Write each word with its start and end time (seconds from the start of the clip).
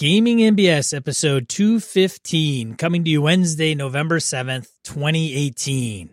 Gaming 0.00 0.38
NBS 0.38 0.96
episode 0.96 1.46
215 1.50 2.76
coming 2.76 3.04
to 3.04 3.10
you 3.10 3.20
Wednesday, 3.20 3.74
November 3.74 4.18
7th, 4.18 4.68
2018. 4.82 6.08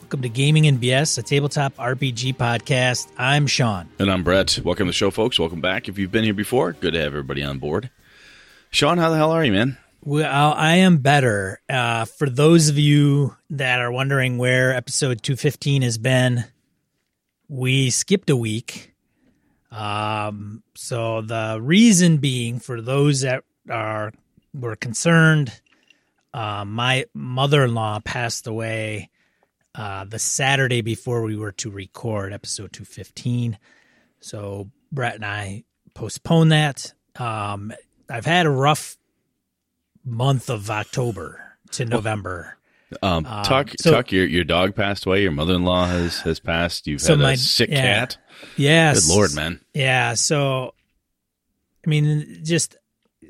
Welcome 0.00 0.22
to 0.22 0.30
Gaming 0.30 0.64
NBS, 0.64 1.18
a 1.18 1.22
tabletop 1.22 1.76
RPG 1.76 2.36
podcast. 2.36 3.08
I'm 3.18 3.46
Sean. 3.46 3.90
And 3.98 4.10
I'm 4.10 4.22
Brett. 4.22 4.60
Welcome 4.64 4.86
to 4.86 4.88
the 4.88 4.94
show, 4.94 5.10
folks. 5.10 5.38
Welcome 5.38 5.60
back. 5.60 5.90
If 5.90 5.98
you've 5.98 6.10
been 6.10 6.24
here 6.24 6.32
before, 6.32 6.72
good 6.72 6.94
to 6.94 7.00
have 7.00 7.08
everybody 7.08 7.42
on 7.42 7.58
board. 7.58 7.90
Sean, 8.70 8.98
how 8.98 9.10
the 9.10 9.16
hell 9.16 9.32
are 9.32 9.44
you, 9.44 9.52
man? 9.52 9.76
Well, 10.02 10.54
I 10.56 10.76
am 10.76 10.98
better. 10.98 11.60
Uh, 11.68 12.04
for 12.04 12.30
those 12.30 12.68
of 12.68 12.78
you 12.78 13.36
that 13.50 13.80
are 13.80 13.90
wondering 13.90 14.38
where 14.38 14.74
episode 14.74 15.22
215 15.22 15.82
has 15.82 15.98
been, 15.98 16.44
we 17.48 17.90
skipped 17.90 18.30
a 18.30 18.36
week. 18.36 18.94
Um, 19.72 20.62
so 20.74 21.20
the 21.20 21.58
reason 21.60 22.18
being 22.18 22.60
for 22.60 22.80
those 22.80 23.22
that 23.22 23.44
are 23.68 24.12
were 24.54 24.76
concerned, 24.76 25.60
uh, 26.32 26.64
my 26.64 27.06
mother-in-law 27.12 28.00
passed 28.04 28.46
away 28.46 29.10
uh, 29.74 30.04
the 30.04 30.18
Saturday 30.18 30.80
before 30.80 31.22
we 31.22 31.36
were 31.36 31.52
to 31.52 31.70
record 31.70 32.32
episode 32.32 32.72
215. 32.72 33.58
So 34.20 34.70
Brett 34.92 35.16
and 35.16 35.24
I 35.24 35.64
postponed 35.94 36.52
that. 36.52 36.94
Um, 37.16 37.72
I've 38.10 38.26
had 38.26 38.46
a 38.46 38.50
rough 38.50 38.96
month 40.04 40.50
of 40.50 40.70
October 40.70 41.40
to 41.72 41.84
November. 41.84 42.56
Um, 43.02 43.24
Tuck, 43.24 43.70
so- 43.78 43.92
Tuck, 43.92 44.10
your 44.10 44.26
your 44.26 44.42
dog 44.44 44.74
passed 44.74 45.06
away. 45.06 45.22
Your 45.22 45.30
mother 45.30 45.54
in 45.54 45.62
law 45.64 45.86
has 45.86 46.20
has 46.22 46.40
passed. 46.40 46.86
You've 46.86 47.00
So 47.00 47.12
had 47.14 47.20
my- 47.22 47.32
a 47.32 47.36
sick 47.36 47.70
yeah. 47.70 47.82
cat. 48.00 48.18
Yes. 48.56 49.06
Good 49.06 49.14
lord, 49.14 49.34
man. 49.34 49.60
Yeah. 49.74 50.14
So, 50.14 50.74
I 51.86 51.90
mean, 51.90 52.40
just, 52.42 52.76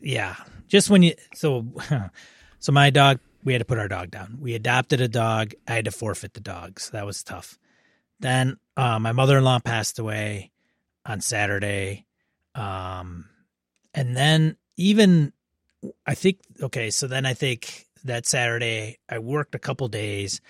yeah. 0.02 0.36
Just 0.68 0.88
when 0.88 1.02
you, 1.02 1.14
so, 1.34 1.66
so 2.60 2.70
my 2.72 2.90
dog, 2.90 3.18
we 3.42 3.52
had 3.52 3.58
to 3.58 3.64
put 3.64 3.78
our 3.78 3.88
dog 3.88 4.10
down. 4.12 4.38
We 4.40 4.54
adopted 4.54 5.00
a 5.00 5.08
dog. 5.08 5.52
I 5.66 5.74
had 5.74 5.86
to 5.86 5.90
forfeit 5.90 6.34
the 6.34 6.40
dog. 6.40 6.78
So 6.78 6.92
that 6.92 7.04
was 7.06 7.22
tough. 7.24 7.58
Then, 8.20 8.56
uh, 8.76 8.98
my 9.00 9.10
mother 9.12 9.36
in 9.38 9.44
law 9.44 9.58
passed 9.58 9.98
away 9.98 10.52
on 11.04 11.20
Saturday. 11.20 12.06
Um, 12.54 13.28
and 13.92 14.16
then 14.16 14.56
even, 14.76 15.32
I 16.06 16.14
think, 16.14 16.40
okay. 16.62 16.90
So 16.90 17.06
then 17.06 17.26
I 17.26 17.34
think 17.34 17.86
that 18.04 18.26
Saturday 18.26 18.98
I 19.08 19.18
worked 19.18 19.54
a 19.54 19.58
couple 19.58 19.88
days 19.88 20.40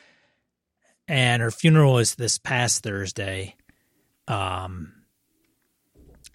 and 1.10 1.42
her 1.42 1.50
funeral 1.50 1.94
was 1.94 2.14
this 2.14 2.38
past 2.38 2.84
Thursday. 2.84 3.56
Um, 4.28 4.92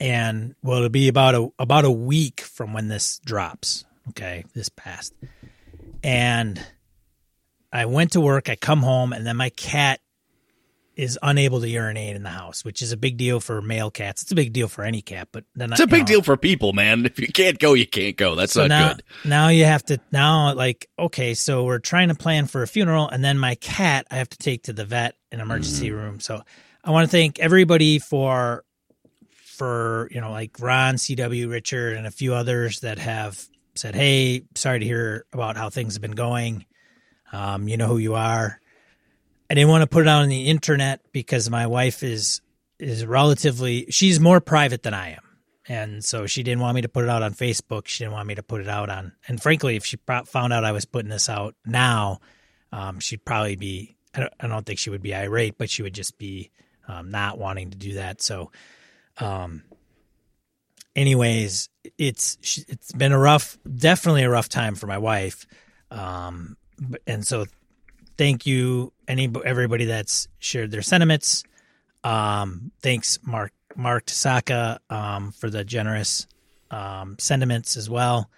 and 0.01 0.53
well, 0.61 0.77
it'll 0.77 0.89
be 0.89 1.07
about 1.07 1.33
a 1.33 1.47
about 1.57 1.85
a 1.85 1.91
week 1.91 2.41
from 2.41 2.73
when 2.73 2.89
this 2.89 3.19
drops. 3.19 3.85
Okay, 4.09 4.43
this 4.53 4.67
past. 4.67 5.13
and 6.03 6.61
I 7.71 7.85
went 7.85 8.11
to 8.11 8.21
work. 8.21 8.49
I 8.49 8.57
come 8.57 8.81
home, 8.81 9.13
and 9.13 9.25
then 9.25 9.37
my 9.37 9.49
cat 9.49 10.01
is 10.95 11.19
unable 11.21 11.59
to 11.61 11.67
urinate 11.69 12.15
in 12.15 12.23
the 12.23 12.29
house, 12.29 12.63
which 12.63 12.81
is 12.81 12.91
a 12.91 12.97
big 12.97 13.17
deal 13.17 13.39
for 13.39 13.61
male 13.61 13.91
cats. 13.91 14.21
It's 14.23 14.31
a 14.31 14.35
big 14.35 14.53
deal 14.53 14.67
for 14.67 14.83
any 14.83 15.01
cat, 15.01 15.27
but 15.31 15.43
then 15.55 15.71
It's 15.71 15.81
a 15.81 15.87
big 15.87 16.05
deal 16.05 16.21
for 16.21 16.37
people, 16.37 16.73
man. 16.73 17.05
If 17.05 17.19
you 17.19 17.27
can't 17.27 17.59
go, 17.59 17.73
you 17.73 17.85
can't 17.85 18.15
go. 18.15 18.35
That's 18.35 18.53
So 18.55 18.61
not 18.61 18.69
now, 18.69 18.93
good. 18.93 19.03
now 19.25 19.47
you 19.49 19.65
have 19.65 19.83
to 19.85 19.99
now 20.11 20.53
like 20.53 20.87
okay, 20.97 21.33
so 21.33 21.63
we're 21.65 21.79
trying 21.79 22.07
to 22.09 22.15
plan 22.15 22.47
for 22.47 22.61
a 22.63 22.67
funeral, 22.67 23.09
and 23.09 23.23
then 23.23 23.37
my 23.37 23.55
cat 23.55 24.07
I 24.09 24.15
have 24.15 24.29
to 24.29 24.37
take 24.37 24.63
to 24.63 24.73
the 24.73 24.85
vet 24.85 25.15
in 25.31 25.39
emergency 25.39 25.89
Mm-hmm. 25.89 25.97
room. 25.97 26.19
So 26.19 26.41
I 26.83 26.91
want 26.91 27.05
to 27.09 27.11
thank 27.11 27.39
everybody 27.39 27.99
for 27.99 28.63
for 29.31 30.07
you 30.11 30.21
know 30.21 30.31
like 30.31 30.59
Ron, 30.59 30.95
CW, 30.95 31.49
Richard, 31.49 31.97
and 31.97 32.07
a 32.07 32.11
few 32.11 32.33
others 32.33 32.81
that 32.81 32.99
have 32.99 33.43
said, 33.75 33.95
"Hey, 33.95 34.43
sorry 34.55 34.79
to 34.79 34.85
hear 34.85 35.25
about 35.33 35.57
how 35.57 35.69
things 35.69 35.95
have 35.95 36.01
been 36.01 36.11
going. 36.11 36.65
Um, 37.33 37.67
you 37.67 37.75
know 37.77 37.87
who 37.87 37.97
you 37.97 38.15
are." 38.15 38.59
I 39.49 39.53
didn't 39.53 39.69
want 39.69 39.83
to 39.83 39.87
put 39.87 40.03
it 40.03 40.07
out 40.07 40.23
on 40.23 40.29
the 40.29 40.49
internet 40.49 41.01
because 41.11 41.49
my 41.49 41.67
wife 41.67 42.03
is 42.03 42.41
is 42.79 43.05
relatively 43.05 43.85
she's 43.89 44.19
more 44.19 44.41
private 44.41 44.83
than 44.83 44.93
I 44.93 45.11
am. 45.11 45.21
And 45.67 46.05
so 46.05 46.27
she 46.27 46.43
didn't 46.43 46.61
want 46.61 46.75
me 46.75 46.81
to 46.81 46.89
put 46.89 47.03
it 47.03 47.09
out 47.09 47.23
on 47.23 47.33
Facebook. 47.33 47.87
She 47.87 48.03
didn't 48.03 48.13
want 48.13 48.27
me 48.27 48.35
to 48.35 48.43
put 48.43 48.61
it 48.61 48.67
out 48.67 48.89
on. 48.89 49.13
And 49.27 49.41
frankly, 49.41 49.75
if 49.75 49.85
she 49.85 49.97
found 50.25 50.53
out 50.53 50.63
I 50.63 50.71
was 50.71 50.85
putting 50.85 51.09
this 51.09 51.27
out 51.27 51.55
now, 51.65 52.19
um, 52.71 52.99
she'd 52.99 53.25
probably 53.25 53.55
be. 53.55 53.95
I 54.13 54.21
don't, 54.21 54.33
I 54.39 54.47
don't 54.47 54.65
think 54.65 54.79
she 54.79 54.89
would 54.89 55.01
be 55.01 55.13
irate, 55.13 55.57
but 55.57 55.69
she 55.69 55.81
would 55.81 55.93
just 55.93 56.17
be 56.17 56.51
um, 56.87 57.11
not 57.11 57.37
wanting 57.37 57.71
to 57.71 57.77
do 57.77 57.95
that. 57.95 58.21
So, 58.21 58.51
um, 59.17 59.63
anyways, 60.95 61.67
it's 61.97 62.37
it's 62.69 62.93
been 62.93 63.11
a 63.11 63.19
rough, 63.19 63.57
definitely 63.75 64.23
a 64.23 64.29
rough 64.29 64.47
time 64.47 64.75
for 64.75 64.87
my 64.87 64.97
wife. 64.97 65.45
Um, 65.91 66.55
and 67.05 67.27
so, 67.27 67.45
thank 68.17 68.45
you, 68.45 68.93
any 69.07 69.29
everybody 69.45 69.85
that's 69.85 70.27
shared 70.39 70.71
their 70.71 70.81
sentiments. 70.81 71.43
Um, 72.03 72.71
thanks, 72.81 73.19
Mark 73.23 73.51
Mark 73.75 74.05
Tasaka, 74.05 74.79
um, 74.89 75.31
for 75.31 75.49
the 75.49 75.63
generous 75.63 76.27
um, 76.71 77.15
sentiments 77.19 77.77
as 77.77 77.89
well. 77.89 78.29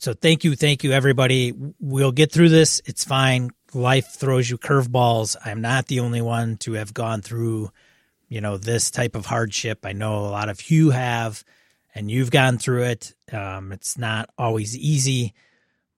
So 0.00 0.14
thank 0.14 0.44
you, 0.44 0.54
thank 0.54 0.84
you, 0.84 0.92
everybody. 0.92 1.52
We'll 1.80 2.12
get 2.12 2.30
through 2.32 2.50
this. 2.50 2.80
It's 2.86 3.04
fine. 3.04 3.50
Life 3.74 4.08
throws 4.12 4.48
you 4.48 4.56
curveballs. 4.56 5.36
I'm 5.44 5.60
not 5.60 5.86
the 5.86 6.00
only 6.00 6.20
one 6.20 6.56
to 6.58 6.74
have 6.74 6.94
gone 6.94 7.20
through, 7.20 7.70
you 8.28 8.40
know, 8.40 8.56
this 8.58 8.90
type 8.90 9.16
of 9.16 9.26
hardship. 9.26 9.84
I 9.84 9.92
know 9.92 10.18
a 10.18 10.30
lot 10.30 10.48
of 10.48 10.70
you 10.70 10.90
have, 10.90 11.44
and 11.94 12.10
you've 12.10 12.30
gone 12.30 12.58
through 12.58 12.84
it. 12.84 13.14
Um, 13.32 13.72
it's 13.72 13.98
not 13.98 14.30
always 14.38 14.76
easy, 14.76 15.34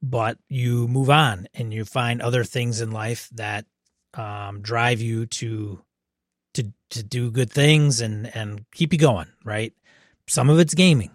but 0.03 0.39
you 0.49 0.89
move 0.89 1.11
on 1.11 1.47
and 1.55 1.73
you 1.73 1.85
find 1.85 2.23
other 2.23 2.45
things 2.45 2.81
in 2.81 2.91
life 2.91 3.29
that 3.33 3.67
um, 4.15 4.61
drive 4.61 5.01
you 5.01 5.27
to 5.27 5.81
to 6.55 6.73
to 6.91 7.03
do 7.03 7.31
good 7.31 7.51
things 7.51 8.01
and 8.01 8.35
and 8.35 8.65
keep 8.73 8.93
you 8.93 8.99
going. 8.99 9.29
Right. 9.45 9.73
Some 10.27 10.49
of 10.51 10.59
it's 10.59 10.75
gaming, 10.75 11.11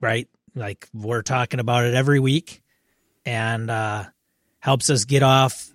right? 0.00 0.28
Like 0.54 0.88
we're 0.92 1.22
talking 1.22 1.60
about 1.60 1.84
it 1.84 1.94
every 1.94 2.20
week, 2.20 2.62
and 3.24 3.70
uh, 3.70 4.04
helps 4.58 4.90
us 4.90 5.04
get 5.04 5.22
off, 5.22 5.70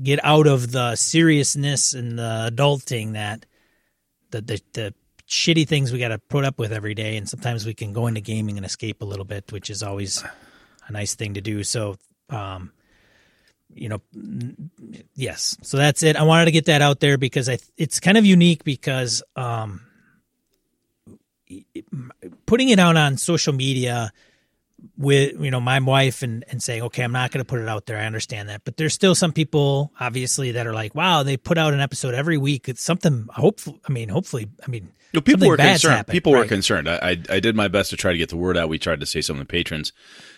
get 0.00 0.20
out 0.24 0.46
of 0.46 0.70
the 0.70 0.94
seriousness 0.96 1.94
and 1.94 2.18
the 2.18 2.50
adulting 2.52 3.14
that 3.14 3.46
the 4.30 4.42
the, 4.42 4.62
the 4.72 4.94
shitty 5.26 5.66
things 5.66 5.92
we 5.92 5.98
got 5.98 6.08
to 6.08 6.18
put 6.18 6.44
up 6.44 6.58
with 6.58 6.72
every 6.72 6.94
day, 6.94 7.16
and 7.16 7.28
sometimes 7.28 7.66
we 7.66 7.74
can 7.74 7.92
go 7.92 8.06
into 8.06 8.20
gaming 8.20 8.56
and 8.56 8.66
escape 8.66 9.02
a 9.02 9.06
little 9.06 9.24
bit, 9.24 9.50
which 9.52 9.70
is 9.70 9.82
always 9.82 10.22
a 10.90 10.92
nice 10.92 11.14
thing 11.14 11.34
to 11.34 11.40
do. 11.40 11.64
So, 11.64 11.96
um, 12.28 12.72
you 13.72 13.88
know, 13.88 14.00
yes. 15.14 15.56
So 15.62 15.76
that's 15.76 16.02
it. 16.02 16.16
I 16.16 16.24
wanted 16.24 16.46
to 16.46 16.50
get 16.50 16.66
that 16.66 16.82
out 16.82 17.00
there 17.00 17.16
because 17.16 17.48
I 17.48 17.58
it's 17.76 18.00
kind 18.00 18.18
of 18.18 18.26
unique 18.26 18.64
because 18.64 19.22
um, 19.36 19.80
putting 22.46 22.68
it 22.68 22.78
out 22.78 22.96
on 22.96 23.16
social 23.16 23.52
media 23.52 24.12
with 24.96 25.40
you 25.40 25.50
know 25.50 25.60
my 25.60 25.78
wife 25.80 26.22
and 26.22 26.44
and 26.48 26.62
saying 26.62 26.82
okay 26.82 27.02
i'm 27.02 27.12
not 27.12 27.30
going 27.30 27.40
to 27.40 27.44
put 27.44 27.60
it 27.60 27.68
out 27.68 27.86
there 27.86 27.98
i 27.98 28.04
understand 28.04 28.48
that 28.48 28.62
but 28.64 28.76
there's 28.76 28.94
still 28.94 29.14
some 29.14 29.32
people 29.32 29.92
obviously 30.00 30.52
that 30.52 30.66
are 30.66 30.72
like 30.74 30.94
wow 30.94 31.22
they 31.22 31.36
put 31.36 31.58
out 31.58 31.74
an 31.74 31.80
episode 31.80 32.14
every 32.14 32.38
week 32.38 32.68
it's 32.68 32.82
something 32.82 33.26
hopefully 33.34 33.80
i 33.88 33.92
mean 33.92 34.08
hopefully 34.08 34.48
i 34.66 34.70
mean 34.70 34.90
No, 35.12 35.20
people 35.20 35.40
something 35.40 35.50
were 35.50 35.56
concerned. 35.56 35.94
happened, 35.96 36.12
people 36.12 36.32
were 36.32 36.44
concerned. 36.44 36.88
I, 36.88 36.96
I 37.02 37.10
I 37.36 37.40
did 37.40 37.56
my 37.56 37.68
best 37.68 37.90
to 37.90 37.96
try 37.96 38.12
to 38.12 38.18
get 38.18 38.28
the 38.28 38.36
word 38.36 38.56
out. 38.56 38.68
We 38.68 38.78
tried 38.78 39.00
to 39.00 39.06
say 39.06 39.20
something 39.20 39.44
to 39.44 39.48
the 39.48 39.50
patrons, 39.58 39.92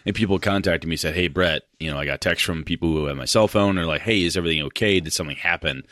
and 0.06 0.14
people 0.16 0.38
contacted 0.38 0.88
me 0.88 0.96
said, 0.96 1.14
"Hey, 1.14 1.28
Brett, 1.28 1.62
you 1.78 1.90
know, 1.90 1.98
I 1.98 2.06
got 2.06 2.22
text 2.22 2.42
from 2.44 2.64
people 2.64 2.88
who 2.88 3.04
have 3.04 3.16
my 3.18 3.26
cell 3.26 3.48
phone. 3.48 3.74
They're 3.74 3.84
like, 3.84 4.00
"Hey, 4.00 4.22
is 4.22 4.34
everything 4.34 4.62
okay? 4.68 4.98
Did 4.98 5.12
something 5.12 5.36
happen 5.36 5.82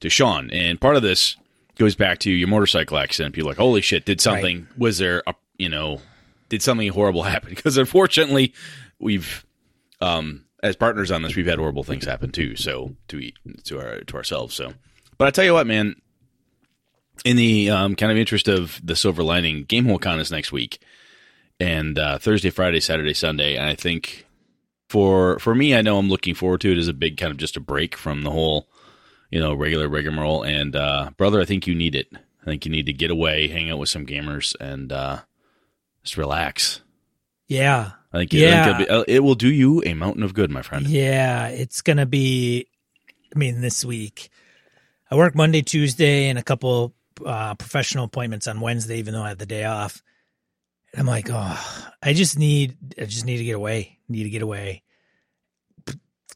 to 0.00 0.10
Sean?" 0.10 0.50
And 0.50 0.78
part 0.78 0.96
of 0.96 1.02
this 1.02 1.36
goes 1.78 1.94
back 1.96 2.18
to 2.20 2.30
your 2.30 2.48
motorcycle 2.48 2.98
accident. 2.98 3.34
People 3.34 3.48
are 3.48 3.52
like, 3.52 3.58
"Holy 3.58 3.80
shit! 3.80 4.04
Did 4.04 4.20
something? 4.20 4.68
Was 4.76 4.98
there 4.98 5.22
a 5.26 5.34
you 5.56 5.70
know, 5.70 6.02
did 6.48 6.62
something 6.62 6.88
horrible 6.88 7.22
happen?" 7.34 7.50
Because 7.50 7.78
unfortunately, 7.78 8.54
we've 8.98 9.44
um 10.00 10.46
as 10.62 10.76
partners 10.76 11.10
on 11.10 11.22
this, 11.22 11.36
we've 11.36 11.46
had 11.46 11.58
horrible 11.58 11.84
things 11.84 12.04
happen 12.04 12.30
too. 12.30 12.56
So 12.56 12.96
to 13.08 13.18
eat 13.18 13.36
to 13.64 13.78
our 13.78 14.00
to 14.00 14.16
ourselves. 14.16 14.54
So, 14.54 14.72
but 15.18 15.28
I 15.28 15.30
tell 15.30 15.44
you 15.44 15.54
what, 15.54 15.66
man, 15.66 15.96
in 17.24 17.36
the 17.36 17.70
um, 17.70 17.94
kind 17.94 18.12
of 18.12 18.18
interest 18.18 18.48
of 18.48 18.80
the 18.84 18.96
silver 18.96 19.22
lining, 19.22 19.64
Gamehole 19.64 20.00
Con 20.00 20.20
is 20.20 20.30
next 20.30 20.52
week, 20.52 20.80
and 21.58 21.98
uh, 21.98 22.18
Thursday, 22.18 22.50
Friday, 22.50 22.80
Saturday, 22.80 23.14
Sunday. 23.14 23.56
And 23.56 23.68
I 23.68 23.74
think 23.74 24.26
for 24.88 25.38
for 25.38 25.54
me, 25.54 25.74
I 25.74 25.82
know 25.82 25.98
I'm 25.98 26.08
looking 26.08 26.34
forward 26.34 26.60
to 26.62 26.72
it 26.72 26.78
as 26.78 26.88
a 26.88 26.92
big 26.92 27.16
kind 27.16 27.30
of 27.30 27.38
just 27.38 27.56
a 27.56 27.60
break 27.60 27.96
from 27.96 28.22
the 28.22 28.30
whole, 28.30 28.68
you 29.30 29.40
know, 29.40 29.54
regular 29.54 29.88
rigmarole. 29.88 30.42
And 30.42 30.74
uh, 30.76 31.10
brother, 31.16 31.40
I 31.40 31.44
think 31.44 31.66
you 31.66 31.74
need 31.74 31.94
it. 31.94 32.08
I 32.42 32.44
think 32.44 32.64
you 32.64 32.70
need 32.70 32.86
to 32.86 32.92
get 32.92 33.10
away, 33.10 33.48
hang 33.48 33.70
out 33.70 33.78
with 33.78 33.88
some 33.88 34.06
gamers, 34.06 34.54
and 34.60 34.92
uh, 34.92 35.18
just 36.06 36.16
relax. 36.16 36.80
Yeah. 37.48 37.92
I 38.12 38.18
think, 38.18 38.32
Yeah. 38.32 38.62
I 38.62 38.64
think 38.78 38.80
it'll 38.88 39.04
be- 39.04 39.12
uh, 39.12 39.14
it 39.14 39.20
will 39.20 39.34
do 39.34 39.52
you 39.52 39.82
a 39.84 39.94
mountain 39.94 40.22
of 40.22 40.32
good, 40.34 40.50
my 40.50 40.62
friend. 40.62 40.86
Yeah, 40.86 41.48
it's 41.48 41.82
going 41.82 41.98
to 41.98 42.06
be, 42.06 42.66
I 43.34 43.38
mean, 43.38 43.60
this 43.60 43.84
week. 43.84 44.30
I 45.10 45.14
work 45.16 45.34
Monday, 45.34 45.62
Tuesday, 45.62 46.28
and 46.28 46.38
a 46.38 46.42
couple 46.42 46.94
uh, 47.24 47.54
professional 47.54 48.04
appointments 48.04 48.46
on 48.46 48.60
Wednesday, 48.60 48.98
even 48.98 49.14
though 49.14 49.22
I 49.22 49.28
have 49.28 49.38
the 49.38 49.46
day 49.46 49.64
off. 49.64 50.02
And 50.92 51.00
I'm 51.00 51.06
like, 51.06 51.28
oh, 51.30 51.86
I 52.02 52.12
just 52.14 52.38
need, 52.38 52.76
I 53.00 53.04
just 53.04 53.24
need 53.26 53.38
to 53.38 53.44
get 53.44 53.54
away. 53.56 53.98
Need 54.08 54.24
to 54.24 54.30
get 54.30 54.42
away. 54.42 54.82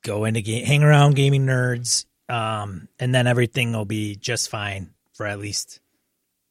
Go 0.02 0.25
into 0.25 0.40
game, 0.40 0.64
hang 0.64 0.82
around 0.82 1.14
gaming 1.14 1.44
nerds, 1.46 2.06
um, 2.28 2.88
and 2.99 3.14
then 3.14 3.26
everything 3.26 3.72
will 3.72 3.84
be 3.84 4.17
just 4.17 4.49
fine 4.49 4.90
for 5.12 5.26
at 5.26 5.38
least 5.38 5.81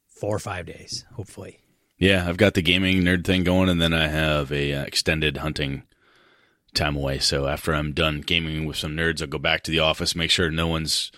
four 0.08 0.36
or 0.36 0.40
five 0.40 0.66
days, 0.68 1.04
hopefully. 1.14 1.60
Yeah, 2.00 2.28
I've 2.28 2.38
got 2.38 2.54
the 2.54 2.62
gaming 2.62 3.02
nerd 3.02 3.26
thing 3.26 3.44
going, 3.44 3.68
and 3.68 3.82
then 3.82 3.94
I 3.94 4.08
have 4.08 4.54
a 4.54 4.74
uh, 4.74 4.84
extended 4.84 5.38
hunting 5.38 5.84
time 6.74 6.96
away. 6.96 7.20
So 7.20 7.46
after 7.46 7.74
I'm 7.74 7.92
done 7.92 8.22
gaming 8.22 8.66
with 8.66 8.78
some 8.78 8.96
nerds, 8.96 9.22
I'll 9.22 9.28
go 9.28 9.38
back 9.38 9.64
to 9.64 9.72
the 9.72 9.80
office, 9.80 10.16
make 10.16 10.32
sure 10.32 10.50
no 10.50 10.68
one's 10.68 11.12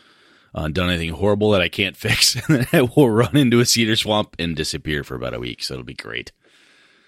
uh, 0.55 0.67
done 0.69 0.89
anything 0.89 1.13
horrible 1.13 1.51
that 1.51 1.61
I 1.61 1.69
can't 1.69 1.95
fix, 1.97 2.35
and 2.35 2.57
then 2.57 2.67
I 2.73 2.81
will 2.81 3.11
run 3.11 3.37
into 3.37 3.59
a 3.59 3.65
cedar 3.65 3.95
swamp 3.95 4.35
and 4.39 4.55
disappear 4.55 5.03
for 5.03 5.13
about 5.13 5.35
a 5.35 5.39
week. 5.39 5.63
So 5.63 5.75
it'll 5.75 5.85
be 5.85 5.93
great. 5.93 6.31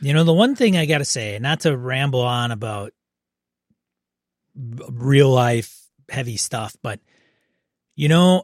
You 0.02 0.14
know, 0.14 0.24
the 0.24 0.34
one 0.34 0.56
thing 0.56 0.78
I 0.78 0.86
got 0.86 1.00
to 1.00 1.06
say, 1.06 1.40
not 1.40 1.62
to 1.62 1.76
ramble 1.76 2.22
on 2.22 2.52
about 2.52 2.94
real 4.56 5.32
life 5.32 5.80
heavy 6.10 6.38
stuff, 6.38 6.76
but 6.84 7.00
you 7.96 8.08
know, 8.08 8.44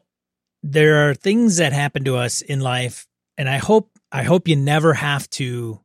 there 0.63 1.07
are 1.07 1.13
things 1.13 1.57
that 1.57 1.71
happen 1.71 2.03
to 2.05 2.15
us 2.15 2.41
in 2.41 2.61
life, 2.61 3.05
and 3.37 3.47
I 3.47 3.57
hope 3.57 3.91
I 4.11 4.23
hope 4.23 4.47
you 4.47 4.55
never 4.55 4.93
have 4.93 5.29
to 5.31 5.79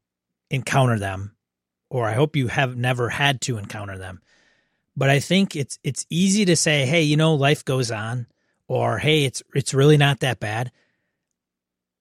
encounter 0.51 0.99
them, 0.99 1.37
or 1.91 2.07
I 2.09 2.13
hope 2.13 2.37
you 2.37 2.49
have 2.49 2.77
never 2.77 3.09
had 3.09 3.41
to 3.43 3.59
encounter 3.59 3.99
them. 3.99 4.23
But 4.97 5.11
I 5.11 5.21
think 5.21 5.57
it's 5.57 5.79
it's 5.83 6.07
easy 6.09 6.45
to 6.47 6.57
say, 6.57 6.87
hey, 6.87 7.03
you 7.03 7.17
know, 7.17 7.35
life 7.35 7.65
goes 7.65 7.91
on, 7.91 8.27
or 8.69 8.99
hey, 8.99 9.25
it's 9.25 9.43
it's 9.55 9.75
really 9.75 9.97
not 9.97 10.21
that 10.21 10.41
bad. 10.41 10.71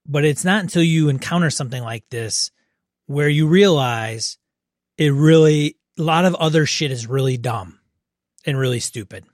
But 0.06 0.26
it's 0.26 0.46
not 0.46 0.62
until 0.62 0.84
you 0.84 1.10
encounter 1.10 1.50
something 1.50 1.82
like 1.82 2.10
this 2.10 2.52
where 3.06 3.30
you 3.30 3.48
realize 3.48 4.38
it 4.98 5.12
really 5.14 5.78
a 5.98 6.04
lot 6.04 6.26
of 6.26 6.36
other 6.36 6.66
shit 6.66 6.92
is 6.92 7.08
really 7.08 7.38
dumb 7.38 7.80
and 8.46 8.58
really 8.58 8.80
stupid. 8.80 9.26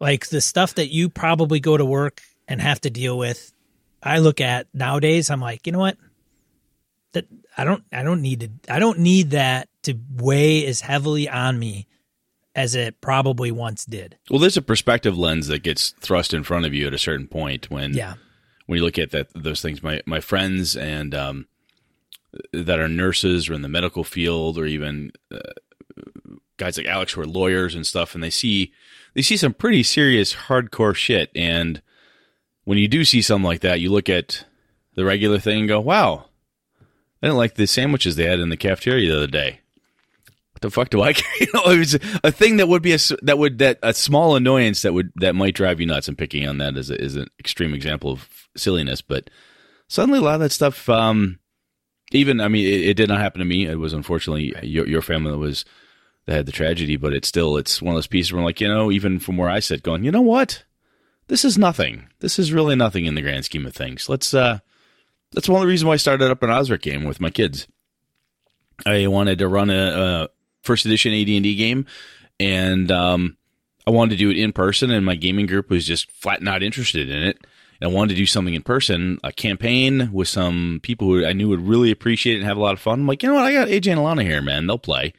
Like 0.00 0.28
the 0.28 0.40
stuff 0.40 0.74
that 0.74 0.88
you 0.88 1.08
probably 1.08 1.60
go 1.60 1.76
to 1.76 1.84
work 1.84 2.20
and 2.48 2.60
have 2.60 2.80
to 2.82 2.90
deal 2.90 3.16
with, 3.16 3.52
I 4.02 4.18
look 4.18 4.40
at 4.40 4.66
nowadays, 4.74 5.30
I'm 5.30 5.40
like, 5.40 5.66
you 5.66 5.72
know 5.72 5.78
what? 5.78 5.96
That 7.12 7.26
I 7.56 7.64
don't 7.64 7.84
I 7.92 8.02
don't 8.02 8.22
need 8.22 8.40
to 8.40 8.72
I 8.72 8.78
don't 8.78 8.98
need 9.00 9.30
that 9.30 9.68
to 9.82 9.94
weigh 10.16 10.66
as 10.66 10.80
heavily 10.80 11.28
on 11.28 11.58
me 11.58 11.86
as 12.54 12.74
it 12.74 13.00
probably 13.00 13.50
once 13.50 13.84
did. 13.84 14.16
Well, 14.30 14.38
there's 14.38 14.56
a 14.56 14.62
perspective 14.62 15.16
lens 15.16 15.46
that 15.48 15.62
gets 15.62 15.90
thrust 16.00 16.34
in 16.34 16.42
front 16.42 16.66
of 16.66 16.74
you 16.74 16.86
at 16.86 16.94
a 16.94 16.98
certain 16.98 17.26
point 17.28 17.70
when 17.70 17.94
Yeah. 17.94 18.14
when 18.66 18.78
you 18.78 18.84
look 18.84 18.98
at 18.98 19.10
that 19.10 19.28
those 19.34 19.60
things. 19.60 19.82
My 19.82 20.00
my 20.06 20.20
friends 20.20 20.76
and 20.76 21.14
um, 21.14 21.46
that 22.52 22.78
are 22.80 22.88
nurses 22.88 23.48
or 23.50 23.54
in 23.54 23.62
the 23.62 23.68
medical 23.68 24.04
field, 24.04 24.56
or 24.58 24.64
even 24.66 25.12
uh, 25.30 25.38
guys 26.56 26.76
like 26.78 26.86
Alex 26.86 27.12
who 27.12 27.20
are 27.20 27.26
lawyers 27.26 27.74
and 27.74 27.86
stuff, 27.86 28.14
and 28.14 28.22
they 28.24 28.30
see 28.30 28.72
they 29.14 29.22
see 29.22 29.36
some 29.36 29.52
pretty 29.52 29.82
serious 29.82 30.34
hardcore 30.34 30.94
shit. 30.94 31.30
And 31.34 31.82
when 32.64 32.78
you 32.78 32.88
do 32.88 33.04
see 33.04 33.22
something 33.22 33.46
like 33.46 33.60
that, 33.60 33.80
you 33.80 33.90
look 33.90 34.08
at 34.08 34.44
the 34.94 35.04
regular 35.04 35.38
thing 35.38 35.60
and 35.60 35.68
go, 35.68 35.80
"Wow, 35.80 36.26
I 37.22 37.26
didn't 37.26 37.38
like 37.38 37.54
the 37.54 37.66
sandwiches 37.66 38.16
they 38.16 38.26
had 38.26 38.40
in 38.40 38.48
the 38.48 38.56
cafeteria 38.56 39.10
the 39.10 39.16
other 39.16 39.26
day." 39.26 39.60
What 40.52 40.62
the 40.62 40.70
fuck 40.70 40.90
do 40.90 41.02
I 41.02 41.12
care? 41.12 41.32
You 41.40 41.46
know, 41.54 41.70
it 41.72 41.78
was 41.78 41.94
a 42.22 42.32
thing 42.32 42.58
that 42.58 42.68
would 42.68 42.82
be 42.82 42.92
a 42.92 42.98
that 43.22 43.38
would 43.38 43.58
that 43.58 43.78
a 43.82 43.94
small 43.94 44.36
annoyance 44.36 44.82
that 44.82 44.92
would 44.92 45.12
that 45.16 45.34
might 45.34 45.54
drive 45.54 45.80
you 45.80 45.86
nuts. 45.86 46.08
And 46.08 46.18
picking 46.18 46.46
on 46.48 46.58
that 46.58 46.76
is 46.76 46.90
a, 46.90 46.94
an 46.94 47.28
extreme 47.38 47.74
example 47.74 48.12
of 48.12 48.28
silliness, 48.56 49.02
but 49.02 49.30
suddenly 49.88 50.18
a 50.18 50.22
lot 50.22 50.34
of 50.34 50.40
that 50.40 50.52
stuff. 50.52 50.88
Um, 50.88 51.38
even 52.12 52.40
I 52.40 52.48
mean, 52.48 52.66
it, 52.66 52.88
it 52.88 52.94
did 52.94 53.08
not 53.08 53.20
happen 53.20 53.38
to 53.40 53.44
me. 53.44 53.66
It 53.66 53.78
was 53.78 53.92
unfortunately 53.92 54.54
your 54.62 54.86
your 54.86 55.02
family 55.02 55.32
that 55.32 55.38
was 55.38 55.64
that 56.26 56.34
had 56.34 56.46
the 56.46 56.52
tragedy, 56.52 56.96
but 56.96 57.12
it's 57.12 57.28
still 57.28 57.56
it's 57.56 57.82
one 57.82 57.94
of 57.94 57.96
those 57.96 58.06
pieces 58.06 58.32
where 58.32 58.40
I'm 58.40 58.44
like, 58.44 58.60
you 58.60 58.68
know, 58.68 58.92
even 58.92 59.18
from 59.18 59.36
where 59.36 59.50
I 59.50 59.60
sit, 59.60 59.82
going, 59.82 60.04
you 60.04 60.12
know 60.12 60.20
what, 60.20 60.64
this 61.32 61.46
is 61.46 61.56
nothing. 61.56 62.08
This 62.20 62.38
is 62.38 62.52
really 62.52 62.76
nothing 62.76 63.06
in 63.06 63.14
the 63.14 63.22
grand 63.22 63.46
scheme 63.46 63.64
of 63.64 63.74
things. 63.74 64.06
Let's 64.06 64.34
uh, 64.34 64.58
that's 65.32 65.48
one 65.48 65.62
of 65.62 65.62
the 65.62 65.66
reasons 65.66 65.86
why 65.86 65.94
I 65.94 65.96
started 65.96 66.30
up 66.30 66.42
an 66.42 66.50
Osric 66.50 66.82
game 66.82 67.04
with 67.04 67.22
my 67.22 67.30
kids. 67.30 67.66
I 68.84 69.06
wanted 69.06 69.38
to 69.38 69.48
run 69.48 69.70
a, 69.70 69.74
a 69.74 70.28
first 70.62 70.84
edition 70.84 71.14
AD 71.14 71.30
and 71.30 71.42
D 71.42 71.56
game, 71.56 71.86
and 72.38 72.92
um, 72.92 73.38
I 73.86 73.92
wanted 73.92 74.10
to 74.10 74.16
do 74.18 74.28
it 74.28 74.36
in 74.36 74.52
person, 74.52 74.90
and 74.90 75.06
my 75.06 75.14
gaming 75.14 75.46
group 75.46 75.70
was 75.70 75.86
just 75.86 76.10
flat 76.10 76.42
not 76.42 76.62
interested 76.62 77.08
in 77.08 77.22
it. 77.22 77.38
And 77.80 77.90
I 77.90 77.94
wanted 77.94 78.10
to 78.10 78.20
do 78.20 78.26
something 78.26 78.52
in 78.52 78.62
person, 78.62 79.18
a 79.24 79.32
campaign 79.32 80.12
with 80.12 80.28
some 80.28 80.80
people 80.82 81.08
who 81.08 81.24
I 81.24 81.32
knew 81.32 81.48
would 81.48 81.66
really 81.66 81.90
appreciate 81.90 82.34
it 82.34 82.40
and 82.40 82.46
have 82.46 82.58
a 82.58 82.62
lot 82.62 82.74
of 82.74 82.80
fun. 82.80 83.00
I'm 83.00 83.06
like, 83.06 83.22
you 83.22 83.30
know 83.30 83.36
what? 83.36 83.44
I 83.44 83.54
got 83.54 83.68
AJ 83.68 83.92
and 83.92 84.00
Alana 84.00 84.22
here, 84.22 84.42
man. 84.42 84.66
They'll 84.66 84.76
play. 84.76 85.14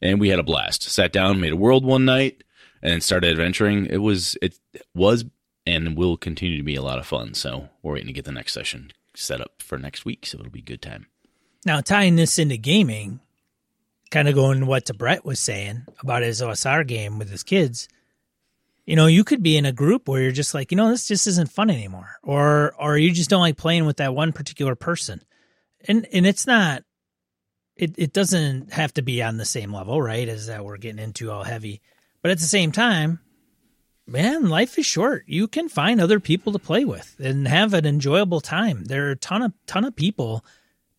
And 0.00 0.18
we 0.18 0.30
had 0.30 0.38
a 0.38 0.44
blast. 0.44 0.84
Sat 0.84 1.12
down, 1.12 1.42
made 1.42 1.52
a 1.52 1.56
world 1.56 1.84
one 1.84 2.06
night, 2.06 2.42
and 2.80 3.02
started 3.02 3.32
adventuring. 3.32 3.84
It 3.84 3.98
was, 3.98 4.38
it 4.40 4.58
was, 4.94 5.26
and 5.68 5.96
will 5.96 6.16
continue 6.16 6.56
to 6.56 6.62
be 6.62 6.76
a 6.76 6.82
lot 6.82 6.98
of 6.98 7.06
fun. 7.06 7.34
So 7.34 7.68
we're 7.82 7.94
waiting 7.94 8.06
to 8.06 8.12
get 8.12 8.24
the 8.24 8.32
next 8.32 8.54
session 8.54 8.90
set 9.14 9.40
up 9.40 9.62
for 9.62 9.78
next 9.78 10.04
week. 10.04 10.24
So 10.24 10.38
it'll 10.38 10.50
be 10.50 10.60
a 10.60 10.62
good 10.62 10.82
time. 10.82 11.06
Now 11.66 11.80
tying 11.80 12.16
this 12.16 12.38
into 12.38 12.56
gaming, 12.56 13.20
kind 14.10 14.28
of 14.28 14.34
going 14.34 14.66
what 14.66 14.86
to 14.86 14.94
Brett 14.94 15.24
was 15.24 15.38
saying 15.38 15.84
about 16.00 16.22
his 16.22 16.40
OSR 16.40 16.86
game 16.86 17.18
with 17.18 17.28
his 17.28 17.42
kids. 17.42 17.88
You 18.86 18.96
know, 18.96 19.06
you 19.06 19.24
could 19.24 19.42
be 19.42 19.58
in 19.58 19.66
a 19.66 19.72
group 19.72 20.08
where 20.08 20.22
you're 20.22 20.32
just 20.32 20.54
like, 20.54 20.70
you 20.70 20.76
know, 20.76 20.88
this 20.88 21.06
just 21.06 21.26
isn't 21.26 21.52
fun 21.52 21.68
anymore, 21.68 22.16
or 22.22 22.74
or 22.78 22.96
you 22.96 23.12
just 23.12 23.28
don't 23.28 23.42
like 23.42 23.58
playing 23.58 23.84
with 23.84 23.98
that 23.98 24.14
one 24.14 24.32
particular 24.32 24.74
person, 24.74 25.22
and 25.86 26.06
and 26.10 26.26
it's 26.26 26.46
not. 26.46 26.84
It 27.76 27.96
it 27.98 28.12
doesn't 28.14 28.72
have 28.72 28.94
to 28.94 29.02
be 29.02 29.22
on 29.22 29.36
the 29.36 29.44
same 29.44 29.74
level, 29.74 30.00
right? 30.00 30.26
As 30.26 30.46
that 30.46 30.64
we're 30.64 30.78
getting 30.78 31.04
into 31.04 31.30
all 31.30 31.44
heavy, 31.44 31.82
but 32.22 32.30
at 32.30 32.38
the 32.38 32.44
same 32.44 32.72
time, 32.72 33.20
man, 34.08 34.48
life 34.48 34.78
is 34.78 34.86
short. 34.86 35.24
You 35.26 35.46
can 35.46 35.68
find 35.68 36.00
other 36.00 36.18
people 36.18 36.52
to 36.52 36.58
play 36.58 36.84
with 36.84 37.14
and 37.18 37.46
have 37.46 37.74
an 37.74 37.86
enjoyable 37.86 38.40
time. 38.40 38.84
There 38.84 39.08
are 39.08 39.12
a 39.12 39.16
ton 39.16 39.42
of 39.42 39.52
ton 39.66 39.84
of 39.84 39.94
people 39.94 40.44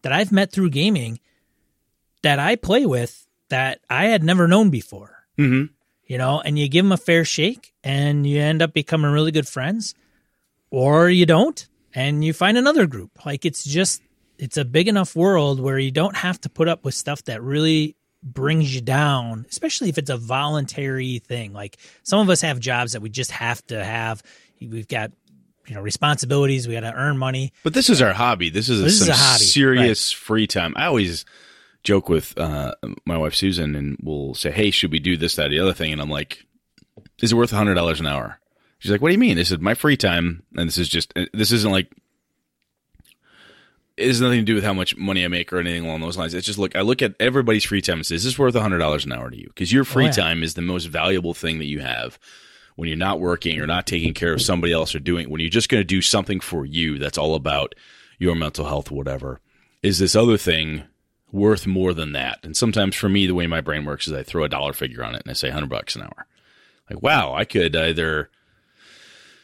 that 0.04 0.14
I've 0.14 0.32
met 0.32 0.52
through 0.52 0.70
gaming 0.70 1.20
that 2.22 2.40
I 2.40 2.56
play 2.56 2.86
with 2.86 3.28
that 3.50 3.80
I 3.90 4.06
had 4.06 4.24
never 4.24 4.48
known 4.48 4.70
before. 4.70 5.26
Mm-hmm. 5.38 5.74
You 6.06 6.18
know, 6.18 6.42
and 6.42 6.58
you 6.58 6.68
give 6.70 6.86
them 6.86 6.92
a 6.92 6.98
fair 6.98 7.26
shake 7.26 7.74
and 7.84 8.26
you 8.26 8.40
end 8.40 8.62
up 8.62 8.74
becoming 8.74 9.12
really 9.12 9.32
good 9.32 9.48
friends, 9.48 9.94
or 10.72 11.10
you 11.10 11.26
don't 11.26 11.68
and 11.94 12.24
you 12.24 12.34
find 12.34 12.58
another 12.58 12.88
group. 12.88 13.26
Like 13.26 13.46
it's 13.46 13.64
just, 13.64 14.02
it's 14.38 14.58
a 14.58 14.66
big 14.66 14.88
enough 14.88 15.16
world 15.16 15.60
where 15.60 15.78
you 15.78 15.92
don't 15.92 16.16
have 16.16 16.40
to 16.42 16.50
put 16.50 16.68
up 16.68 16.84
with 16.84 16.96
stuff 16.96 17.24
that 17.26 17.44
really 17.44 17.96
brings 18.22 18.74
you 18.74 18.82
down, 18.82 19.46
especially 19.50 19.90
if 19.90 19.98
it's 19.98 20.10
a 20.10 20.18
voluntary 20.18 21.20
thing. 21.20 21.54
Like 21.54 21.78
some 22.04 22.20
of 22.20 22.30
us 22.30 22.42
have 22.42 22.60
jobs 22.60 22.94
that 22.94 23.02
we 23.02 23.10
just 23.10 23.32
have 23.32 23.66
to 23.68 23.84
have. 23.84 24.22
We've 24.62 24.88
got, 24.88 25.12
you 25.68 25.76
know, 25.76 25.82
responsibilities. 25.82 26.68
We 26.68 26.74
got 26.74 26.82
to 26.82 26.94
earn 26.94 27.18
money. 27.18 27.54
But 27.64 27.74
this 27.74 27.90
is 27.90 28.02
our 28.02 28.14
hobby. 28.14 28.50
This 28.50 28.70
is, 28.70 28.82
This 28.82 29.02
is 29.02 29.08
a 29.08 29.14
hobby, 29.14 29.44
serious 29.44 30.12
free 30.12 30.48
time. 30.48 30.74
I 30.76 30.86
always 30.86 31.26
joke 31.84 32.10
with 32.10 32.38
uh, 32.38 32.76
my 33.06 33.18
wife 33.18 33.36
Susan, 33.36 33.76
and 33.76 33.98
we'll 34.04 34.34
say, 34.34 34.52
"Hey, 34.52 34.72
should 34.72 34.92
we 34.92 35.00
do 35.00 35.16
this, 35.16 35.36
that, 35.36 35.48
or 35.48 35.50
the 35.50 35.60
other 35.60 35.74
thing?" 35.74 35.94
And 35.94 36.02
I'm 36.02 36.10
like, 36.10 36.46
"Is 37.22 37.32
it 37.32 37.36
worth 37.36 37.52
hundred 37.52 37.76
dollars 37.76 38.00
an 38.00 38.06
hour?" 38.08 38.40
She's 38.80 38.92
like, 38.92 39.02
"What 39.02 39.10
do 39.10 39.14
you 39.14 39.20
mean?" 39.20 39.38
This 39.38 39.52
is 39.52 39.60
my 39.60 39.74
free 39.76 39.98
time, 39.98 40.44
and 40.58 40.68
this 40.68 40.78
is 40.78 40.90
just 40.90 41.14
this 41.34 41.52
isn't 41.52 41.72
like 41.72 41.90
it 44.00 44.08
has 44.08 44.22
nothing 44.22 44.40
to 44.40 44.46
do 44.46 44.56
with 44.56 44.64
how 44.64 44.74
much 44.74 44.96
money 44.96 45.26
I 45.26 45.28
make 45.28 45.52
or 45.52 45.60
anything 45.60 45.86
along 45.86 46.02
those 46.02 46.18
lines. 46.18 46.34
It's 46.34 46.46
just 46.46 46.60
look, 46.60 46.76
I 46.76 46.82
look 46.82 47.02
at 47.02 47.16
everybody's 47.20 47.66
free 47.66 47.82
time 47.82 47.98
and 47.98 48.06
say, 48.06 48.16
"Is 48.16 48.24
this 48.24 48.40
worth 48.40 48.56
hundred 48.56 48.80
dollars 48.80 49.06
an 49.06 49.14
hour 49.14 49.30
to 49.30 49.38
you?" 49.38 49.48
Because 49.48 49.72
your 49.72 49.84
free 49.84 50.06
oh, 50.06 50.08
yeah. 50.08 50.14
time 50.14 50.44
is 50.44 50.54
the 50.54 50.62
most 50.62 50.86
valuable 50.86 51.34
thing 51.34 51.60
that 51.60 51.66
you 51.66 51.80
have 51.80 52.18
when 52.80 52.88
you're 52.88 52.98
not 52.98 53.20
working 53.20 53.60
or 53.60 53.68
not 53.68 53.86
taking 53.86 54.14
care 54.14 54.32
of 54.32 54.42
somebody 54.42 54.72
else 54.72 54.96
or 54.96 55.00
doing 55.00 55.30
when 55.30 55.42
you're 55.42 55.50
just 55.50 55.68
going 55.68 55.82
to 55.82 55.86
do 55.86 56.02
something 56.02 56.40
for 56.40 56.66
you 56.66 56.98
that's 56.98 57.18
all 57.18 57.36
about 57.36 57.76
your 58.20 58.36
mental 58.36 58.66
health 58.66 58.90
whatever 58.90 59.42
is 59.84 60.00
this 60.00 60.16
other 60.16 60.38
thing 60.38 60.84
worth 61.30 61.68
more 61.68 61.94
than 61.94 62.14
that 62.14 62.40
and 62.42 62.56
sometimes 62.56 62.96
for 62.96 63.10
me 63.10 63.28
the 63.28 63.36
way 63.36 63.48
my 63.48 63.60
brain 63.60 63.84
works 63.84 64.08
is 64.08 64.14
i 64.14 64.24
throw 64.24 64.46
a 64.46 64.50
dollar 64.50 64.72
figure 64.72 65.04
on 65.04 65.14
it 65.14 65.22
and 65.24 65.30
i 65.30 65.34
say 65.34 65.50
100 65.50 65.68
bucks 65.70 65.98
an 65.98 66.04
hour 66.04 66.26
like 66.90 67.04
wow 67.04 67.34
i 67.34 67.44
could 67.44 67.76
either 67.76 68.30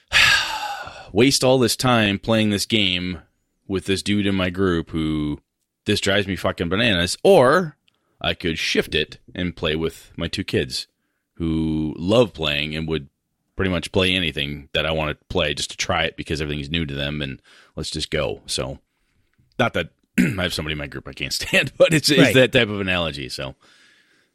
waste 1.12 1.44
all 1.44 1.60
this 1.60 1.76
time 1.76 2.18
playing 2.18 2.52
this 2.52 2.66
game 2.66 3.20
with 3.68 3.86
this 3.86 4.02
dude 4.04 4.26
in 4.28 4.36
my 4.36 4.50
group 4.50 4.90
who 4.92 5.40
this 5.86 6.00
drives 6.00 6.28
me 6.28 6.36
fucking 6.36 6.70
bananas 6.70 7.18
or 7.24 7.76
i 8.22 8.34
could 8.34 8.58
shift 8.58 8.96
it 8.96 9.18
and 9.34 9.56
play 9.56 9.76
with 9.76 10.12
my 10.18 10.28
two 10.28 10.44
kids 10.44 10.88
who 11.36 11.94
love 11.98 12.34
playing 12.34 12.76
and 12.76 12.88
would 12.88 13.10
pretty 13.56 13.72
much 13.72 13.92
play 13.94 14.14
anything 14.14 14.68
that 14.74 14.86
I 14.86 14.92
want 14.92 15.18
to 15.18 15.26
play 15.28 15.54
just 15.54 15.72
to 15.72 15.78
try 15.78 16.04
it 16.04 16.18
because 16.18 16.42
everything's 16.42 16.70
new 16.70 16.86
to 16.86 16.94
them 16.94 17.22
and 17.22 17.42
let's 17.78 17.90
just 17.90 18.10
go. 18.12 18.42
So, 18.48 18.80
not 19.58 19.74
that 19.74 19.92
I 20.20 20.42
have 20.44 20.54
somebody 20.54 20.74
in 20.74 20.78
my 20.78 20.88
group 20.88 21.08
I 21.08 21.14
can't 21.14 21.32
stand, 21.42 21.72
but 21.78 21.94
it's, 21.94 22.10
it's 22.10 22.34
that 22.34 22.52
type 22.52 22.68
of 22.68 22.82
analogy. 22.82 23.30
So, 23.30 23.56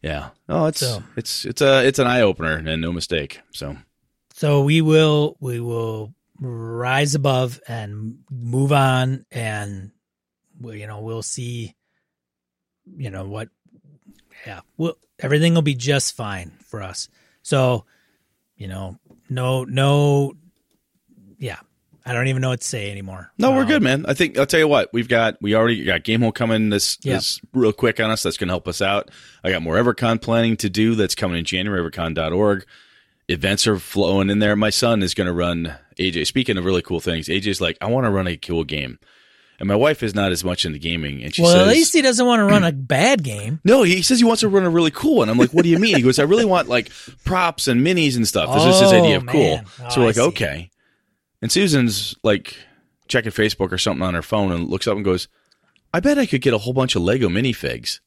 yeah. 0.02 0.30
Oh, 0.48 0.66
it's 0.66 0.80
So- 0.80 1.02
it's 1.16 1.44
it's 1.44 1.60
a 1.60 1.86
it's 1.86 1.98
an 1.98 2.06
eye 2.06 2.22
opener 2.22 2.56
and 2.64 2.80
no 2.80 2.92
mistake. 2.92 3.40
So, 3.50 3.76
So 4.34 4.62
we 4.62 4.80
will 4.80 5.36
we 5.40 5.60
will 5.60 6.14
rise 6.40 7.14
above 7.14 7.60
and 7.68 8.18
move 8.30 8.72
on, 8.72 9.26
and 9.30 9.90
we, 10.60 10.80
you 10.80 10.86
know 10.86 11.00
we'll 11.00 11.22
see. 11.22 11.74
You 12.96 13.10
know 13.10 13.24
what? 13.26 13.48
Yeah, 14.46 14.60
well, 14.76 14.94
everything 15.18 15.54
will 15.54 15.62
be 15.62 15.74
just 15.74 16.16
fine 16.16 16.52
for 16.66 16.82
us. 16.82 17.08
So, 17.42 17.84
you 18.56 18.68
know, 18.68 18.96
no, 19.28 19.64
no, 19.64 20.32
yeah. 21.38 21.56
I 22.06 22.14
don't 22.14 22.28
even 22.28 22.40
know 22.40 22.48
what 22.48 22.62
to 22.62 22.66
say 22.66 22.90
anymore. 22.90 23.30
no, 23.36 23.52
we're 23.52 23.62
Um, 23.62 23.68
good, 23.68 23.82
man. 23.82 24.06
I 24.08 24.14
think 24.14 24.38
I'll 24.38 24.46
tell 24.46 24.58
you 24.58 24.66
what 24.66 24.90
we've 24.94 25.06
got. 25.08 25.36
We 25.42 25.54
already 25.54 25.84
got 25.84 26.02
Game 26.02 26.22
Hole 26.22 26.32
coming 26.32 26.70
this 26.70 26.96
Yep. 27.02 27.18
this 27.18 27.40
real 27.52 27.74
quick 27.74 28.00
on 28.00 28.10
us. 28.10 28.22
That's 28.22 28.38
going 28.38 28.48
to 28.48 28.52
help 28.52 28.66
us 28.66 28.80
out. 28.80 29.10
I 29.44 29.50
got 29.50 29.60
more 29.62 29.76
EverCon 29.76 30.20
planning 30.22 30.56
to 30.58 30.70
do. 30.70 30.94
That's 30.94 31.14
coming 31.14 31.38
in 31.38 31.44
January. 31.44 31.82
EverCon.org. 31.88 32.64
Events 33.28 33.66
are 33.66 33.78
flowing 33.78 34.30
in 34.30 34.38
there. 34.38 34.56
My 34.56 34.70
son 34.70 35.02
is 35.02 35.12
going 35.14 35.26
to 35.26 35.32
run 35.32 35.74
AJ. 36.00 36.26
Speaking 36.26 36.56
of 36.58 36.64
really 36.64 36.82
cool 36.82 37.00
things, 37.00 37.28
AJ's 37.28 37.60
like, 37.60 37.78
I 37.80 37.86
want 37.86 38.06
to 38.06 38.10
run 38.10 38.26
a 38.26 38.36
cool 38.36 38.64
game, 38.64 38.98
and 39.58 39.68
my 39.68 39.76
wife 39.76 40.02
is 40.02 40.14
not 40.14 40.32
as 40.32 40.42
much 40.42 40.64
into 40.64 40.78
gaming, 40.78 41.22
and 41.22 41.34
she 41.34 41.42
Well, 41.42 41.52
says, 41.52 41.62
at 41.62 41.68
least 41.68 41.92
he 41.92 42.02
doesn't 42.02 42.24
want 42.26 42.40
to 42.40 42.44
run 42.44 42.64
a 42.64 42.72
bad 42.72 43.22
game. 43.22 43.60
No, 43.64 43.82
he 43.82 44.02
says 44.02 44.18
he 44.18 44.24
wants 44.24 44.40
to 44.40 44.48
run 44.48 44.64
a 44.64 44.70
really 44.70 44.90
cool 44.90 45.16
one. 45.16 45.28
I'm 45.28 45.38
like, 45.38 45.50
what 45.52 45.62
do 45.64 45.68
you 45.68 45.78
mean? 45.78 45.96
He 45.96 46.02
goes, 46.02 46.18
I 46.18 46.22
really 46.24 46.44
want 46.44 46.68
like 46.68 46.90
props 47.24 47.68
and 47.68 47.86
minis 47.86 48.16
and 48.16 48.26
stuff. 48.26 48.52
This 48.54 48.64
is 48.74 48.80
his 48.80 48.92
Oh, 48.92 48.96
idea 49.02 49.16
of 49.18 49.28
oh, 49.28 49.32
cool. 49.32 49.60
Oh, 49.82 49.88
so 49.90 50.00
we're 50.00 50.06
like, 50.08 50.18
okay. 50.18 50.70
And 51.42 51.50
Susan's 51.52 52.14
like 52.22 52.56
checking 53.08 53.32
Facebook 53.32 53.72
or 53.72 53.78
something 53.78 54.02
on 54.02 54.14
her 54.14 54.22
phone 54.22 54.52
and 54.52 54.68
looks 54.68 54.86
up 54.86 54.96
and 54.96 55.04
goes, 55.04 55.28
I 55.92 56.00
bet 56.00 56.18
I 56.18 56.26
could 56.26 56.40
get 56.42 56.54
a 56.54 56.58
whole 56.58 56.72
bunch 56.72 56.94
of 56.96 57.02
Lego 57.02 57.28
minifigs. 57.28 58.00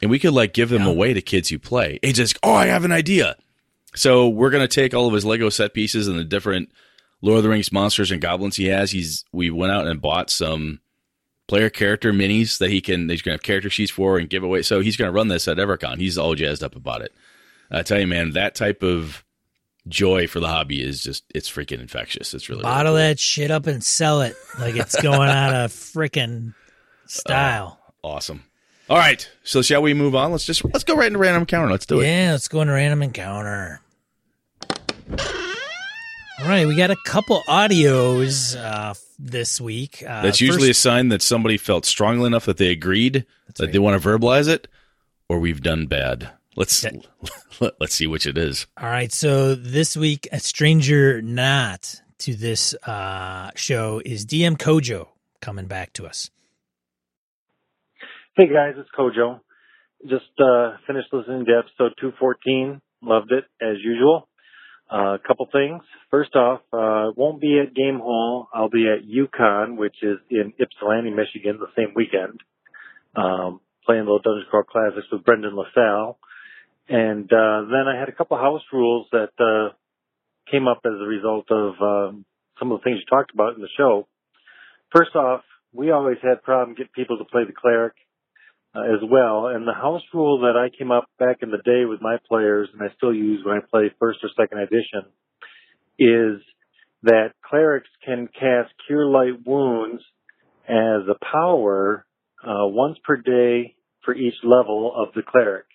And 0.00 0.10
we 0.10 0.18
could 0.18 0.32
like 0.34 0.52
give 0.52 0.68
them 0.68 0.82
Yeah. 0.82 0.88
away 0.90 1.14
to 1.14 1.20
kids 1.22 1.48
who 1.48 1.58
play. 1.58 1.98
He 2.02 2.12
just, 2.12 2.36
oh, 2.42 2.52
I 2.52 2.66
have 2.66 2.84
an 2.84 2.92
idea. 2.92 3.36
So 3.94 4.28
we're 4.28 4.50
gonna 4.50 4.68
take 4.68 4.92
all 4.94 5.06
of 5.06 5.14
his 5.14 5.24
Lego 5.24 5.48
set 5.48 5.72
pieces 5.74 6.08
and 6.08 6.18
the 6.18 6.24
different 6.24 6.70
Lord 7.22 7.38
of 7.38 7.42
the 7.44 7.48
Rings 7.48 7.72
monsters 7.72 8.10
and 8.10 8.20
goblins 8.20 8.56
he 8.56 8.66
has. 8.66 8.90
He's 8.90 9.24
we 9.32 9.50
went 9.50 9.72
out 9.72 9.86
and 9.86 10.00
bought 10.02 10.28
some 10.28 10.80
player 11.48 11.70
character 11.70 12.12
minis 12.12 12.58
that 12.58 12.70
he 12.70 12.80
can 12.80 13.08
he's 13.08 13.22
gonna 13.22 13.34
have 13.34 13.42
character 13.42 13.70
sheets 13.70 13.90
for 13.90 14.18
and 14.18 14.28
give 14.28 14.42
away. 14.42 14.62
So 14.62 14.80
he's 14.80 14.96
gonna 14.96 15.12
run 15.12 15.28
this 15.28 15.48
at 15.48 15.56
EverCon. 15.56 15.98
He's 15.98 16.18
all 16.18 16.34
jazzed 16.34 16.62
up 16.62 16.76
about 16.76 17.02
it. 17.02 17.12
I 17.70 17.82
tell 17.82 18.00
you, 18.00 18.06
man, 18.06 18.32
that 18.32 18.54
type 18.54 18.82
of 18.82 19.24
joy 19.88 20.26
for 20.26 20.40
the 20.40 20.48
hobby 20.48 20.82
is 20.82 21.02
just 21.02 21.24
it's 21.34 21.50
freaking 21.50 21.80
infectious. 21.80 22.34
It's 22.34 22.48
really, 22.48 22.60
really 22.60 22.70
Bottle 22.70 22.92
cool. 22.92 22.96
that 22.98 23.18
shit 23.18 23.50
up 23.50 23.66
and 23.66 23.82
sell 23.82 24.20
it 24.22 24.36
like 24.58 24.76
it's 24.76 25.00
going 25.00 25.28
out 25.28 25.54
of 25.54 25.72
freaking 25.72 26.54
style. 27.06 27.78
Uh, 28.04 28.06
awesome. 28.08 28.42
All 28.90 28.98
right, 28.98 29.26
so 29.44 29.62
shall 29.62 29.80
we 29.80 29.94
move 29.94 30.14
on? 30.14 30.32
Let's 30.32 30.44
just 30.44 30.64
let's 30.64 30.84
go 30.84 30.96
right 30.96 31.06
into 31.06 31.18
random 31.18 31.42
encounter. 31.42 31.70
Let's 31.70 31.86
do 31.86 32.00
it. 32.00 32.06
Yeah, 32.06 32.32
let's 32.32 32.48
go 32.48 32.60
into 32.60 32.74
random 32.74 33.02
encounter. 33.02 33.80
All 36.42 36.48
right, 36.48 36.66
we 36.66 36.74
got 36.74 36.90
a 36.90 36.96
couple 37.04 37.40
audios 37.46 38.56
uh, 38.56 38.94
this 39.16 39.60
week. 39.60 40.02
Uh, 40.04 40.22
That's 40.22 40.40
usually 40.40 40.70
a 40.70 40.74
sign 40.74 41.08
that 41.10 41.22
somebody 41.22 41.56
felt 41.56 41.84
strongly 41.84 42.26
enough 42.26 42.46
that 42.46 42.56
they 42.56 42.72
agreed 42.72 43.24
that 43.46 43.60
right. 43.60 43.72
they 43.72 43.78
want 43.78 44.02
to 44.02 44.08
verbalize 44.08 44.48
it, 44.48 44.66
or 45.28 45.38
we've 45.38 45.62
done 45.62 45.86
bad. 45.86 46.30
Let's 46.56 46.80
That- 46.80 47.06
let, 47.60 47.74
let's 47.80 47.94
see 47.94 48.08
which 48.08 48.26
it 48.26 48.36
is. 48.36 48.66
all 48.76 48.88
right. 48.88 49.12
So 49.12 49.54
this 49.54 49.96
week, 49.96 50.26
a 50.32 50.40
stranger 50.40 51.22
not 51.22 52.02
to 52.18 52.34
this 52.34 52.74
uh, 52.88 53.52
show 53.54 54.02
is 54.04 54.26
DM 54.26 54.56
Kojo 54.58 55.06
coming 55.40 55.66
back 55.66 55.92
to 55.92 56.06
us. 56.06 56.28
Hey 58.36 58.48
guys, 58.48 58.74
it's 58.78 58.90
Kojo. 58.98 59.38
Just 60.08 60.24
uh, 60.40 60.76
finished 60.88 61.08
listening 61.12 61.44
to 61.44 61.52
episode 61.58 61.92
214. 62.00 62.80
Loved 63.00 63.30
it 63.30 63.44
as 63.60 63.76
usual. 63.84 64.26
A 64.92 65.18
couple 65.26 65.48
things. 65.50 65.82
First 66.10 66.36
off, 66.36 66.60
uh, 66.70 67.12
won't 67.16 67.40
be 67.40 67.58
at 67.58 67.74
Game 67.74 67.98
Hole. 67.98 68.48
I'll 68.52 68.68
be 68.68 68.86
at 68.86 69.04
U-Con, 69.04 69.78
which 69.78 69.96
is 70.02 70.18
in 70.30 70.52
Ypsilanti, 70.60 71.10
Michigan, 71.10 71.58
the 71.58 71.72
same 71.74 71.94
weekend. 71.96 72.40
Um, 73.16 73.60
playing 73.86 74.02
little 74.02 74.20
Dungeon 74.20 74.44
Crawl 74.50 74.64
Classics 74.64 75.06
with 75.10 75.24
Brendan 75.24 75.56
LaSalle. 75.56 76.18
And 76.88 77.24
uh, 77.24 77.62
then 77.70 77.88
I 77.88 77.98
had 77.98 78.10
a 78.10 78.12
couple 78.12 78.36
house 78.36 78.60
rules 78.70 79.06
that 79.12 79.32
uh, 79.40 79.74
came 80.50 80.68
up 80.68 80.80
as 80.84 80.92
a 81.00 81.06
result 81.06 81.46
of 81.50 81.74
um, 81.80 82.26
some 82.58 82.70
of 82.70 82.80
the 82.80 82.84
things 82.84 82.98
you 82.98 83.06
talked 83.08 83.32
about 83.32 83.54
in 83.54 83.62
the 83.62 83.72
show. 83.78 84.06
First 84.94 85.16
off, 85.16 85.40
we 85.72 85.90
always 85.90 86.18
had 86.22 86.42
problem 86.42 86.76
getting 86.76 86.92
people 86.94 87.16
to 87.16 87.24
play 87.24 87.44
the 87.46 87.54
cleric 87.58 87.94
uh, 88.74 88.80
as 88.80 89.00
well. 89.08 89.48
And 89.48 89.66
the 89.66 89.74
house 89.74 90.02
rule 90.14 90.40
that 90.40 90.56
I 90.56 90.74
came 90.76 90.90
up 90.90 91.04
back 91.18 91.38
in 91.42 91.50
the 91.50 91.62
day 91.64 91.84
with 91.84 92.00
my 92.00 92.16
players, 92.28 92.68
and 92.72 92.82
I 92.82 92.94
still 92.96 93.14
use 93.14 93.44
when 93.44 93.56
I 93.56 93.60
play 93.70 93.90
first 93.98 94.20
or 94.22 94.30
second 94.36 94.58
edition, 94.58 95.10
is 95.98 96.42
that 97.02 97.32
clerics 97.44 97.88
can 98.04 98.28
cast 98.28 98.72
Cure 98.86 99.06
Light 99.06 99.44
Wounds 99.44 100.02
as 100.68 101.08
a 101.08 101.16
power 101.32 102.06
uh, 102.42 102.66
once 102.66 102.98
per 103.04 103.16
day 103.16 103.74
for 104.04 104.14
each 104.14 104.34
level 104.42 104.92
of 104.96 105.14
the 105.14 105.22
cleric. 105.22 105.66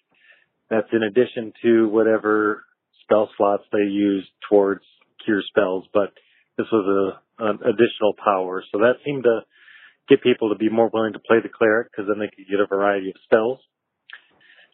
That's 0.69 0.87
in 0.91 1.03
addition 1.03 1.53
to 1.63 1.87
whatever 1.87 2.65
spell 3.03 3.29
slots 3.37 3.63
they 3.71 3.89
use 3.89 4.27
towards 4.49 4.83
cure 5.23 5.41
spells, 5.47 5.85
but 5.93 6.13
this 6.57 6.67
was 6.71 7.13
a 7.13 7.21
an 7.39 7.59
additional 7.61 8.15
power. 8.23 8.63
So 8.71 8.79
that 8.79 8.95
seemed 9.05 9.23
to 9.23 9.41
get 10.09 10.23
people 10.23 10.49
to 10.49 10.55
be 10.55 10.69
more 10.69 10.89
willing 10.91 11.13
to 11.13 11.19
play 11.19 11.37
the 11.41 11.49
cleric 11.49 11.89
because 11.91 12.07
then 12.07 12.19
they 12.19 12.27
could 12.27 12.49
get 12.49 12.59
a 12.59 12.67
variety 12.67 13.09
of 13.09 13.15
spells. 13.23 13.59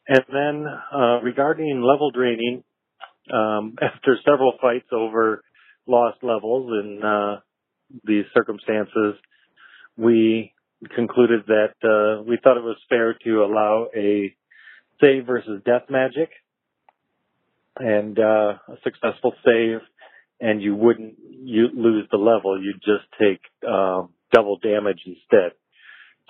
And 0.08 0.24
then 0.30 0.66
uh, 0.94 1.22
regarding 1.22 1.82
level 1.82 2.12
draining, 2.12 2.63
um, 3.34 3.75
after 3.82 4.18
several 4.25 4.54
fights 4.62 4.88
over 4.92 5.44
lost 5.88 6.24
levels 6.24 6.72
in 6.84 7.04
uh, 7.04 7.40
these 8.06 8.25
circumstances, 8.34 9.16
we 9.98 10.54
concluded 10.96 11.42
that 11.48 11.74
uh, 11.84 12.24
we 12.24 12.38
thought 12.44 12.58
it 12.58 12.63
was 12.63 12.78
fair 12.90 13.16
to 13.24 13.44
allow 13.44 13.88
a 13.96 14.36
save 15.00 15.25
versus 15.25 15.62
death 15.66 15.84
magic 15.90 16.30
and 17.78 18.20
uh, 18.20 18.54
a 18.68 18.78
successful 18.84 19.34
save, 19.46 19.80
and 20.40 20.62
you 20.62 20.75
wouldn't 20.75 21.16
you 21.20 21.68
lose 21.74 22.08
the 22.12 22.18
level. 22.18 22.62
You'd 22.62 22.82
just 22.82 23.06
take 23.20 23.42
um, 23.68 24.10
double 24.34 24.58
damage 24.58 25.00
instead. 25.06 25.52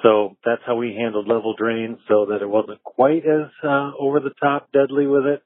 So 0.02 0.38
that's 0.44 0.62
how 0.66 0.76
we 0.76 0.96
handled 0.96 1.28
level 1.28 1.56
drain, 1.58 1.98
so 2.08 2.28
that 2.30 2.42
it 2.42 2.50
wasn't 2.50 2.84
quite 2.84 3.24
as 3.26 3.50
uh, 3.64 3.92
over 4.00 4.20
the 4.20 4.34
top 4.42 4.70
deadly 4.72 5.08
with 5.08 5.26
it, 5.26 5.44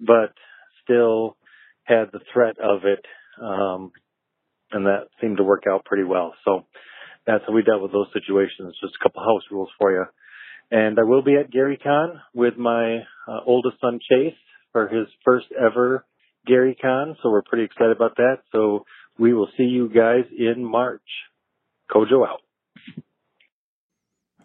but 0.00 0.34
still 0.82 1.36
had 1.84 2.10
the 2.12 2.20
threat 2.32 2.56
of 2.58 2.84
it, 2.84 3.04
um, 3.40 3.92
and 4.72 4.86
that 4.86 5.08
seemed 5.20 5.38
to 5.38 5.44
work 5.44 5.64
out 5.70 5.84
pretty 5.84 6.04
well. 6.04 6.34
So 6.44 6.66
that's 7.26 7.44
how 7.46 7.54
we 7.54 7.62
dealt 7.62 7.82
with 7.82 7.92
those 7.92 8.08
situations. 8.12 8.76
Just 8.82 8.96
a 9.00 9.02
couple 9.02 9.22
house 9.22 9.44
rules 9.50 9.70
for 9.78 9.92
you. 9.92 10.04
And 10.70 10.98
I 10.98 11.04
will 11.04 11.22
be 11.22 11.36
at 11.36 11.52
GaryCon 11.52 12.20
with 12.34 12.56
my 12.56 12.98
uh, 13.28 13.40
oldest 13.46 13.76
son 13.80 14.00
Chase 14.10 14.34
for 14.72 14.88
his 14.88 15.06
first 15.24 15.46
ever 15.58 16.04
GaryCon, 16.48 17.16
so 17.22 17.30
we're 17.30 17.42
pretty 17.42 17.64
excited 17.64 17.96
about 17.96 18.16
that. 18.16 18.38
So 18.52 18.84
we 19.18 19.32
will 19.32 19.48
see 19.56 19.64
you 19.64 19.88
guys 19.88 20.24
in 20.36 20.64
March. 20.64 21.00
Kojo 21.90 22.26
out. 22.26 22.40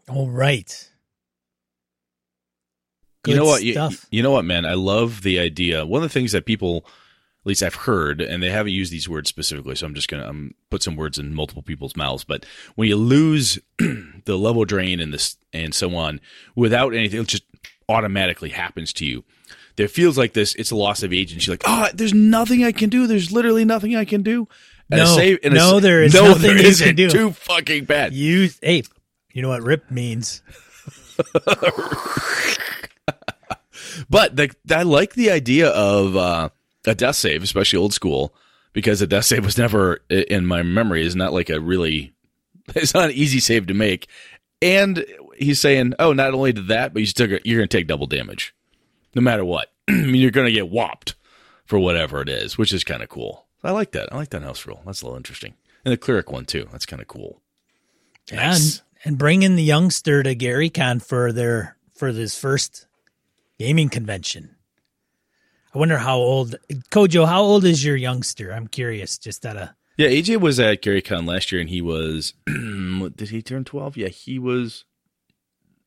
All 0.09 0.29
right. 0.29 0.89
you 3.27 3.35
know 3.35 3.43
Good 3.43 3.47
what? 3.47 3.63
You, 3.63 3.89
you 4.11 4.23
know 4.23 4.31
what, 4.31 4.45
man? 4.45 4.65
I 4.65 4.73
love 4.73 5.21
the 5.21 5.39
idea. 5.39 5.85
One 5.85 6.01
of 6.03 6.09
the 6.09 6.13
things 6.13 6.31
that 6.31 6.45
people, 6.45 6.77
at 6.85 7.45
least 7.45 7.61
I've 7.61 7.75
heard, 7.75 8.21
and 8.21 8.41
they 8.41 8.49
haven't 8.49 8.73
used 8.73 8.91
these 8.91 9.07
words 9.07 9.29
specifically, 9.29 9.75
so 9.75 9.85
I'm 9.85 9.93
just 9.93 10.07
gonna 10.07 10.27
um, 10.27 10.55
put 10.71 10.81
some 10.81 10.95
words 10.95 11.19
in 11.19 11.35
multiple 11.35 11.61
people's 11.61 11.95
mouths. 11.95 12.23
But 12.23 12.45
when 12.75 12.87
you 12.87 12.95
lose 12.95 13.59
the 13.77 14.37
level 14.37 14.65
drain 14.65 14.99
and 14.99 15.13
this 15.13 15.37
and 15.53 15.73
so 15.75 15.95
on 15.95 16.21
without 16.55 16.95
anything, 16.95 17.21
it 17.21 17.27
just 17.27 17.43
automatically 17.87 18.49
happens 18.49 18.93
to 18.93 19.05
you. 19.05 19.23
There 19.75 19.87
feels 19.87 20.17
like 20.17 20.33
this. 20.33 20.55
It's 20.55 20.71
a 20.71 20.75
loss 20.75 21.03
of 21.03 21.13
agency. 21.13 21.49
Like, 21.51 21.63
oh, 21.65 21.87
there's 21.93 22.13
nothing 22.13 22.63
I 22.63 22.71
can 22.71 22.89
do. 22.89 23.07
There's 23.07 23.31
literally 23.31 23.63
nothing 23.63 23.95
I 23.95 24.05
can 24.05 24.23
do. 24.23 24.47
And 24.91 25.01
a 25.01 25.03
No. 25.03 25.15
save- 25.15 25.39
a 25.43 25.49
No, 25.51 25.59
sa- 25.73 25.79
there 25.79 26.03
is 26.03 26.13
no, 26.13 26.25
nothing 26.29 26.41
there 26.41 26.51
you 26.57 26.61
can 26.63 26.65
isn't. 26.71 26.95
do. 26.95 27.09
Too 27.09 27.31
fucking 27.31 27.85
bad. 27.85 28.13
You 28.13 28.49
hey, 28.61 28.83
you 29.33 29.41
know 29.41 29.49
what 29.49 29.61
rip 29.63 29.89
means? 29.91 30.41
But 34.09 34.35
the, 34.35 34.49
I 34.71 34.83
like 34.83 35.13
the 35.13 35.29
idea 35.31 35.69
of 35.69 36.15
uh, 36.15 36.49
a 36.85 36.95
death 36.95 37.15
save, 37.15 37.43
especially 37.43 37.77
old 37.77 37.93
school, 37.93 38.33
because 38.73 39.01
a 39.01 39.07
death 39.07 39.25
save 39.25 39.43
was 39.45 39.57
never 39.57 40.01
in 40.09 40.45
my 40.45 40.63
memory 40.63 41.05
is 41.05 41.15
not 41.15 41.33
like 41.33 41.49
a 41.49 41.59
really 41.59 42.13
it's 42.75 42.93
not 42.93 43.05
an 43.09 43.15
easy 43.15 43.39
save 43.39 43.67
to 43.67 43.73
make. 43.73 44.07
And 44.61 45.05
he's 45.37 45.59
saying, 45.59 45.93
oh, 45.99 46.13
not 46.13 46.33
only 46.33 46.53
did 46.53 46.67
that, 46.69 46.93
but 46.93 47.01
you 47.01 47.05
still 47.05 47.27
you're 47.27 47.59
going 47.59 47.67
to 47.67 47.77
take 47.77 47.87
double 47.87 48.07
damage, 48.07 48.53
no 49.15 49.21
matter 49.21 49.43
what. 49.45 49.71
I 49.87 49.93
mean, 49.93 50.15
you're 50.21 50.31
going 50.31 50.47
to 50.47 50.51
get 50.53 50.69
whopped 50.69 51.15
for 51.65 51.77
whatever 51.79 52.21
it 52.21 52.29
is, 52.29 52.57
which 52.57 52.73
is 52.73 52.83
kind 52.83 53.03
of 53.03 53.09
cool. 53.09 53.45
I 53.63 53.71
like 53.71 53.91
that. 53.91 54.11
I 54.11 54.17
like 54.17 54.29
that 54.29 54.41
house 54.43 54.65
rule. 54.65 54.81
That's 54.85 55.01
a 55.01 55.05
little 55.05 55.17
interesting, 55.17 55.53
and 55.85 55.91
the 55.91 55.97
cleric 55.97 56.31
one 56.31 56.45
too. 56.45 56.67
That's 56.71 56.85
kind 56.85 57.01
of 57.01 57.07
cool. 57.07 57.41
Yeah, 58.31 58.49
Nice. 58.51 58.81
and 59.03 59.17
bringing 59.17 59.55
the 59.55 59.63
youngster 59.63 60.23
to 60.23 60.35
GaryCon 60.35 61.01
for 61.03 61.31
their 61.31 61.77
for 61.95 62.13
this 62.13 62.37
first 62.39 62.87
gaming 63.57 63.89
convention. 63.89 64.55
I 65.73 65.77
wonder 65.77 65.97
how 65.97 66.17
old 66.17 66.55
Kojo. 66.91 67.27
How 67.27 67.41
old 67.41 67.65
is 67.65 67.83
your 67.83 67.95
youngster? 67.95 68.51
I'm 68.53 68.67
curious. 68.67 69.17
Just 69.17 69.45
out 69.45 69.57
of 69.57 69.69
Yeah, 69.97 70.07
AJ 70.07 70.39
was 70.39 70.59
at 70.59 70.81
GaryCon 70.81 71.27
last 71.27 71.51
year, 71.51 71.59
and 71.61 71.69
he 71.69 71.81
was. 71.81 72.33
did 72.47 73.29
he 73.29 73.41
turn 73.41 73.65
twelve? 73.65 73.97
Yeah, 73.97 74.07
he 74.07 74.39
was. 74.39 74.85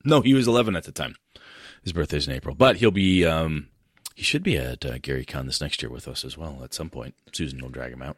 No, 0.04 0.20
he 0.20 0.34
was 0.34 0.46
eleven 0.46 0.76
at 0.76 0.84
the 0.84 0.92
time. 0.92 1.16
His 1.82 1.92
birthday's 1.92 2.28
in 2.28 2.34
April, 2.34 2.54
but 2.54 2.76
he'll 2.76 2.90
be. 2.90 3.24
um 3.24 3.68
He 4.14 4.22
should 4.22 4.42
be 4.42 4.56
at 4.56 4.84
uh, 4.84 4.98
GaryCon 4.98 5.46
this 5.46 5.60
next 5.60 5.82
year 5.82 5.90
with 5.90 6.06
us 6.08 6.24
as 6.24 6.36
well 6.36 6.60
at 6.62 6.74
some 6.74 6.90
point. 6.90 7.14
Susan 7.32 7.60
will 7.60 7.68
drag 7.70 7.92
him 7.92 8.02
out. 8.02 8.16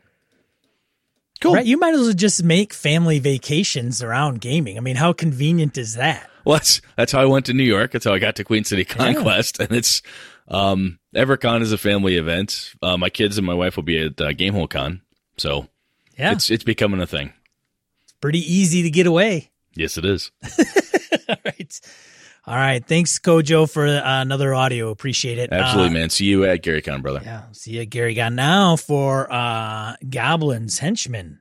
Cool. 1.41 1.55
right. 1.55 1.67
You 1.67 1.79
might 1.79 1.95
as 1.95 2.01
well 2.01 2.13
just 2.13 2.43
make 2.45 2.73
family 2.73 3.19
vacations 3.19 4.03
around 4.03 4.41
gaming. 4.41 4.77
I 4.79 4.81
mean, 4.81 4.97
how 4.97 5.13
convenient 5.13 5.77
is 5.77 5.95
that? 5.95 6.31
Well, 6.45 6.57
that's 6.57 6.81
that's 6.97 7.13
how 7.13 7.21
I 7.21 7.25
went 7.27 7.47
to 7.47 7.53
New 7.53 7.65
York. 7.65 7.91
That's 7.93 8.05
how 8.05 8.13
I 8.15 8.19
got 8.19 8.37
to 8.37 8.45
Queen 8.45 8.65
City 8.65 8.85
Conquest, 8.85 9.59
and 9.61 9.73
it's 9.73 10.03
um 10.49 10.99
EverCon 11.15 11.63
is 11.63 11.73
a 11.73 11.79
family 11.79 12.17
event. 12.17 12.73
Uh, 12.83 12.97
my 12.97 13.09
kids 13.11 13.39
and 13.39 13.47
my 13.47 13.55
wife 13.55 13.77
will 13.77 13.83
be 13.83 13.99
at 14.07 14.21
uh, 14.21 14.29
Gamehole 14.33 14.69
Con, 14.71 15.01
so 15.37 15.69
Yeah, 16.19 16.33
it's 16.33 16.51
it's 16.51 16.65
becoming 16.65 17.01
a 17.01 17.07
thing. 17.07 17.33
It's 18.05 18.13
pretty 18.21 18.41
easy 18.41 18.83
to 18.83 18.91
get 18.91 19.07
away. 19.07 19.51
Yes, 19.75 19.99
it 19.99 20.05
is. 20.05 20.31
All 21.29 21.37
right. 21.45 21.81
All 22.47 22.57
right. 22.57 22.85
Thanks, 22.87 23.19
Kojo, 23.19 23.71
for 23.71 23.87
uh, 23.87 24.01
another 24.21 24.53
audio. 24.55 24.91
Appreciate 24.91 25.39
it. 25.39 25.51
Absolutely, 25.51 25.91
Uh, 25.97 26.01
man. 26.01 26.11
See 26.11 26.27
you 26.27 26.45
at 26.45 26.63
GaryCon, 26.63 27.01
brother. 27.01 27.21
Yeah. 27.25 27.45
See 27.53 27.73
you, 27.79 27.87
Gary. 27.87 28.13
Got 28.15 28.35
now 28.35 28.77
for 28.77 29.33
uh, 29.33 29.95
Goblin's 30.11 30.79
Henchman. 30.79 31.41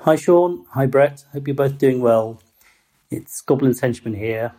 Hi, 0.00 0.16
Sean. 0.16 0.64
Hi, 0.70 0.86
Brett. 0.86 1.24
Hope 1.32 1.48
you're 1.48 1.54
both 1.54 1.78
doing 1.78 2.00
well. 2.00 2.40
It's 3.10 3.40
Goblin's 3.40 3.80
Henchman 3.80 4.14
here. 4.14 4.52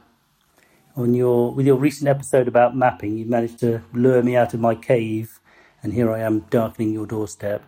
On 0.95 1.13
your 1.15 1.51
with 1.53 1.65
your 1.65 1.75
recent 1.77 2.07
episode 2.07 2.47
about 2.47 2.75
mapping, 2.77 3.17
you 3.17 3.25
managed 3.25 3.59
to 3.61 3.81
lure 3.93 4.21
me 4.21 4.35
out 4.35 4.53
of 4.53 4.59
my 4.59 4.75
cave, 4.75 5.39
and 5.81 5.91
here 5.91 6.11
I 6.11 6.19
am 6.19 6.41
darkening 6.51 6.93
your 6.93 7.07
doorstep. 7.07 7.63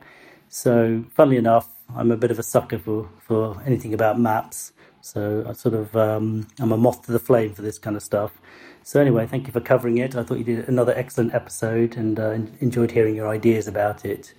So, 0.48 1.06
funnily 1.12 1.38
enough, 1.38 1.68
I'm 1.96 2.12
a 2.12 2.18
bit 2.18 2.30
of 2.30 2.38
a 2.38 2.44
sucker 2.44 2.78
for, 2.78 3.10
for 3.20 3.60
anything 3.66 3.96
about 3.96 4.20
maps. 4.20 4.74
So 5.06 5.46
I 5.48 5.54
sort 5.54 5.76
of 5.76 5.96
um, 5.96 6.48
I'm 6.60 6.72
a 6.72 6.78
moth 6.78 7.06
to 7.06 7.12
the 7.12 7.20
flame 7.20 7.54
for 7.54 7.62
this 7.62 7.78
kind 7.78 7.96
of 7.96 8.02
stuff. 8.02 8.42
So 8.82 9.00
anyway, 9.00 9.28
thank 9.28 9.46
you 9.46 9.54
for 9.54 9.62
covering 9.62 10.00
it. 10.00 10.16
I 10.16 10.24
thought 10.24 10.40
you 10.40 10.44
did 10.44 10.68
another 10.68 10.94
excellent 10.98 11.36
episode, 11.36 11.96
and 11.96 12.20
uh, 12.20 12.32
enjoyed 12.60 12.90
hearing 12.90 13.16
your 13.16 13.28
ideas 13.28 13.68
about 13.68 14.04
it. 14.04 14.34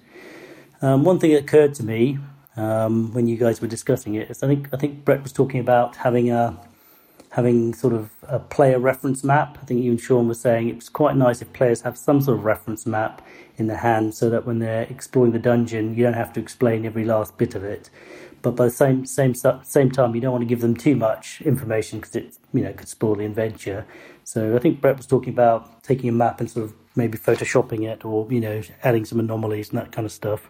Um, 0.82 1.04
one 1.04 1.20
thing 1.20 1.30
that 1.35 1.44
occurred 1.44 1.73
to 1.75 1.85
me 1.85 2.18
um, 2.56 3.14
when 3.14 3.28
you 3.28 3.37
guys 3.37 3.61
were 3.61 3.68
discussing 3.68 4.16
it 4.16 4.28
is 4.28 4.42
I 4.42 4.49
think 4.49 4.68
I 4.73 4.76
think 4.76 5.04
Brett 5.04 5.23
was 5.23 5.32
talking 5.32 5.61
about 5.61 5.94
having 5.94 6.32
a 6.32 6.58
having 7.30 7.73
sort 7.73 7.92
of 7.92 8.11
a 8.25 8.40
player 8.40 8.80
reference 8.80 9.23
map. 9.23 9.58
I 9.62 9.64
think 9.66 9.85
you 9.85 9.92
and 9.92 10.00
Sean 10.00 10.26
were 10.26 10.35
saying 10.35 10.68
it 10.68 10.75
was 10.75 10.88
quite 10.88 11.16
nice 11.16 11.40
if 11.42 11.52
players 11.52 11.82
have 11.82 11.96
some 11.96 12.20
sort 12.20 12.38
of 12.38 12.44
reference 12.44 12.87
map 12.87 13.25
in 13.56 13.68
their 13.68 13.76
hand, 13.76 14.16
so 14.16 14.28
that 14.30 14.44
when 14.44 14.58
they're 14.58 14.88
exploring 14.90 15.30
the 15.30 15.38
dungeon, 15.38 15.94
you 15.94 16.02
don't 16.02 16.14
have 16.14 16.32
to 16.32 16.40
explain 16.40 16.85
every 16.85 17.04
last 17.04 17.38
bit 17.38 17.54
of 17.54 17.62
it. 17.62 17.88
But 18.43 18.57
by 18.57 18.66
the 18.66 18.71
same 18.71 19.07
same 19.07 19.35
same 19.35 19.90
time, 19.90 20.14
you 20.14 20.21
don't 20.21 20.33
want 20.33 20.43
to 20.43 20.49
give 20.49 20.61
them 20.61 20.76
too 20.76 20.97
much 20.97 21.43
information 21.43 22.00
because 22.00 22.16
it 22.16 22.38
you 22.52 22.62
know 22.62 22.73
could 22.73 22.88
spoil 22.88 23.16
the 23.16 23.25
adventure. 23.25 23.87
So 24.25 24.57
I 24.57 24.59
think 24.59 24.81
Brett 24.81 24.97
was 24.97 25.07
talking 25.07 25.33
about 25.33 25.83
taking 25.83 26.09
a 26.09 26.12
map 26.12 26.40
and 26.40 26.50
sort 26.50 26.66
of 26.66 26.75
maybe 26.95 27.19
photoshopping 27.19 27.88
it, 27.88 28.05
or 28.05 28.26
you 28.31 28.40
know 28.40 28.62
adding 28.83 29.05
some 29.05 29.21
anomalies 29.21 29.71
and 29.71 29.78
that 29.78 29.93
kind 29.93 30.07
of 30.07 30.12
stuff. 30.12 30.49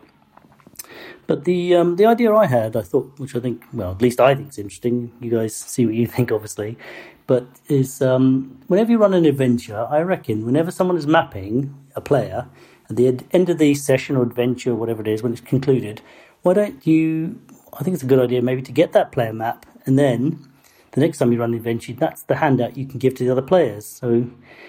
But 1.27 1.45
the 1.45 1.75
um, 1.75 1.97
the 1.97 2.07
idea 2.07 2.35
I 2.35 2.47
had, 2.47 2.77
I 2.77 2.83
thought, 2.83 3.13
which 3.19 3.35
I 3.35 3.41
think, 3.41 3.65
well, 3.73 3.93
at 3.93 4.03
least 4.03 4.21
I 4.21 4.35
think 4.35 4.51
is 4.51 4.59
interesting. 4.59 5.13
You 5.21 5.31
guys 5.31 5.55
see 5.55 5.87
what 5.87 5.95
you 5.95 6.07
think, 6.07 6.31
obviously. 6.31 6.79
But 7.27 7.47
is 7.69 8.01
um, 8.03 8.61
whenever 8.69 8.93
you 8.93 8.99
run 8.99 9.15
an 9.15 9.27
adventure, 9.27 9.87
I 9.91 10.01
reckon 10.03 10.47
whenever 10.47 10.71
someone 10.71 10.97
is 10.97 11.07
mapping 11.07 11.75
a 11.97 12.01
player 12.01 12.47
at 12.89 12.97
the 12.97 13.19
end 13.33 13.49
of 13.49 13.59
the 13.59 13.75
session 13.75 14.17
or 14.17 14.23
adventure, 14.23 14.71
or 14.71 14.77
whatever 14.77 15.03
it 15.03 15.09
is, 15.09 15.23
when 15.23 15.33
it's 15.33 15.41
concluded, 15.41 16.03
why 16.43 16.55
don't 16.55 16.87
you? 16.87 17.41
I 17.73 17.83
think 17.83 17.95
it's 17.95 18.03
a 18.03 18.07
good 18.07 18.19
idea 18.19 18.43
maybe 18.43 18.63
to 18.63 18.73
get 18.73 18.93
that 18.93 19.13
player 19.13 19.33
map, 19.33 19.67
and 19.85 19.99
then 19.99 20.49
the 20.93 21.01
next 21.01 21.19
time 21.19 21.31
you 21.31 21.39
run 21.39 21.51
an 21.51 21.57
adventure, 21.57 21.93
that's 21.93 22.23
the 22.23 22.37
handout 22.37 22.77
you 22.77 22.87
can 22.87 22.99
give 22.99 23.15
to 23.17 23.25
the 23.25 23.31
other 23.31 23.43
players. 23.43 23.87
So 23.87 24.27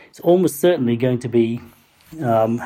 it's 0.10 0.20
almost 0.20 0.60
certainly 0.60 0.98
going 0.98 1.20
to 1.20 1.30
be, 1.30 1.62
um, 2.22 2.62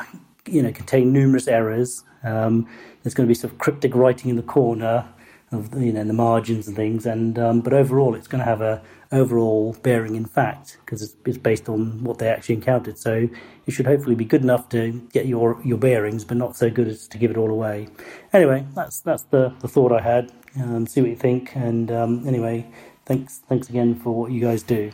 you 0.47 0.63
know, 0.63 0.71
contain 0.71 1.13
numerous 1.13 1.47
errors. 1.47 2.03
Um, 2.23 2.67
there's 3.03 3.13
going 3.13 3.27
to 3.27 3.29
be 3.29 3.35
sort 3.35 3.53
of 3.53 3.59
cryptic 3.59 3.93
writing 3.95 4.29
in 4.31 4.35
the 4.35 4.43
corner 4.43 5.07
of 5.51 5.71
the, 5.71 5.85
you 5.85 5.93
know 5.93 6.01
in 6.01 6.07
the 6.07 6.13
margins 6.13 6.67
and 6.67 6.75
things, 6.75 7.05
and 7.05 7.37
um, 7.37 7.61
but 7.61 7.73
overall 7.73 8.15
it's 8.15 8.27
going 8.27 8.39
to 8.39 8.45
have 8.45 8.61
a 8.61 8.81
overall 9.11 9.75
bearing 9.83 10.15
in 10.15 10.25
fact 10.25 10.77
because 10.85 11.01
it's, 11.01 11.15
it's 11.25 11.37
based 11.37 11.67
on 11.67 12.03
what 12.03 12.17
they 12.19 12.27
actually 12.29 12.55
encountered. 12.55 12.97
So 12.97 13.27
it 13.65 13.71
should 13.71 13.85
hopefully 13.85 14.15
be 14.15 14.25
good 14.25 14.41
enough 14.41 14.69
to 14.69 14.91
get 15.13 15.25
your 15.27 15.59
your 15.63 15.77
bearings, 15.77 16.23
but 16.23 16.37
not 16.37 16.55
so 16.55 16.69
good 16.69 16.87
as 16.87 17.07
to 17.09 17.17
give 17.17 17.31
it 17.31 17.37
all 17.37 17.49
away. 17.51 17.87
Anyway, 18.33 18.65
that's 18.75 18.99
that's 19.01 19.23
the, 19.23 19.53
the 19.59 19.67
thought 19.67 19.91
I 19.91 20.01
had. 20.01 20.31
Um, 20.59 20.85
see 20.87 21.01
what 21.01 21.09
you 21.09 21.15
think, 21.15 21.55
and 21.55 21.91
um, 21.91 22.27
anyway, 22.27 22.67
thanks 23.05 23.39
thanks 23.49 23.69
again 23.69 23.95
for 23.95 24.11
what 24.13 24.31
you 24.31 24.41
guys 24.41 24.63
do. 24.63 24.91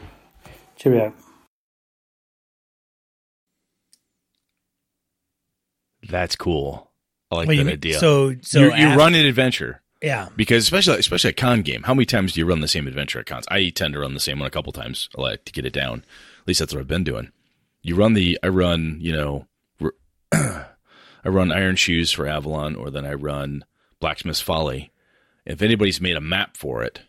Cheerio. 0.76 1.14
That's 6.10 6.36
cool. 6.36 6.92
I 7.32 7.36
like 7.36 7.48
Well, 7.48 7.58
that 7.58 7.64
mean- 7.66 7.74
idea. 7.74 8.00
So, 8.00 8.36
so 8.42 8.60
you, 8.60 8.76
you 8.76 8.88
af- 8.90 8.98
run 8.98 9.16
an 9.16 9.26
adventure 9.26 9.82
yeah. 10.02 10.30
because 10.36 10.64
especially 10.64 10.98
especially 10.98 11.32
a 11.32 11.34
con 11.34 11.62
game. 11.62 11.84
How 11.84 11.94
many 11.94 12.06
times 12.06 12.34
do 12.34 12.40
you 12.40 12.46
run 12.46 12.62
the 12.62 12.68
same 12.68 12.88
adventure 12.88 13.20
at 13.20 13.26
cons? 13.26 13.46
I 13.50 13.70
tend 13.70 13.94
to 13.94 14.00
run 14.00 14.14
the 14.14 14.20
same 14.20 14.40
one 14.40 14.48
a 14.48 14.52
couple 14.52 14.72
times. 14.72 15.10
Like 15.16 15.46
to 15.46 15.52
get 15.52 15.66
it 15.66 15.74
down. 15.74 16.06
At 16.42 16.48
least 16.48 16.60
that's 16.60 16.74
what 16.74 16.80
I've 16.80 16.88
been 16.88 17.04
doing. 17.04 17.32
You 17.82 17.96
run 17.96 18.14
the 18.14 18.40
I 18.44 18.48
run 18.48 18.98
you 19.00 19.12
know 19.12 19.48
I 21.28 21.30
run 21.30 21.52
Iron 21.52 21.76
Shoes 21.76 22.12
for 22.12 22.28
Avalon, 22.28 22.76
or 22.76 22.90
then 22.90 23.06
I 23.06 23.14
run 23.14 23.66
Blacksmith's 24.00 24.42
Folly. 24.42 24.92
If 25.46 25.62
anybody's 25.62 26.02
made 26.02 26.16
a 26.16 26.22
map 26.22 26.58
for 26.58 26.84
it, 26.84 27.02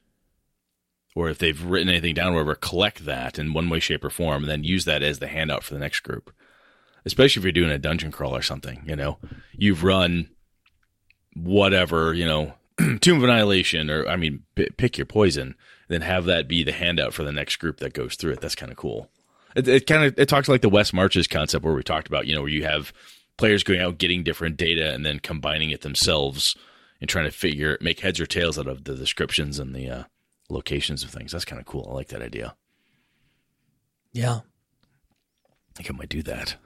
or 1.14 1.28
if 1.28 1.38
they've 1.38 1.62
written 1.62 1.88
anything 1.88 2.14
down, 2.14 2.32
or 2.32 2.36
whatever, 2.36 2.54
collect 2.54 3.04
that 3.04 3.38
in 3.38 3.52
one 3.52 3.68
way, 3.68 3.80
shape, 3.80 4.04
or 4.04 4.10
form, 4.10 4.42
and 4.42 4.50
then 4.50 4.64
use 4.64 4.84
that 4.84 5.02
as 5.02 5.18
the 5.18 5.26
handout 5.26 5.64
for 5.64 5.74
the 5.74 5.80
next 5.80 6.00
group. 6.00 6.32
Especially 7.04 7.40
if 7.40 7.44
you're 7.44 7.52
doing 7.52 7.70
a 7.70 7.78
dungeon 7.78 8.10
crawl 8.10 8.36
or 8.36 8.42
something, 8.42 8.82
you 8.86 8.96
know, 8.96 9.18
you've 9.52 9.84
run 9.84 10.30
whatever, 11.34 12.12
you 12.12 12.26
know, 12.26 12.54
Tomb 13.00 13.18
of 13.18 13.24
Annihilation, 13.24 13.90
or 13.90 14.06
I 14.08 14.16
mean, 14.16 14.44
p- 14.54 14.70
pick 14.76 14.98
your 14.98 15.06
poison, 15.06 15.54
then 15.88 16.02
have 16.02 16.24
that 16.26 16.48
be 16.48 16.62
the 16.62 16.72
handout 16.72 17.14
for 17.14 17.24
the 17.24 17.32
next 17.32 17.56
group 17.56 17.78
that 17.78 17.92
goes 17.92 18.14
through 18.14 18.32
it. 18.32 18.40
That's 18.40 18.54
kind 18.54 18.70
of 18.70 18.78
cool. 18.78 19.10
It, 19.56 19.66
it 19.66 19.86
kind 19.86 20.04
of 20.04 20.18
it 20.18 20.28
talks 20.28 20.48
like 20.48 20.60
the 20.60 20.68
West 20.68 20.94
Marches 20.94 21.26
concept 21.26 21.64
where 21.64 21.74
we 21.74 21.82
talked 21.82 22.08
about, 22.08 22.26
you 22.26 22.34
know, 22.34 22.42
where 22.42 22.50
you 22.50 22.64
have 22.64 22.92
players 23.36 23.62
going 23.62 23.80
out 23.80 23.98
getting 23.98 24.22
different 24.22 24.56
data 24.56 24.92
and 24.92 25.04
then 25.04 25.18
combining 25.18 25.70
it 25.70 25.80
themselves 25.80 26.56
and 27.00 27.08
trying 27.08 27.24
to 27.24 27.30
figure 27.30 27.78
make 27.80 28.00
heads 28.00 28.20
or 28.20 28.26
tails 28.26 28.58
out 28.58 28.66
of 28.66 28.84
the 28.84 28.94
descriptions 28.94 29.58
and 29.58 29.74
the 29.74 29.88
uh, 29.88 30.02
locations 30.50 31.02
of 31.02 31.10
things. 31.10 31.32
That's 31.32 31.44
kind 31.44 31.60
of 31.60 31.66
cool. 31.66 31.86
I 31.90 31.94
like 31.94 32.08
that 32.08 32.22
idea. 32.22 32.56
Yeah. 34.12 34.40
I 34.40 35.72
think 35.74 35.90
I 35.90 35.96
might 35.96 36.08
do 36.08 36.22
that. 36.24 36.56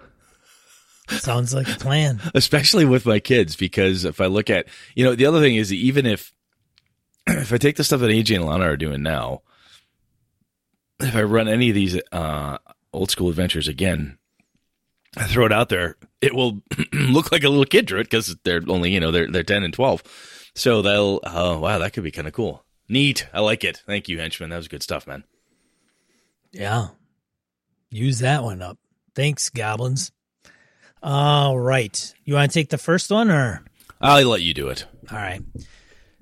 Sounds 1.08 1.52
like 1.52 1.68
a 1.68 1.78
plan. 1.78 2.20
especially 2.34 2.84
with 2.84 3.06
my 3.06 3.18
kids 3.18 3.56
because 3.56 4.04
if 4.04 4.20
I 4.20 4.26
look 4.26 4.50
at 4.50 4.66
you 4.94 5.04
know 5.04 5.14
the 5.14 5.26
other 5.26 5.40
thing 5.40 5.56
is 5.56 5.72
even 5.72 6.06
if 6.06 6.32
if 7.26 7.52
I 7.52 7.58
take 7.58 7.76
the 7.76 7.84
stuff 7.84 8.00
that 8.00 8.06
AJ 8.06 8.36
and 8.36 8.46
Lana 8.46 8.64
are 8.64 8.76
doing 8.76 9.02
now, 9.02 9.42
if 11.00 11.14
I 11.14 11.22
run 11.22 11.48
any 11.48 11.68
of 11.68 11.74
these 11.74 12.00
uh, 12.10 12.58
old 12.92 13.10
school 13.10 13.28
adventures 13.28 13.68
again, 13.68 14.18
I 15.16 15.24
throw 15.24 15.46
it 15.46 15.52
out 15.52 15.68
there, 15.68 15.96
it 16.20 16.34
will 16.34 16.62
look 16.92 17.32
like 17.32 17.44
a 17.44 17.48
little 17.48 17.64
kid 17.64 17.86
drew 17.86 18.00
it 18.00 18.04
because 18.04 18.34
they're 18.44 18.62
only 18.68 18.90
you 18.90 19.00
know 19.00 19.10
they're 19.10 19.30
they're 19.30 19.42
ten 19.42 19.64
and 19.64 19.74
twelve, 19.74 20.02
so 20.54 20.82
they'll 20.82 21.20
oh 21.24 21.58
wow 21.58 21.78
that 21.78 21.92
could 21.92 22.04
be 22.04 22.10
kind 22.10 22.28
of 22.28 22.32
cool, 22.32 22.64
neat. 22.88 23.28
I 23.32 23.40
like 23.40 23.64
it. 23.64 23.82
Thank 23.86 24.08
you, 24.08 24.18
henchman. 24.18 24.50
That 24.50 24.56
was 24.56 24.68
good 24.68 24.82
stuff, 24.82 25.06
man. 25.06 25.24
Yeah. 26.52 26.88
Use 27.90 28.20
that 28.20 28.42
one 28.42 28.62
up. 28.62 28.78
Thanks, 29.14 29.50
goblins. 29.50 30.12
All 31.02 31.58
right. 31.58 32.14
You 32.24 32.34
want 32.34 32.50
to 32.50 32.58
take 32.58 32.70
the 32.70 32.78
first 32.78 33.10
one 33.10 33.30
or? 33.30 33.64
I'll 34.00 34.26
let 34.26 34.42
you 34.42 34.54
do 34.54 34.68
it. 34.68 34.86
All 35.10 35.18
right. 35.18 35.42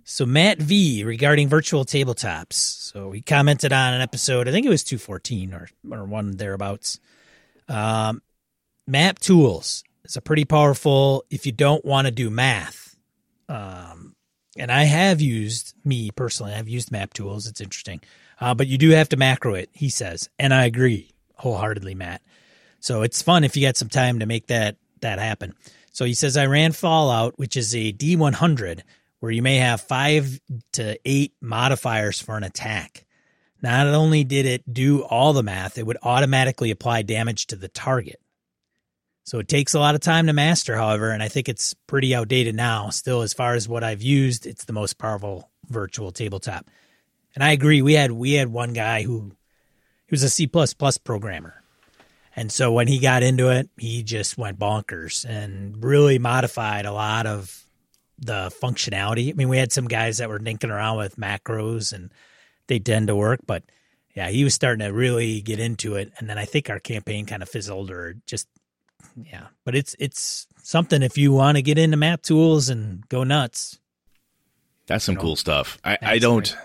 So 0.04 0.26
Matt 0.26 0.58
V 0.58 1.04
regarding 1.04 1.48
virtual 1.48 1.84
tabletops. 1.84 2.54
So 2.54 3.12
he 3.12 3.20
commented 3.20 3.72
on 3.72 3.94
an 3.94 4.00
episode, 4.00 4.48
I 4.48 4.50
think 4.50 4.66
it 4.66 4.70
was 4.70 4.82
214 4.82 5.54
or, 5.54 5.68
or 5.90 6.04
one 6.04 6.36
thereabouts. 6.36 6.98
Um, 7.68 8.22
MapTools 8.88 9.84
is 10.04 10.16
a 10.16 10.20
pretty 10.20 10.44
powerful 10.44 11.24
if 11.30 11.46
you 11.46 11.52
don't 11.52 11.84
want 11.84 12.06
to 12.06 12.10
do 12.10 12.30
math. 12.30 12.96
Um, 13.48 14.16
and 14.56 14.72
I 14.72 14.84
have 14.84 15.20
used 15.20 15.74
me 15.84 16.10
personally, 16.10 16.54
I've 16.54 16.68
used 16.68 16.90
MapTools. 16.90 17.48
It's 17.48 17.60
interesting. 17.60 18.00
Uh, 18.40 18.54
but 18.54 18.66
you 18.66 18.78
do 18.78 18.90
have 18.90 19.10
to 19.10 19.16
macro 19.16 19.54
it, 19.54 19.70
he 19.72 19.90
says. 19.90 20.28
And 20.38 20.52
I 20.52 20.64
agree 20.64 21.12
wholeheartedly, 21.36 21.94
Matt. 21.94 22.22
So 22.80 23.02
it's 23.02 23.22
fun 23.22 23.44
if 23.44 23.56
you 23.56 23.66
got 23.66 23.76
some 23.76 23.88
time 23.88 24.18
to 24.18 24.26
make 24.26 24.48
that 24.48 24.76
that 25.00 25.18
happen. 25.18 25.54
So 25.92 26.04
he 26.04 26.14
says 26.14 26.36
I 26.36 26.46
ran 26.46 26.72
Fallout, 26.72 27.38
which 27.38 27.56
is 27.56 27.74
a 27.74 27.92
D100 27.92 28.82
where 29.20 29.32
you 29.32 29.42
may 29.42 29.56
have 29.56 29.80
five 29.80 30.40
to 30.72 30.98
eight 31.04 31.34
modifiers 31.40 32.20
for 32.20 32.36
an 32.36 32.42
attack. 32.42 33.06
Not 33.62 33.86
only 33.86 34.24
did 34.24 34.46
it 34.46 34.72
do 34.72 35.02
all 35.02 35.32
the 35.34 35.42
math, 35.42 35.76
it 35.76 35.86
would 35.86 35.98
automatically 36.02 36.70
apply 36.70 37.02
damage 37.02 37.46
to 37.48 37.56
the 37.56 37.68
target. 37.68 38.20
So 39.24 39.38
it 39.38 39.48
takes 39.48 39.74
a 39.74 39.78
lot 39.78 39.94
of 39.94 40.00
time 40.00 40.26
to 40.26 40.32
master, 40.32 40.76
however, 40.76 41.10
and 41.10 41.22
I 41.22 41.28
think 41.28 41.48
it's 41.48 41.74
pretty 41.86 42.14
outdated 42.14 42.54
now. 42.54 42.88
Still, 42.88 43.20
as 43.20 43.34
far 43.34 43.54
as 43.54 43.68
what 43.68 43.84
I've 43.84 44.02
used, 44.02 44.46
it's 44.46 44.64
the 44.64 44.72
most 44.72 44.98
powerful 44.98 45.50
virtual 45.68 46.10
tabletop. 46.10 46.66
And 47.34 47.44
I 47.44 47.52
agree. 47.52 47.82
We 47.82 47.92
had 47.92 48.10
we 48.10 48.32
had 48.32 48.48
one 48.48 48.72
guy 48.72 49.02
who 49.02 49.32
he 50.06 50.12
was 50.12 50.22
a 50.22 50.30
C 50.30 50.46
plus 50.46 50.74
plus 50.74 50.98
programmer. 50.98 51.59
And 52.40 52.50
so 52.50 52.72
when 52.72 52.88
he 52.88 53.00
got 53.00 53.22
into 53.22 53.50
it, 53.50 53.68
he 53.76 54.02
just 54.02 54.38
went 54.38 54.58
bonkers 54.58 55.26
and 55.28 55.84
really 55.84 56.18
modified 56.18 56.86
a 56.86 56.92
lot 56.92 57.26
of 57.26 57.66
the 58.18 58.50
functionality. 58.62 59.28
I 59.28 59.34
mean, 59.34 59.50
we 59.50 59.58
had 59.58 59.72
some 59.72 59.86
guys 59.86 60.16
that 60.18 60.30
were 60.30 60.38
dinking 60.38 60.70
around 60.70 60.96
with 60.96 61.16
macros 61.16 61.92
and 61.92 62.10
they 62.66 62.78
tend 62.78 63.08
to 63.08 63.14
work, 63.14 63.40
but 63.46 63.62
yeah, 64.16 64.30
he 64.30 64.42
was 64.42 64.54
starting 64.54 64.86
to 64.86 64.90
really 64.90 65.42
get 65.42 65.60
into 65.60 65.96
it. 65.96 66.14
And 66.16 66.30
then 66.30 66.38
I 66.38 66.46
think 66.46 66.70
our 66.70 66.80
campaign 66.80 67.26
kind 67.26 67.42
of 67.42 67.50
fizzled 67.50 67.90
or 67.90 68.16
just, 68.24 68.48
yeah, 69.22 69.48
but 69.66 69.74
it's, 69.74 69.94
it's 69.98 70.46
something 70.62 71.02
if 71.02 71.18
you 71.18 71.32
want 71.32 71.58
to 71.58 71.62
get 71.62 71.76
into 71.76 71.98
MapTools 71.98 72.70
and 72.70 73.06
go 73.10 73.22
nuts. 73.22 73.78
That's 74.86 75.04
some 75.04 75.16
cool 75.16 75.36
stuff. 75.36 75.76
I, 75.84 75.98
I 76.00 76.18
don't, 76.18 76.56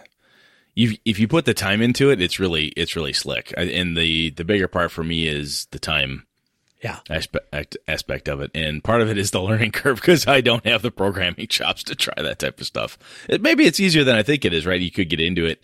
you 0.75 0.97
if 1.05 1.19
you 1.19 1.27
put 1.27 1.45
the 1.45 1.53
time 1.53 1.81
into 1.81 2.11
it, 2.11 2.21
it's 2.21 2.39
really 2.39 2.67
it's 2.67 2.95
really 2.95 3.13
slick. 3.13 3.53
And 3.57 3.97
the 3.97 4.29
the 4.31 4.43
bigger 4.43 4.67
part 4.67 4.91
for 4.91 5.03
me 5.03 5.27
is 5.27 5.67
the 5.71 5.79
time 5.79 6.27
yeah 6.83 6.99
aspect 7.09 7.77
aspect 7.87 8.27
of 8.27 8.41
it, 8.41 8.51
and 8.53 8.83
part 8.83 9.01
of 9.01 9.09
it 9.09 9.17
is 9.17 9.31
the 9.31 9.41
learning 9.41 9.71
curve 9.71 9.95
because 9.95 10.27
I 10.27 10.41
don't 10.41 10.65
have 10.65 10.81
the 10.81 10.91
programming 10.91 11.47
chops 11.49 11.83
to 11.85 11.95
try 11.95 12.21
that 12.21 12.39
type 12.39 12.59
of 12.59 12.67
stuff. 12.67 12.97
It, 13.27 13.41
maybe 13.41 13.65
it's 13.65 13.79
easier 13.79 14.03
than 14.03 14.15
I 14.15 14.23
think 14.23 14.45
it 14.45 14.53
is. 14.53 14.65
Right? 14.65 14.81
You 14.81 14.91
could 14.91 15.09
get 15.09 15.21
into 15.21 15.45
it, 15.45 15.63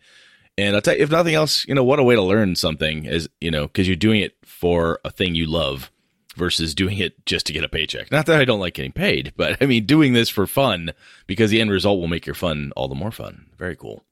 and 0.57 0.75
I'll 0.75 0.81
tell 0.81 0.95
you, 0.95 1.03
if 1.03 1.11
nothing 1.11 1.35
else, 1.35 1.67
you 1.67 1.75
know, 1.75 1.83
what 1.83 1.99
a 1.99 2.03
way 2.03 2.15
to 2.15 2.21
learn 2.21 2.55
something 2.55 3.05
is 3.05 3.29
you 3.41 3.51
know 3.51 3.67
because 3.67 3.87
you're 3.87 3.97
doing 3.97 4.21
it 4.21 4.35
for 4.45 4.99
a 5.03 5.11
thing 5.11 5.35
you 5.35 5.45
love 5.45 5.91
versus 6.37 6.73
doing 6.73 6.97
it 6.97 7.25
just 7.25 7.45
to 7.47 7.53
get 7.53 7.65
a 7.65 7.69
paycheck. 7.69 8.09
Not 8.09 8.25
that 8.27 8.39
I 8.39 8.45
don't 8.45 8.61
like 8.61 8.75
getting 8.75 8.93
paid, 8.93 9.33
but 9.35 9.57
I 9.61 9.65
mean 9.65 9.85
doing 9.85 10.13
this 10.13 10.29
for 10.29 10.47
fun 10.47 10.91
because 11.27 11.51
the 11.51 11.59
end 11.59 11.69
result 11.69 11.99
will 11.99 12.07
make 12.07 12.25
your 12.25 12.35
fun 12.35 12.71
all 12.77 12.87
the 12.87 12.95
more 12.95 13.11
fun. 13.11 13.47
Very 13.57 13.75
cool. 13.75 14.05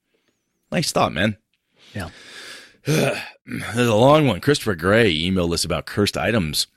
Nice 0.72 0.92
thought, 0.92 1.14
man. 1.14 1.38
Yeah. 1.94 2.10
There's 2.86 3.88
a 3.88 3.96
long 3.96 4.28
one. 4.28 4.42
Christopher 4.42 4.76
Gray 4.76 5.14
emailed 5.14 5.54
us 5.54 5.66
about 5.66 5.86
cursed 5.86 6.18
items. 6.18 6.68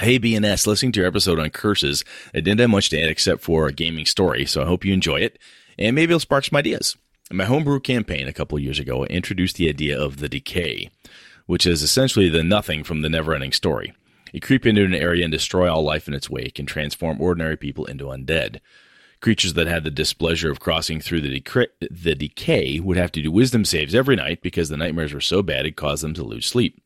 Hey, 0.00 0.18
BNS, 0.18 0.66
listening 0.66 0.92
to 0.92 1.00
your 1.00 1.06
episode 1.06 1.38
on 1.38 1.48
curses, 1.50 2.04
I 2.34 2.40
didn't 2.40 2.60
have 2.60 2.70
much 2.70 2.90
to 2.90 3.00
add 3.00 3.08
except 3.08 3.40
for 3.40 3.66
a 3.66 3.72
gaming 3.72 4.04
story, 4.04 4.44
so 4.44 4.62
I 4.62 4.66
hope 4.66 4.84
you 4.84 4.92
enjoy 4.92 5.20
it, 5.20 5.38
and 5.78 5.94
maybe 5.94 6.10
it'll 6.10 6.20
spark 6.20 6.44
some 6.44 6.58
ideas. 6.58 6.96
In 7.30 7.38
my 7.38 7.44
homebrew 7.46 7.80
campaign 7.80 8.28
a 8.28 8.32
couple 8.32 8.58
years 8.58 8.78
ago, 8.78 9.04
I 9.04 9.06
introduced 9.06 9.56
the 9.56 9.70
idea 9.70 9.98
of 9.98 10.18
the 10.18 10.28
decay, 10.28 10.90
which 11.46 11.66
is 11.66 11.82
essentially 11.82 12.28
the 12.28 12.42
nothing 12.44 12.84
from 12.84 13.00
the 13.00 13.08
never 13.08 13.34
ending 13.34 13.52
story. 13.52 13.94
You 14.32 14.40
creep 14.40 14.66
into 14.66 14.84
an 14.84 14.94
area 14.94 15.24
and 15.24 15.32
destroy 15.32 15.72
all 15.72 15.82
life 15.82 16.08
in 16.08 16.14
its 16.14 16.28
wake 16.28 16.58
and 16.58 16.68
transform 16.68 17.20
ordinary 17.20 17.56
people 17.56 17.86
into 17.86 18.06
undead. 18.06 18.60
Creatures 19.20 19.54
that 19.54 19.66
had 19.66 19.84
the 19.84 19.90
displeasure 19.90 20.50
of 20.50 20.60
crossing 20.60 21.00
through 21.00 21.22
the, 21.22 21.42
the 21.90 22.14
decay 22.14 22.78
would 22.80 22.96
have 22.96 23.12
to 23.12 23.22
do 23.22 23.30
wisdom 23.30 23.64
saves 23.64 23.94
every 23.94 24.16
night 24.16 24.42
because 24.42 24.68
the 24.68 24.76
nightmares 24.76 25.12
were 25.12 25.20
so 25.20 25.42
bad 25.42 25.66
it 25.66 25.76
caused 25.76 26.02
them 26.02 26.14
to 26.14 26.22
lose 26.22 26.46
sleep. 26.46 26.82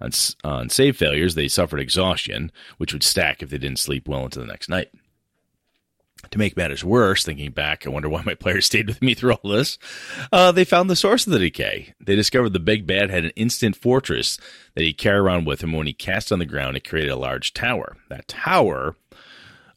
On, 0.00 0.10
on 0.44 0.68
save 0.68 0.96
failures, 0.96 1.34
they 1.34 1.48
suffered 1.48 1.80
exhaustion, 1.80 2.52
which 2.78 2.92
would 2.92 3.02
stack 3.02 3.42
if 3.42 3.50
they 3.50 3.58
didn't 3.58 3.78
sleep 3.78 4.08
well 4.08 4.24
into 4.24 4.40
the 4.40 4.46
next 4.46 4.68
night. 4.68 4.90
To 6.30 6.38
make 6.38 6.56
matters 6.56 6.84
worse, 6.84 7.24
thinking 7.24 7.50
back, 7.50 7.86
I 7.86 7.90
wonder 7.90 8.08
why 8.08 8.22
my 8.22 8.34
players 8.34 8.66
stayed 8.66 8.88
with 8.88 9.00
me 9.00 9.14
through 9.14 9.32
all 9.32 9.50
this. 9.50 9.78
Uh, 10.30 10.52
they 10.52 10.64
found 10.64 10.90
the 10.90 10.96
source 10.96 11.26
of 11.26 11.32
the 11.32 11.38
decay. 11.38 11.94
They 12.00 12.14
discovered 12.14 12.52
the 12.52 12.60
big 12.60 12.86
bad 12.86 13.10
had 13.10 13.24
an 13.24 13.32
instant 13.36 13.74
fortress 13.74 14.38
that 14.74 14.84
he 14.84 14.92
carried 14.92 15.20
around 15.20 15.46
with 15.46 15.62
him. 15.62 15.72
When 15.72 15.86
he 15.86 15.92
cast 15.92 16.30
on 16.30 16.38
the 16.38 16.46
ground, 16.46 16.76
it 16.76 16.88
created 16.88 17.10
a 17.10 17.16
large 17.16 17.54
tower. 17.54 17.96
That 18.08 18.28
tower 18.28 18.96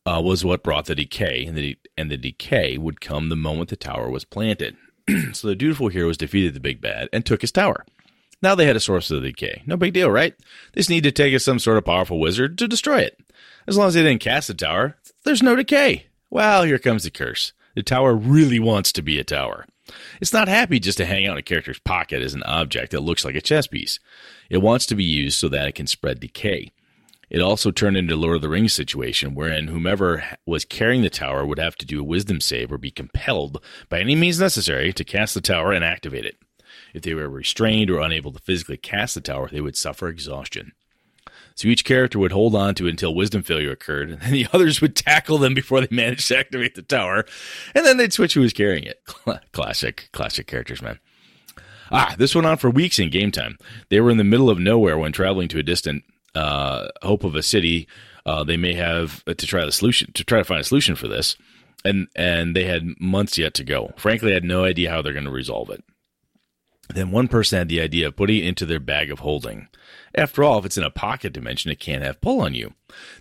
uh, 0.05 0.21
was 0.23 0.43
what 0.43 0.63
brought 0.63 0.85
the 0.85 0.95
decay, 0.95 1.45
and 1.45 1.57
the, 1.57 1.77
and 1.97 2.11
the 2.11 2.17
decay 2.17 2.77
would 2.77 3.01
come 3.01 3.29
the 3.29 3.35
moment 3.35 3.69
the 3.69 3.75
tower 3.75 4.09
was 4.09 4.25
planted. 4.25 4.75
so 5.33 5.47
the 5.47 5.55
dutiful 5.55 5.89
heroes 5.89 6.17
defeated 6.17 6.53
the 6.53 6.59
big 6.59 6.81
bad 6.81 7.09
and 7.11 7.25
took 7.25 7.41
his 7.41 7.51
tower. 7.51 7.85
Now 8.41 8.55
they 8.55 8.65
had 8.65 8.75
a 8.75 8.81
source 8.81 9.09
of 9.09 9.21
the 9.21 9.29
decay. 9.29 9.63
No 9.65 9.77
big 9.77 9.93
deal, 9.93 10.11
right? 10.11 10.35
They 10.73 10.79
just 10.79 10.89
need 10.89 11.03
to 11.03 11.11
take 11.11 11.39
some 11.39 11.59
sort 11.59 11.77
of 11.77 11.85
powerful 11.85 12.19
wizard 12.19 12.57
to 12.57 12.67
destroy 12.67 12.99
it. 12.99 13.19
As 13.67 13.77
long 13.77 13.87
as 13.87 13.93
they 13.93 14.03
didn't 14.03 14.21
cast 14.21 14.49
the 14.49 14.53
tower, 14.53 14.97
there's 15.23 15.41
no 15.41 15.55
decay. 15.55 16.07
Well, 16.29 16.63
here 16.63 16.79
comes 16.79 17.03
the 17.03 17.09
curse. 17.09 17.53
The 17.75 17.83
tower 17.83 18.13
really 18.13 18.59
wants 18.59 18.91
to 18.93 19.01
be 19.01 19.17
a 19.17 19.23
tower. 19.23 19.65
It's 20.19 20.33
not 20.33 20.47
happy 20.47 20.79
just 20.79 20.97
to 20.97 21.05
hang 21.05 21.25
out 21.25 21.33
in 21.33 21.37
a 21.39 21.43
character's 21.43 21.79
pocket 21.79 22.21
as 22.21 22.33
an 22.33 22.43
object 22.43 22.91
that 22.91 23.01
looks 23.01 23.23
like 23.23 23.35
a 23.35 23.41
chess 23.41 23.67
piece. 23.67 23.99
It 24.49 24.57
wants 24.57 24.85
to 24.87 24.95
be 24.95 25.03
used 25.03 25.37
so 25.37 25.49
that 25.49 25.67
it 25.67 25.75
can 25.75 25.87
spread 25.87 26.19
decay. 26.19 26.71
It 27.33 27.41
also 27.41 27.71
turned 27.71 27.97
into 27.97 28.15
Lord 28.15 28.35
of 28.35 28.41
the 28.43 28.49
Rings 28.49 28.73
situation 28.73 29.33
wherein 29.33 29.67
whomever 29.67 30.23
was 30.45 30.65
carrying 30.65 31.01
the 31.01 31.09
tower 31.09 31.43
would 31.43 31.57
have 31.57 31.75
to 31.77 31.85
do 31.85 31.99
a 31.99 32.03
wisdom 32.03 32.39
save 32.39 32.71
or 32.71 32.77
be 32.77 32.91
compelled 32.91 33.59
by 33.89 33.99
any 33.99 34.15
means 34.15 34.39
necessary 34.39 34.93
to 34.93 35.03
cast 35.03 35.33
the 35.33 35.41
tower 35.41 35.71
and 35.71 35.83
activate 35.83 36.27
it. 36.27 36.37
If 36.93 37.01
they 37.01 37.15
were 37.15 37.27
restrained 37.27 37.89
or 37.89 37.99
unable 37.99 38.31
to 38.33 38.39
physically 38.39 38.77
cast 38.77 39.15
the 39.15 39.21
tower, 39.21 39.49
they 39.51 39.61
would 39.61 39.75
suffer 39.75 40.09
exhaustion. 40.09 40.73
So 41.55 41.67
each 41.67 41.85
character 41.85 42.19
would 42.19 42.33
hold 42.33 42.53
on 42.53 42.75
to 42.75 42.85
it 42.85 42.91
until 42.91 43.15
wisdom 43.15 43.41
failure 43.41 43.71
occurred, 43.71 44.11
and 44.11 44.21
then 44.21 44.31
the 44.31 44.47
others 44.53 44.79
would 44.79 44.95
tackle 44.95 45.39
them 45.39 45.55
before 45.55 45.81
they 45.81 45.87
managed 45.89 46.27
to 46.27 46.37
activate 46.37 46.75
the 46.75 46.83
tower, 46.83 47.25
and 47.73 47.83
then 47.83 47.97
they'd 47.97 48.13
switch 48.13 48.35
who 48.35 48.41
was 48.41 48.53
carrying 48.53 48.83
it. 48.83 49.01
classic, 49.53 50.09
classic 50.13 50.45
characters, 50.45 50.83
man. 50.83 50.99
Ah, 51.91 52.15
this 52.15 52.35
went 52.35 52.45
on 52.45 52.57
for 52.57 52.69
weeks 52.69 52.99
in 52.99 53.09
game 53.09 53.31
time. 53.31 53.57
They 53.89 53.99
were 53.99 54.11
in 54.11 54.17
the 54.17 54.23
middle 54.23 54.51
of 54.51 54.59
nowhere 54.59 54.99
when 54.99 55.11
traveling 55.11 55.47
to 55.49 55.59
a 55.59 55.63
distant 55.63 56.03
uh, 56.35 56.87
hope 57.01 57.23
of 57.23 57.35
a 57.35 57.43
city, 57.43 57.87
uh, 58.25 58.43
they 58.43 58.57
may 58.57 58.73
have 58.73 59.23
to 59.25 59.35
try 59.35 59.65
the 59.65 59.71
solution 59.71 60.11
to 60.13 60.23
try 60.23 60.39
to 60.39 60.45
find 60.45 60.61
a 60.61 60.63
solution 60.63 60.95
for 60.95 61.07
this, 61.07 61.35
and 61.83 62.07
and 62.15 62.55
they 62.55 62.65
had 62.65 62.99
months 62.99 63.37
yet 63.37 63.53
to 63.55 63.63
go. 63.63 63.93
Frankly, 63.97 64.31
I 64.31 64.35
had 64.35 64.43
no 64.43 64.63
idea 64.63 64.89
how 64.89 65.01
they're 65.01 65.13
going 65.13 65.25
to 65.25 65.31
resolve 65.31 65.69
it. 65.69 65.83
Then 66.89 67.11
one 67.11 67.27
person 67.27 67.57
had 67.57 67.69
the 67.69 67.81
idea 67.81 68.07
of 68.07 68.15
putting 68.15 68.39
it 68.39 68.47
into 68.47 68.65
their 68.65 68.79
bag 68.79 69.09
of 69.09 69.19
holding. 69.19 69.69
After 70.15 70.43
all, 70.43 70.59
if 70.59 70.65
it's 70.65 70.77
in 70.77 70.83
a 70.83 70.91
pocket 70.91 71.33
dimension, 71.33 71.71
it 71.71 71.79
can't 71.79 72.03
have 72.03 72.21
pull 72.21 72.41
on 72.41 72.53
you. 72.53 72.73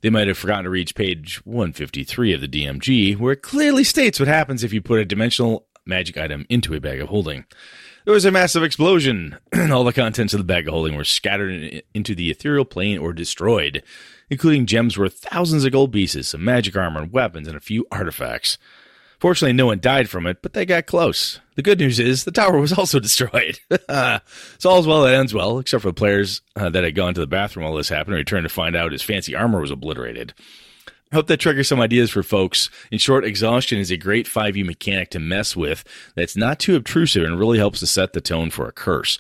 They 0.03 0.11
might 0.11 0.29
have 0.29 0.37
forgotten 0.37 0.65
to 0.65 0.71
reach 0.71 0.95
page 0.95 1.41
153 1.47 2.33
of 2.35 2.41
the 2.41 2.49
DMG, 2.49 3.17
where 3.17 3.33
it 3.33 3.43
clearly 3.43 3.85
states 3.85 4.19
what 4.19 4.29
happens 4.29 4.65
if 4.65 4.73
you 4.73 4.83
put 4.83 5.01
a 5.01 5.05
dimensional 5.05 5.67
magic 5.87 6.17
item 6.17 6.45
into 6.49 6.75
a 6.75 6.81
bag 6.81 7.01
of 7.01 7.09
holding. 7.09 7.45
There 8.05 8.15
was 8.15 8.25
a 8.25 8.33
massive 8.33 8.65
explosion. 8.65 9.39
And 9.53 9.73
all 9.73 9.85
the 9.85 9.93
contents 9.93 10.35
of 10.35 10.39
the 10.39 10.45
bag 10.45 10.67
of 10.67 10.75
holding 10.75 10.97
were 10.97 11.05
scattered 11.05 11.83
into 11.95 12.15
the 12.15 12.31
ethereal 12.31 12.65
plane 12.65 12.99
or 12.99 13.13
destroyed, 13.13 13.83
including 14.29 14.67
gems 14.67 14.99
worth 14.99 15.19
thousands 15.19 15.65
of 15.65 15.73
gold 15.73 15.93
pieces, 15.93 16.29
some 16.29 16.45
magic 16.45 16.77
armor 16.77 17.03
and 17.03 17.13
weapons, 17.13 17.47
and 17.47 17.57
a 17.57 17.61
few 17.61 17.87
artifacts. 17.91 18.59
Fortunately, 19.21 19.53
no 19.53 19.67
one 19.67 19.79
died 19.79 20.11
from 20.11 20.27
it, 20.27 20.43
but 20.43 20.53
they 20.53 20.67
got 20.67 20.87
close. 20.87 21.39
The 21.55 21.63
good 21.63 21.79
news 21.79 22.01
is 22.01 22.25
the 22.25 22.33
tower 22.33 22.59
was 22.59 22.73
also 22.79 22.99
destroyed. 22.99 23.61
so 23.89 24.21
all's 24.65 24.87
well 24.87 25.05
that 25.05 25.15
ends 25.15 25.33
well, 25.33 25.61
except 25.61 25.83
for 25.83 25.91
the 25.91 25.95
players 25.95 26.41
uh, 26.57 26.71
that 26.71 26.83
had 26.83 26.97
gone 26.97 27.15
to 27.15 27.21
the 27.21 27.27
bathroom 27.29 27.65
while 27.65 27.77
this 27.77 27.89
happened 27.89 28.15
and 28.15 28.21
returned 28.21 28.45
to 28.45 28.49
find 28.49 28.75
out 28.75 28.91
his 28.91 29.03
fancy 29.03 29.37
armor 29.37 29.61
was 29.61 29.71
obliterated. 29.71 30.35
I 31.13 31.17
hope 31.17 31.27
that 31.27 31.41
triggers 31.41 31.69
some 31.69 31.81
ideas 31.81 32.11
for 32.11 32.23
folks. 32.23 32.71
In 32.91 32.99
short, 32.99 33.27
exhaustion 33.27 33.79
is 33.79 33.91
a 33.91 33.99
great 33.99 34.27
5e 34.27 34.65
mechanic 34.65 35.11
to 35.11 35.19
mess 35.19 35.55
with 35.55 35.85
that's 36.17 36.37
not 36.37 36.59
too 36.59 36.75
obtrusive 36.75 37.23
and 37.23 37.39
really 37.39 37.59
helps 37.59 37.81
to 37.81 37.87
set 37.87 38.15
the 38.15 38.23
tone 38.23 38.51
for 38.51 38.67
a 38.67 38.73
curse. 38.73 39.19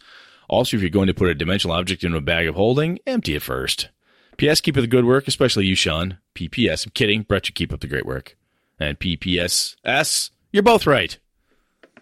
Also, 0.48 0.76
if 0.76 0.82
you're 0.82 0.90
going 0.90 1.06
to 1.06 1.14
put 1.14 1.28
a 1.28 1.34
dimensional 1.34 1.76
object 1.76 2.02
into 2.02 2.16
a 2.16 2.22
bag 2.22 2.46
of 2.46 2.54
holding, 2.54 2.98
empty 3.06 3.34
it 3.34 3.42
first. 3.42 3.90
P.S. 4.38 4.62
Keep 4.62 4.78
up 4.78 4.80
the 4.80 4.86
good 4.86 5.04
work, 5.04 5.28
especially 5.28 5.66
you, 5.66 5.74
Sean. 5.74 6.16
P.P.S. 6.32 6.86
I'm 6.86 6.92
kidding. 6.92 7.22
Brett, 7.22 7.46
you 7.46 7.52
keep 7.52 7.74
up 7.74 7.80
the 7.80 7.86
great 7.86 8.06
work. 8.06 8.36
And 8.80 8.98
P.P.S.S. 8.98 10.30
You're 10.50 10.62
both 10.62 10.86
right. 10.86 11.18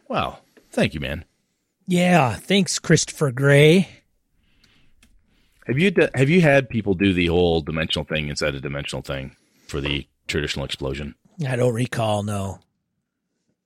Wow. 0.08 0.38
Thank 0.70 0.94
you, 0.94 1.00
man. 1.00 1.24
Yeah. 1.86 2.34
Thanks, 2.36 2.78
Christopher 2.78 3.32
Gray. 3.32 3.88
Have 5.66 5.78
you 5.78 5.92
have 6.14 6.30
you 6.30 6.40
had 6.40 6.68
people 6.68 6.94
do 6.94 7.12
the 7.12 7.26
whole 7.26 7.60
dimensional 7.60 8.04
thing 8.04 8.28
inside 8.28 8.54
a 8.54 8.60
dimensional 8.60 9.02
thing? 9.02 9.36
For 9.70 9.80
the 9.80 10.06
traditional 10.26 10.64
explosion? 10.64 11.14
I 11.46 11.56
don't 11.56 11.74
recall. 11.74 12.22
No, 12.22 12.60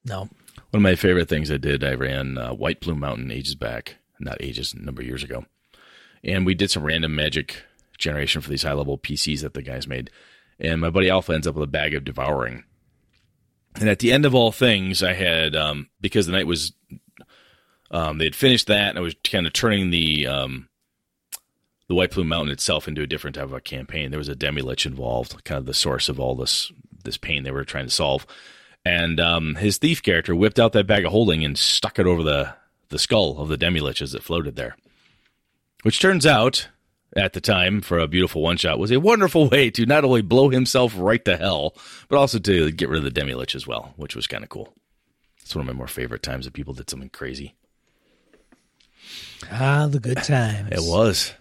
no. 0.04 0.28
One 0.70 0.78
of 0.78 0.82
my 0.82 0.94
favorite 0.94 1.28
things 1.28 1.50
I 1.50 1.56
did, 1.56 1.82
I 1.82 1.94
ran 1.94 2.38
uh, 2.38 2.52
White 2.52 2.80
Plume 2.80 3.00
Mountain 3.00 3.30
ages 3.30 3.54
back, 3.54 3.96
not 4.20 4.38
ages, 4.40 4.72
a 4.72 4.78
number 4.78 5.02
of 5.02 5.08
years 5.08 5.24
ago, 5.24 5.44
and 6.22 6.46
we 6.46 6.54
did 6.54 6.70
some 6.70 6.84
random 6.84 7.14
magic 7.14 7.62
generation 7.98 8.40
for 8.42 8.50
these 8.50 8.62
high 8.62 8.72
level 8.72 8.98
PCs 8.98 9.42
that 9.42 9.54
the 9.54 9.62
guys 9.62 9.86
made. 9.86 10.10
And 10.58 10.80
my 10.80 10.90
buddy 10.90 11.10
Alpha 11.10 11.32
ends 11.32 11.46
up 11.46 11.54
with 11.54 11.64
a 11.64 11.72
bag 11.72 11.94
of 11.94 12.04
devouring. 12.04 12.64
And 13.76 13.88
at 13.88 13.98
the 13.98 14.12
end 14.12 14.24
of 14.24 14.34
all 14.34 14.52
things, 14.52 15.02
I 15.02 15.14
had 15.14 15.56
um, 15.56 15.88
because 16.00 16.26
the 16.26 16.32
night 16.32 16.46
was 16.46 16.72
um, 17.90 18.18
they 18.18 18.24
had 18.24 18.36
finished 18.36 18.68
that, 18.68 18.90
and 18.90 18.98
I 18.98 19.02
was 19.02 19.14
kind 19.24 19.46
of 19.46 19.52
turning 19.52 19.90
the 19.90 20.26
um, 20.26 20.68
the 21.88 21.94
White 21.94 22.10
Plume 22.10 22.28
Mountain 22.28 22.52
itself 22.52 22.88
into 22.88 23.02
a 23.02 23.06
different 23.06 23.36
type 23.36 23.44
of 23.44 23.52
a 23.52 23.60
campaign. 23.60 24.10
There 24.10 24.18
was 24.18 24.28
a 24.28 24.34
demi 24.36 24.62
lich 24.62 24.86
involved, 24.86 25.44
kind 25.44 25.58
of 25.58 25.66
the 25.66 25.74
source 25.74 26.08
of 26.08 26.18
all 26.18 26.34
this 26.34 26.72
this 27.04 27.16
pain 27.18 27.42
they 27.42 27.50
were 27.50 27.64
trying 27.64 27.84
to 27.86 27.90
solve. 27.90 28.26
and 28.84 29.20
um, 29.20 29.54
his 29.56 29.78
thief 29.78 30.02
character 30.02 30.34
whipped 30.34 30.58
out 30.58 30.72
that 30.72 30.86
bag 30.86 31.04
of 31.04 31.12
holding 31.12 31.44
and 31.44 31.58
stuck 31.58 31.98
it 31.98 32.06
over 32.06 32.22
the 32.22 32.54
the 32.90 32.98
skull 32.98 33.38
of 33.38 33.48
the 33.48 33.56
demi-lich 33.56 34.00
as 34.02 34.14
it 34.14 34.22
floated 34.22 34.56
there. 34.56 34.76
Which 35.82 36.00
turns 36.00 36.24
out, 36.26 36.68
at 37.16 37.32
the 37.32 37.40
time, 37.40 37.80
for 37.80 37.98
a 37.98 38.06
beautiful 38.06 38.40
one 38.42 38.56
shot, 38.56 38.78
was 38.78 38.90
a 38.90 39.00
wonderful 39.00 39.48
way 39.48 39.70
to 39.70 39.84
not 39.86 40.04
only 40.04 40.22
blow 40.22 40.48
himself 40.48 40.94
right 40.96 41.24
to 41.24 41.36
hell, 41.36 41.74
but 42.08 42.16
also 42.16 42.38
to 42.38 42.70
get 42.72 42.88
rid 42.88 42.98
of 42.98 43.04
the 43.04 43.10
demi-lich 43.10 43.54
as 43.54 43.66
well, 43.66 43.94
which 43.96 44.14
was 44.16 44.26
kind 44.26 44.42
of 44.44 44.50
cool. 44.50 44.72
It's 45.40 45.54
one 45.54 45.60
of 45.60 45.66
my 45.66 45.76
more 45.76 45.88
favorite 45.88 46.22
times 46.22 46.44
that 46.44 46.54
people 46.54 46.72
did 46.74 46.88
something 46.88 47.10
crazy. 47.10 47.54
Ah, 49.50 49.86
the 49.90 50.00
good 50.00 50.22
times. 50.22 50.70
It 50.72 50.80
was. 50.80 51.34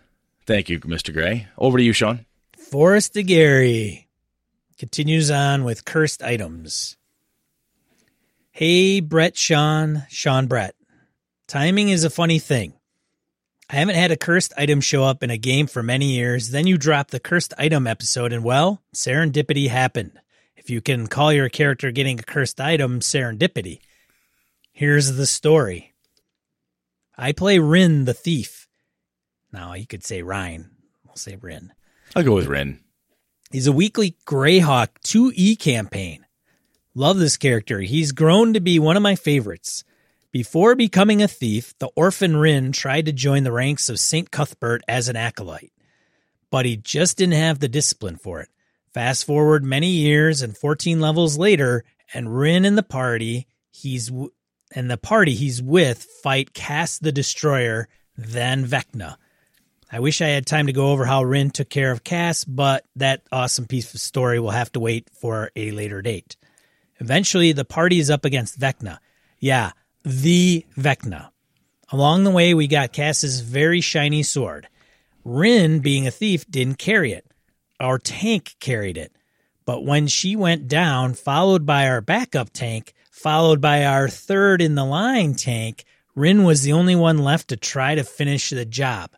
Thank 0.45 0.69
you, 0.69 0.79
Mr. 0.81 1.13
Gray. 1.13 1.47
Over 1.57 1.77
to 1.77 1.83
you, 1.83 1.93
Sean. 1.93 2.25
Forrest 2.57 3.13
de 3.13 3.23
Gary 3.23 4.07
continues 4.77 5.31
on 5.31 5.63
with 5.63 5.85
cursed 5.85 6.21
items. 6.21 6.97
Hey, 8.51 8.99
Brett, 8.99 9.37
Sean, 9.37 10.03
Sean, 10.09 10.47
Brett. 10.47 10.75
Timing 11.47 11.89
is 11.89 12.03
a 12.03 12.09
funny 12.09 12.39
thing. 12.39 12.73
I 13.69 13.77
haven't 13.77 13.95
had 13.95 14.11
a 14.11 14.17
cursed 14.17 14.53
item 14.57 14.81
show 14.81 15.03
up 15.03 15.23
in 15.23 15.29
a 15.29 15.37
game 15.37 15.67
for 15.67 15.81
many 15.81 16.13
years. 16.13 16.49
Then 16.49 16.67
you 16.67 16.77
drop 16.77 17.09
the 17.09 17.19
cursed 17.19 17.53
item 17.57 17.87
episode, 17.87 18.33
and 18.33 18.43
well, 18.43 18.81
serendipity 18.95 19.69
happened. 19.69 20.19
If 20.55 20.69
you 20.69 20.81
can 20.81 21.07
call 21.07 21.33
your 21.33 21.49
character 21.49 21.91
getting 21.91 22.19
a 22.19 22.23
cursed 22.23 22.61
item 22.61 22.99
serendipity. 22.99 23.79
Here's 24.71 25.13
the 25.13 25.25
story 25.25 25.93
I 27.17 27.31
play 27.31 27.59
Rin 27.59 28.05
the 28.05 28.13
Thief. 28.13 28.62
Now, 29.53 29.73
you 29.75 29.85
could 29.87 30.03
say 30.03 30.21
Ryan. 30.23 30.71
We'll 31.05 31.15
say 31.15 31.37
Rin. 31.39 31.71
I'll 32.15 32.23
go 32.23 32.35
with 32.35 32.47
Ren. 32.47 32.79
He's 33.51 33.67
a 33.67 33.71
weekly 33.71 34.17
Greyhawk 34.25 34.89
2E 35.05 35.59
campaign. 35.59 36.25
Love 36.95 37.17
this 37.19 37.37
character. 37.37 37.79
He's 37.81 38.11
grown 38.11 38.53
to 38.53 38.59
be 38.59 38.79
one 38.79 38.97
of 38.97 39.03
my 39.03 39.15
favorites. 39.15 39.83
Before 40.31 40.73
becoming 40.73 41.21
a 41.21 41.27
thief, 41.27 41.77
the 41.77 41.89
orphan 41.95 42.35
Rin 42.35 42.71
tried 42.71 43.05
to 43.05 43.11
join 43.13 43.43
the 43.43 43.51
ranks 43.51 43.89
of 43.89 43.99
St. 43.99 44.31
Cuthbert 44.31 44.81
as 44.87 45.07
an 45.07 45.15
acolyte, 45.15 45.71
but 46.49 46.65
he 46.65 46.75
just 46.75 47.17
didn't 47.17 47.33
have 47.35 47.59
the 47.59 47.67
discipline 47.67 48.15
for 48.17 48.41
it. 48.41 48.49
Fast 48.91 49.25
forward 49.25 49.63
many 49.63 49.89
years 49.89 50.41
and 50.41 50.57
14 50.57 50.99
levels 50.99 51.37
later, 51.37 51.83
and 52.13 52.35
Rin 52.35 52.65
and 52.65 52.75
the 52.77 52.83
party 52.83 53.47
he's 53.71 54.07
w- 54.07 54.31
and 54.75 54.89
the 54.89 54.97
party 54.97 55.35
he's 55.35 55.61
with 55.61 56.03
fight 56.03 56.53
Kas 56.55 56.97
the 56.97 57.11
Destroyer, 57.11 57.87
then 58.17 58.65
Vecna. 58.65 59.17
I 59.93 59.99
wish 59.99 60.23
I 60.23 60.29
had 60.29 60.47
time 60.47 60.65
to 60.65 60.73
go 60.73 60.87
over 60.87 61.05
how 61.05 61.21
Rin 61.21 61.51
took 61.51 61.69
care 61.69 61.91
of 61.91 62.03
Kas, 62.03 62.45
but 62.45 62.83
that 62.95 63.21
awesome 63.31 63.67
piece 63.67 63.93
of 63.93 63.99
story 63.99 64.39
will 64.39 64.49
have 64.49 64.71
to 64.71 64.79
wait 64.79 65.07
for 65.21 65.51
a 65.55 65.69
later 65.69 66.01
date. 66.01 66.35
Eventually, 66.99 67.51
the 67.51 67.63
party 67.63 67.99
is 67.99 68.09
up 68.09 68.25
against 68.25 68.59
Vecna. 68.59 68.97
Yeah, 69.39 69.73
the 70.03 70.65
Vecna. 70.75 71.29
Along 71.91 72.23
the 72.23 72.31
way, 72.31 72.55
we 72.55 72.65
got 72.65 72.91
Kas's 72.91 73.41
very 73.41 73.81
shiny 73.81 74.23
sword. 74.23 74.67
Rin, 75.23 75.77
being 75.77 76.07
a 76.07 76.11
thief, 76.11 76.49
didn't 76.49 76.79
carry 76.79 77.11
it. 77.11 77.27
Our 77.79 77.99
tank 77.99 78.55
carried 78.59 78.97
it. 78.97 79.11
But 79.63 79.85
when 79.85 80.07
she 80.07 80.35
went 80.35 80.67
down, 80.67 81.13
followed 81.13 81.67
by 81.67 81.87
our 81.87 82.01
backup 82.01 82.49
tank, 82.51 82.95
followed 83.11 83.61
by 83.61 83.85
our 83.85 84.09
third 84.09 84.59
in 84.59 84.73
the 84.73 84.85
line 84.85 85.35
tank, 85.35 85.85
Rin 86.15 86.45
was 86.45 86.63
the 86.63 86.73
only 86.73 86.95
one 86.95 87.19
left 87.19 87.49
to 87.49 87.57
try 87.57 87.93
to 87.93 88.03
finish 88.03 88.49
the 88.49 88.65
job. 88.65 89.11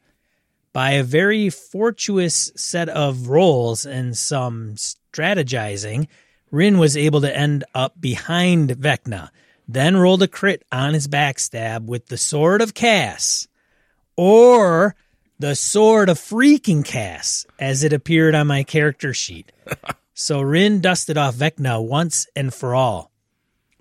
By 0.75 0.91
a 0.91 1.03
very 1.03 1.49
fortuitous 1.49 2.51
set 2.57 2.89
of 2.89 3.29
rolls 3.29 3.85
and 3.85 4.17
some 4.17 4.75
strategizing, 4.75 6.09
Rin 6.51 6.79
was 6.79 6.97
able 6.97 7.21
to 7.21 7.33
end 7.33 7.63
up 7.73 8.01
behind 8.01 8.71
Vecna, 8.71 9.29
then 9.69 9.95
rolled 9.95 10.21
a 10.21 10.27
crit 10.27 10.65
on 10.73 10.93
his 10.93 11.07
backstab 11.07 11.85
with 11.85 12.07
the 12.07 12.17
Sword 12.17 12.61
of 12.61 12.73
Kas, 12.73 13.47
or 14.17 14.97
the 15.39 15.55
Sword 15.55 16.09
of 16.09 16.19
Freaking 16.19 16.83
Kas, 16.83 17.45
as 17.57 17.85
it 17.85 17.93
appeared 17.93 18.35
on 18.35 18.47
my 18.47 18.63
character 18.63 19.13
sheet. 19.13 19.53
so 20.13 20.41
Rin 20.41 20.81
dusted 20.81 21.17
off 21.17 21.35
Vecna 21.35 21.81
once 21.81 22.27
and 22.35 22.53
for 22.53 22.75
all. 22.75 23.11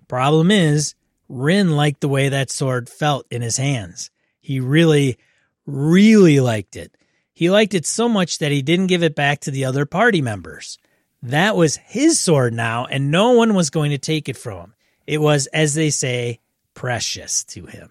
Problem 0.06 0.52
is, 0.52 0.94
Rin 1.28 1.72
liked 1.72 2.02
the 2.02 2.08
way 2.08 2.28
that 2.28 2.52
sword 2.52 2.88
felt 2.88 3.26
in 3.32 3.42
his 3.42 3.56
hands. 3.56 4.12
He 4.40 4.60
really, 4.60 5.18
really 5.66 6.40
liked 6.40 6.76
it. 6.76 6.96
He 7.32 7.50
liked 7.50 7.74
it 7.74 7.86
so 7.86 8.08
much 8.08 8.38
that 8.38 8.52
he 8.52 8.62
didn't 8.62 8.86
give 8.86 9.02
it 9.02 9.14
back 9.14 9.40
to 9.40 9.50
the 9.50 9.64
other 9.64 9.86
party 9.86 10.22
members. 10.22 10.78
That 11.22 11.56
was 11.56 11.76
his 11.76 12.20
sword 12.20 12.52
now, 12.52 12.86
and 12.86 13.10
no 13.10 13.32
one 13.32 13.54
was 13.54 13.70
going 13.70 13.90
to 13.90 13.98
take 13.98 14.28
it 14.28 14.36
from 14.36 14.58
him. 14.58 14.74
It 15.06 15.18
was, 15.18 15.46
as 15.48 15.74
they 15.74 15.90
say, 15.90 16.40
precious 16.74 17.44
to 17.44 17.66
him. 17.66 17.90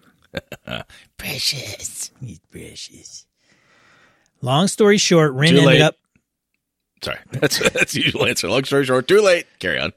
precious. 1.16 2.10
He's 2.20 2.40
precious. 2.50 3.26
Long 4.40 4.68
story 4.68 4.98
short, 4.98 5.32
Rin 5.32 5.56
ended 5.56 5.80
up 5.80 5.96
Sorry, 7.04 7.18
that's 7.32 7.58
that's 7.70 7.92
the 7.92 8.02
usual 8.02 8.26
answer. 8.26 8.48
Long 8.48 8.64
story 8.64 8.84
short, 8.86 9.06
too 9.06 9.20
late. 9.20 9.46
Carry 9.58 9.78
on. 9.78 9.92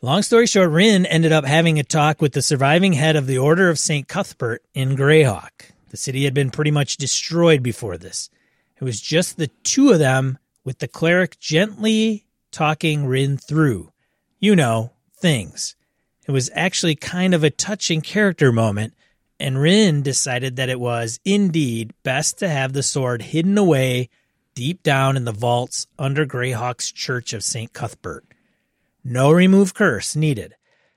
Long 0.00 0.22
story 0.22 0.46
short, 0.46 0.70
Rin 0.70 1.06
ended 1.06 1.32
up 1.32 1.44
having 1.44 1.78
a 1.78 1.84
talk 1.84 2.20
with 2.20 2.32
the 2.32 2.42
surviving 2.42 2.92
head 2.92 3.16
of 3.16 3.26
the 3.26 3.38
Order 3.38 3.68
of 3.68 3.78
St. 3.78 4.06
Cuthbert 4.06 4.62
in 4.74 4.96
Greyhawk. 4.96 5.70
The 5.92 5.98
city 5.98 6.24
had 6.24 6.32
been 6.32 6.50
pretty 6.50 6.70
much 6.70 6.96
destroyed 6.96 7.62
before 7.62 7.98
this. 7.98 8.30
It 8.80 8.82
was 8.82 8.98
just 8.98 9.36
the 9.36 9.50
two 9.62 9.90
of 9.90 9.98
them, 9.98 10.38
with 10.64 10.78
the 10.78 10.88
cleric 10.88 11.38
gently 11.38 12.24
talking 12.50 13.04
Rin 13.04 13.36
through, 13.36 13.92
you 14.40 14.56
know, 14.56 14.92
things. 15.14 15.76
It 16.26 16.32
was 16.32 16.50
actually 16.54 16.94
kind 16.94 17.34
of 17.34 17.44
a 17.44 17.50
touching 17.50 18.00
character 18.00 18.50
moment, 18.52 18.94
and 19.38 19.60
Rin 19.60 20.00
decided 20.02 20.56
that 20.56 20.70
it 20.70 20.80
was 20.80 21.20
indeed 21.26 21.92
best 22.02 22.38
to 22.38 22.48
have 22.48 22.72
the 22.72 22.82
sword 22.82 23.20
hidden 23.20 23.58
away 23.58 24.08
deep 24.54 24.82
down 24.82 25.18
in 25.18 25.26
the 25.26 25.32
vaults 25.32 25.86
under 25.98 26.24
Greyhawk's 26.24 26.90
Church 26.90 27.34
of 27.34 27.44
St. 27.44 27.74
Cuthbert. 27.74 28.24
No 29.04 29.30
remove 29.30 29.74
curse 29.74 30.16
needed. 30.16 30.54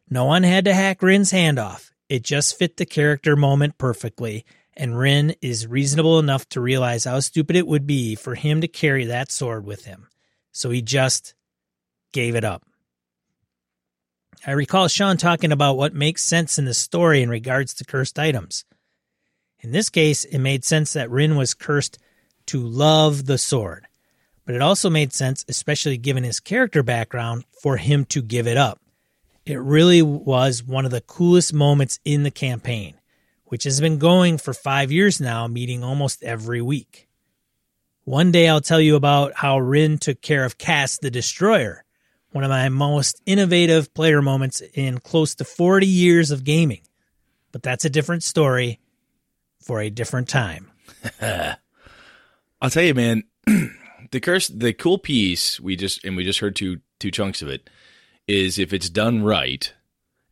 No 0.09 0.23
one 0.23 0.43
had 0.43 0.63
to 0.65 0.73
hack 0.73 1.01
Rin's 1.01 1.31
hand 1.31 1.59
off. 1.59 1.91
It 2.07 2.23
just 2.23 2.57
fit 2.57 2.77
the 2.77 2.85
character 2.85 3.35
moment 3.35 3.77
perfectly, 3.77 4.45
and 4.75 4.97
Rin 4.97 5.35
is 5.41 5.67
reasonable 5.67 6.19
enough 6.19 6.47
to 6.49 6.61
realize 6.61 7.05
how 7.05 7.19
stupid 7.19 7.55
it 7.55 7.67
would 7.67 7.87
be 7.87 8.15
for 8.15 8.35
him 8.35 8.61
to 8.61 8.67
carry 8.67 9.05
that 9.05 9.31
sword 9.31 9.65
with 9.65 9.85
him. 9.85 10.07
So 10.51 10.69
he 10.69 10.81
just 10.81 11.33
gave 12.11 12.35
it 12.35 12.43
up. 12.43 12.63
I 14.45 14.51
recall 14.51 14.87
Sean 14.87 15.17
talking 15.17 15.51
about 15.51 15.77
what 15.77 15.93
makes 15.93 16.23
sense 16.23 16.59
in 16.59 16.65
the 16.65 16.73
story 16.73 17.21
in 17.21 17.29
regards 17.29 17.73
to 17.75 17.85
cursed 17.85 18.19
items. 18.19 18.65
In 19.59 19.71
this 19.71 19.89
case, 19.89 20.23
it 20.25 20.39
made 20.39 20.63
sense 20.63 20.93
that 20.93 21.09
Rin 21.09 21.35
was 21.35 21.53
cursed 21.53 21.97
to 22.47 22.59
love 22.59 23.25
the 23.25 23.37
sword 23.37 23.87
but 24.45 24.55
it 24.55 24.61
also 24.61 24.89
made 24.89 25.11
sense, 25.11 25.43
especially 25.49 25.97
given 25.97 26.23
his 26.23 26.39
character 26.39 26.83
background, 26.83 27.45
for 27.61 27.77
him 27.77 28.05
to 28.05 28.21
give 28.21 28.47
it 28.47 28.57
up. 28.57 28.79
It 29.45 29.59
really 29.59 30.01
was 30.01 30.63
one 30.63 30.85
of 30.85 30.91
the 30.91 31.01
coolest 31.01 31.53
moments 31.53 31.99
in 32.05 32.23
the 32.23 32.31
campaign, 32.31 32.95
which 33.45 33.63
has 33.63 33.79
been 33.79 33.97
going 33.97 34.37
for 34.37 34.53
five 34.53 34.91
years 34.91 35.21
now, 35.21 35.47
meeting 35.47 35.83
almost 35.83 36.23
every 36.23 36.61
week. 36.61 37.07
One 38.03 38.31
day 38.31 38.47
I'll 38.47 38.61
tell 38.61 38.81
you 38.81 38.95
about 38.95 39.33
how 39.33 39.57
Rin 39.57 39.97
took 39.97 40.21
care 40.21 40.45
of 40.45 40.57
Kas 40.57 40.97
the 40.99 41.09
Destroyer, 41.09 41.83
one 42.31 42.43
of 42.43 42.49
my 42.49 42.69
most 42.69 43.21
innovative 43.25 43.93
player 43.93 44.21
moments 44.21 44.61
in 44.73 44.99
close 44.99 45.35
to 45.35 45.45
40 45.45 45.87
years 45.87 46.31
of 46.31 46.43
gaming. 46.43 46.81
But 47.51 47.63
that's 47.63 47.85
a 47.85 47.89
different 47.89 48.23
story 48.23 48.79
for 49.63 49.79
a 49.79 49.89
different 49.89 50.29
time. 50.29 50.71
I'll 52.61 52.69
tell 52.69 52.83
you, 52.83 52.93
man. 52.93 53.23
the 54.11 54.19
curse, 54.19 54.47
the 54.47 54.73
cool 54.73 54.97
piece 54.97 55.59
we 55.59 55.75
just 55.75 56.03
and 56.03 56.15
we 56.15 56.23
just 56.23 56.39
heard 56.39 56.55
two 56.55 56.79
two 56.99 57.11
chunks 57.11 57.41
of 57.41 57.47
it 57.47 57.69
is 58.27 58.57
if 58.59 58.73
it's 58.73 58.89
done 58.89 59.23
right, 59.23 59.73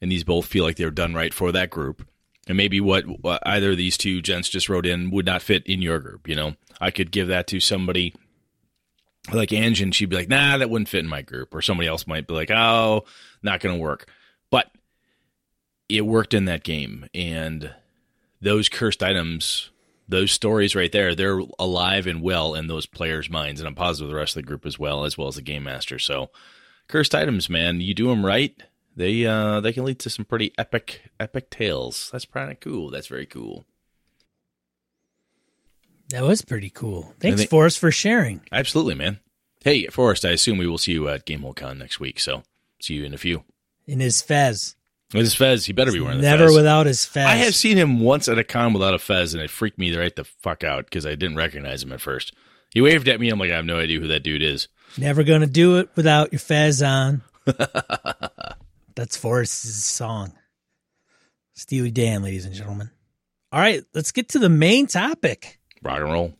and 0.02 0.12
these 0.12 0.24
both 0.24 0.46
feel 0.46 0.64
like 0.64 0.78
they're 0.78 0.92
done 0.92 1.14
right 1.14 1.34
for 1.34 1.52
that 1.52 1.70
group, 1.70 2.08
and 2.48 2.58
maybe 2.58 2.80
what, 2.80 3.06
either 3.44 3.72
of 3.72 3.78
these 3.78 3.98
two 3.98 4.22
gents 4.22 4.50
just 4.50 4.70
wrote 4.70 4.86
in 4.86 5.12
would 5.12 5.26
not 5.26 5.42
fit 5.42 5.66
in 5.66 5.82
your 5.82 6.00
group. 6.00 6.28
You 6.28 6.36
know, 6.36 6.56
I 6.80 6.92
could 6.92 7.12
give 7.12 7.28
that 7.28 7.48
to 7.48 7.60
somebody 7.60 8.14
like 9.32 9.54
Ange, 9.54 9.82
and 9.82 9.96
she'd 9.96 10.10
be 10.10 10.18
like, 10.18 10.30
"Nah, 10.30 10.58
that 10.58 10.70
wouldn't 10.70 10.90
fit 10.90 11.00
in 11.00 11.08
my 11.08 11.22
group," 11.22 11.54
or 11.56 11.62
somebody 11.62 11.88
else 11.88 12.06
might 12.06 12.28
be 12.28 12.34
like, 12.34 12.52
"Oh, 12.52 13.06
not 13.42 13.62
going 13.62 13.76
to 13.76 13.82
work," 13.82 14.10
but 14.50 14.70
it 15.88 16.02
worked 16.02 16.34
in 16.34 16.46
that 16.46 16.64
game, 16.64 17.08
and 17.14 17.74
those 18.42 18.68
cursed 18.68 19.02
items 19.02 19.70
those 20.08 20.32
stories 20.32 20.76
right 20.76 20.92
there, 20.92 21.16
they're 21.16 21.42
alive 21.60 22.08
and 22.08 22.22
well 22.22 22.56
in 22.56 22.68
those 22.68 22.86
players' 22.86 23.30
minds, 23.30 23.60
and 23.60 23.68
I'm 23.68 23.76
positive 23.76 24.10
the 24.10 24.16
rest 24.16 24.36
of 24.36 24.44
the 24.44 24.48
group 24.48 24.66
as 24.66 24.78
well, 24.78 25.06
as 25.06 25.18
well 25.18 25.28
as 25.28 25.36
the 25.36 25.42
game 25.42 25.64
master. 25.64 25.98
So, 25.98 26.30
cursed 26.88 27.16
items, 27.16 27.50
man, 27.50 27.82
you 27.82 27.94
do 27.94 28.08
them 28.08 28.26
right, 28.26 28.56
they 28.96 29.26
uh 29.26 29.60
they 29.60 29.74
can 29.74 29.86
lead 29.86 30.00
to 30.00 30.10
some 30.10 30.26
pretty 30.26 30.54
epic 30.58 31.02
epic 31.20 31.50
tales. 31.50 32.10
That's 32.12 32.26
pretty 32.26 32.56
cool. 32.56 32.90
That's 32.92 33.08
very 33.08 33.26
cool. 33.26 33.66
That 36.10 36.24
was 36.24 36.42
pretty 36.44 36.70
cool. 36.70 37.14
Thanks, 37.20 37.40
think- 37.40 37.50
Forrest, 37.50 37.80
for 37.80 37.92
sharing. 37.92 38.42
Absolutely, 38.52 38.96
man. 38.96 39.20
Hey, 39.64 39.88
Forrest, 39.88 40.26
I 40.26 40.30
assume 40.32 40.58
we 40.58 40.68
will 40.68 40.78
see 40.78 40.92
you 40.92 41.08
at 41.08 41.26
GameholeCon 41.26 41.78
next 41.78 42.00
week. 42.00 42.20
So, 42.20 42.44
see 42.80 42.96
you 42.96 43.06
in 43.06 43.14
a 43.14 43.18
few. 43.18 43.44
in 43.88 44.00
his 44.00 44.22
fez. 44.22 44.76
With 45.14 45.24
his 45.24 45.36
fez, 45.36 45.66
he 45.66 45.74
better 45.74 45.92
be 45.92 46.00
wearing 46.00 46.18
the 46.18 46.24
Never 46.24 46.48
fez. 46.48 46.56
without 46.56 46.86
his 46.86 47.06
fez. 47.06 47.26
I 47.26 47.36
have 47.36 47.56
seen 47.56 47.78
him 47.78 48.00
once 48.00 48.28
at 48.28 48.38
a 48.40 48.44
con 48.44 48.74
without 48.74 48.94
a 48.94 49.00
fez, 49.00 49.34
and 49.34 49.42
it 49.42 49.50
freaked 49.50 49.78
me 49.80 49.96
right 49.96 50.16
the 50.16 50.24
fuck 50.26 50.64
out 50.64 50.86
because 50.86 51.06
I 51.06 51.16
didn't 51.16 51.38
recognize 51.38 51.82
him 51.84 51.92
at 51.94 52.02
first. 52.02 52.34
He 52.72 52.82
waved 52.82 53.08
at 53.08 53.20
me. 53.20 53.30
I'm 53.30 53.40
like, 53.40 53.52
I 53.52 53.56
have 53.56 53.66
no 53.66 53.78
idea 53.80 54.00
who 54.00 54.08
that 54.08 54.24
dude 54.24 54.42
is. 54.44 54.68
Never 54.98 55.24
gonna 55.24 55.48
do 55.48 55.78
it 55.78 55.90
without 55.96 56.32
your 56.34 56.40
fez 56.40 56.82
on. 56.84 57.22
That's 58.96 59.18
Forrest's 59.18 59.84
song. 59.84 60.34
Steely 61.54 61.92
Dan, 61.92 62.24
ladies 62.24 62.46
and 62.46 62.54
gentlemen. 62.54 62.92
All 63.52 63.60
right, 63.60 63.84
let's 63.94 64.12
get 64.12 64.30
to 64.30 64.40
the 64.40 64.50
main 64.50 64.88
topic. 64.88 65.60
Rock 65.84 66.02
and 66.02 66.12
roll. 66.12 66.34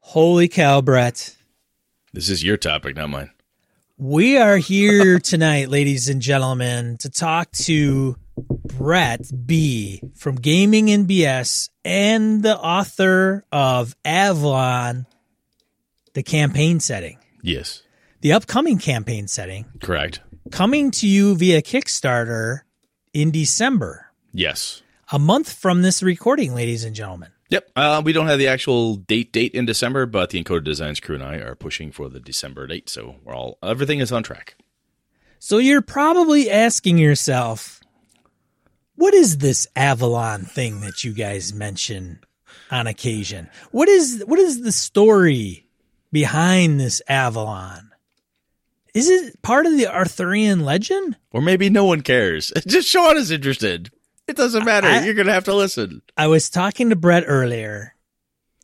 Holy 0.00 0.48
cow, 0.48 0.80
Brett. 0.82 1.36
This 2.12 2.28
is 2.28 2.44
your 2.44 2.58
topic, 2.58 2.96
not 2.96 3.08
mine. 3.08 3.30
We 3.96 4.36
are 4.36 4.58
here 4.58 5.18
tonight, 5.22 5.70
ladies 5.70 6.08
and 6.08 6.20
gentlemen, 6.20 6.98
to 6.98 7.08
talk 7.10 7.50
to 7.52 8.16
Brett 8.36 9.30
B 9.46 10.00
from 10.14 10.36
Gaming 10.36 10.86
NBS 10.86 11.68
and 11.84 12.42
the 12.42 12.56
author 12.58 13.44
of 13.52 13.94
Avalon, 14.04 15.06
the 16.14 16.22
campaign 16.22 16.80
setting, 16.80 17.18
Yes, 17.42 17.82
the 18.20 18.32
upcoming 18.32 18.78
campaign 18.78 19.28
setting, 19.28 19.66
correct. 19.80 20.20
coming 20.50 20.90
to 20.92 21.06
you 21.06 21.34
via 21.36 21.60
Kickstarter 21.62 22.60
in 23.12 23.30
December, 23.30 24.06
Yes. 24.32 24.82
a 25.12 25.18
month 25.18 25.52
from 25.52 25.82
this 25.82 26.02
recording, 26.02 26.54
ladies 26.54 26.84
and 26.84 26.94
gentlemen. 26.96 27.30
Yep. 27.50 27.70
Uh, 27.76 28.00
we 28.02 28.14
don't 28.14 28.28
have 28.28 28.38
the 28.38 28.48
actual 28.48 28.96
date 28.96 29.30
date 29.30 29.52
in 29.52 29.66
December, 29.66 30.06
but 30.06 30.30
the 30.30 30.42
Encoded 30.42 30.64
Designs 30.64 31.00
crew 31.00 31.16
and 31.16 31.24
I 31.24 31.34
are 31.36 31.54
pushing 31.54 31.92
for 31.92 32.08
the 32.08 32.18
December 32.18 32.66
date, 32.66 32.88
so 32.88 33.16
we're 33.24 33.34
all 33.36 33.58
everything 33.62 33.98
is 34.00 34.10
on 34.10 34.22
track. 34.22 34.54
So 35.38 35.58
you're 35.58 35.82
probably 35.82 36.50
asking 36.50 36.96
yourself, 36.96 37.81
what 38.96 39.14
is 39.14 39.38
this 39.38 39.66
Avalon 39.76 40.42
thing 40.42 40.80
that 40.80 41.04
you 41.04 41.12
guys 41.12 41.52
mention 41.52 42.20
on 42.70 42.86
occasion? 42.86 43.48
What 43.70 43.88
is 43.88 44.22
what 44.26 44.38
is 44.38 44.62
the 44.62 44.72
story 44.72 45.66
behind 46.10 46.78
this 46.80 47.00
Avalon? 47.08 47.90
Is 48.94 49.08
it 49.08 49.40
part 49.42 49.64
of 49.66 49.72
the 49.76 49.86
Arthurian 49.86 50.64
legend? 50.64 51.16
Or 51.30 51.40
maybe 51.40 51.70
no 51.70 51.84
one 51.86 52.02
cares. 52.02 52.52
Just 52.66 52.88
Sean 52.88 53.16
is 53.16 53.30
interested. 53.30 53.90
It 54.28 54.36
doesn't 54.36 54.64
matter. 54.64 54.86
I- 54.86 55.04
You're 55.04 55.14
gonna 55.14 55.32
have 55.32 55.44
to 55.44 55.54
listen. 55.54 56.02
I 56.16 56.26
was 56.26 56.50
talking 56.50 56.90
to 56.90 56.96
Brett 56.96 57.24
earlier, 57.26 57.94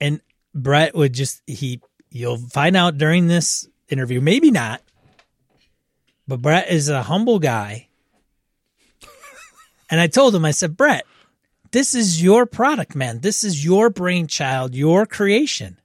and 0.00 0.20
Brett 0.54 0.94
would 0.94 1.12
just 1.14 1.42
he 1.46 1.80
you'll 2.10 2.36
find 2.36 2.76
out 2.76 2.98
during 2.98 3.26
this 3.26 3.66
interview, 3.88 4.20
maybe 4.20 4.50
not. 4.50 4.82
But 6.26 6.42
Brett 6.42 6.70
is 6.70 6.88
a 6.90 7.02
humble 7.02 7.38
guy. 7.38 7.87
And 9.90 10.00
I 10.00 10.06
told 10.06 10.34
him, 10.34 10.44
I 10.44 10.50
said, 10.50 10.76
Brett, 10.76 11.04
this 11.70 11.94
is 11.94 12.22
your 12.22 12.46
product, 12.46 12.94
man. 12.94 13.20
This 13.20 13.44
is 13.44 13.64
your 13.64 13.90
brainchild, 13.90 14.74
your 14.74 15.06
creation. 15.06 15.78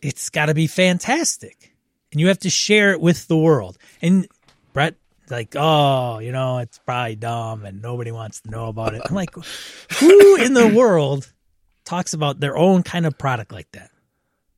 It's 0.00 0.28
got 0.30 0.46
to 0.46 0.54
be 0.54 0.66
fantastic. 0.66 1.74
And 2.12 2.20
you 2.20 2.28
have 2.28 2.38
to 2.40 2.50
share 2.50 2.92
it 2.92 3.00
with 3.00 3.26
the 3.28 3.36
world. 3.36 3.78
And 4.00 4.28
Brett, 4.72 4.94
like, 5.30 5.54
oh, 5.56 6.18
you 6.20 6.32
know, 6.32 6.58
it's 6.58 6.78
probably 6.78 7.16
dumb 7.16 7.64
and 7.64 7.82
nobody 7.82 8.12
wants 8.12 8.40
to 8.42 8.50
know 8.50 8.68
about 8.68 8.94
it. 8.94 9.02
I'm 9.04 9.14
like, 9.14 9.34
who 9.98 10.36
in 10.36 10.54
the 10.54 10.68
world 10.68 11.30
talks 11.84 12.14
about 12.14 12.40
their 12.40 12.56
own 12.56 12.82
kind 12.82 13.06
of 13.06 13.18
product 13.18 13.52
like 13.52 13.70
that? 13.72 13.90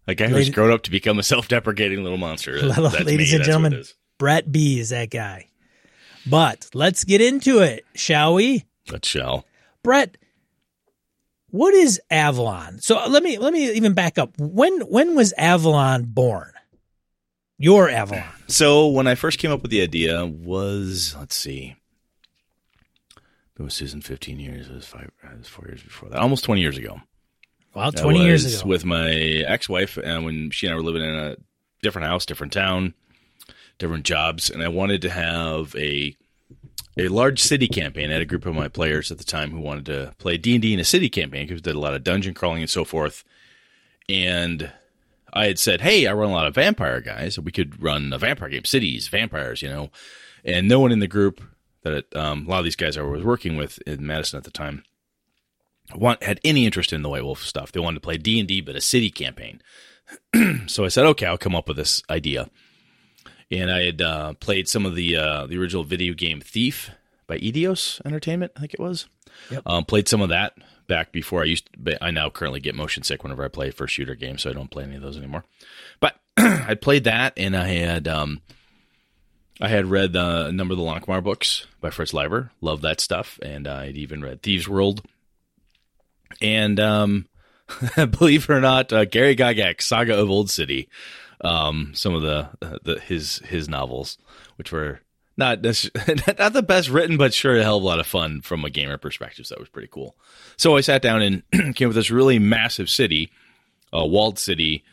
A 0.07 0.15
guy 0.15 0.29
who's 0.29 0.51
grown 0.51 0.71
up 0.71 0.83
to 0.83 0.91
become 0.91 1.19
a 1.19 1.23
self-deprecating 1.23 2.03
little 2.03 2.19
monster. 2.19 2.61
That- 2.69 2.79
Ladies 3.05 3.31
me. 3.31 3.37
and 3.37 3.41
That's 3.41 3.47
gentlemen. 3.47 3.85
Brett 4.19 4.51
B 4.51 4.79
is 4.79 4.91
that 4.91 5.11
guy. 5.11 5.50
But 6.27 6.69
let's 6.75 7.05
get 7.05 7.21
into 7.21 7.61
it, 7.61 7.85
shall 7.95 8.35
we? 8.35 8.65
That 8.89 9.05
shall. 9.05 9.45
Brett, 9.83 10.17
what 11.49 11.75
is 11.75 12.01
Avalon? 12.11 12.79
So 12.81 13.07
let 13.09 13.23
me 13.23 13.39
let 13.39 13.53
me 13.53 13.71
even 13.73 13.95
back 13.95 14.19
up. 14.19 14.35
When 14.39 14.81
when 14.83 15.15
was 15.17 15.33
Avalon 15.37 16.05
born? 16.05 16.53
Your 17.59 17.89
Avalon. 17.89 18.25
So 18.49 18.89
when 18.89 19.07
I 19.07 19.15
first 19.15 19.39
came 19.39 19.51
up 19.51 19.63
with 19.63 19.71
the 19.71 19.83
idea 19.83 20.27
was 20.27 21.15
let's 21.19 21.37
see. 21.37 21.77
It 23.59 23.63
was 23.63 23.75
Susan 23.75 24.01
15 24.01 24.41
years. 24.41 24.69
It 24.69 24.75
was 24.75 24.87
five. 24.87 25.11
It 25.23 25.39
was 25.39 25.49
four 25.49 25.67
years 25.67 25.83
before 25.83 26.09
that. 26.09 26.19
Almost 26.19 26.45
20 26.45 26.63
years 26.63 26.79
ago. 26.79 27.01
Well, 27.75 27.93
twenty 27.93 28.23
I 28.23 28.25
years 28.25 28.61
ago. 28.61 28.69
with 28.69 28.85
my 28.85 29.11
ex-wife, 29.11 29.97
and 29.97 30.25
when 30.25 30.51
she 30.51 30.67
and 30.67 30.73
I 30.73 30.77
were 30.77 30.83
living 30.83 31.05
in 31.05 31.15
a 31.15 31.37
different 31.83 32.09
house, 32.09 32.27
different 32.27 32.53
town, 32.53 32.95
different 33.81 34.05
jobs, 34.05 34.49
and 34.49 34.63
I 34.63 34.69
wanted 34.69 35.03
to 35.03 35.11
have 35.11 35.75
a 35.75 36.17
a 36.97 37.09
large 37.09 37.41
city 37.41 37.67
campaign. 37.67 38.11
I 38.11 38.15
had 38.15 38.23
a 38.23 38.27
group 38.27 38.47
of 38.47 38.55
my 38.55 38.69
players 38.69 39.11
at 39.11 39.19
the 39.19 39.25
time 39.25 39.51
who 39.51 39.61
wanted 39.61 39.87
to 39.87 40.15
play 40.19 40.37
D 40.37 40.55
and 40.55 40.63
D 40.63 40.73
in 40.73 40.81
a 40.81 40.85
city 40.85 41.09
campaign 41.09 41.47
because 41.47 41.63
did 41.63 41.75
a 41.75 41.81
lot 41.81 41.95
of 41.95 42.05
dungeon 42.05 42.35
crawling 42.35 42.63
and 42.63 42.71
so 42.71 42.85
forth. 42.85 43.25
And 44.09 44.71
I 45.33 45.47
had 45.47 45.59
said, 45.59 45.81
"Hey, 45.81 46.07
I 46.07 46.13
run 46.13 46.31
a 46.31 46.35
lot 46.35 46.47
of 46.47 46.55
vampire 46.55 47.01
guys. 47.01 47.39
We 47.39 47.53
could 47.53 47.83
run 47.83 48.13
a 48.13 48.19
vampire 48.19 48.51
game, 48.51 48.65
cities, 48.65 49.09
vampires, 49.09 49.63
you 49.63 49.69
know." 49.69 49.91
And 50.45 50.69
no 50.69 50.81
one 50.81 50.93
in 50.93 51.01
the 51.01 51.09
group 51.09 51.41
that 51.83 52.15
um, 52.15 52.47
a 52.47 52.51
lot 52.51 52.59
of 52.59 52.65
these 52.65 52.77
guys 52.77 52.97
I 52.97 53.03
was 53.03 53.25
working 53.25 53.57
with 53.57 53.79
in 53.87 54.07
Madison 54.07 54.39
at 54.39 54.45
the 54.45 54.51
time 54.51 54.85
want 55.95 56.23
had 56.23 56.41
any 56.45 56.67
interest 56.67 56.93
in 56.93 57.03
the 57.03 57.09
White 57.09 57.25
Wolf 57.25 57.43
stuff. 57.43 57.73
They 57.73 57.81
wanted 57.81 57.97
to 57.97 58.01
play 58.01 58.17
D 58.17 58.39
and 58.39 58.49
D, 58.49 58.61
but 58.61 58.77
a 58.77 58.81
city 58.81 59.11
campaign. 59.11 59.61
so 60.67 60.85
I 60.85 60.89
said, 60.89 61.07
okay, 61.07 61.27
I'll 61.27 61.39
come 61.39 61.55
up 61.55 61.69
with 61.69 61.77
this 61.77 62.03
idea. 62.11 62.51
And 63.51 63.71
I 63.71 63.85
had 63.85 64.01
uh, 64.01 64.35
played 64.35 64.69
some 64.69 64.87
of 64.87 64.95
the 64.95 65.17
uh, 65.17 65.47
the 65.47 65.59
original 65.59 65.85
video 65.85 66.15
game 66.15 66.41
Thief 66.41 66.91
by 67.27 67.39
Eidos 67.39 68.01
Entertainment, 68.05 68.53
I 68.57 68.61
think 68.61 68.75
it 68.75 68.81
was. 68.81 69.07
Yep. 69.51 69.63
Um, 69.67 69.85
played 69.85 70.09
some 70.09 70.21
of 70.21 70.29
that 70.29 70.55
back 70.87 71.13
before 71.13 71.43
I 71.43 71.47
used. 71.47 71.71
but 71.79 71.99
I 72.03 72.11
now 72.11 72.31
currently 72.31 72.61
get 72.61 72.75
motion 72.75 73.03
sick 73.03 73.23
whenever 73.23 73.45
I 73.45 73.49
play 73.49 73.71
first 73.71 73.95
shooter 73.95 74.15
games, 74.15 74.43
so 74.43 74.51
I 74.51 74.53
don't 74.53 74.71
play 74.71 74.85
any 74.85 74.97
of 74.97 75.03
those 75.03 75.17
anymore. 75.17 75.45
But 76.01 76.17
I 76.37 76.75
played 76.75 77.05
that, 77.05 77.35
and 77.37 77.57
I 77.57 77.69
had 77.69 78.07
um, 78.09 78.41
I 79.61 79.69
had 79.69 79.87
read 79.87 80.17
uh, 80.17 80.47
a 80.49 80.53
number 80.53 80.73
of 80.73 80.79
the 80.79 80.85
Lankhmar 80.85 81.23
books 81.23 81.67
by 81.81 81.91
Fritz 81.91 82.15
Leiber. 82.15 82.51
Love 82.61 82.83
that 82.83 83.01
stuff, 83.01 83.39
and 83.43 83.69
I'd 83.69 83.97
even 83.97 84.23
read 84.23 84.43
Thieves 84.43 84.69
World. 84.69 85.03
And 86.41 86.81
um, 86.81 87.29
believe 87.97 88.45
it 88.45 88.53
or 88.53 88.61
not, 88.61 88.93
uh, 88.93 89.05
Gary 89.05 89.37
Gygax, 89.37 89.83
Saga 89.83 90.19
of 90.19 90.31
Old 90.31 90.51
City, 90.51 90.89
um, 91.43 91.93
some 91.95 92.15
of 92.15 92.23
the, 92.23 92.49
the 92.83 93.01
his 93.01 93.39
his 93.39 93.69
novels, 93.69 94.19
which 94.57 94.73
were 94.73 95.01
not 95.37 95.63
not 96.39 96.53
the 96.53 96.65
best 96.67 96.89
written, 96.89 97.17
but 97.17 97.35
sure 97.35 97.57
a 97.57 97.63
hell 97.63 97.79
of 97.79 97.83
a 97.83 97.87
lot 97.87 98.01
of 98.01 98.07
fun 98.07 98.43
from 98.43 98.65
a 98.65 98.71
gamer 98.71 98.99
perspective. 98.99 99.47
So 99.47 99.55
that 99.55 99.61
was 99.61 99.69
pretty 99.69 99.89
cool. 99.91 100.17
So 100.57 100.77
I 100.77 100.83
sat 100.83 101.03
down 101.03 101.23
and 101.23 101.43
came 101.75 101.87
up 101.87 101.91
with 101.91 101.97
this 101.97 102.11
really 102.11 102.39
massive 102.39 102.91
city, 102.91 103.31
a 103.93 104.07
walled 104.07 104.39
city 104.39 104.85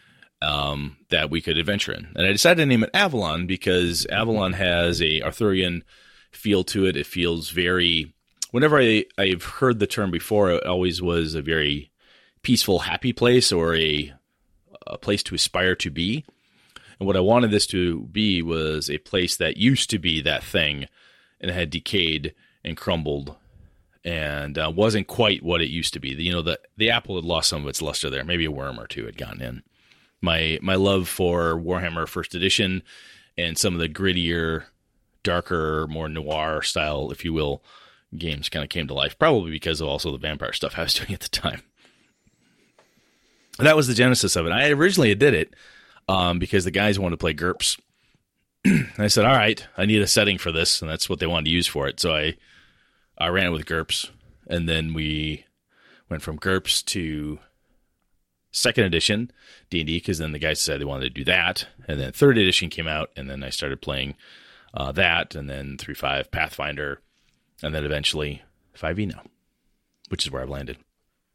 um, 0.41 0.97
that 1.09 1.29
we 1.29 1.41
could 1.41 1.57
adventure 1.57 1.91
in, 1.91 2.07
and 2.15 2.25
I 2.25 2.31
decided 2.31 2.61
to 2.61 2.65
name 2.65 2.83
it 2.83 2.91
Avalon 2.93 3.47
because 3.47 4.05
Avalon 4.07 4.53
has 4.53 5.01
a 5.01 5.21
Arthurian 5.21 5.83
feel 6.31 6.63
to 6.65 6.85
it. 6.85 6.95
It 6.95 7.05
feels 7.05 7.49
very. 7.49 8.13
Whenever 8.51 8.79
I 8.79 9.05
I've 9.17 9.43
heard 9.43 9.79
the 9.79 9.87
term 9.87 10.11
before, 10.11 10.51
it 10.51 10.65
always 10.65 11.01
was 11.01 11.35
a 11.35 11.41
very 11.41 11.91
peaceful, 12.41 12.79
happy 12.79 13.11
place 13.11 13.51
or 13.51 13.75
a 13.75 14.13
a 14.85 14.97
place 14.97 15.23
to 15.23 15.35
aspire 15.35 15.75
to 15.75 15.89
be. 15.89 16.23
And 16.99 17.07
what 17.07 17.17
I 17.17 17.21
wanted 17.21 17.51
this 17.51 17.67
to 17.67 18.01
be 18.11 18.41
was 18.41 18.89
a 18.89 18.97
place 18.97 19.35
that 19.37 19.57
used 19.57 19.89
to 19.91 19.99
be 19.99 20.21
that 20.21 20.43
thing 20.43 20.87
and 21.39 21.51
had 21.51 21.69
decayed 21.69 22.33
and 22.63 22.75
crumbled 22.75 23.35
and 24.03 24.57
uh, 24.57 24.71
wasn't 24.73 25.07
quite 25.07 25.43
what 25.43 25.61
it 25.61 25.69
used 25.69 25.93
to 25.93 25.99
be. 25.99 26.09
You 26.09 26.31
know, 26.31 26.41
the 26.41 26.59
the 26.77 26.89
apple 26.89 27.15
had 27.15 27.25
lost 27.25 27.49
some 27.49 27.63
of 27.63 27.67
its 27.67 27.81
luster 27.81 28.09
there. 28.09 28.23
Maybe 28.23 28.45
a 28.45 28.51
worm 28.51 28.79
or 28.79 28.87
two 28.87 29.05
had 29.05 29.17
gotten 29.17 29.41
in. 29.41 29.63
My 30.21 30.59
my 30.61 30.75
love 30.75 31.07
for 31.07 31.55
Warhammer 31.55 32.07
First 32.07 32.33
Edition 32.33 32.83
and 33.37 33.57
some 33.57 33.73
of 33.73 33.79
the 33.79 33.89
grittier, 33.89 34.63
darker, 35.23 35.85
more 35.87 36.09
noir 36.09 36.63
style, 36.63 37.11
if 37.11 37.23
you 37.23 37.33
will, 37.33 37.61
games 38.17 38.49
kind 38.49 38.63
of 38.63 38.69
came 38.69 38.87
to 38.87 38.93
life. 38.93 39.19
Probably 39.19 39.51
because 39.51 39.81
of 39.81 39.87
also 39.87 40.11
the 40.11 40.17
vampire 40.17 40.53
stuff 40.53 40.77
I 40.77 40.83
was 40.83 40.93
doing 40.95 41.13
at 41.13 41.19
the 41.19 41.29
time 41.29 41.61
that 43.65 43.75
was 43.75 43.87
the 43.87 43.93
genesis 43.93 44.35
of 44.35 44.45
it. 44.45 44.51
I 44.51 44.69
originally 44.69 45.13
did 45.15 45.33
it 45.33 45.53
um, 46.07 46.39
because 46.39 46.63
the 46.63 46.71
guys 46.71 46.99
wanted 46.99 47.15
to 47.15 47.21
play 47.21 47.33
GURPS. 47.33 47.79
and 48.65 48.91
I 48.97 49.07
said, 49.07 49.25
"All 49.25 49.35
right, 49.35 49.65
I 49.77 49.85
need 49.85 50.01
a 50.01 50.07
setting 50.07 50.37
for 50.37 50.51
this," 50.51 50.81
and 50.81 50.89
that's 50.89 51.09
what 51.09 51.19
they 51.19 51.27
wanted 51.27 51.45
to 51.45 51.51
use 51.51 51.67
for 51.67 51.87
it. 51.87 51.99
So 51.99 52.15
I 52.15 52.35
I 53.17 53.27
ran 53.27 53.47
it 53.47 53.51
with 53.51 53.65
GURPS, 53.65 54.09
and 54.47 54.67
then 54.67 54.93
we 54.93 55.45
went 56.09 56.23
from 56.23 56.39
GURPS 56.39 56.83
to 56.85 57.39
second 58.51 58.85
edition 58.85 59.31
D 59.69 59.81
and 59.81 59.87
D 59.87 59.97
because 59.97 60.17
then 60.17 60.31
the 60.31 60.39
guys 60.39 60.59
said 60.59 60.81
they 60.81 60.85
wanted 60.85 61.03
to 61.03 61.09
do 61.09 61.23
that, 61.25 61.67
and 61.87 61.99
then 61.99 62.11
third 62.11 62.37
edition 62.37 62.69
came 62.69 62.87
out, 62.87 63.11
and 63.15 63.29
then 63.29 63.43
I 63.43 63.49
started 63.49 63.81
playing 63.81 64.15
uh, 64.73 64.91
that, 64.93 65.35
and 65.35 65.49
then 65.49 65.77
three 65.77 65.93
five 65.93 66.31
Pathfinder, 66.31 67.01
and 67.61 67.73
then 67.73 67.85
eventually 67.85 68.41
five 68.73 68.99
E 68.99 69.05
now, 69.05 69.21
which 70.09 70.25
is 70.25 70.31
where 70.31 70.41
I've 70.41 70.49
landed. 70.49 70.77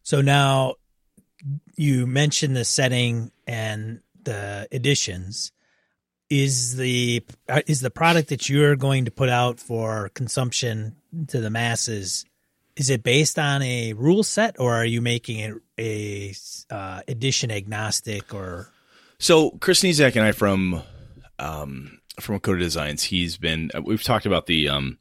So 0.03 0.20
now 0.20 0.75
you 1.77 2.07
mentioned 2.07 2.57
the 2.57 2.64
setting 2.64 3.31
and 3.47 4.01
the 4.25 4.68
editions. 4.70 5.53
Is 6.31 6.77
the 6.77 7.23
uh, 7.49 7.61
is 7.66 7.81
the 7.81 7.91
product 7.91 8.31
that 8.31 8.49
you're 8.49 8.77
going 8.77 9.05
to 9.05 9.11
put 9.11 9.29
out 9.29 9.61
for 9.61 10.09
consumption 10.14 10.97
to 11.29 11.41
the 11.41 11.51
masses? 11.51 12.25
Is 12.75 12.89
it 12.89 13.03
based 13.03 13.39
on 13.39 13.61
a 13.61 13.93
rule 13.93 14.23
set, 14.23 14.59
or 14.59 14.73
are 14.75 14.85
you 14.85 15.03
making 15.03 15.39
it 15.41 15.55
a 15.79 16.35
uh, 16.75 17.03
edition 17.07 17.51
agnostic? 17.51 18.33
Or 18.33 18.70
so 19.18 19.51
Chris 19.61 19.83
Nizak 19.83 20.16
and 20.16 20.25
I 20.25 20.33
from 20.33 20.83
um, 21.39 22.01
from 22.18 22.41
Coda 22.41 22.61
Designs, 22.61 23.03
he's 23.05 23.37
been. 23.37 23.70
uh, 23.75 23.83
We've 23.83 24.03
talked 24.03 24.25
about 24.25 24.47
the 24.47 24.70
um, 24.70 24.99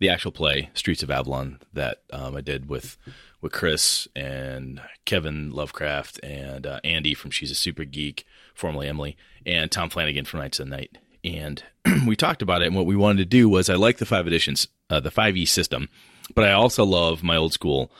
the 0.00 0.08
actual 0.08 0.32
play 0.32 0.70
Streets 0.74 1.02
of 1.02 1.10
Avalon 1.10 1.60
that 1.72 2.02
um, 2.12 2.36
I 2.36 2.40
did 2.40 2.68
with 2.68 2.98
with 3.40 3.52
Chris 3.52 4.08
and 4.16 4.80
Kevin 5.04 5.50
Lovecraft 5.50 6.18
and 6.22 6.66
uh, 6.66 6.80
Andy 6.82 7.14
from 7.14 7.30
She's 7.30 7.50
a 7.50 7.54
Super 7.54 7.84
Geek, 7.84 8.24
formerly 8.54 8.88
Emily, 8.88 9.16
and 9.44 9.70
Tom 9.70 9.90
Flanagan 9.90 10.24
from 10.24 10.40
Nights 10.40 10.60
of 10.60 10.68
the 10.68 10.76
Night. 10.76 10.98
And 11.22 11.62
we 12.06 12.16
talked 12.16 12.42
about 12.42 12.62
it, 12.62 12.66
and 12.66 12.76
what 12.76 12.86
we 12.86 12.96
wanted 12.96 13.18
to 13.18 13.24
do 13.24 13.48
was 13.48 13.68
I 13.68 13.74
like 13.74 13.98
the 13.98 14.06
five 14.06 14.26
editions, 14.26 14.68
uh, 14.90 15.00
the 15.00 15.10
five 15.10 15.36
E 15.36 15.44
system, 15.44 15.88
but 16.34 16.44
I 16.44 16.52
also 16.52 16.84
love 16.84 17.22
my 17.22 17.36
old 17.36 17.52
school 17.52 17.90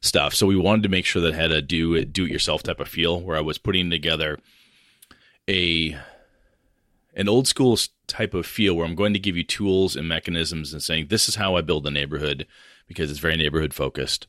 stuff. 0.00 0.34
So 0.34 0.46
we 0.46 0.56
wanted 0.56 0.82
to 0.82 0.88
make 0.88 1.04
sure 1.04 1.22
that 1.22 1.34
had 1.34 1.52
a 1.52 1.62
do 1.62 1.94
it 1.94 2.12
do 2.12 2.24
it 2.24 2.30
yourself 2.30 2.62
type 2.62 2.80
of 2.80 2.88
feel, 2.88 3.20
where 3.20 3.36
I 3.36 3.40
was 3.40 3.58
putting 3.58 3.90
together 3.90 4.38
a 5.48 5.96
an 7.14 7.28
old 7.28 7.46
school 7.46 7.78
type 8.06 8.34
of 8.34 8.46
feel 8.46 8.74
where 8.74 8.86
I'm 8.86 8.94
going 8.94 9.12
to 9.12 9.18
give 9.18 9.36
you 9.36 9.44
tools 9.44 9.96
and 9.96 10.08
mechanisms 10.08 10.72
and 10.72 10.82
saying 10.82 11.06
this 11.08 11.28
is 11.28 11.36
how 11.36 11.56
I 11.56 11.60
build 11.60 11.86
a 11.86 11.90
neighborhood 11.90 12.46
because 12.86 13.10
it's 13.10 13.20
very 13.20 13.36
neighborhood 13.36 13.74
focused. 13.74 14.26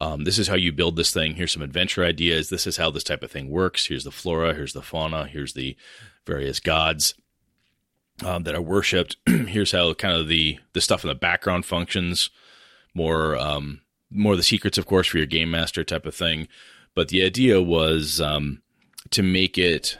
Um, 0.00 0.24
this 0.24 0.38
is 0.38 0.48
how 0.48 0.54
you 0.54 0.72
build 0.72 0.96
this 0.96 1.12
thing. 1.12 1.34
Here's 1.34 1.52
some 1.52 1.62
adventure 1.62 2.04
ideas. 2.04 2.48
This 2.48 2.66
is 2.66 2.76
how 2.76 2.90
this 2.90 3.04
type 3.04 3.22
of 3.22 3.30
thing 3.30 3.50
works. 3.50 3.86
Here's 3.86 4.04
the 4.04 4.12
flora. 4.12 4.54
Here's 4.54 4.72
the 4.72 4.82
fauna. 4.82 5.26
Here's 5.26 5.54
the 5.54 5.76
various 6.24 6.60
gods 6.60 7.14
um, 8.24 8.44
that 8.44 8.54
are 8.54 8.62
worshipped. 8.62 9.16
here's 9.26 9.72
how 9.72 9.92
kind 9.94 10.14
of 10.14 10.28
the 10.28 10.58
the 10.72 10.80
stuff 10.80 11.04
in 11.04 11.08
the 11.08 11.14
background 11.14 11.66
functions. 11.66 12.30
More 12.94 13.36
um, 13.36 13.80
more 14.10 14.36
the 14.36 14.42
secrets, 14.42 14.78
of 14.78 14.86
course, 14.86 15.08
for 15.08 15.18
your 15.18 15.26
game 15.26 15.50
master 15.50 15.82
type 15.84 16.06
of 16.06 16.14
thing. 16.14 16.48
But 16.94 17.08
the 17.08 17.24
idea 17.24 17.60
was 17.60 18.20
um, 18.20 18.62
to 19.10 19.22
make 19.22 19.58
it. 19.58 19.98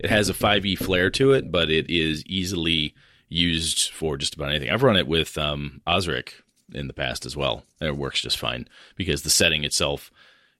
It 0.00 0.10
has 0.10 0.28
a 0.28 0.34
5e 0.34 0.76
flair 0.78 1.08
to 1.10 1.32
it, 1.32 1.52
but 1.52 1.70
it 1.70 1.88
is 1.88 2.26
easily 2.26 2.94
used 3.28 3.90
for 3.90 4.16
just 4.16 4.34
about 4.34 4.50
anything. 4.50 4.70
I've 4.70 4.82
run 4.82 4.96
it 4.96 5.06
with 5.06 5.38
um, 5.38 5.80
Osric 5.86 6.42
in 6.74 6.86
the 6.86 6.92
past 6.92 7.26
as 7.26 7.36
well, 7.36 7.64
and 7.80 7.88
it 7.88 7.96
works 7.96 8.20
just 8.20 8.38
fine 8.38 8.68
because 8.96 9.22
the 9.22 9.30
setting 9.30 9.64
itself 9.64 10.10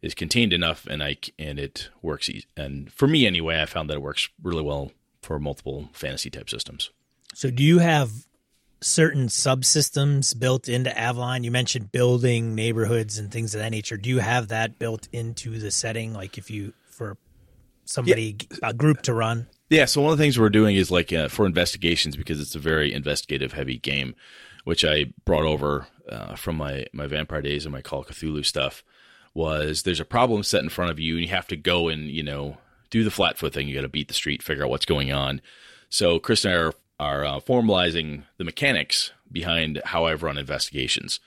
is 0.00 0.14
contained 0.14 0.52
enough, 0.52 0.86
and 0.86 1.02
I 1.02 1.16
c- 1.22 1.32
and 1.38 1.58
it 1.58 1.88
works. 2.02 2.28
E- 2.28 2.44
and 2.56 2.92
for 2.92 3.06
me, 3.06 3.26
anyway, 3.26 3.60
I 3.60 3.66
found 3.66 3.88
that 3.90 3.94
it 3.94 4.02
works 4.02 4.28
really 4.42 4.62
well 4.62 4.92
for 5.20 5.38
multiple 5.38 5.88
fantasy 5.92 6.30
type 6.30 6.50
systems. 6.50 6.90
so, 7.34 7.50
do 7.50 7.62
you 7.62 7.78
have 7.78 8.10
certain 8.80 9.28
subsystems 9.28 10.36
built 10.38 10.68
into 10.68 10.96
Avalon? 10.98 11.44
You 11.44 11.52
mentioned 11.52 11.92
building 11.92 12.54
neighborhoods 12.56 13.18
and 13.18 13.30
things 13.30 13.54
of 13.54 13.60
that 13.60 13.70
nature. 13.70 13.96
Do 13.96 14.10
you 14.10 14.18
have 14.18 14.48
that 14.48 14.78
built 14.78 15.08
into 15.12 15.58
the 15.58 15.70
setting? 15.70 16.12
Like 16.12 16.36
if 16.36 16.50
you 16.50 16.72
for 16.90 17.16
somebody 17.84 18.36
a 18.62 18.72
group 18.74 19.02
to 19.02 19.14
run. 19.14 19.46
Yeah, 19.70 19.86
so 19.86 20.02
one 20.02 20.12
of 20.12 20.18
the 20.18 20.24
things 20.24 20.38
we're 20.38 20.50
doing 20.50 20.76
is 20.76 20.90
like 20.90 21.12
uh, 21.12 21.28
for 21.28 21.46
investigations 21.46 22.16
because 22.16 22.40
it's 22.40 22.54
a 22.54 22.58
very 22.58 22.92
investigative 22.92 23.52
heavy 23.52 23.78
game, 23.78 24.14
which 24.64 24.84
I 24.84 25.06
brought 25.24 25.44
over 25.44 25.86
uh, 26.08 26.34
from 26.36 26.56
my 26.56 26.86
my 26.92 27.06
vampire 27.06 27.42
days 27.42 27.64
and 27.64 27.72
my 27.72 27.82
Call 27.82 28.00
of 28.00 28.08
Cthulhu 28.08 28.44
stuff. 28.44 28.82
Was 29.34 29.84
there's 29.84 30.00
a 30.00 30.04
problem 30.04 30.42
set 30.42 30.62
in 30.62 30.68
front 30.68 30.90
of 30.90 31.00
you 31.00 31.14
and 31.14 31.22
you 31.22 31.28
have 31.28 31.46
to 31.48 31.56
go 31.56 31.88
and 31.88 32.10
you 32.10 32.22
know 32.22 32.58
do 32.90 33.02
the 33.02 33.10
flat 33.10 33.38
foot 33.38 33.54
thing. 33.54 33.66
You 33.66 33.74
got 33.74 33.82
to 33.82 33.88
beat 33.88 34.08
the 34.08 34.14
street, 34.14 34.42
figure 34.42 34.64
out 34.64 34.70
what's 34.70 34.84
going 34.84 35.10
on. 35.10 35.40
So 35.88 36.18
Chris 36.18 36.44
and 36.44 36.54
I 36.54 36.56
are 36.58 36.72
are 37.00 37.24
uh, 37.24 37.40
formalizing 37.40 38.22
the 38.36 38.44
mechanics 38.44 39.12
behind 39.30 39.80
how 39.86 40.04
I've 40.04 40.22
run 40.22 40.38
investigations. 40.38 41.18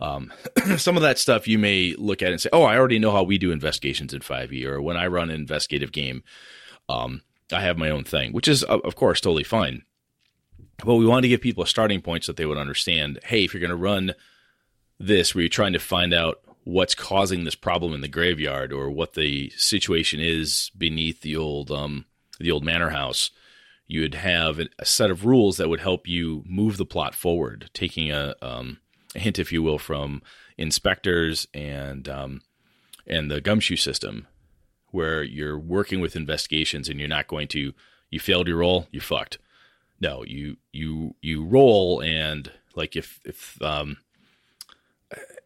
Um, 0.00 0.32
some 0.76 0.96
of 0.96 1.02
that 1.02 1.18
stuff 1.18 1.48
you 1.48 1.58
may 1.58 1.94
look 1.98 2.22
at 2.22 2.30
and 2.30 2.40
say, 2.40 2.48
"Oh, 2.52 2.62
I 2.62 2.76
already 2.78 2.98
know 2.98 3.10
how 3.10 3.24
we 3.24 3.38
do 3.38 3.50
investigations 3.50 4.14
in 4.14 4.20
5e," 4.20 4.64
or 4.64 4.80
when 4.80 4.96
I 4.96 5.08
run 5.08 5.30
an 5.30 5.36
investigative 5.36 5.92
game, 5.92 6.22
um, 6.88 7.22
I 7.52 7.60
have 7.60 7.76
my 7.76 7.90
own 7.90 8.04
thing, 8.04 8.32
which 8.32 8.48
is 8.48 8.62
of 8.62 8.94
course 8.96 9.20
totally 9.20 9.44
fine. 9.44 9.82
But 10.84 10.94
we 10.94 11.06
wanted 11.06 11.22
to 11.22 11.28
give 11.28 11.40
people 11.40 11.64
a 11.64 11.68
starting 11.68 12.00
point 12.00 12.24
so 12.24 12.32
that 12.32 12.36
they 12.36 12.46
would 12.46 12.58
understand, 12.58 13.18
hey, 13.24 13.44
if 13.44 13.52
you're 13.52 13.60
going 13.60 13.70
to 13.70 13.76
run 13.76 14.14
this, 14.98 15.34
where 15.34 15.42
you're 15.42 15.48
trying 15.48 15.72
to 15.72 15.78
find 15.78 16.14
out 16.14 16.40
what's 16.64 16.94
causing 16.94 17.44
this 17.44 17.54
problem 17.54 17.94
in 17.94 18.00
the 18.00 18.08
graveyard 18.08 18.72
or 18.72 18.90
what 18.90 19.14
the 19.14 19.50
situation 19.56 20.20
is 20.20 20.70
beneath 20.76 21.22
the 21.22 21.36
old 21.36 21.70
um, 21.70 22.04
the 22.38 22.50
old 22.50 22.64
manor 22.64 22.90
house, 22.90 23.30
you 23.86 24.02
would 24.02 24.14
have 24.14 24.60
a 24.78 24.84
set 24.84 25.10
of 25.10 25.24
rules 25.24 25.56
that 25.56 25.68
would 25.68 25.80
help 25.80 26.06
you 26.06 26.44
move 26.46 26.76
the 26.76 26.84
plot 26.84 27.14
forward, 27.14 27.70
taking 27.72 28.12
a, 28.12 28.34
um, 28.42 28.78
a 29.16 29.18
hint, 29.18 29.38
if 29.38 29.50
you 29.50 29.62
will, 29.62 29.78
from 29.78 30.22
inspectors 30.56 31.48
and 31.54 32.08
um, 32.08 32.42
and 33.06 33.30
the 33.30 33.40
gumshoe 33.40 33.76
system, 33.76 34.28
where 34.90 35.22
you're 35.22 35.58
working 35.58 36.00
with 36.00 36.14
investigations 36.14 36.88
and 36.88 37.00
you're 37.00 37.08
not 37.08 37.26
going 37.26 37.48
to 37.48 37.72
you 38.10 38.20
failed 38.20 38.46
your 38.46 38.58
role, 38.58 38.86
you 38.92 39.00
fucked. 39.00 39.38
No, 40.00 40.24
you 40.24 40.56
you 40.72 41.14
you 41.20 41.44
roll 41.44 42.00
and 42.00 42.50
like 42.74 42.96
if 42.96 43.20
if 43.24 43.60
um 43.62 43.96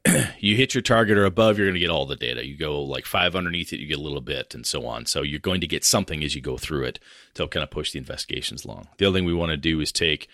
you 0.38 0.56
hit 0.56 0.74
your 0.74 0.82
target 0.82 1.16
or 1.16 1.24
above, 1.24 1.56
you're 1.56 1.68
going 1.68 1.74
to 1.74 1.80
get 1.80 1.90
all 1.90 2.06
the 2.06 2.16
data. 2.16 2.46
You 2.46 2.56
go 2.56 2.82
like 2.82 3.06
five 3.06 3.36
underneath 3.36 3.72
it, 3.72 3.78
you 3.78 3.86
get 3.86 3.98
a 3.98 4.02
little 4.02 4.20
bit, 4.20 4.54
and 4.54 4.66
so 4.66 4.86
on. 4.86 5.06
So 5.06 5.22
you're 5.22 5.38
going 5.38 5.60
to 5.60 5.66
get 5.66 5.84
something 5.84 6.24
as 6.24 6.34
you 6.34 6.40
go 6.40 6.58
through 6.58 6.84
it 6.84 6.98
to 7.34 7.46
kind 7.46 7.62
of 7.62 7.70
push 7.70 7.92
the 7.92 7.98
investigations 7.98 8.64
along. 8.64 8.88
The 8.98 9.06
other 9.06 9.16
thing 9.16 9.24
we 9.24 9.34
want 9.34 9.50
to 9.50 9.56
do 9.56 9.80
is 9.80 9.92
take 9.92 10.28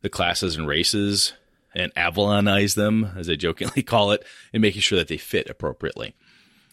the 0.00 0.08
classes 0.08 0.56
and 0.56 0.66
races 0.66 1.34
and 1.74 1.94
Avalonize 1.94 2.74
them, 2.74 3.12
as 3.16 3.28
I 3.28 3.36
jokingly 3.36 3.82
call 3.84 4.10
it, 4.12 4.24
and 4.52 4.60
making 4.60 4.80
sure 4.80 4.98
that 4.98 5.08
they 5.08 5.18
fit 5.18 5.48
appropriately. 5.48 6.14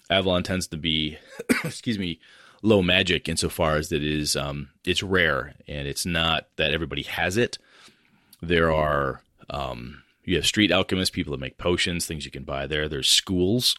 Avalon 0.10 0.44
tends 0.44 0.68
to 0.68 0.78
be, 0.78 1.18
excuse 1.64 2.00
me, 2.00 2.20
low 2.62 2.82
magic 2.82 3.30
insofar 3.30 3.76
as 3.76 3.90
that 3.90 4.04
it 4.04 4.20
is 4.20 4.36
um, 4.36 4.70
it's 4.84 5.04
rare 5.04 5.54
and 5.68 5.88
it's 5.88 6.06
not 6.06 6.48
that 6.58 6.74
everybody 6.74 7.04
has 7.04 7.38
it. 7.38 7.58
There 8.42 8.72
are 8.72 9.22
um, 9.50 10.04
you 10.24 10.36
have 10.36 10.46
street 10.46 10.72
alchemists, 10.72 11.16
people 11.16 11.32
that 11.32 11.40
make 11.40 11.58
potions, 11.58 12.06
things 12.06 12.26
you 12.26 12.32
can 12.32 12.44
buy 12.44 12.68
there. 12.68 12.88
There's 12.88 13.10
schools 13.10 13.78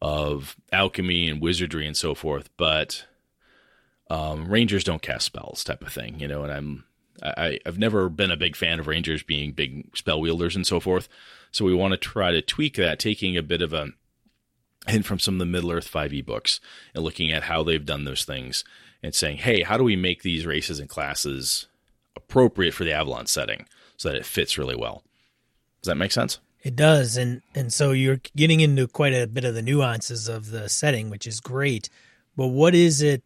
of 0.00 0.56
alchemy 0.72 1.28
and 1.28 1.40
wizardry 1.40 1.86
and 1.86 1.96
so 1.96 2.14
forth, 2.14 2.48
but 2.56 3.04
um, 4.08 4.48
rangers 4.48 4.84
don't 4.84 5.02
cast 5.02 5.26
spells, 5.26 5.64
type 5.64 5.82
of 5.82 5.92
thing, 5.92 6.20
you 6.20 6.28
know. 6.28 6.44
And 6.44 6.52
I'm 6.52 6.84
I, 7.22 7.58
I've 7.66 7.78
never 7.78 8.08
been 8.08 8.30
a 8.30 8.36
big 8.36 8.56
fan 8.56 8.78
of 8.78 8.86
rangers 8.86 9.22
being 9.22 9.52
big 9.52 9.96
spell 9.96 10.20
wielders 10.20 10.56
and 10.56 10.66
so 10.66 10.80
forth. 10.80 11.08
So 11.50 11.64
we 11.64 11.74
want 11.74 11.92
to 11.92 11.98
try 11.98 12.30
to 12.30 12.42
tweak 12.42 12.76
that, 12.76 12.98
taking 12.98 13.36
a 13.36 13.42
bit 13.42 13.62
of 13.62 13.72
a 13.72 13.88
hint 14.90 15.06
from 15.06 15.18
some 15.18 15.34
of 15.34 15.38
the 15.38 15.46
Middle 15.46 15.72
Earth 15.72 15.90
5e 15.90 16.24
books 16.24 16.60
and 16.94 17.04
looking 17.04 17.30
at 17.32 17.44
how 17.44 17.62
they've 17.62 17.84
done 17.84 18.04
those 18.04 18.24
things 18.24 18.64
and 19.02 19.14
saying, 19.14 19.38
hey, 19.38 19.62
how 19.62 19.76
do 19.76 19.84
we 19.84 19.96
make 19.96 20.22
these 20.22 20.46
races 20.46 20.78
and 20.78 20.88
classes 20.88 21.66
appropriate 22.16 22.74
for 22.74 22.84
the 22.84 22.92
Avalon 22.92 23.26
setting 23.26 23.66
so 23.96 24.08
that 24.08 24.18
it 24.18 24.26
fits 24.26 24.58
really 24.58 24.76
well? 24.76 25.02
Does 25.82 25.88
that 25.88 25.96
make 25.96 26.12
sense? 26.12 26.38
It 26.62 26.74
does, 26.74 27.16
and 27.16 27.40
and 27.54 27.72
so 27.72 27.92
you're 27.92 28.20
getting 28.34 28.58
into 28.60 28.88
quite 28.88 29.14
a 29.14 29.28
bit 29.28 29.44
of 29.44 29.54
the 29.54 29.62
nuances 29.62 30.28
of 30.28 30.50
the 30.50 30.68
setting, 30.68 31.08
which 31.08 31.24
is 31.24 31.38
great. 31.40 31.88
But 32.36 32.48
what 32.48 32.74
is 32.74 33.00
it? 33.00 33.22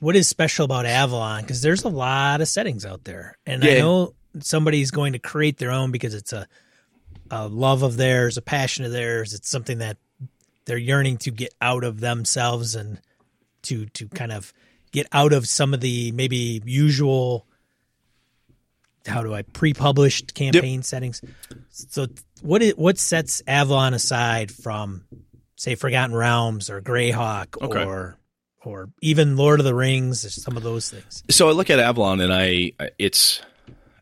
What 0.00 0.16
is 0.16 0.26
special 0.26 0.64
about 0.64 0.86
Avalon? 0.86 1.42
Because 1.42 1.60
there's 1.60 1.84
a 1.84 1.90
lot 1.90 2.40
of 2.40 2.48
settings 2.48 2.86
out 2.86 3.04
there, 3.04 3.36
and 3.44 3.62
I 3.62 3.74
know 3.74 4.14
somebody's 4.40 4.90
going 4.90 5.12
to 5.12 5.18
create 5.18 5.58
their 5.58 5.70
own 5.70 5.90
because 5.90 6.14
it's 6.14 6.32
a 6.32 6.48
a 7.30 7.48
love 7.48 7.82
of 7.82 7.96
theirs, 7.96 8.36
a 8.36 8.42
passion 8.42 8.84
of 8.84 8.92
theirs. 8.92 9.32
It's 9.32 9.48
something 9.48 9.78
that 9.78 9.96
they're 10.64 10.78
yearning 10.78 11.18
to 11.18 11.30
get 11.30 11.54
out 11.60 11.84
of 11.84 12.00
themselves 12.00 12.74
and 12.74 13.00
to 13.62 13.86
to 13.86 14.08
kind 14.08 14.32
of 14.32 14.52
get 14.90 15.06
out 15.12 15.32
of 15.32 15.48
some 15.48 15.74
of 15.74 15.80
the 15.80 16.12
maybe 16.12 16.60
usual 16.64 17.46
how 19.06 19.22
do 19.22 19.34
I 19.34 19.42
pre-published 19.42 20.34
campaign 20.34 20.82
settings. 20.82 21.22
So 21.70 22.06
what 22.42 22.62
what 22.76 22.98
sets 22.98 23.42
Avalon 23.46 23.94
aside 23.94 24.52
from 24.52 25.04
say 25.56 25.74
Forgotten 25.74 26.14
Realms 26.14 26.70
or 26.70 26.80
Greyhawk 26.80 27.60
Okay. 27.60 27.84
or 27.84 28.16
or 28.64 28.90
even 29.00 29.36
Lord 29.36 29.58
of 29.58 29.64
the 29.64 29.74
Rings, 29.74 30.40
some 30.40 30.56
of 30.56 30.62
those 30.62 30.88
things. 30.88 31.24
So 31.30 31.48
I 31.48 31.52
look 31.52 31.68
at 31.68 31.80
Avalon 31.80 32.20
and 32.20 32.32
I 32.32 32.72
it's 32.98 33.40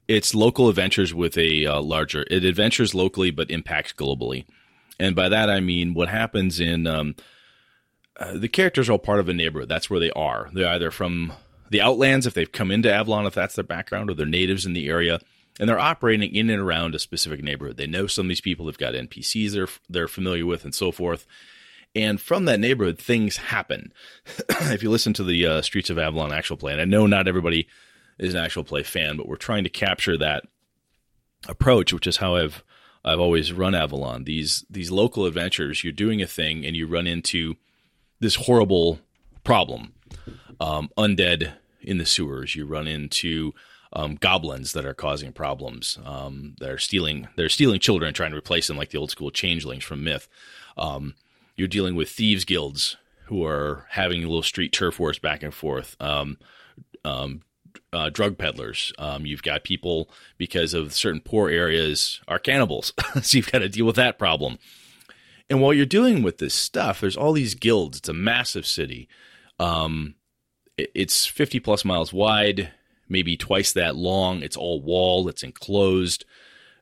it's 0.07 0.35
local 0.35 0.69
adventures 0.69 1.15
with 1.15 1.39
a 1.39 1.67
uh, 1.67 1.81
larger 1.81 2.27
it 2.31 2.45
adventures 2.45 2.95
locally 2.95 3.31
but 3.31 3.51
impacts 3.51 3.93
globally. 3.93 4.45
And 5.01 5.17
by 5.17 5.31
that 5.31 5.51
I 5.51 5.61
mean 5.61 5.95
what 5.95 6.09
happens 6.09 6.61
in 6.61 6.87
um, 6.87 7.17
uh, 8.19 8.37
the 8.37 8.49
characters 8.49 8.89
are 8.89 8.93
all 8.93 8.99
part 8.99 9.19
of 9.19 9.29
a 9.29 9.35
neighborhood. 9.35 9.69
That's 9.69 9.89
where 9.89 9.99
they 9.99 10.11
are. 10.11 10.51
They're 10.53 10.69
either 10.69 10.91
from 10.91 11.33
the 11.71 11.81
outlands 11.81 12.27
if 12.27 12.35
they've 12.35 12.51
come 12.51 12.71
into 12.71 12.93
Avalon 12.93 13.27
if 13.27 13.35
that's 13.35 13.55
their 13.55 13.65
background 13.65 14.11
or 14.11 14.15
they're 14.15 14.27
natives 14.27 14.67
in 14.67 14.75
the 14.75 14.89
area 14.89 15.21
and 15.59 15.69
they're 15.69 15.79
operating 15.79 16.35
in 16.35 16.51
and 16.51 16.61
around 16.61 16.95
a 16.95 16.99
specific 16.99 17.43
neighborhood. 17.43 17.79
They 17.79 17.87
know 17.87 18.07
some 18.07 18.27
of 18.27 18.29
these 18.29 18.43
people. 18.43 18.67
They've 18.67 18.77
got 18.77 18.95
NPCs 18.95 19.53
they're 19.53 19.69
they're 19.89 20.09
familiar 20.09 20.45
with 20.45 20.65
and 20.65 20.75
so 20.75 20.93
forth. 20.93 21.27
And 21.95 22.21
from 22.21 22.45
that 22.45 22.61
neighborhood, 22.61 22.99
things 22.99 23.37
happen. 23.37 23.93
if 24.49 24.83
you 24.83 24.91
listen 24.91 25.13
to 25.15 25.25
the 25.25 25.47
uh, 25.47 25.63
Streets 25.63 25.91
of 25.91 25.99
Avalon 25.99 26.33
actual 26.33 26.57
play, 26.57 26.73
and 26.73 26.81
I 26.81 26.85
know 26.85 27.07
not 27.07 27.27
everybody 27.27 27.67
is 28.19 28.35
an 28.35 28.45
actual 28.45 28.65
play 28.65 28.83
fan, 28.83 29.17
but 29.17 29.27
we're 29.27 29.37
trying 29.37 29.65
to 29.65 29.71
capture 29.71 30.17
that 30.19 30.45
approach, 31.49 31.93
which 31.93 32.07
is 32.07 32.19
how 32.19 32.37
I've 32.37 32.63
I've 33.05 33.21
always 33.21 33.53
run 33.53 33.75
Avalon. 33.75 34.25
These 34.25 34.65
these 34.69 34.91
local 34.91 35.27
adventures, 35.27 35.83
you're 35.83 35.93
doing 35.93 36.21
a 36.21 36.27
thing 36.27 36.65
and 36.65 36.77
you 36.77 36.87
run 36.87 37.07
into 37.07 37.57
this 38.21 38.35
horrible 38.35 39.01
problem, 39.45 39.95
um, 40.61 40.91
undead 40.99 41.55
in 41.81 41.99
the 41.99 42.07
sewers. 42.07 42.55
You 42.55 42.67
run 42.67 42.87
into 42.87 43.53
um, 43.93 44.17
goblins 44.17 44.73
that 44.73 44.85
are 44.85 44.95
causing 44.95 45.33
problems. 45.33 45.99
Um, 46.05 46.55
they're 46.61 46.79
stealing 46.79 47.29
they're 47.37 47.49
stealing 47.49 47.81
children, 47.81 48.15
trying 48.15 48.33
to 48.33 48.37
replace 48.37 48.69
them 48.69 48.77
like 48.77 48.91
the 48.91 48.99
old 48.99 49.11
school 49.11 49.31
changelings 49.31 49.85
from 49.85 50.05
myth. 50.05 50.29
Um, 50.77 51.15
you're 51.57 51.69
dealing 51.69 51.95
with 51.95 52.11
thieves 52.11 52.45
guilds 52.45 52.97
who 53.27 53.45
are 53.45 53.87
having 53.91 54.23
a 54.23 54.27
little 54.27 54.43
street 54.43 54.73
turf 54.73 54.99
wars 54.99 55.19
back 55.19 55.43
and 55.43 55.55
forth. 55.55 55.97
Uh, 57.93 58.09
drug 58.09 58.39
peddlers. 58.39 58.93
Um, 58.99 59.27
you've 59.27 59.43
got 59.43 59.65
people 59.65 60.11
because 60.39 60.75
of 60.75 60.93
certain 60.93 61.21
poor 61.21 61.51
areas 61.51 62.21
are 62.29 62.39
cannibals, 62.39 62.93
so 63.23 63.37
you've 63.37 63.51
got 63.51 63.59
to 63.61 63.69
deal 63.69 63.87
with 63.87 63.97
that 63.97 64.19
problem. 64.19 64.59
And 65.49 65.61
while 65.61 65.75
you're 65.75 65.87
dealing 65.87 66.23
with 66.23 66.39
this 66.39 66.55
stuff, 66.55 67.01
there's 67.01 67.17
all 67.17 67.33
these 67.33 67.55
guilds. 67.57 67.99
It's 67.99 68.09
a 68.09 68.15
massive 68.15 68.65
city. 68.67 69.09
Um, 69.59 70.15
it, 70.77 70.93
it's 70.95 71.27
50 71.27 71.59
plus 71.61 71.85
miles 71.85 72.13
wide, 72.13 72.73
maybe 73.09 73.37
twice 73.37 73.73
that 73.73 73.97
long. 73.97 74.43
It's 74.43 74.57
all 74.57 74.81
walled. 74.81 75.29
It's 75.29 75.43
enclosed. 75.43 76.25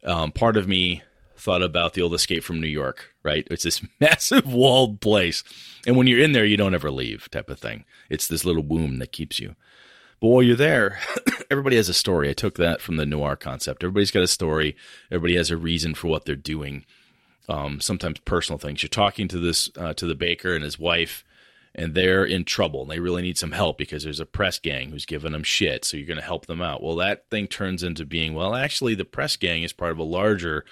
Um, 0.04 0.32
part 0.32 0.58
of 0.58 0.68
me 0.68 1.02
thought 1.38 1.62
about 1.62 1.94
the 1.94 2.02
old 2.02 2.14
Escape 2.14 2.42
from 2.44 2.60
New 2.60 2.68
York, 2.68 3.14
right? 3.22 3.46
It's 3.50 3.64
this 3.64 3.80
massive 4.00 4.52
walled 4.52 5.00
place. 5.00 5.42
And 5.86 5.96
when 5.96 6.06
you're 6.06 6.20
in 6.22 6.32
there, 6.32 6.44
you 6.44 6.56
don't 6.56 6.74
ever 6.74 6.90
leave, 6.90 7.30
type 7.30 7.48
of 7.48 7.58
thing. 7.58 7.84
It's 8.10 8.28
this 8.28 8.44
little 8.44 8.62
womb 8.62 8.98
that 8.98 9.12
keeps 9.12 9.40
you. 9.40 9.56
But 10.20 10.28
while 10.28 10.42
you're 10.42 10.56
there, 10.56 10.98
everybody 11.50 11.76
has 11.76 11.88
a 11.88 11.94
story. 11.94 12.28
I 12.28 12.32
took 12.32 12.56
that 12.56 12.80
from 12.80 12.96
the 12.96 13.06
noir 13.06 13.36
concept. 13.36 13.82
Everybody's 13.82 14.10
got 14.10 14.22
a 14.22 14.28
story. 14.28 14.76
Everybody 15.10 15.36
has 15.36 15.50
a 15.50 15.56
reason 15.56 15.94
for 15.94 16.08
what 16.08 16.24
they're 16.24 16.36
doing. 16.36 16.84
Um, 17.48 17.80
sometimes 17.80 18.18
personal 18.20 18.58
things. 18.58 18.82
You're 18.82 18.88
talking 18.88 19.28
to 19.28 19.38
this 19.38 19.70
uh, 19.76 19.94
to 19.94 20.06
the 20.06 20.14
baker 20.14 20.54
and 20.54 20.62
his 20.62 20.78
wife, 20.78 21.24
and 21.74 21.94
they're 21.94 22.24
in 22.24 22.44
trouble 22.44 22.82
and 22.82 22.90
they 22.90 23.00
really 23.00 23.22
need 23.22 23.38
some 23.38 23.52
help 23.52 23.78
because 23.78 24.04
there's 24.04 24.20
a 24.20 24.26
press 24.26 24.58
gang 24.58 24.90
who's 24.90 25.06
giving 25.06 25.32
them 25.32 25.42
shit. 25.42 25.84
So 25.84 25.96
you're 25.96 26.06
going 26.06 26.18
to 26.18 26.24
help 26.24 26.46
them 26.46 26.60
out. 26.60 26.82
Well, 26.82 26.96
that 26.96 27.30
thing 27.30 27.46
turns 27.46 27.82
into 27.82 28.04
being 28.04 28.34
well, 28.34 28.54
actually, 28.54 28.94
the 28.94 29.04
press 29.04 29.36
gang 29.36 29.62
is 29.62 29.72
part 29.72 29.92
of 29.92 29.98
a 29.98 30.04
larger 30.04 30.64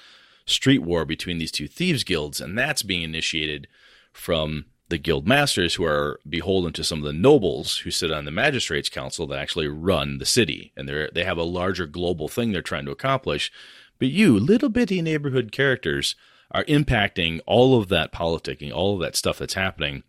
street 0.45 0.83
war 0.83 1.05
between 1.05 1.39
these 1.39 1.53
two 1.53 1.69
thieves 1.69 2.05
guilds, 2.05 2.41
and 2.41 2.59
that's 2.59 2.83
being 2.83 3.03
initiated 3.03 3.69
from 4.13 4.67
the 4.89 4.99
guild 4.99 5.27
masters 5.27 5.75
who 5.75 5.85
are 5.85 6.21
beholden 6.29 6.73
to 6.73 6.85
some 6.85 6.99
of 6.99 7.05
the 7.05 7.13
nobles 7.13 7.79
who 7.79 7.91
sit 7.91 8.13
on 8.13 8.25
the 8.25 8.31
magistrates 8.31 8.89
council 8.89 9.27
that 9.27 9.39
actually 9.39 9.67
run 9.67 10.19
the 10.19 10.27
city. 10.27 10.73
And 10.77 10.89
they 10.89 11.09
they 11.13 11.25
have 11.25 11.39
a 11.39 11.43
larger 11.43 11.87
global 11.87 12.29
thing 12.29 12.53
they're 12.53 12.63
trying 12.63 12.87
to 12.87 12.93
accomplish. 12.93 13.51
But 13.99 14.09
you 14.09 14.39
little 14.39 14.69
bitty 14.69 15.03
neighborhood 15.03 15.51
characters 15.51 16.15
are 16.51 16.65
impacting 16.65 17.41
all 17.47 17.79
of 17.79 17.89
that 17.89 18.13
politicking 18.13 18.73
all 18.73 18.95
of 18.95 19.01
that 19.01 19.17
stuff 19.17 19.39
that's 19.39 19.55
happening 19.55 20.05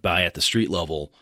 by 0.00 0.22
at 0.22 0.34
the 0.34 0.40
street 0.40 0.70
level 0.70 1.12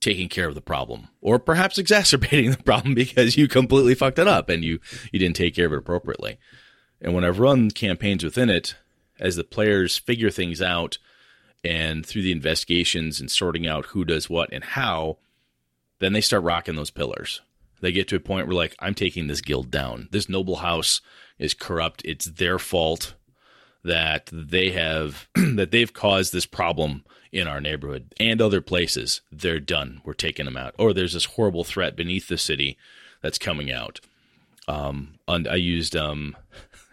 taking 0.00 0.28
care 0.28 0.48
of 0.48 0.54
the 0.54 0.62
problem. 0.62 1.08
Or 1.20 1.38
perhaps 1.38 1.78
exacerbating 1.78 2.50
the 2.50 2.62
problem 2.62 2.94
because 2.94 3.36
you 3.36 3.48
completely 3.48 3.94
fucked 3.94 4.18
it 4.18 4.28
up 4.28 4.48
and 4.48 4.64
you 4.64 4.80
you 5.12 5.18
didn't 5.18 5.36
take 5.36 5.54
care 5.54 5.66
of 5.66 5.72
it 5.72 5.78
appropriately. 5.78 6.38
And 7.00 7.14
when 7.14 7.24
I've 7.24 7.40
run 7.40 7.70
campaigns 7.70 8.24
within 8.24 8.48
it 8.48 8.74
as 9.20 9.36
the 9.36 9.44
players 9.44 9.98
figure 9.98 10.30
things 10.30 10.62
out 10.62 10.96
and 11.66 12.06
through 12.06 12.22
the 12.22 12.32
investigations 12.32 13.20
and 13.20 13.30
sorting 13.30 13.66
out 13.66 13.86
who 13.86 14.04
does 14.04 14.30
what 14.30 14.52
and 14.52 14.62
how, 14.62 15.18
then 15.98 16.12
they 16.12 16.20
start 16.20 16.44
rocking 16.44 16.76
those 16.76 16.90
pillars. 16.90 17.40
They 17.80 17.92
get 17.92 18.08
to 18.08 18.16
a 18.16 18.20
point 18.20 18.46
where, 18.46 18.56
like, 18.56 18.76
I'm 18.78 18.94
taking 18.94 19.26
this 19.26 19.40
guild 19.40 19.70
down. 19.70 20.08
This 20.12 20.28
noble 20.28 20.56
house 20.56 21.00
is 21.38 21.54
corrupt. 21.54 22.02
It's 22.04 22.26
their 22.26 22.58
fault 22.58 23.14
that 23.84 24.30
they 24.32 24.70
have 24.70 25.28
that 25.34 25.70
they've 25.72 25.92
caused 25.92 26.32
this 26.32 26.46
problem 26.46 27.04
in 27.32 27.48
our 27.48 27.60
neighborhood 27.60 28.14
and 28.18 28.40
other 28.40 28.60
places. 28.60 29.20
They're 29.30 29.60
done. 29.60 30.00
We're 30.04 30.14
taking 30.14 30.44
them 30.44 30.56
out. 30.56 30.74
Or 30.78 30.92
there's 30.92 31.12
this 31.12 31.24
horrible 31.26 31.64
threat 31.64 31.96
beneath 31.96 32.28
the 32.28 32.38
city 32.38 32.78
that's 33.20 33.38
coming 33.38 33.70
out. 33.70 34.00
Um, 34.68 35.18
and 35.28 35.46
I 35.46 35.56
used 35.56 35.94
um, 35.94 36.36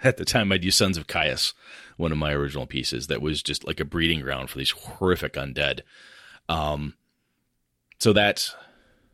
at 0.03 0.17
the 0.17 0.25
time 0.25 0.51
I'd 0.51 0.63
use 0.63 0.75
Sons 0.75 0.97
of 0.97 1.07
Caius 1.07 1.53
one 1.97 2.11
of 2.11 2.17
my 2.17 2.33
original 2.33 2.65
pieces 2.65 3.07
that 3.07 3.21
was 3.21 3.43
just 3.43 3.65
like 3.65 3.79
a 3.79 3.85
breeding 3.85 4.21
ground 4.21 4.49
for 4.49 4.57
these 4.57 4.71
horrific 4.71 5.33
undead. 5.33 5.81
Um, 6.49 6.95
so 7.99 8.13
that's 8.13 8.55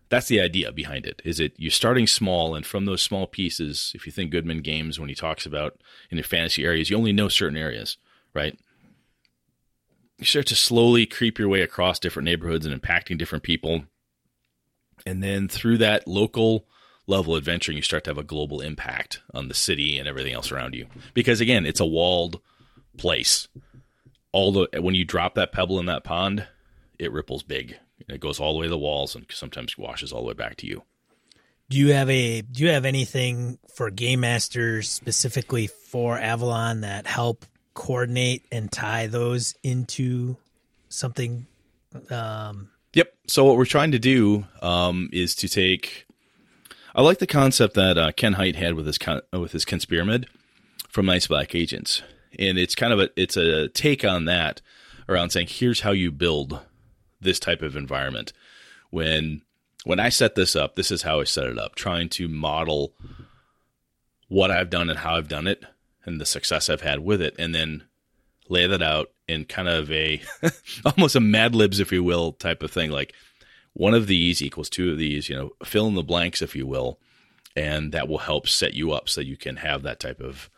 that's 0.09 0.27
the 0.27 0.41
idea 0.41 0.71
behind 0.71 1.05
it. 1.05 1.21
Is 1.23 1.39
it 1.39 1.53
you're 1.57 1.71
starting 1.71 2.07
small, 2.07 2.55
and 2.55 2.65
from 2.65 2.85
those 2.85 3.01
small 3.01 3.27
pieces, 3.27 3.91
if 3.95 4.05
you 4.05 4.11
think 4.11 4.31
Goodman 4.31 4.61
Games 4.61 4.99
when 4.99 5.09
he 5.09 5.15
talks 5.15 5.45
about 5.45 5.79
in 6.09 6.17
the 6.17 6.23
fantasy 6.23 6.65
areas, 6.65 6.89
you 6.89 6.97
only 6.97 7.13
know 7.13 7.29
certain 7.29 7.57
areas, 7.57 7.97
right? 8.33 8.57
You 10.17 10.25
start 10.25 10.47
to 10.47 10.55
slowly 10.55 11.05
creep 11.05 11.37
your 11.37 11.47
way 11.47 11.61
across 11.61 11.99
different 11.99 12.25
neighborhoods 12.25 12.65
and 12.65 12.81
impacting 12.81 13.17
different 13.17 13.43
people, 13.43 13.83
and 15.05 15.21
then 15.21 15.47
through 15.47 15.77
that 15.77 16.07
local 16.07 16.65
level 17.09 17.35
adventure 17.35 17.71
and 17.71 17.77
you 17.77 17.81
start 17.81 18.03
to 18.05 18.09
have 18.09 18.17
a 18.17 18.23
global 18.23 18.61
impact 18.61 19.21
on 19.33 19.47
the 19.47 19.53
city 19.53 19.97
and 19.97 20.07
everything 20.07 20.33
else 20.33 20.51
around 20.51 20.75
you. 20.75 20.85
Because 21.13 21.41
again, 21.41 21.65
it's 21.65 21.79
a 21.79 21.85
walled 21.85 22.39
place. 22.97 23.47
All 24.31 24.51
the 24.51 24.81
when 24.81 24.95
you 24.95 25.05
drop 25.05 25.35
that 25.35 25.51
pebble 25.51 25.79
in 25.79 25.87
that 25.87 26.03
pond, 26.03 26.47
it 26.97 27.11
ripples 27.11 27.43
big. 27.43 27.77
It 28.07 28.19
goes 28.19 28.39
all 28.39 28.53
the 28.53 28.59
way 28.59 28.65
to 28.65 28.69
the 28.69 28.77
walls 28.77 29.15
and 29.15 29.25
sometimes 29.29 29.77
washes 29.77 30.13
all 30.13 30.21
the 30.21 30.27
way 30.27 30.33
back 30.33 30.55
to 30.57 30.67
you. 30.67 30.83
Do 31.69 31.77
you 31.77 31.93
have 31.93 32.09
a 32.09 32.41
do 32.41 32.63
you 32.63 32.69
have 32.69 32.85
anything 32.85 33.59
for 33.73 33.89
game 33.89 34.21
masters 34.21 34.89
specifically 34.89 35.67
for 35.67 36.17
Avalon 36.17 36.81
that 36.81 37.07
help 37.07 37.45
coordinate 37.73 38.45
and 38.51 38.71
tie 38.71 39.07
those 39.07 39.55
into 39.63 40.37
something 40.89 41.47
um 42.09 42.69
Yep. 42.93 43.13
So 43.27 43.45
what 43.45 43.57
we're 43.57 43.65
trying 43.65 43.91
to 43.91 43.99
do 43.99 44.45
um, 44.61 45.09
is 45.11 45.35
to 45.35 45.47
take. 45.47 46.05
I 46.95 47.01
like 47.01 47.19
the 47.19 47.27
concept 47.27 47.75
that 47.75 47.97
uh, 47.97 48.11
Ken 48.11 48.33
Hite 48.33 48.55
had 48.55 48.73
with 48.73 48.85
his 48.85 48.97
con- 48.97 49.21
with 49.31 49.51
his 49.51 49.65
Conspyramid 49.65 50.25
from 50.89 51.05
Night's 51.05 51.27
Black 51.27 51.53
Agents 51.55 52.01
and 52.37 52.57
it's 52.57 52.75
kind 52.75 52.93
of 52.93 52.99
a 52.99 53.09
it's 53.15 53.37
a 53.37 53.69
take 53.69 54.03
on 54.03 54.25
that 54.25 54.61
around 55.07 55.31
saying 55.31 55.47
here's 55.49 55.81
how 55.81 55.91
you 55.91 56.11
build 56.11 56.59
this 57.19 57.39
type 57.39 57.61
of 57.61 57.75
environment. 57.75 58.33
When 58.91 59.41
when 59.85 59.99
I 59.99 60.09
set 60.09 60.35
this 60.35 60.55
up, 60.55 60.75
this 60.75 60.91
is 60.91 61.03
how 61.03 61.21
I 61.21 61.23
set 61.23 61.47
it 61.47 61.57
up, 61.57 61.75
trying 61.75 62.09
to 62.09 62.27
model 62.27 62.93
what 64.27 64.51
I've 64.51 64.69
done 64.69 64.89
and 64.89 64.99
how 64.99 65.15
I've 65.15 65.27
done 65.27 65.47
it 65.47 65.63
and 66.05 66.19
the 66.19 66.25
success 66.25 66.69
I've 66.69 66.81
had 66.81 66.99
with 66.99 67.21
it, 67.21 67.35
and 67.39 67.55
then 67.55 67.83
lay 68.47 68.67
that 68.67 68.81
out 68.81 69.11
in 69.27 69.45
kind 69.45 69.67
of 69.67 69.91
a 69.91 70.21
almost 70.85 71.15
a 71.15 71.19
Mad 71.19 71.55
Libs, 71.55 71.79
if 71.79 71.91
you 71.91 72.03
will, 72.03 72.33
type 72.33 72.61
of 72.61 72.71
thing. 72.71 72.91
Like 72.91 73.13
one 73.79 73.93
of 73.93 74.07
these 74.07 74.41
equals 74.41 74.69
two 74.69 74.91
of 74.91 74.97
these, 74.97 75.29
you 75.29 75.35
know, 75.37 75.53
fill 75.63 75.87
in 75.87 75.95
the 75.95 76.03
blanks, 76.03 76.41
if 76.41 76.53
you 76.53 76.67
will, 76.67 76.99
and 77.55 77.93
that 77.93 78.09
will 78.09 78.17
help 78.17 78.45
set 78.45 78.73
you 78.73 78.91
up 78.91 79.07
so 79.07 79.21
you 79.21 79.37
can 79.37 79.55
have 79.55 79.83
that 79.83 80.01
type 80.01 80.19
of 80.19 80.49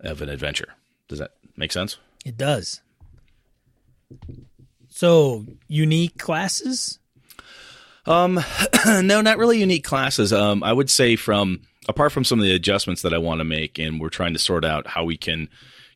of 0.00 0.20
an 0.20 0.28
adventure. 0.28 0.74
Does 1.08 1.18
that 1.18 1.30
make 1.56 1.72
sense? 1.72 1.96
It 2.26 2.36
does. 2.36 2.82
So, 4.90 5.46
unique 5.68 6.18
classes? 6.18 6.98
Um, 8.04 8.40
no, 8.86 9.22
not 9.22 9.38
really 9.38 9.58
unique 9.58 9.84
classes. 9.84 10.30
Um, 10.30 10.62
I 10.62 10.74
would 10.74 10.90
say 10.90 11.16
from 11.16 11.62
apart 11.88 12.12
from 12.12 12.24
some 12.24 12.38
of 12.38 12.44
the 12.44 12.54
adjustments 12.54 13.00
that 13.00 13.14
I 13.14 13.18
want 13.18 13.40
to 13.40 13.44
make, 13.44 13.78
and 13.78 13.98
we're 13.98 14.10
trying 14.10 14.34
to 14.34 14.38
sort 14.38 14.66
out 14.66 14.88
how 14.88 15.02
we 15.02 15.16
can 15.16 15.48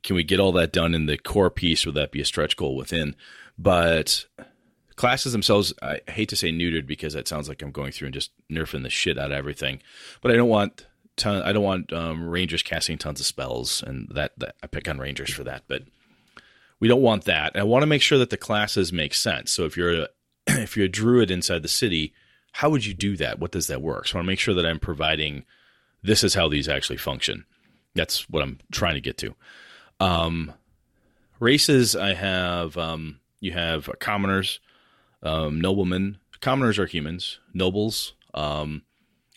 can 0.03 0.17
we 0.17 0.25
get 0.25 0.41
all 0.41 0.53
that 0.53 0.73
done 0.73 0.95
in 0.95 1.05
the 1.05 1.19
core 1.19 1.51
piece, 1.51 1.85
Would 1.85 1.97
that 1.97 2.11
be 2.11 2.23
a 2.23 2.25
stretch 2.25 2.57
goal 2.57 2.75
within. 2.75 3.17
But 3.59 4.25
classes 4.97 5.33
themselves, 5.33 5.73
I 5.83 6.01
hate 6.09 6.29
to 6.31 6.37
say 6.37 6.51
neutered 6.51 6.87
because 6.87 7.15
that 7.15 7.29
sounds 7.29 7.49
like 7.49 7.63
I'm 7.63 7.71
going 7.71 7.93
through 7.93 8.07
and 8.07 8.15
just 8.15 8.31
nerfing 8.51 8.83
the 8.83 8.91
shit 8.91 9.19
out 9.19 9.33
of 9.33 9.39
everything. 9.39 9.81
But 10.21 10.33
I 10.33 10.37
don't 10.37 10.49
want 10.49 10.87
ton. 11.17 11.43
I 11.43 11.53
don't 11.53 11.63
want 11.63 11.93
um, 11.93 12.29
Rangers 12.29 12.63
casting 12.63 12.99
tons 12.99 13.21
of 13.21 13.27
spells, 13.27 13.83
and 13.83 14.09
that, 14.15 14.33
that 14.39 14.57
I 14.63 14.67
pick 14.67 14.89
on 14.89 14.99
Rangers 14.99 15.33
for 15.33 15.45
that. 15.45 15.65
But 15.69 15.85
we 16.81 16.89
don't 16.89 17.03
want 17.03 17.25
that. 17.25 17.57
I 17.57 17.63
want 17.63 17.83
to 17.83 17.87
make 17.87 18.03
sure 18.03 18.19
that 18.19 18.31
the 18.31 18.37
classes 18.37 18.93
make 18.93 19.15
sense. 19.15 19.51
So 19.51 19.65
if 19.65 19.77
you're 19.77 20.03
a, 20.03 20.09
if 20.47 20.77
you're 20.77 20.87
a 20.87 20.91
druid 20.91 21.31
inside 21.31 21.63
the 21.63 21.69
city, 21.69 22.13
how 22.53 22.71
would 22.71 22.85
you 22.85 22.95
do 22.95 23.17
that? 23.19 23.39
What 23.39 23.53
does 23.53 23.69
that 23.69 23.83
work? 23.83 24.09
So 24.09 24.15
I 24.15 24.19
want 24.19 24.27
to 24.27 24.31
make 24.33 24.41
sure 24.41 24.55
that 24.55 24.67
I'm 24.67 24.81
providing. 24.81 25.45
This 26.03 26.25
is 26.25 26.35
how 26.35 26.49
these 26.49 26.69
actually 26.69 26.97
function. 26.97 27.45
That's 27.95 28.29
what 28.31 28.43
I'm 28.43 28.59
trying 28.73 28.95
to 28.95 29.01
get 29.01 29.19
to. 29.19 29.35
Um, 30.01 30.55
races, 31.39 31.95
I 31.95 32.15
have 32.15 32.77
um, 32.79 33.21
you 33.41 33.53
have 33.53 33.91
commoners, 33.99 34.61
um, 35.23 35.61
noblemen. 35.61 36.19
Commoners 36.41 36.79
are 36.79 36.87
humans. 36.87 37.39
Nobles, 37.53 38.15
um, 38.35 38.83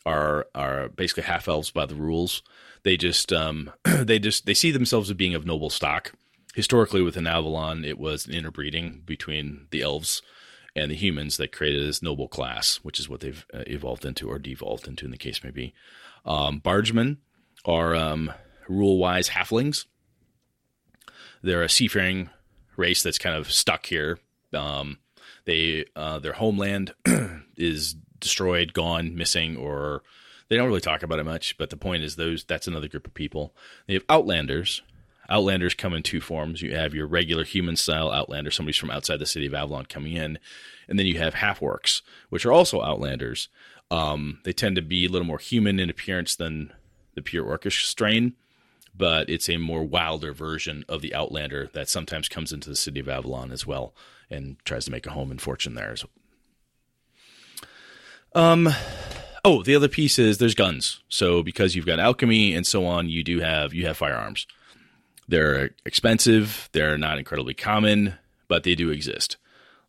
are 0.06 0.48
are 0.56 0.90
basically 0.90 1.24
half 1.24 1.48
elves 1.48 1.72
by 1.72 1.86
the 1.86 1.96
rules. 1.96 2.42
They 2.84 2.98
just 2.98 3.32
um, 3.34 3.72
they 3.84 4.20
just 4.20 4.46
they 4.46 4.54
see 4.54 4.72
themselves 4.72 5.10
as 5.10 5.18
being 5.18 5.36
of 5.36 5.46
noble 5.46 5.70
stock, 5.70 6.14
historically 6.54 7.02
within 7.02 7.28
Avalon, 7.28 7.84
it 7.84 7.98
was 7.98 8.26
an 8.26 8.34
interbreeding 8.34 9.02
between 9.06 9.68
the 9.72 9.82
elves 9.82 10.22
and 10.76 10.90
the 10.90 10.96
humans 10.96 11.38
that 11.38 11.52
created 11.52 11.86
this 11.86 12.02
noble 12.02 12.28
class, 12.28 12.78
which 12.78 13.00
is 13.00 13.10
what 13.10 13.20
they've 13.20 13.46
uh, 13.54 13.64
evolved 13.68 14.06
into 14.06 14.30
or 14.30 14.40
devolved 14.40 14.88
into, 14.88 15.06
in 15.06 15.12
the 15.12 15.18
case 15.18 15.44
may 15.44 15.52
be. 15.52 15.74
Um, 16.26 16.60
bargemen 16.60 17.18
are 17.66 17.96
um, 17.96 18.32
rule 18.68 18.98
wise 18.98 19.30
halflings. 19.30 19.86
They're 21.42 21.64
a 21.64 21.70
seafaring 21.70 22.30
race 22.78 23.04
that's 23.04 23.20
kind 23.20 23.36
of 23.36 23.52
stuck 23.52 23.86
here. 23.86 24.20
Um, 24.54 25.00
they 25.46 25.86
uh, 25.96 26.20
their 26.20 26.34
homeland 26.34 26.94
is 27.58 27.96
destroyed, 28.20 28.74
gone, 28.74 29.16
missing, 29.16 29.58
or 29.58 30.04
they 30.50 30.56
don't 30.56 30.68
really 30.68 30.82
talk 30.82 31.04
about 31.04 31.20
it 31.20 31.26
much. 31.26 31.58
But 31.58 31.70
the 31.70 31.78
point 31.78 32.04
is, 32.04 32.16
those 32.16 32.44
that's 32.44 32.68
another 32.68 32.88
group 32.88 33.08
of 33.08 33.14
people. 33.14 33.54
They 33.88 33.94
have 33.94 34.06
outlanders. 34.10 34.82
Outlanders 35.30 35.74
come 35.74 35.94
in 35.94 36.04
two 36.04 36.20
forms. 36.20 36.62
You 36.62 36.76
have 36.76 36.94
your 36.94 37.08
regular 37.08 37.44
human 37.44 37.76
style 37.76 38.12
outlander, 38.12 38.52
somebody's 38.52 38.78
from 38.78 38.92
outside 38.92 39.20
the 39.20 39.26
city 39.26 39.46
of 39.46 39.54
Avalon 39.54 39.86
coming 39.86 40.14
in, 40.14 40.38
and 40.88 41.00
then 41.00 41.06
you 41.06 41.18
have 41.18 41.36
half 41.36 41.62
orcs, 41.62 42.02
which 42.30 42.46
are 42.46 42.52
also 42.52 42.82
outlanders. 42.82 43.48
Um, 43.90 44.40
they 44.44 44.52
tend 44.52 44.76
to 44.76 44.82
be 44.82 45.06
a 45.06 45.10
little 45.10 45.28
more 45.28 45.40
human 45.40 45.80
in 45.80 45.90
appearance 45.90 46.36
than 46.36 46.74
the 47.16 47.22
pure 47.22 47.46
orcish 47.46 47.86
strain, 47.86 48.34
but 48.96 49.30
it's 49.30 49.50
a 49.50 49.58
more 49.58 49.84
wilder 49.84 50.34
version 50.34 50.84
of 50.90 51.02
the 51.02 51.16
outlander 51.16 51.70
that 51.74 51.90
sometimes 51.90 52.28
comes 52.28 52.52
into 52.52 52.70
the 52.70 52.76
city 52.76 53.00
of 53.00 53.08
Avalon 53.08 53.52
as 53.52 53.66
well 53.66 53.94
and 54.34 54.58
tries 54.66 54.86
to 54.86 54.92
make 54.92 55.06
a 55.06 55.12
home 55.12 55.32
and 55.32 55.42
fortune 55.42 55.76
there. 55.76 55.96
Um, 58.36 58.70
oh, 59.46 59.64
the 59.64 59.76
other 59.76 59.88
piece 59.88 60.18
is 60.18 60.38
there's 60.38 60.56
guns. 60.56 61.02
So 61.10 61.44
because 61.44 61.76
you've 61.76 61.86
got 61.86 62.00
alchemy 62.00 62.54
and 62.54 62.66
so 62.66 62.86
on, 62.86 63.10
you 63.10 63.24
do 63.24 63.40
have 63.40 63.74
you 63.74 63.86
have 63.86 63.98
firearms. 63.98 64.48
They're 65.28 65.72
expensive. 65.86 66.70
They're 66.74 66.98
not 66.98 67.18
incredibly 67.18 67.54
common, 67.54 68.16
but 68.48 68.64
they 68.64 68.76
do 68.76 68.90
exist. 68.90 69.38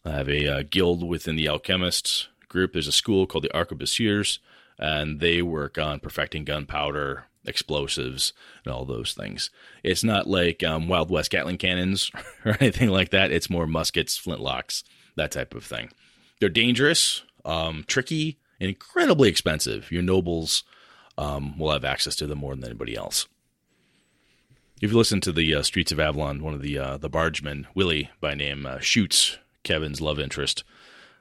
I 0.05 0.12
have 0.12 0.28
a 0.28 0.47
uh, 0.47 0.62
guild 0.68 1.07
within 1.07 1.36
the 1.36 1.49
alchemists 1.49 2.28
group. 2.49 2.72
There's 2.72 2.86
a 2.86 2.92
school 2.92 3.26
called 3.26 3.45
the 3.45 3.49
Arquebusiers, 3.55 4.38
and 4.78 5.18
they 5.18 5.42
work 5.42 5.78
on 5.78 6.01
perfecting 6.01 6.45
gunpowder, 6.45 7.24
explosives, 7.47 8.32
and 8.64 8.72
all 8.72 8.84
those 8.84 9.14
things. 9.14 9.51
It's 9.82 10.05
not 10.05 10.26
like 10.26 10.62
um, 10.62 10.88
Wild 10.88 11.11
West 11.11 11.30
Gatling 11.30 11.59
cannons 11.59 12.11
or 12.45 12.57
anything 12.61 12.90
like 12.90 13.11
that. 13.11 13.30
It's 13.30 13.51
more 13.51 13.66
muskets, 13.66 14.18
flintlocks, 14.18 14.82
that 15.16 15.30
type 15.30 15.55
of 15.55 15.64
thing. 15.64 15.90
They're 16.40 16.49
dangerous, 16.49 17.22
um, 17.45 17.84
tricky, 17.86 18.38
and 18.61 18.68
incredibly 18.68 19.28
expensive. 19.28 19.90
Your 19.90 20.03
nobles 20.03 20.64
um, 21.18 21.59
will 21.59 21.72
have 21.72 21.84
access 21.84 22.16
to 22.16 22.26
them 22.26 22.38
more 22.38 22.55
than 22.55 22.64
anybody 22.64 22.97
else. 22.97 23.26
If 24.80 24.90
you 24.90 24.99
listen 24.99 25.20
to 25.22 25.32
the 25.32 25.55
uh, 25.55 25.62
Streets 25.62 25.92
of 25.92 26.01
Avalon, 26.01 26.42
one 26.42 26.55
of 26.55 26.61
the 26.61 26.78
uh, 26.78 26.97
the 26.99 27.09
bargemen, 27.09 27.66
Willie 27.74 28.11
by 28.20 28.34
name, 28.34 28.66
uh, 28.66 28.80
shoots 28.80 29.38
Kevin's 29.62 30.01
love 30.01 30.18
interest 30.18 30.64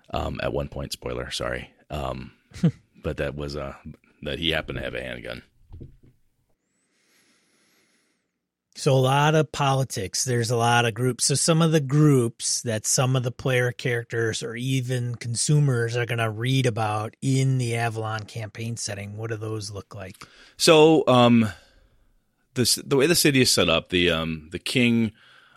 um, 0.10 0.40
at 0.44 0.54
one 0.54 0.68
point. 0.68 0.92
Spoiler, 0.92 1.30
sorry, 1.32 1.72
um, 1.90 2.32
but 3.04 3.18
that 3.18 3.36
was 3.36 3.56
uh, 3.56 3.76
that 4.24 4.40
he 4.40 4.50
happened 4.50 4.80
to 4.80 4.84
have 4.84 4.96
a 4.96 5.02
handgun. 5.02 5.44
So 8.76 8.94
a 8.94 8.96
lot 8.96 9.36
of 9.36 9.52
politics. 9.52 10.24
There's 10.24 10.50
a 10.50 10.58
lot 10.58 10.86
of 10.86 10.94
groups. 10.94 11.26
So 11.26 11.36
some 11.36 11.62
of 11.62 11.72
the 11.72 11.80
groups 11.80 12.62
that 12.64 12.86
some 12.86 13.16
of 13.16 13.24
the 13.24 13.32
player 13.32 13.72
characters 13.72 14.42
or 14.42 14.56
even 14.56 15.16
consumers 15.16 15.96
are 15.96 16.08
going 16.08 16.18
to 16.18 16.30
read 16.30 16.66
about 16.66 17.16
in 17.22 17.60
the 17.60 17.76
Avalon 17.76 18.24
campaign 18.24 18.76
setting. 18.76 19.16
What 19.16 19.30
do 19.30 19.38
those 19.38 19.70
look 19.70 19.94
like? 19.94 20.16
So 20.58 21.04
um, 21.08 21.50
the 22.56 22.84
the 22.86 22.98
way 22.98 23.06
the 23.06 23.16
city 23.16 23.42
is 23.42 23.52
set 23.52 23.70
up, 23.70 23.90
the 23.90 24.10
um, 24.10 24.50
the 24.52 24.60
king 24.60 25.12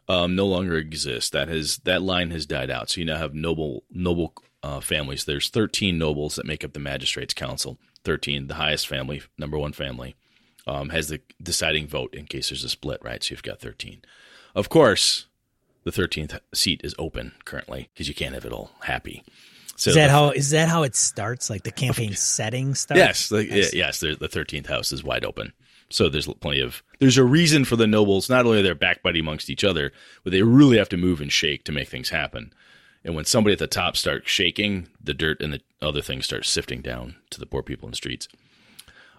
um, 0.09 0.37
no 0.37 0.47
longer 0.47 0.77
exists. 0.77 1.31
That 1.31 1.49
has 1.49 1.79
that 1.79 2.03
line 2.03 2.31
has 2.33 2.45
died 2.45 2.71
out. 2.71 2.91
So 2.91 3.01
you 3.01 3.07
now 3.07 3.17
have 3.17 3.35
noble 3.35 3.85
noble 3.91 4.35
uh, 4.63 4.81
families. 4.81 5.25
There's 5.25 5.49
13 5.49 5.97
nobles 5.97 6.37
that 6.37 6.45
make 6.45 6.65
up 6.65 6.75
the 6.75 6.81
magistrates 6.81 7.33
council. 7.33 7.79
13, 8.05 8.47
the 8.47 8.55
highest 8.55 8.87
family, 8.87 9.21
number 9.37 9.59
one 9.59 9.73
family 9.73 10.15
um, 10.67 10.91
has 10.91 11.09
the 11.09 11.21
deciding 11.43 11.87
vote 11.87 12.15
in 12.15 12.27
case 12.27 12.51
there's 12.51 12.65
a 12.65 12.69
split, 12.69 13.01
right? 13.03 13.23
So 13.23 13.33
you've 13.33 13.43
got 13.43 13.61
13. 13.61 14.03
Of 14.55 14.69
course, 14.69 15.27
the 15.85 15.91
13th 15.91 16.39
seat 16.53 16.81
is 16.83 16.95
open 16.99 17.33
currently 17.45 17.91
because 17.93 18.09
you 18.09 18.15
can't 18.15 18.35
have 18.35 18.45
it 18.45 18.53
all 18.53 18.71
happy. 18.83 19.23
So 19.77 19.91
is 19.91 19.97
that 19.97 20.07
the, 20.07 20.13
how 20.13 20.31
is 20.31 20.51
that 20.51 20.69
how 20.69 20.83
it 20.83 20.97
starts? 20.97 21.51
Like 21.51 21.63
the 21.63 21.71
campaign 21.71 22.13
setting 22.17 22.75
starts? 22.75 22.99
Yes, 22.99 23.29
the, 23.29 23.45
yes. 23.45 24.01
The, 24.01 24.17
the 24.17 24.29
13th 24.29 24.67
house 24.67 24.91
is 24.91 25.05
wide 25.05 25.25
open. 25.25 25.53
So 25.89 26.09
there's 26.09 26.27
plenty 26.27 26.61
of 26.61 26.83
there's 26.99 27.19
a 27.19 27.25
reason 27.25 27.65
for 27.65 27.77
the 27.77 27.87
nobles. 27.87 28.29
Not 28.29 28.47
only 28.47 28.59
are 28.59 28.63
they 28.63 28.73
backbiting 28.73 29.21
amongst 29.21 29.51
each 29.51 29.63
other, 29.63 29.93
but 30.25 30.33
they 30.33 30.43
really 30.43 30.79
have 30.79 30.89
to 30.89 30.97
move 30.97 31.21
and 31.21 31.31
shake 31.31 31.65
to 31.65 31.73
make 31.73 31.89
things 31.89 32.09
happen. 32.09 32.53
And 33.05 33.15
when 33.15 33.25
somebody 33.25 33.53
at 33.53 33.61
the 33.61 33.69
top 33.69 33.97
starts 33.97 34.29
shaking, 34.29 34.89
the 35.01 35.15
dirt 35.15 35.41
and 35.41 35.53
the 35.53 35.61
other 35.81 36.03
things 36.03 36.25
start 36.25 36.45
sifting 36.45 36.81
down 36.81 37.15
to 37.31 37.39
the 37.39 37.47
poor 37.47 37.63
people 37.63 37.87
in 37.87 37.93
the 37.93 37.97
streets. 37.97 38.27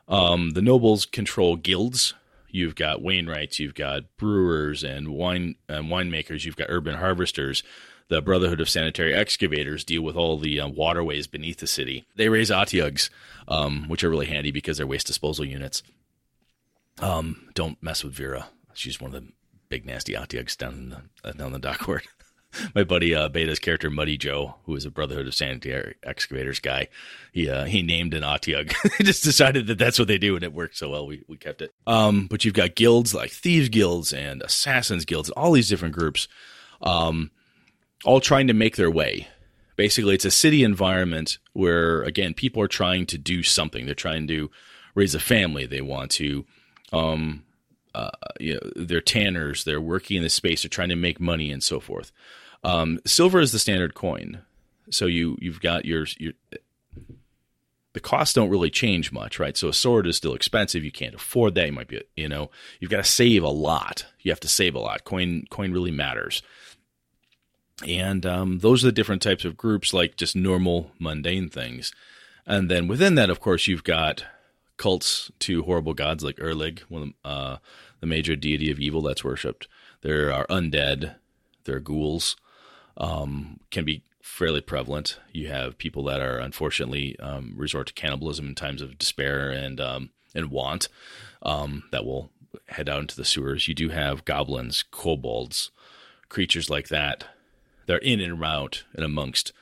Um, 0.07 0.51
the 0.51 0.61
nobles 0.61 1.05
control 1.05 1.55
guilds. 1.55 2.13
You've 2.49 2.75
got 2.75 3.01
Wainwrights, 3.01 3.59
you've 3.59 3.75
got 3.75 4.03
brewers 4.17 4.83
and 4.83 5.09
wine 5.09 5.55
and 5.67 5.85
winemakers, 5.85 6.45
you've 6.45 6.55
got 6.55 6.69
urban 6.69 6.95
harvesters. 6.95 7.61
The 8.09 8.21
Brotherhood 8.21 8.61
of 8.61 8.69
Sanitary 8.69 9.13
Excavators 9.13 9.83
deal 9.83 10.01
with 10.01 10.15
all 10.15 10.37
the 10.37 10.61
uh, 10.61 10.67
waterways 10.69 11.27
beneath 11.27 11.57
the 11.57 11.67
city. 11.67 12.05
They 12.15 12.29
raise 12.29 12.49
otyughs, 12.49 13.09
um, 13.49 13.89
which 13.89 14.01
are 14.01 14.09
really 14.09 14.27
handy 14.27 14.49
because 14.49 14.77
they're 14.77 14.87
waste 14.87 15.07
disposal 15.07 15.43
units. 15.43 15.83
Um, 16.99 17.49
don't 17.53 17.83
mess 17.83 18.05
with 18.05 18.13
Vera. 18.13 18.47
She's 18.73 19.01
one 19.01 19.13
of 19.13 19.21
the 19.21 19.29
big 19.67 19.85
nasty 19.85 20.13
otyughs 20.13 20.55
down 20.57 20.73
in 20.73 20.89
the, 20.89 21.01
uh, 21.25 21.33
down 21.33 21.51
the. 21.51 22.01
my 22.75 22.83
buddy 22.83 23.13
uh, 23.13 23.29
Beta's 23.29 23.59
character 23.59 23.89
Muddy 23.89 24.17
Joe, 24.17 24.55
who 24.65 24.75
is 24.75 24.85
a 24.85 24.91
Brotherhood 24.91 25.27
of 25.27 25.35
Sanitary 25.35 25.95
Excavators 26.03 26.59
guy, 26.59 26.87
he 27.31 27.49
uh, 27.49 27.65
he 27.65 27.81
named 27.81 28.13
an 28.13 28.23
he 28.45 29.03
just 29.03 29.23
decided 29.23 29.67
that 29.67 29.77
that's 29.77 29.99
what 29.99 30.07
they 30.07 30.17
do, 30.17 30.35
and 30.35 30.43
it 30.43 30.53
worked 30.53 30.77
so 30.77 30.89
well. 30.89 31.07
We 31.07 31.23
we 31.27 31.37
kept 31.37 31.61
it. 31.61 31.73
Um, 31.85 32.27
but 32.27 32.45
you've 32.45 32.53
got 32.53 32.75
guilds 32.75 33.13
like 33.13 33.31
thieves 33.31 33.69
guilds 33.69 34.13
and 34.13 34.41
assassins 34.41 35.05
guilds, 35.05 35.29
all 35.31 35.51
these 35.51 35.69
different 35.69 35.95
groups, 35.95 36.27
um, 36.81 37.31
all 38.05 38.19
trying 38.19 38.47
to 38.47 38.53
make 38.53 38.75
their 38.75 38.91
way. 38.91 39.27
Basically, 39.75 40.15
it's 40.15 40.25
a 40.25 40.31
city 40.31 40.63
environment 40.63 41.37
where 41.53 42.01
again 42.03 42.33
people 42.33 42.61
are 42.61 42.67
trying 42.67 43.05
to 43.07 43.17
do 43.17 43.43
something. 43.43 43.85
They're 43.85 43.95
trying 43.95 44.27
to 44.27 44.49
raise 44.95 45.13
a 45.13 45.19
family. 45.19 45.65
They 45.65 45.81
want 45.81 46.11
to 46.11 46.45
um, 46.93 47.43
uh, 47.97 48.11
you 48.39 48.53
know, 48.53 48.59
they're 48.75 49.01
tanners, 49.01 49.63
they're 49.63 49.81
working 49.81 50.17
in 50.17 50.23
the 50.23 50.29
space, 50.29 50.61
they're 50.61 50.69
trying 50.69 50.89
to 50.89 50.95
make 50.95 51.19
money 51.19 51.51
and 51.51 51.63
so 51.63 51.79
forth. 51.79 52.11
Um, 52.63 52.99
silver 53.05 53.39
is 53.39 53.51
the 53.51 53.59
standard 53.59 53.93
coin, 53.93 54.41
so 54.89 55.05
you 55.05 55.37
you've 55.39 55.61
got 55.61 55.85
your 55.85 56.05
your 56.17 56.33
the 57.93 58.01
costs 58.01 58.35
don't 58.35 58.51
really 58.51 58.69
change 58.69 59.11
much, 59.11 59.39
right? 59.39 59.57
So 59.57 59.69
a 59.69 59.73
sword 59.73 60.05
is 60.05 60.15
still 60.15 60.35
expensive. 60.35 60.83
You 60.83 60.91
can't 60.91 61.15
afford 61.15 61.55
that. 61.55 61.65
You 61.65 61.71
might 61.71 61.87
be, 61.87 62.03
you 62.15 62.29
know, 62.29 62.51
you've 62.79 62.91
got 62.91 62.97
to 62.97 63.03
save 63.03 63.41
a 63.41 63.49
lot. 63.49 64.05
You 64.21 64.31
have 64.31 64.39
to 64.41 64.47
save 64.47 64.75
a 64.75 64.79
lot. 64.79 65.03
Coin 65.03 65.45
coin 65.49 65.71
really 65.71 65.89
matters. 65.89 66.43
And 67.87 68.23
um, 68.25 68.59
those 68.59 68.83
are 68.83 68.87
the 68.87 68.91
different 68.91 69.23
types 69.23 69.45
of 69.45 69.57
groups, 69.57 69.93
like 69.93 70.15
just 70.15 70.35
normal 70.35 70.91
mundane 70.99 71.49
things. 71.49 71.91
And 72.45 72.69
then 72.69 72.87
within 72.87 73.15
that, 73.15 73.29
of 73.29 73.39
course, 73.39 73.67
you've 73.67 73.83
got 73.83 74.23
cults 74.77 75.31
to 75.39 75.63
horrible 75.63 75.93
gods 75.93 76.23
like 76.23 76.37
Erlig, 76.37 76.81
one 76.89 77.15
of, 77.23 77.31
uh, 77.31 77.57
the 77.99 78.07
major 78.07 78.35
deity 78.35 78.69
of 78.71 78.79
evil 78.79 79.01
that's 79.01 79.23
worshipped. 79.23 79.67
There 80.01 80.31
are 80.31 80.45
undead. 80.47 81.15
There 81.63 81.77
are 81.77 81.79
ghouls. 81.79 82.35
Um, 82.97 83.59
can 83.69 83.85
be 83.85 84.03
fairly 84.21 84.61
prevalent. 84.61 85.19
You 85.31 85.47
have 85.47 85.77
people 85.77 86.03
that 86.05 86.19
are 86.19 86.37
unfortunately 86.37 87.17
um, 87.19 87.53
resort 87.55 87.87
to 87.87 87.93
cannibalism 87.93 88.47
in 88.47 88.55
times 88.55 88.81
of 88.81 88.97
despair 88.97 89.49
and 89.51 89.79
um, 89.79 90.09
and 90.35 90.51
want 90.51 90.89
um, 91.43 91.83
that 91.91 92.05
will 92.05 92.31
head 92.69 92.89
out 92.89 93.01
into 93.01 93.15
the 93.15 93.25
sewers. 93.25 93.67
You 93.67 93.73
do 93.73 93.89
have 93.89 94.25
goblins, 94.25 94.83
kobolds, 94.83 95.71
creatures 96.29 96.69
like 96.69 96.89
that. 96.89 97.25
They're 97.85 97.97
in 97.97 98.19
and 98.19 98.39
around 98.41 98.83
and 98.93 99.05
amongst. 99.05 99.53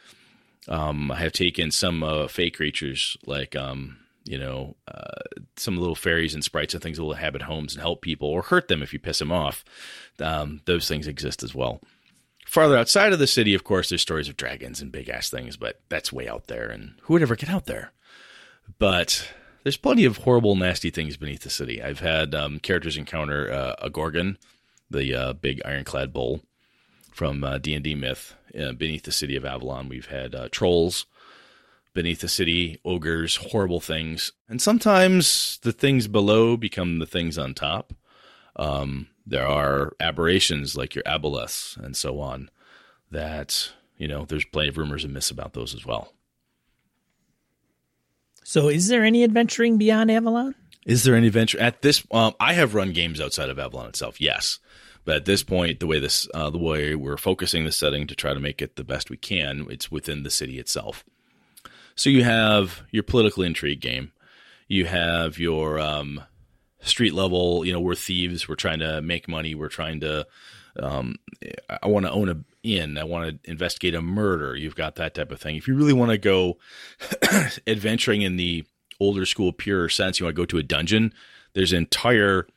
Um, 0.67 1.11
I 1.11 1.17
have 1.17 1.31
taken 1.31 1.69
some 1.69 2.01
uh, 2.03 2.27
fake 2.27 2.55
creatures 2.55 3.17
like 3.25 3.55
um, 3.55 3.97
you 4.25 4.39
know, 4.39 4.75
uh, 4.87 5.21
some 5.55 5.77
little 5.77 5.95
fairies 5.95 6.33
and 6.33 6.43
sprites 6.43 6.73
and 6.73 6.81
things 6.81 6.97
that 6.97 7.03
will 7.03 7.11
inhabit 7.11 7.43
homes 7.43 7.73
and 7.73 7.81
help 7.81 8.01
people 8.01 8.27
or 8.27 8.41
hurt 8.41 8.67
them 8.67 8.81
if 8.81 8.91
you 8.91 8.99
piss 8.99 9.19
them 9.19 9.31
off. 9.31 9.63
Um, 10.19 10.61
those 10.65 10.87
things 10.87 11.07
exist 11.07 11.43
as 11.43 11.53
well. 11.53 11.79
Farther 12.45 12.77
outside 12.77 13.11
of 13.11 13.19
the 13.19 13.27
city, 13.27 13.53
of 13.53 13.63
course, 13.63 13.89
there's 13.89 14.01
stories 14.01 14.29
of 14.29 14.37
dragons 14.37 14.79
and 14.79 14.91
big 14.91 15.09
ass 15.09 15.29
things, 15.29 15.57
but 15.57 15.81
that's 15.89 16.13
way 16.13 16.27
out 16.29 16.47
there, 16.47 16.69
and 16.69 16.93
who 17.01 17.13
would 17.13 17.21
ever 17.21 17.35
get 17.35 17.49
out 17.49 17.65
there? 17.65 17.91
But 18.79 19.27
there's 19.63 19.77
plenty 19.77 20.05
of 20.05 20.17
horrible, 20.17 20.55
nasty 20.55 20.91
things 20.91 21.17
beneath 21.17 21.41
the 21.41 21.49
city. 21.49 21.81
I've 21.81 21.99
had 21.99 22.33
um, 22.33 22.59
characters 22.59 22.97
encounter 22.97 23.51
uh, 23.51 23.75
a 23.81 23.89
gorgon, 23.89 24.37
the 24.89 25.13
uh, 25.13 25.33
big 25.33 25.61
ironclad 25.65 26.13
bull 26.13 26.41
from 27.11 27.43
uh, 27.43 27.57
D 27.57 27.73
and 27.73 27.83
D 27.83 27.95
myth. 27.95 28.35
Uh, 28.57 28.71
beneath 28.71 29.03
the 29.03 29.11
city 29.11 29.35
of 29.35 29.43
Avalon, 29.43 29.89
we've 29.89 30.07
had 30.07 30.33
uh, 30.33 30.47
trolls 30.49 31.07
beneath 31.93 32.21
the 32.21 32.27
city, 32.27 32.79
ogres, 32.85 33.37
horrible 33.37 33.79
things. 33.79 34.31
And 34.47 34.61
sometimes 34.61 35.59
the 35.63 35.71
things 35.71 36.07
below 36.07 36.55
become 36.55 36.99
the 36.99 37.05
things 37.05 37.37
on 37.37 37.53
top. 37.53 37.93
Um, 38.55 39.07
there 39.25 39.47
are 39.47 39.93
aberrations 39.99 40.77
like 40.77 40.95
your 40.95 41.03
aboleths 41.03 41.77
and 41.77 41.95
so 41.95 42.19
on 42.19 42.49
that, 43.11 43.71
you 43.97 44.07
know, 44.07 44.25
there's 44.25 44.45
plenty 44.45 44.69
of 44.69 44.77
rumors 44.77 45.03
and 45.03 45.13
myths 45.13 45.31
about 45.31 45.53
those 45.53 45.73
as 45.73 45.85
well. 45.85 46.13
So, 48.43 48.69
is 48.69 48.87
there 48.87 49.03
any 49.03 49.23
adventuring 49.23 49.77
beyond 49.77 50.11
Avalon? 50.11 50.53
Is 50.85 51.03
there 51.03 51.15
any 51.15 51.27
adventure 51.27 51.59
at 51.59 51.81
this? 51.81 52.05
Um, 52.11 52.35
I 52.39 52.53
have 52.53 52.75
run 52.75 52.93
games 52.93 53.19
outside 53.19 53.49
of 53.49 53.57
Avalon 53.57 53.89
itself, 53.89 54.21
yes, 54.21 54.59
but 55.03 55.15
at 55.15 55.25
this 55.25 55.41
point, 55.41 55.79
the 55.79 55.87
way 55.87 55.99
this, 55.99 56.27
uh, 56.33 56.51
the 56.51 56.59
way 56.59 56.93
we're 56.93 57.17
focusing 57.17 57.65
the 57.65 57.71
setting 57.71 58.05
to 58.05 58.15
try 58.15 58.35
to 58.35 58.39
make 58.39 58.61
it 58.61 58.75
the 58.75 58.83
best 58.83 59.09
we 59.09 59.17
can, 59.17 59.65
it's 59.71 59.89
within 59.89 60.21
the 60.21 60.29
city 60.29 60.59
itself. 60.59 61.03
So 61.95 62.11
you 62.11 62.23
have 62.23 62.83
your 62.91 63.03
political 63.03 63.41
intrigue 63.41 63.81
game, 63.81 64.11
you 64.67 64.85
have 64.85 65.39
your 65.39 65.79
um, 65.79 66.21
street 66.85 67.13
level. 67.13 67.65
You 67.65 67.73
know, 67.73 67.79
we're 67.79 67.95
thieves. 67.95 68.47
We're 68.47 68.55
trying 68.55 68.79
to 68.79 69.01
make 69.01 69.27
money. 69.27 69.55
We're 69.55 69.69
trying 69.69 69.99
to. 70.01 70.27
Um, 70.77 71.15
I 71.81 71.87
want 71.87 72.05
to 72.05 72.11
own 72.11 72.29
a 72.29 72.37
inn. 72.63 72.97
I 72.97 73.03
want 73.05 73.43
to 73.43 73.49
investigate 73.49 73.95
a 73.95 74.01
murder. 74.01 74.55
You've 74.55 74.75
got 74.75 74.95
that 74.95 75.13
type 75.13 75.31
of 75.31 75.39
thing. 75.39 75.55
If 75.55 75.67
you 75.67 75.75
really 75.75 75.93
want 75.93 76.11
to 76.11 76.17
go 76.17 76.57
adventuring 77.67 78.23
in 78.23 78.35
the 78.35 78.65
older 78.99 79.25
school, 79.25 79.53
pure 79.53 79.87
sense, 79.87 80.19
you 80.19 80.25
want 80.25 80.35
to 80.35 80.41
go 80.41 80.45
to 80.45 80.57
a 80.57 80.63
dungeon. 80.63 81.13
There's 81.53 81.71
an 81.71 81.79
entire 81.79 82.47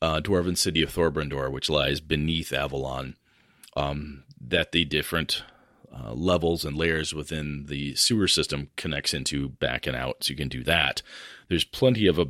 uh, 0.00 0.20
dwarven 0.20 0.56
city 0.56 0.82
of 0.82 0.94
Thorbrandor, 0.94 1.50
which 1.50 1.70
lies 1.70 2.00
beneath 2.00 2.52
Avalon. 2.52 3.16
Um, 3.76 4.24
that 4.40 4.72
the 4.72 4.84
different 4.84 5.44
uh, 5.94 6.12
levels 6.12 6.64
and 6.64 6.76
layers 6.76 7.14
within 7.14 7.66
the 7.66 7.94
sewer 7.94 8.26
system 8.26 8.68
connects 8.76 9.14
into 9.14 9.48
back 9.48 9.86
and 9.86 9.96
out, 9.96 10.24
so 10.24 10.30
you 10.30 10.36
can 10.36 10.48
do 10.48 10.64
that. 10.64 11.02
There's 11.48 11.64
plenty 11.64 12.06
of 12.06 12.18
a 12.18 12.28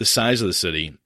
the 0.00 0.06
size 0.06 0.40
of 0.40 0.46
the 0.46 0.54
city 0.54 0.96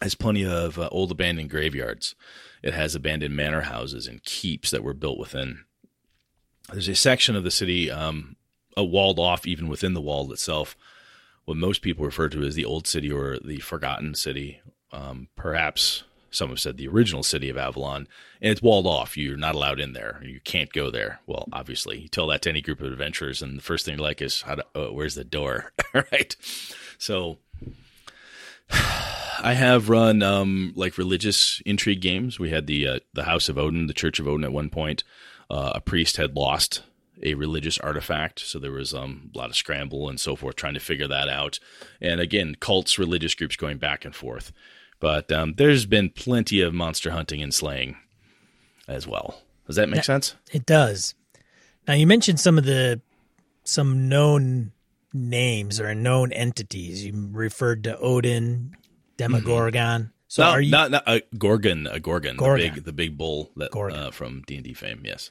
has 0.00 0.14
plenty 0.14 0.46
of 0.46 0.78
uh, 0.78 0.88
old 0.92 1.10
abandoned 1.10 1.50
graveyards. 1.50 2.14
It 2.62 2.72
has 2.72 2.94
abandoned 2.94 3.34
manor 3.34 3.62
houses 3.62 4.06
and 4.06 4.22
keeps 4.22 4.70
that 4.70 4.84
were 4.84 4.94
built 4.94 5.18
within. 5.18 5.64
There's 6.70 6.86
a 6.86 6.94
section 6.94 7.34
of 7.34 7.42
the 7.42 7.50
city 7.50 7.90
um, 7.90 8.36
walled 8.76 9.18
off, 9.18 9.44
even 9.44 9.66
within 9.66 9.94
the 9.94 10.00
wall 10.00 10.32
itself, 10.32 10.76
what 11.46 11.56
most 11.56 11.82
people 11.82 12.04
refer 12.04 12.28
to 12.28 12.44
as 12.44 12.54
the 12.54 12.64
old 12.64 12.86
city 12.86 13.10
or 13.10 13.40
the 13.44 13.58
forgotten 13.58 14.14
city. 14.14 14.60
Um, 14.92 15.26
perhaps 15.34 16.04
some 16.30 16.50
have 16.50 16.60
said 16.60 16.76
the 16.76 16.86
original 16.86 17.24
city 17.24 17.48
of 17.48 17.56
Avalon, 17.56 18.06
and 18.40 18.52
it's 18.52 18.62
walled 18.62 18.86
off. 18.86 19.16
You're 19.16 19.36
not 19.36 19.56
allowed 19.56 19.80
in 19.80 19.94
there. 19.94 20.20
You 20.22 20.38
can't 20.44 20.72
go 20.72 20.92
there. 20.92 21.18
Well, 21.26 21.48
obviously, 21.52 21.98
you 21.98 22.08
tell 22.08 22.28
that 22.28 22.42
to 22.42 22.50
any 22.50 22.60
group 22.60 22.80
of 22.80 22.92
adventurers, 22.92 23.42
and 23.42 23.58
the 23.58 23.62
first 23.62 23.84
thing 23.84 23.96
you 23.96 24.02
like 24.02 24.22
is, 24.22 24.42
how 24.42 24.58
oh, 24.76 24.92
where's 24.92 25.16
the 25.16 25.24
door? 25.24 25.72
right? 25.92 26.36
So 26.98 27.38
I 28.70 29.54
have 29.54 29.88
run 29.88 30.22
um, 30.22 30.72
like 30.76 30.98
religious 30.98 31.62
intrigue 31.64 32.00
games. 32.00 32.38
We 32.38 32.50
had 32.50 32.66
the 32.66 32.86
uh, 32.86 32.98
the 33.14 33.24
House 33.24 33.48
of 33.48 33.58
Odin, 33.58 33.86
the 33.86 33.94
Church 33.94 34.18
of 34.18 34.26
Odin. 34.26 34.44
At 34.44 34.52
one 34.52 34.70
point, 34.70 35.04
uh, 35.50 35.72
a 35.74 35.80
priest 35.80 36.16
had 36.16 36.36
lost 36.36 36.82
a 37.22 37.34
religious 37.34 37.78
artifact, 37.78 38.40
so 38.40 38.58
there 38.58 38.72
was 38.72 38.92
um, 38.92 39.30
a 39.34 39.38
lot 39.38 39.48
of 39.48 39.56
scramble 39.56 40.08
and 40.08 40.20
so 40.20 40.36
forth 40.36 40.56
trying 40.56 40.74
to 40.74 40.80
figure 40.80 41.08
that 41.08 41.28
out. 41.28 41.58
And 42.00 42.20
again, 42.20 42.56
cults, 42.60 42.98
religious 42.98 43.34
groups 43.34 43.56
going 43.56 43.78
back 43.78 44.04
and 44.04 44.14
forth. 44.14 44.52
But 45.00 45.30
um, 45.32 45.54
there's 45.56 45.86
been 45.86 46.10
plenty 46.10 46.60
of 46.60 46.74
monster 46.74 47.10
hunting 47.10 47.42
and 47.42 47.52
slaying 47.52 47.96
as 48.88 49.06
well. 49.06 49.42
Does 49.66 49.76
that 49.76 49.88
make 49.88 50.04
sense? 50.04 50.36
It 50.52 50.64
does. 50.64 51.14
Now 51.86 51.94
you 51.94 52.06
mentioned 52.06 52.40
some 52.40 52.58
of 52.58 52.64
the 52.64 53.00
some 53.64 54.08
known 54.08 54.72
names 55.16 55.80
or 55.80 55.94
known 55.94 56.32
entities. 56.32 57.04
You 57.04 57.28
referred 57.32 57.84
to 57.84 57.98
Odin, 57.98 58.76
Demogorgon. 59.16 60.02
Mm-hmm. 60.02 60.10
So 60.28 60.42
no, 60.42 60.50
are 60.50 60.60
you 60.60 60.70
not, 60.70 60.90
not 60.90 61.04
a 61.06 61.22
Gorgon, 61.38 61.86
a 61.86 62.00
Gorgon, 62.00 62.36
Gorgon. 62.36 62.66
The 62.66 62.74
big 62.74 62.84
the 62.84 62.92
big 62.92 63.18
bull 63.18 63.50
that 63.56 63.74
uh, 63.74 64.10
from 64.10 64.42
D 64.46 64.56
and 64.56 64.64
D 64.64 64.74
fame? 64.74 65.02
Yes. 65.04 65.30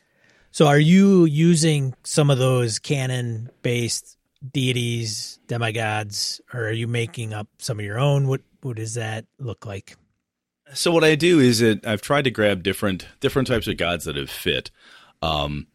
So 0.52 0.68
are 0.68 0.80
you 0.80 1.26
using 1.26 1.94
some 2.04 2.30
of 2.30 2.38
those 2.38 2.80
canon 2.80 3.50
based 3.62 4.18
deities, 4.54 5.40
demigods, 5.48 6.40
or 6.54 6.68
are 6.68 6.72
you 6.72 6.88
making 6.88 7.34
up 7.34 7.48
some 7.58 7.80
of 7.80 7.86
your 7.86 8.00
own? 8.00 8.28
What 8.28 8.42
what 8.62 8.78
does 8.78 8.94
that 8.94 9.26
look 9.38 9.66
like? 9.66 9.98
So 10.74 10.92
what 10.92 11.04
I 11.04 11.16
do 11.16 11.40
is 11.40 11.60
that 11.60 11.86
I've 11.86 12.02
tried 12.02 12.24
to 12.24 12.32
grab 12.32 12.64
different 12.64 13.06
different 13.20 13.48
types 13.48 13.68
of 13.68 13.78
gods 13.78 14.06
that 14.06 14.16
have 14.16 14.30
fit. 14.30 14.72
Um, 15.22 15.68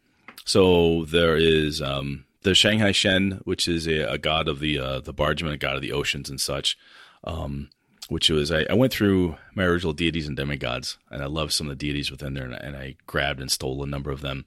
so 0.45 1.05
there 1.05 1.37
is 1.37 1.81
um, 1.81 2.25
the 2.43 2.55
Shanghai 2.55 2.91
Shen, 2.91 3.41
which 3.43 3.67
is 3.67 3.87
a, 3.87 4.13
a 4.13 4.17
god 4.17 4.47
of 4.47 4.59
the 4.59 4.79
uh, 4.79 4.99
the 4.99 5.13
bargemen, 5.13 5.53
a 5.53 5.57
god 5.57 5.75
of 5.75 5.81
the 5.81 5.91
oceans 5.91 6.29
and 6.29 6.39
such. 6.39 6.77
Um, 7.23 7.69
which 8.09 8.29
was 8.29 8.51
I, 8.51 8.65
I, 8.69 8.73
went 8.73 8.91
through 8.91 9.37
my 9.55 9.63
original 9.63 9.93
deities 9.93 10.27
and 10.27 10.35
demigods, 10.35 10.97
and 11.09 11.23
I 11.23 11.27
love 11.27 11.53
some 11.53 11.69
of 11.69 11.77
the 11.77 11.85
deities 11.87 12.11
within 12.11 12.33
there, 12.33 12.43
and, 12.43 12.53
and 12.53 12.75
I 12.75 12.95
grabbed 13.07 13.39
and 13.39 13.49
stole 13.49 13.81
a 13.83 13.87
number 13.87 14.11
of 14.11 14.19
them. 14.19 14.43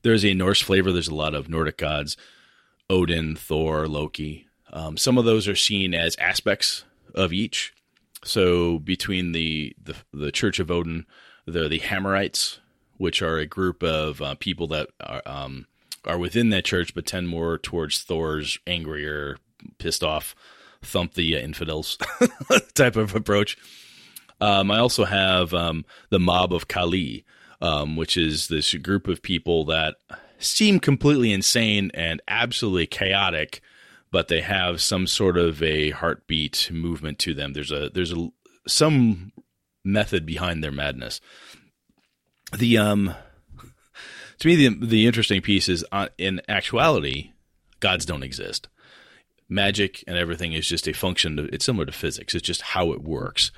There's 0.00 0.24
a 0.24 0.32
Norse 0.32 0.62
flavor. 0.62 0.92
There's 0.92 1.08
a 1.08 1.14
lot 1.14 1.34
of 1.34 1.48
Nordic 1.48 1.76
gods, 1.76 2.16
Odin, 2.88 3.36
Thor, 3.36 3.86
Loki. 3.86 4.46
Um, 4.72 4.96
some 4.96 5.18
of 5.18 5.26
those 5.26 5.46
are 5.46 5.56
seen 5.56 5.92
as 5.92 6.16
aspects 6.16 6.84
of 7.14 7.32
each. 7.32 7.74
So 8.24 8.78
between 8.78 9.32
the 9.32 9.76
the, 9.82 9.96
the 10.12 10.32
Church 10.32 10.58
of 10.58 10.70
Odin, 10.70 11.04
the 11.44 11.68
the 11.68 11.80
Hammerites, 11.80 12.60
which 12.96 13.20
are 13.20 13.36
a 13.36 13.46
group 13.46 13.82
of 13.82 14.22
uh, 14.22 14.36
people 14.36 14.68
that 14.68 14.88
are 15.00 15.22
um, 15.26 15.66
are 16.04 16.18
within 16.18 16.50
that 16.50 16.64
church, 16.64 16.94
but 16.94 17.06
tend 17.06 17.28
more 17.28 17.58
towards 17.58 18.02
Thor's 18.02 18.58
angrier, 18.66 19.36
pissed 19.78 20.02
off, 20.02 20.34
thump 20.82 21.14
the 21.14 21.36
uh, 21.36 21.40
infidels 21.40 21.96
type 22.74 22.96
of 22.96 23.14
approach. 23.14 23.56
Um, 24.40 24.70
I 24.70 24.78
also 24.78 25.04
have 25.04 25.54
um, 25.54 25.84
the 26.10 26.18
mob 26.18 26.52
of 26.52 26.66
Kali, 26.66 27.24
um, 27.60 27.96
which 27.96 28.16
is 28.16 28.48
this 28.48 28.74
group 28.74 29.06
of 29.06 29.22
people 29.22 29.64
that 29.66 29.94
seem 30.38 30.80
completely 30.80 31.32
insane 31.32 31.90
and 31.94 32.20
absolutely 32.26 32.86
chaotic, 32.86 33.60
but 34.10 34.26
they 34.26 34.40
have 34.40 34.82
some 34.82 35.06
sort 35.06 35.38
of 35.38 35.62
a 35.62 35.90
heartbeat 35.90 36.70
movement 36.72 37.20
to 37.20 37.34
them. 37.34 37.52
There's 37.52 37.70
a 37.70 37.88
there's 37.90 38.12
a 38.12 38.30
some 38.66 39.32
method 39.84 40.26
behind 40.26 40.62
their 40.62 40.72
madness. 40.72 41.20
The 42.56 42.78
um 42.78 43.14
to 44.38 44.48
me, 44.48 44.56
the 44.56 44.86
the 44.86 45.06
interesting 45.06 45.40
piece 45.40 45.68
is 45.68 45.84
uh, 45.92 46.08
in 46.18 46.40
actuality, 46.48 47.32
gods 47.80 48.04
don't 48.04 48.22
exist. 48.22 48.68
Magic 49.48 50.02
and 50.06 50.16
everything 50.16 50.54
is 50.54 50.66
just 50.66 50.88
a 50.88 50.92
function. 50.92 51.38
Of, 51.38 51.46
it's 51.46 51.64
similar 51.64 51.84
to 51.84 51.92
physics. 51.92 52.34
It's 52.34 52.46
just 52.46 52.62
how 52.62 52.92
it 52.92 53.02
works. 53.02 53.52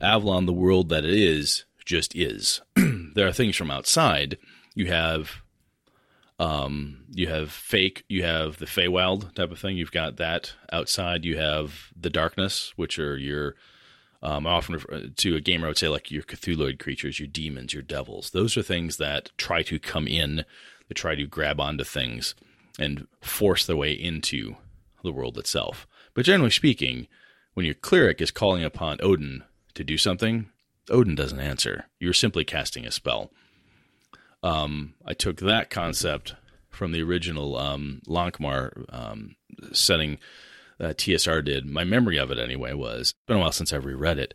Avalon, 0.00 0.46
the 0.46 0.52
world 0.52 0.88
that 0.88 1.04
it 1.04 1.14
is, 1.14 1.64
just 1.84 2.16
is. 2.16 2.60
there 3.14 3.28
are 3.28 3.32
things 3.32 3.56
from 3.56 3.70
outside. 3.70 4.38
You 4.74 4.86
have, 4.86 5.36
um, 6.40 7.04
you 7.12 7.28
have 7.28 7.52
fake. 7.52 8.04
You 8.08 8.24
have 8.24 8.58
the 8.58 8.66
Feywild 8.66 9.34
type 9.34 9.52
of 9.52 9.58
thing. 9.60 9.76
You've 9.76 9.92
got 9.92 10.16
that 10.16 10.52
outside. 10.72 11.24
You 11.24 11.38
have 11.38 11.92
the 11.96 12.10
darkness, 12.10 12.72
which 12.74 12.98
are 12.98 13.16
your 13.16 13.54
um, 14.26 14.44
I 14.44 14.50
often 14.50 14.74
refer 14.74 15.06
to 15.06 15.36
a 15.36 15.40
gamer, 15.40 15.66
I 15.66 15.70
would 15.70 15.78
say 15.78 15.86
like 15.86 16.10
your 16.10 16.24
Cthulhuid 16.24 16.80
creatures, 16.80 17.20
your 17.20 17.28
demons, 17.28 17.72
your 17.72 17.82
devils. 17.84 18.30
Those 18.30 18.56
are 18.56 18.62
things 18.62 18.96
that 18.96 19.30
try 19.38 19.62
to 19.62 19.78
come 19.78 20.08
in, 20.08 20.44
that 20.88 20.94
try 20.94 21.14
to 21.14 21.28
grab 21.28 21.60
onto 21.60 21.84
things 21.84 22.34
and 22.76 23.06
force 23.20 23.64
their 23.64 23.76
way 23.76 23.92
into 23.92 24.56
the 25.04 25.12
world 25.12 25.38
itself. 25.38 25.86
But 26.12 26.24
generally 26.24 26.50
speaking, 26.50 27.06
when 27.54 27.66
your 27.66 27.76
cleric 27.76 28.20
is 28.20 28.32
calling 28.32 28.64
upon 28.64 28.98
Odin 29.00 29.44
to 29.74 29.84
do 29.84 29.96
something, 29.96 30.46
Odin 30.90 31.14
doesn't 31.14 31.38
answer. 31.38 31.86
You're 32.00 32.12
simply 32.12 32.44
casting 32.44 32.84
a 32.84 32.90
spell. 32.90 33.30
Um, 34.42 34.94
I 35.06 35.14
took 35.14 35.36
that 35.36 35.70
concept 35.70 36.34
from 36.68 36.90
the 36.90 37.02
original 37.02 37.56
um, 37.56 38.02
Lankhmar 38.08 38.92
um, 38.92 39.36
setting 39.70 40.18
uh, 40.80 40.88
TSR 40.88 41.44
did. 41.44 41.66
My 41.66 41.84
memory 41.84 42.18
of 42.18 42.30
it 42.30 42.38
anyway 42.38 42.72
was 42.72 43.10
it's 43.10 43.14
been 43.26 43.36
a 43.36 43.40
while 43.40 43.52
since 43.52 43.72
I've 43.72 43.84
reread 43.84 44.18
it, 44.18 44.34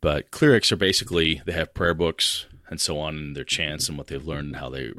but 0.00 0.30
clerics 0.30 0.72
are 0.72 0.76
basically 0.76 1.42
they 1.46 1.52
have 1.52 1.74
prayer 1.74 1.94
books 1.94 2.46
and 2.68 2.80
so 2.80 2.98
on, 2.98 3.16
and 3.16 3.36
their 3.36 3.44
chants 3.44 3.88
and 3.88 3.98
what 3.98 4.06
they've 4.06 4.26
learned 4.26 4.48
and 4.48 4.56
how 4.56 4.70
they 4.70 4.92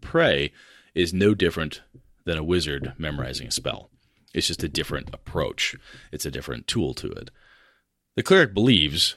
pray 0.00 0.52
is 0.94 1.12
no 1.12 1.34
different 1.34 1.82
than 2.24 2.38
a 2.38 2.44
wizard 2.44 2.94
memorizing 2.96 3.46
a 3.46 3.50
spell. 3.50 3.90
It's 4.32 4.46
just 4.46 4.62
a 4.62 4.68
different 4.68 5.10
approach. 5.12 5.76
It's 6.12 6.24
a 6.24 6.30
different 6.30 6.66
tool 6.66 6.94
to 6.94 7.10
it. 7.10 7.30
The 8.16 8.22
cleric 8.22 8.54
believes 8.54 9.16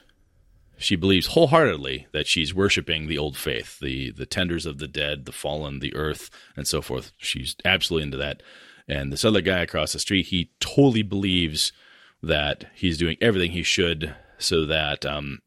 she 0.76 0.96
believes 0.96 1.28
wholeheartedly 1.28 2.08
that 2.12 2.26
she's 2.26 2.54
worshiping 2.54 3.06
the 3.06 3.18
old 3.18 3.36
faith, 3.36 3.78
the 3.78 4.10
the 4.10 4.26
tenders 4.26 4.66
of 4.66 4.78
the 4.78 4.88
dead, 4.88 5.24
the 5.24 5.32
fallen, 5.32 5.78
the 5.78 5.94
earth, 5.94 6.30
and 6.56 6.66
so 6.66 6.82
forth. 6.82 7.12
She's 7.16 7.56
absolutely 7.64 8.04
into 8.04 8.16
that. 8.18 8.42
And 8.86 9.12
this 9.12 9.24
other 9.24 9.40
guy 9.40 9.60
across 9.60 9.92
the 9.92 9.98
street, 9.98 10.26
he 10.26 10.50
totally 10.60 11.02
believes 11.02 11.72
that 12.22 12.66
he's 12.74 12.98
doing 12.98 13.16
everything 13.20 13.52
he 13.52 13.62
should 13.62 14.14
so 14.38 14.66
that 14.66 15.06
um, 15.06 15.40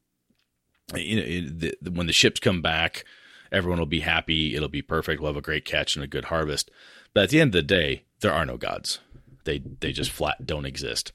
you 0.96 1.16
know, 1.16 1.74
the, 1.82 1.92
when 1.92 2.08
the 2.08 2.14
ships 2.14 2.40
come 2.40 2.62
back, 2.62 3.04
everyone 3.52 3.80
will 3.80 3.86
be 3.86 4.00
happy. 4.02 4.56
It'll 4.56 4.70
be 4.70 4.82
perfect. 4.82 5.22
We'll 5.22 5.32
have 5.32 5.38
a 5.38 5.42
great 5.42 5.66
catch 5.66 5.96
and 5.96 6.04
a 6.04 6.08
good 6.08 6.26
harvest. 6.26 6.72
But 7.14 7.24
at 7.24 7.30
the 7.30 7.42
end 7.42 7.50
of 7.50 7.60
the 7.60 7.64
day, 7.64 8.04
there 8.22 8.34
are 8.34 8.46
no 8.46 8.58
gods. 8.58 9.00
They 9.44 9.60
they 9.60 9.92
just 9.92 10.12
flat 10.12 10.46
don't 10.46 10.66
exist. 10.66 11.12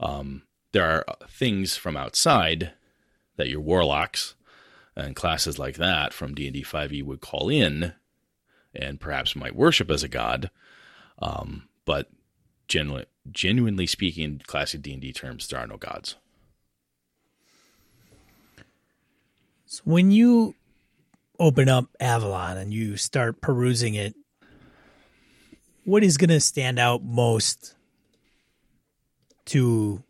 Um, 0.00 0.42
there 0.72 0.84
are 0.84 1.04
things 1.28 1.76
from 1.76 1.96
outside 1.96 2.72
that 3.36 3.48
your 3.48 3.60
warlocks 3.60 4.34
and 4.96 5.16
classes 5.16 5.58
like 5.58 5.76
that 5.76 6.12
from 6.12 6.34
D 6.34 6.46
and 6.46 6.54
D 6.54 6.62
five 6.62 6.92
E 6.92 7.02
would 7.02 7.20
call 7.20 7.48
in, 7.48 7.94
and 8.74 9.00
perhaps 9.00 9.36
might 9.36 9.56
worship 9.56 9.90
as 9.90 10.02
a 10.02 10.08
god. 10.08 10.50
Um, 11.20 11.68
but 11.84 12.10
genuinely, 12.68 13.06
genuinely 13.30 13.86
speaking, 13.86 14.40
classic 14.46 14.82
D 14.82 14.92
and 14.92 15.02
D 15.02 15.12
terms, 15.12 15.46
there 15.48 15.60
are 15.60 15.66
no 15.66 15.76
gods. 15.76 16.16
So 19.66 19.80
when 19.84 20.10
you 20.10 20.54
open 21.38 21.68
up 21.68 21.86
Avalon 22.00 22.56
and 22.56 22.72
you 22.72 22.96
start 22.96 23.40
perusing 23.40 23.94
it, 23.94 24.14
what 25.84 26.04
is 26.04 26.16
going 26.16 26.30
to 26.30 26.40
stand 26.40 26.78
out 26.78 27.02
most 27.02 27.74
to 29.46 30.02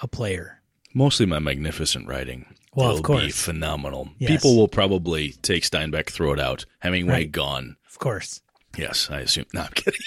a 0.00 0.08
player? 0.08 0.60
Mostly 0.94 1.26
my 1.26 1.38
magnificent 1.38 2.06
writing. 2.06 2.46
Well, 2.74 2.90
will 2.90 2.96
of 2.98 3.02
course. 3.02 3.24
be 3.24 3.30
phenomenal. 3.30 4.08
Yes. 4.18 4.30
People 4.30 4.56
will 4.56 4.68
probably 4.68 5.32
take 5.42 5.62
Steinbeck, 5.64 6.08
throw 6.10 6.32
it 6.32 6.40
out. 6.40 6.64
Hemingway 6.78 7.12
Right. 7.12 7.32
gone. 7.32 7.76
Of 7.90 7.98
course. 7.98 8.40
Yes, 8.76 9.08
I 9.10 9.20
assume. 9.20 9.46
No, 9.52 9.62
I'm 9.62 9.70
kidding. 9.74 10.00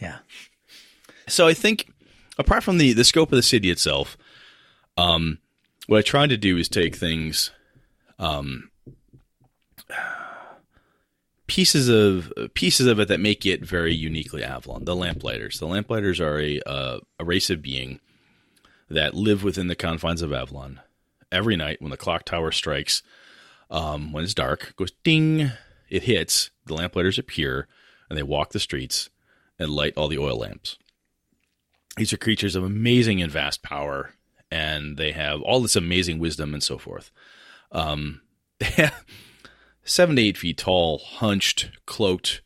Yeah. 0.00 0.18
So 1.26 1.46
I 1.46 1.54
think, 1.54 1.90
apart 2.38 2.62
from 2.62 2.78
the 2.78 2.92
the 2.92 3.04
scope 3.04 3.32
of 3.32 3.36
the 3.36 3.42
city 3.42 3.70
itself, 3.70 4.16
um, 4.96 5.38
what 5.86 5.98
I 5.98 6.02
tried 6.02 6.30
to 6.30 6.36
do 6.36 6.56
is 6.56 6.68
take 6.68 6.96
things, 6.96 7.50
um, 8.18 8.70
pieces 11.46 11.88
of 11.88 12.32
pieces 12.54 12.86
of 12.86 13.00
it 13.00 13.08
that 13.08 13.20
make 13.20 13.44
it 13.44 13.64
very 13.64 13.94
uniquely 13.94 14.42
Avalon. 14.42 14.84
The 14.84 14.96
Lamplighters. 14.96 15.58
The 15.58 15.66
Lamplighters 15.66 16.20
are 16.20 16.38
a 16.40 16.60
uh, 16.66 16.98
a 17.18 17.24
race 17.24 17.50
of 17.50 17.62
being 17.62 18.00
that 18.90 19.14
live 19.14 19.42
within 19.42 19.68
the 19.68 19.76
confines 19.76 20.22
of 20.22 20.32
Avalon. 20.32 20.80
Every 21.32 21.56
night 21.56 21.80
when 21.80 21.90
the 21.90 21.96
clock 21.96 22.24
tower 22.24 22.52
strikes, 22.52 23.02
um, 23.70 24.12
when 24.12 24.24
it's 24.24 24.34
dark, 24.34 24.74
goes 24.76 24.92
ding. 25.02 25.50
It 25.90 26.04
hits. 26.04 26.50
The 26.66 26.74
Lamplighters 26.74 27.18
appear 27.18 27.68
and 28.08 28.18
they 28.18 28.22
walk 28.22 28.50
the 28.50 28.60
streets 28.60 29.10
and 29.58 29.70
light 29.70 29.94
all 29.96 30.08
the 30.08 30.18
oil 30.18 30.38
lamps. 30.38 30.78
These 31.96 32.12
are 32.12 32.18
creatures 32.18 32.56
of 32.56 32.64
amazing 32.64 33.22
and 33.22 33.30
vast 33.30 33.62
power, 33.62 34.10
and 34.50 34.96
they 34.96 35.12
have 35.12 35.40
all 35.42 35.60
this 35.60 35.76
amazing 35.76 36.18
wisdom 36.18 36.52
and 36.52 36.62
so 36.62 36.76
forth. 36.76 37.10
Um, 37.70 38.22
seven 39.84 40.16
to 40.16 40.22
eight 40.22 40.36
feet 40.36 40.58
tall, 40.58 40.98
hunched, 40.98 41.70
cloaked. 41.86 42.40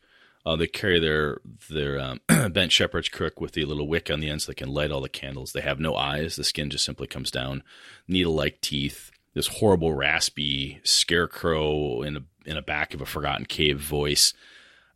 Uh, 0.44 0.56
they 0.56 0.66
carry 0.66 0.98
their 0.98 1.40
their 1.70 1.98
um, 1.98 2.20
bent 2.52 2.72
shepherd's 2.72 3.08
crook 3.08 3.40
with 3.40 3.52
the 3.52 3.64
little 3.64 3.88
wick 3.88 4.10
on 4.10 4.20
the 4.20 4.28
end 4.28 4.42
so 4.42 4.50
they 4.50 4.54
can 4.54 4.72
light 4.72 4.90
all 4.90 5.00
the 5.00 5.08
candles. 5.08 5.52
They 5.52 5.60
have 5.60 5.80
no 5.80 5.94
eyes; 5.94 6.36
the 6.36 6.44
skin 6.44 6.70
just 6.70 6.84
simply 6.84 7.06
comes 7.06 7.30
down. 7.30 7.62
Needle-like 8.06 8.60
teeth. 8.60 9.10
This 9.34 9.46
horrible, 9.46 9.92
raspy 9.92 10.80
scarecrow 10.82 12.02
in 12.02 12.16
a 12.16 12.22
in 12.44 12.56
a 12.56 12.62
back 12.62 12.94
of 12.94 13.00
a 13.00 13.06
forgotten 13.06 13.44
cave 13.44 13.78
voice 13.78 14.32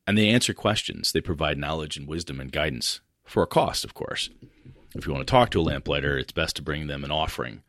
and 0.06 0.18
they 0.18 0.28
answer 0.28 0.54
questions. 0.54 1.12
They 1.12 1.20
provide 1.20 1.58
knowledge 1.58 1.96
and 1.96 2.08
wisdom 2.08 2.40
and 2.40 2.52
guidance 2.52 3.00
for 3.24 3.42
a 3.42 3.46
cost, 3.46 3.84
of 3.84 3.94
course. 3.94 4.30
If 4.94 5.06
you 5.06 5.12
want 5.12 5.26
to 5.26 5.30
talk 5.30 5.50
to 5.50 5.60
a 5.60 5.62
lamplighter, 5.62 6.18
it's 6.18 6.32
best 6.32 6.56
to 6.56 6.62
bring 6.62 6.86
them 6.86 7.04
an 7.04 7.10
offering. 7.10 7.62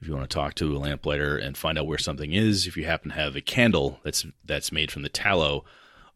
If 0.00 0.08
you 0.08 0.14
want 0.14 0.28
to 0.28 0.34
talk 0.34 0.54
to 0.56 0.76
a 0.76 0.78
lamplighter 0.78 1.36
and 1.36 1.56
find 1.56 1.78
out 1.78 1.86
where 1.86 1.98
something 1.98 2.32
is, 2.32 2.66
if 2.66 2.76
you 2.76 2.84
happen 2.84 3.10
to 3.10 3.16
have 3.16 3.36
a 3.36 3.40
candle 3.40 4.00
that's 4.02 4.26
that's 4.44 4.72
made 4.72 4.90
from 4.90 5.02
the 5.02 5.08
tallow 5.08 5.64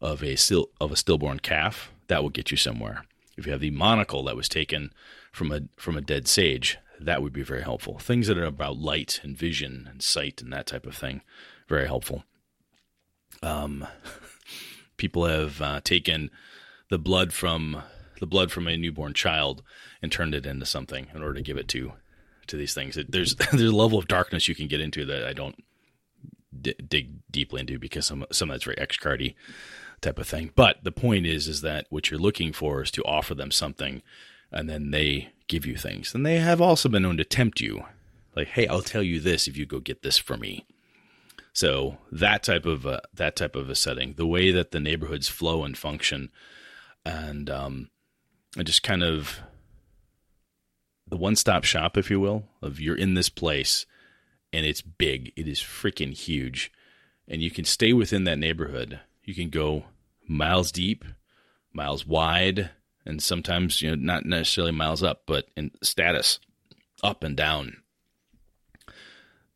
of 0.01 0.23
a 0.23 0.35
still 0.35 0.69
of 0.79 0.91
a 0.91 0.95
stillborn 0.95 1.39
calf, 1.39 1.91
that 2.07 2.21
will 2.21 2.29
get 2.29 2.51
you 2.51 2.57
somewhere. 2.57 3.05
If 3.37 3.45
you 3.45 3.51
have 3.51 3.61
the 3.61 3.71
monocle 3.71 4.23
that 4.25 4.35
was 4.35 4.49
taken 4.49 4.93
from 5.31 5.51
a 5.51 5.61
from 5.77 5.97
a 5.97 6.01
dead 6.01 6.27
sage, 6.27 6.77
that 6.99 7.21
would 7.21 7.33
be 7.33 7.41
very 7.41 7.63
helpful. 7.63 7.97
Things 7.99 8.27
that 8.27 8.37
are 8.37 8.43
about 8.43 8.77
light 8.77 9.21
and 9.23 9.37
vision 9.37 9.87
and 9.89 10.01
sight 10.01 10.41
and 10.41 10.51
that 10.51 10.67
type 10.67 10.85
of 10.85 10.95
thing, 10.95 11.21
very 11.67 11.87
helpful. 11.87 12.25
Um, 13.41 13.87
people 14.99 15.25
have 15.25 15.59
uh, 15.61 15.81
taken 15.81 16.29
the 16.89 16.99
blood 16.99 17.33
from 17.33 17.81
the 18.19 18.27
blood 18.27 18.51
from 18.51 18.67
a 18.67 18.77
newborn 18.77 19.13
child 19.13 19.63
and 20.01 20.11
turned 20.11 20.35
it 20.35 20.45
into 20.45 20.65
something 20.65 21.07
in 21.15 21.23
order 21.23 21.35
to 21.35 21.41
give 21.41 21.57
it 21.57 21.67
to 21.69 21.93
to 22.47 22.57
these 22.57 22.73
things. 22.73 22.97
It, 22.97 23.11
there's 23.11 23.35
there's 23.51 23.63
a 23.63 23.75
level 23.75 23.97
of 23.97 24.07
darkness 24.07 24.47
you 24.47 24.55
can 24.55 24.67
get 24.67 24.81
into 24.81 25.05
that 25.05 25.25
I 25.25 25.33
don't 25.33 25.63
d- 26.61 26.75
dig 26.87 27.09
deeply 27.31 27.61
into 27.61 27.79
because 27.79 28.05
some 28.05 28.25
some 28.31 28.49
of 28.49 28.53
that's 28.53 28.65
very 28.65 28.77
X 28.77 28.97
cardy 28.97 29.33
type 30.01 30.19
of 30.19 30.27
thing. 30.27 30.51
But 30.55 30.83
the 30.83 30.91
point 30.91 31.25
is 31.25 31.47
is 31.47 31.61
that 31.61 31.87
what 31.89 32.11
you're 32.11 32.19
looking 32.19 32.53
for 32.53 32.83
is 32.83 32.91
to 32.91 33.03
offer 33.03 33.33
them 33.33 33.51
something, 33.51 34.03
and 34.51 34.69
then 34.69 34.91
they 34.91 35.31
give 35.47 35.65
you 35.65 35.77
things. 35.77 36.13
And 36.13 36.25
they 36.25 36.37
have 36.37 36.61
also 36.61 36.89
been 36.89 37.03
known 37.03 37.17
to 37.17 37.23
tempt 37.23 37.61
you, 37.61 37.85
like, 38.35 38.49
"Hey, 38.49 38.67
I'll 38.67 38.81
tell 38.81 39.03
you 39.03 39.19
this 39.19 39.47
if 39.47 39.57
you 39.57 39.65
go 39.65 39.79
get 39.79 40.03
this 40.03 40.17
for 40.17 40.37
me." 40.37 40.65
So 41.59 41.97
that 42.09 42.41
type 42.43 42.65
of 42.65 42.87
uh, 42.87 43.01
that 43.13 43.35
type 43.35 43.57
of 43.57 43.69
a 43.69 43.75
setting, 43.75 44.13
the 44.13 44.25
way 44.25 44.49
that 44.49 44.71
the 44.71 44.79
neighborhoods 44.79 45.27
flow 45.27 45.65
and 45.65 45.77
function, 45.77 46.31
and 47.03 47.49
um, 47.49 47.89
and 48.55 48.65
just 48.65 48.81
kind 48.81 49.03
of 49.03 49.41
the 51.05 51.17
one 51.17 51.35
stop 51.35 51.65
shop, 51.65 51.97
if 51.97 52.09
you 52.09 52.17
will, 52.17 52.45
of 52.61 52.79
you're 52.79 52.95
in 52.95 53.13
this 53.13 53.27
place 53.27 53.85
and 54.53 54.65
it's 54.65 54.81
big, 54.81 55.33
it 55.35 55.49
is 55.49 55.59
freaking 55.59 56.13
huge, 56.13 56.71
and 57.27 57.41
you 57.41 57.51
can 57.51 57.65
stay 57.65 57.91
within 57.91 58.23
that 58.23 58.39
neighborhood. 58.39 59.01
You 59.25 59.35
can 59.35 59.49
go 59.49 59.83
miles 60.29 60.71
deep, 60.71 61.03
miles 61.73 62.07
wide, 62.07 62.69
and 63.05 63.21
sometimes 63.21 63.81
you 63.81 63.89
know 63.89 63.95
not 63.95 64.25
necessarily 64.25 64.71
miles 64.71 65.03
up, 65.03 65.23
but 65.25 65.49
in 65.57 65.71
status 65.83 66.39
up 67.03 67.21
and 67.21 67.35
down 67.35 67.83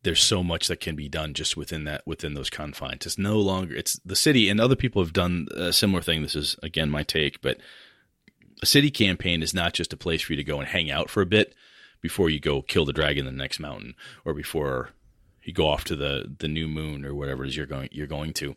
there's 0.04 0.22
so 0.22 0.42
much 0.42 0.68
that 0.68 0.80
can 0.80 0.94
be 0.94 1.08
done 1.08 1.34
just 1.34 1.56
within 1.56 1.84
that 1.84 2.06
within 2.06 2.34
those 2.34 2.50
confines. 2.50 3.06
It's 3.06 3.18
no 3.18 3.38
longer 3.38 3.74
it's 3.74 3.98
the 4.04 4.14
city, 4.16 4.48
and 4.48 4.60
other 4.60 4.76
people 4.76 5.02
have 5.02 5.12
done 5.12 5.48
a 5.54 5.72
similar 5.72 6.02
thing. 6.02 6.22
This 6.22 6.36
is 6.36 6.56
again 6.62 6.90
my 6.90 7.02
take, 7.02 7.40
but 7.40 7.58
a 8.62 8.66
city 8.66 8.90
campaign 8.90 9.42
is 9.42 9.54
not 9.54 9.72
just 9.72 9.92
a 9.92 9.96
place 9.96 10.22
for 10.22 10.34
you 10.34 10.36
to 10.36 10.44
go 10.44 10.60
and 10.60 10.68
hang 10.68 10.90
out 10.90 11.10
for 11.10 11.22
a 11.22 11.26
bit 11.26 11.54
before 12.00 12.30
you 12.30 12.38
go 12.38 12.62
kill 12.62 12.84
the 12.84 12.92
dragon 12.92 13.26
in 13.26 13.36
the 13.36 13.42
next 13.42 13.58
mountain, 13.58 13.94
or 14.24 14.34
before 14.34 14.90
you 15.42 15.52
go 15.52 15.68
off 15.68 15.84
to 15.84 15.96
the 15.96 16.34
the 16.38 16.48
new 16.48 16.68
moon 16.68 17.04
or 17.04 17.14
whatever 17.14 17.44
it 17.44 17.48
is 17.48 17.56
you're 17.56 17.66
going 17.66 17.88
you're 17.90 18.06
going 18.06 18.32
to. 18.34 18.54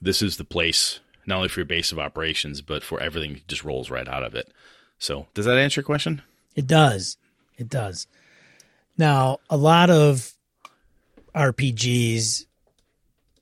This 0.00 0.20
is 0.20 0.36
the 0.36 0.44
place 0.44 1.00
not 1.26 1.36
only 1.36 1.48
for 1.48 1.60
your 1.60 1.66
base 1.66 1.92
of 1.92 1.98
operations, 1.98 2.60
but 2.60 2.82
for 2.82 3.00
everything 3.00 3.42
just 3.46 3.64
rolls 3.64 3.90
right 3.90 4.08
out 4.08 4.22
of 4.22 4.34
it. 4.34 4.52
So, 4.98 5.26
does 5.34 5.44
that 5.44 5.58
answer 5.58 5.80
your 5.80 5.86
question? 5.86 6.22
It 6.56 6.66
does. 6.66 7.18
It 7.56 7.68
does. 7.68 8.06
Now, 8.96 9.38
a 9.48 9.56
lot 9.56 9.90
of 9.90 10.32
RPGs 11.38 12.46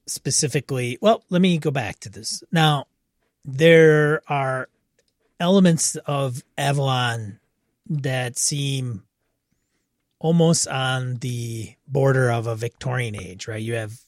specifically, 0.07 0.99
well, 1.01 1.25
let 1.31 1.41
me 1.41 1.59
go 1.59 1.71
back 1.71 1.99
to 2.01 2.11
this. 2.11 2.45
Now, 2.53 2.87
there 3.45 4.23
are 4.29 4.69
elements 5.41 5.97
of 6.07 6.43
Avalon 6.59 7.41
that 7.89 8.39
seem 8.39 9.05
almost 10.19 10.69
on 10.69 11.17
the 11.17 11.75
border 11.89 12.31
of 12.31 12.47
a 12.47 12.57
Victorian 12.57 13.17
age, 13.17 13.49
right? 13.49 13.63
You 13.63 13.75
have 13.75 14.01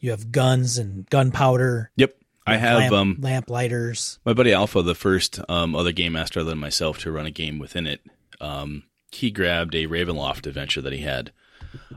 you 0.00 0.10
have 0.10 0.30
guns 0.30 0.76
and 0.76 1.08
gunpowder, 1.08 1.90
Yep. 1.96 2.14
I 2.46 2.56
have 2.56 2.78
lamp, 2.78 2.92
um 2.92 3.16
lamp 3.20 3.48
lighters. 3.48 4.18
My 4.26 4.34
buddy 4.34 4.52
Alpha, 4.52 4.82
the 4.82 4.94
first 4.94 5.40
um, 5.48 5.74
other 5.74 5.92
game 5.92 6.12
master 6.12 6.40
other 6.40 6.50
than 6.50 6.58
myself 6.58 6.98
to 6.98 7.10
run 7.10 7.24
a 7.24 7.30
game 7.30 7.58
within 7.58 7.86
it, 7.86 8.02
um, 8.38 8.82
he 9.10 9.30
grabbed 9.30 9.74
a 9.74 9.86
Ravenloft 9.86 10.46
adventure 10.46 10.82
that 10.82 10.92
he 10.92 11.00
had. 11.00 11.32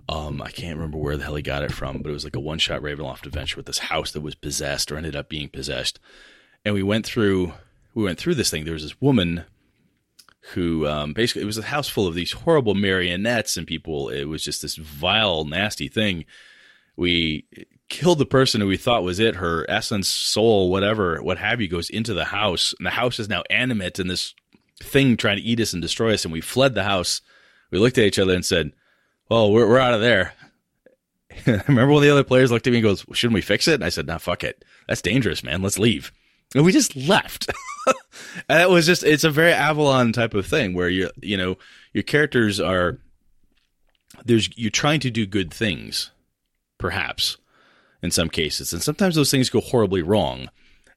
Um, 0.09 0.41
I 0.41 0.51
can't 0.51 0.75
remember 0.75 0.97
where 0.97 1.17
the 1.17 1.23
hell 1.23 1.35
he 1.35 1.41
got 1.41 1.63
it 1.63 1.71
from, 1.71 2.01
but 2.01 2.09
it 2.09 2.13
was 2.13 2.23
like 2.23 2.35
a 2.35 2.39
one 2.39 2.59
shot 2.59 2.81
Ravenloft 2.81 3.25
adventure 3.25 3.57
with 3.57 3.65
this 3.65 3.79
house 3.79 4.11
that 4.11 4.21
was 4.21 4.35
possessed 4.35 4.91
or 4.91 4.97
ended 4.97 5.15
up 5.15 5.29
being 5.29 5.49
possessed. 5.49 5.99
And 6.63 6.73
we 6.73 6.83
went 6.83 7.05
through 7.05 7.53
we 7.93 8.03
went 8.03 8.19
through 8.19 8.35
this 8.35 8.51
thing. 8.51 8.63
There 8.63 8.73
was 8.73 8.83
this 8.83 9.01
woman 9.01 9.45
who 10.53 10.87
um, 10.87 11.13
basically 11.13 11.41
it 11.41 11.45
was 11.45 11.57
a 11.57 11.63
house 11.63 11.89
full 11.89 12.07
of 12.07 12.13
these 12.13 12.31
horrible 12.31 12.75
marionettes 12.75 13.57
and 13.57 13.65
people. 13.65 14.09
It 14.09 14.25
was 14.25 14.43
just 14.43 14.61
this 14.61 14.75
vile, 14.75 15.45
nasty 15.45 15.87
thing. 15.87 16.25
We 16.95 17.45
killed 17.89 18.19
the 18.19 18.25
person 18.25 18.61
who 18.61 18.67
we 18.67 18.77
thought 18.77 19.03
was 19.03 19.19
it. 19.19 19.35
Her 19.35 19.65
essence, 19.69 20.07
soul, 20.07 20.69
whatever, 20.69 21.21
what 21.21 21.37
have 21.37 21.59
you, 21.59 21.67
goes 21.67 21.89
into 21.89 22.13
the 22.13 22.25
house, 22.25 22.73
and 22.77 22.85
the 22.85 22.91
house 22.91 23.19
is 23.19 23.29
now 23.29 23.43
animate 23.49 23.99
and 23.99 24.09
this 24.09 24.33
thing 24.79 25.17
trying 25.17 25.37
to 25.37 25.43
eat 25.43 25.59
us 25.59 25.73
and 25.73 25.81
destroy 25.81 26.13
us. 26.13 26.23
And 26.23 26.31
we 26.31 26.41
fled 26.41 26.75
the 26.75 26.83
house. 26.83 27.21
We 27.71 27.79
looked 27.79 27.97
at 27.97 28.05
each 28.05 28.19
other 28.19 28.33
and 28.33 28.45
said, 28.45 28.73
"Well, 29.29 29.51
we're 29.51 29.67
we're 29.67 29.79
out 29.79 29.93
of 29.93 30.01
there." 30.01 30.33
Remember 31.45 31.93
when 31.93 32.03
the 32.03 32.09
other 32.09 32.23
players 32.23 32.51
looked 32.51 32.67
at 32.67 32.71
me 32.71 32.77
and 32.77 32.83
goes, 32.83 33.05
"Shouldn't 33.13 33.35
we 33.35 33.41
fix 33.41 33.67
it?" 33.67 33.75
And 33.75 33.83
I 33.83 33.89
said, 33.89 34.07
"Nah, 34.07 34.17
fuck 34.17 34.43
it. 34.43 34.63
That's 34.87 35.01
dangerous, 35.01 35.43
man. 35.43 35.61
Let's 35.61 35.79
leave." 35.79 36.11
And 36.55 36.63
we 36.63 36.71
just 36.71 36.95
left. 36.95 37.49
and 38.49 38.61
it 38.61 38.69
was 38.69 38.85
just 38.85 39.03
it's 39.03 39.23
a 39.23 39.29
very 39.29 39.51
Avalon 39.51 40.13
type 40.13 40.33
of 40.33 40.45
thing 40.45 40.73
where 40.73 40.89
you 40.89 41.09
you 41.21 41.37
know 41.37 41.57
your 41.93 42.03
characters 42.03 42.59
are 42.59 42.99
there's 44.25 44.49
you're 44.57 44.71
trying 44.71 44.99
to 45.01 45.11
do 45.11 45.25
good 45.25 45.53
things, 45.53 46.11
perhaps 46.77 47.37
in 48.01 48.11
some 48.11 48.29
cases, 48.29 48.73
and 48.73 48.81
sometimes 48.81 49.15
those 49.15 49.31
things 49.31 49.49
go 49.49 49.59
horribly 49.59 50.01
wrong, 50.01 50.49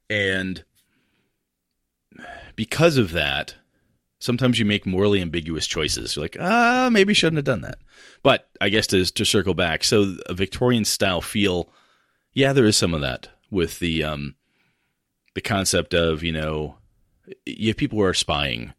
and 0.09 0.63
because 2.55 2.97
of 2.97 3.11
that, 3.11 3.55
Sometimes 4.21 4.59
you 4.59 4.65
make 4.65 4.85
morally 4.85 5.19
ambiguous 5.19 5.65
choices. 5.65 6.15
You're 6.15 6.25
like, 6.25 6.37
ah, 6.39 6.89
maybe 6.91 7.11
shouldn't 7.11 7.37
have 7.37 7.45
done 7.45 7.61
that. 7.61 7.79
But 8.23 8.49
I 8.59 8.69
guess 8.69 8.87
to 8.87 9.05
to 9.05 9.25
circle 9.25 9.53
back, 9.53 9.83
so 9.83 10.15
a 10.27 10.33
Victorian 10.33 10.85
style 10.85 11.21
feel, 11.21 11.69
yeah, 12.33 12.53
there 12.53 12.65
is 12.65 12.77
some 12.77 12.93
of 12.93 13.01
that 13.01 13.29
with 13.49 13.79
the 13.79 14.03
um, 14.03 14.35
the 15.35 15.41
concept 15.41 15.93
of 15.93 16.23
you 16.23 16.31
know, 16.31 16.77
you 17.45 17.69
have 17.69 17.77
people 17.77 17.97
who 17.97 18.05
are 18.05 18.13
spying. 18.13 18.73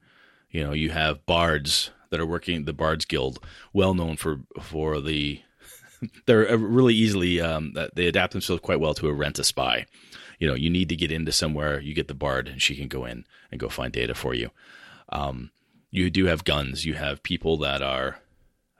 You 0.51 0.63
know, 0.65 0.73
you 0.73 0.91
have 0.91 1.25
bards 1.25 1.91
that 2.11 2.21
are 2.21 2.27
working 2.27 2.65
the 2.65 2.75
Bards 2.75 3.07
Guild, 3.07 3.45
well 3.73 3.95
known 3.95 4.17
for 4.17 4.41
for 4.61 5.01
the 5.01 5.41
they're 6.27 6.57
really 6.57 6.95
easily 6.95 7.41
um, 7.41 7.75
they 7.95 8.07
adapt 8.07 8.33
themselves 8.33 8.63
quite 8.63 8.81
well 8.81 8.95
to 8.95 9.09
a 9.09 9.13
rent 9.13 9.39
a 9.39 9.45
spy. 9.45 9.87
You 10.39 10.49
know, 10.49 10.55
you 10.55 10.71
need 10.71 10.89
to 10.89 10.97
get 10.97 11.13
into 11.13 11.33
somewhere, 11.33 11.81
you 11.81 11.95
get 11.95 12.09
the 12.09 12.15
bard, 12.15 12.49
and 12.49 12.61
she 12.61 12.75
can 12.75 12.89
go 12.89 13.05
in 13.05 13.25
and 13.51 13.61
go 13.61 13.69
find 13.69 13.93
data 13.93 14.15
for 14.15 14.35
you. 14.35 14.51
Um, 15.11 15.53
you 15.91 16.11
do 16.11 16.27
have 16.27 16.45
guns. 16.45 16.85
You 16.85 16.95
have 16.95 17.23
people 17.23 17.59
that 17.59 17.83
are, 17.83 18.19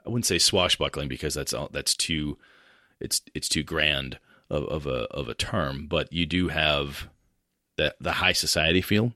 I 0.05 0.09
wouldn't 0.09 0.25
say 0.25 0.37
swashbuckling 0.37 1.07
because 1.07 1.33
that's 1.33 1.53
that's 1.71 1.95
too, 1.95 2.37
it's 2.99 3.21
it's 3.33 3.49
too 3.49 3.63
grand 3.63 4.19
of, 4.49 4.63
of 4.65 4.87
a 4.87 5.05
of 5.11 5.29
a 5.29 5.33
term. 5.33 5.87
But 5.87 6.11
you 6.11 6.25
do 6.25 6.49
have 6.49 7.09
the 7.77 7.95
the 7.99 8.13
high 8.13 8.33
society 8.33 8.81
feel, 8.81 9.13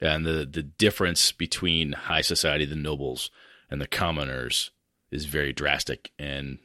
and 0.00 0.24
the 0.24 0.48
the 0.50 0.62
difference 0.62 1.32
between 1.32 1.92
high 1.92 2.22
society, 2.22 2.64
the 2.64 2.76
nobles, 2.76 3.30
and 3.70 3.80
the 3.80 3.86
commoners 3.86 4.70
is 5.10 5.24
very 5.24 5.52
drastic 5.52 6.12
and 6.18 6.58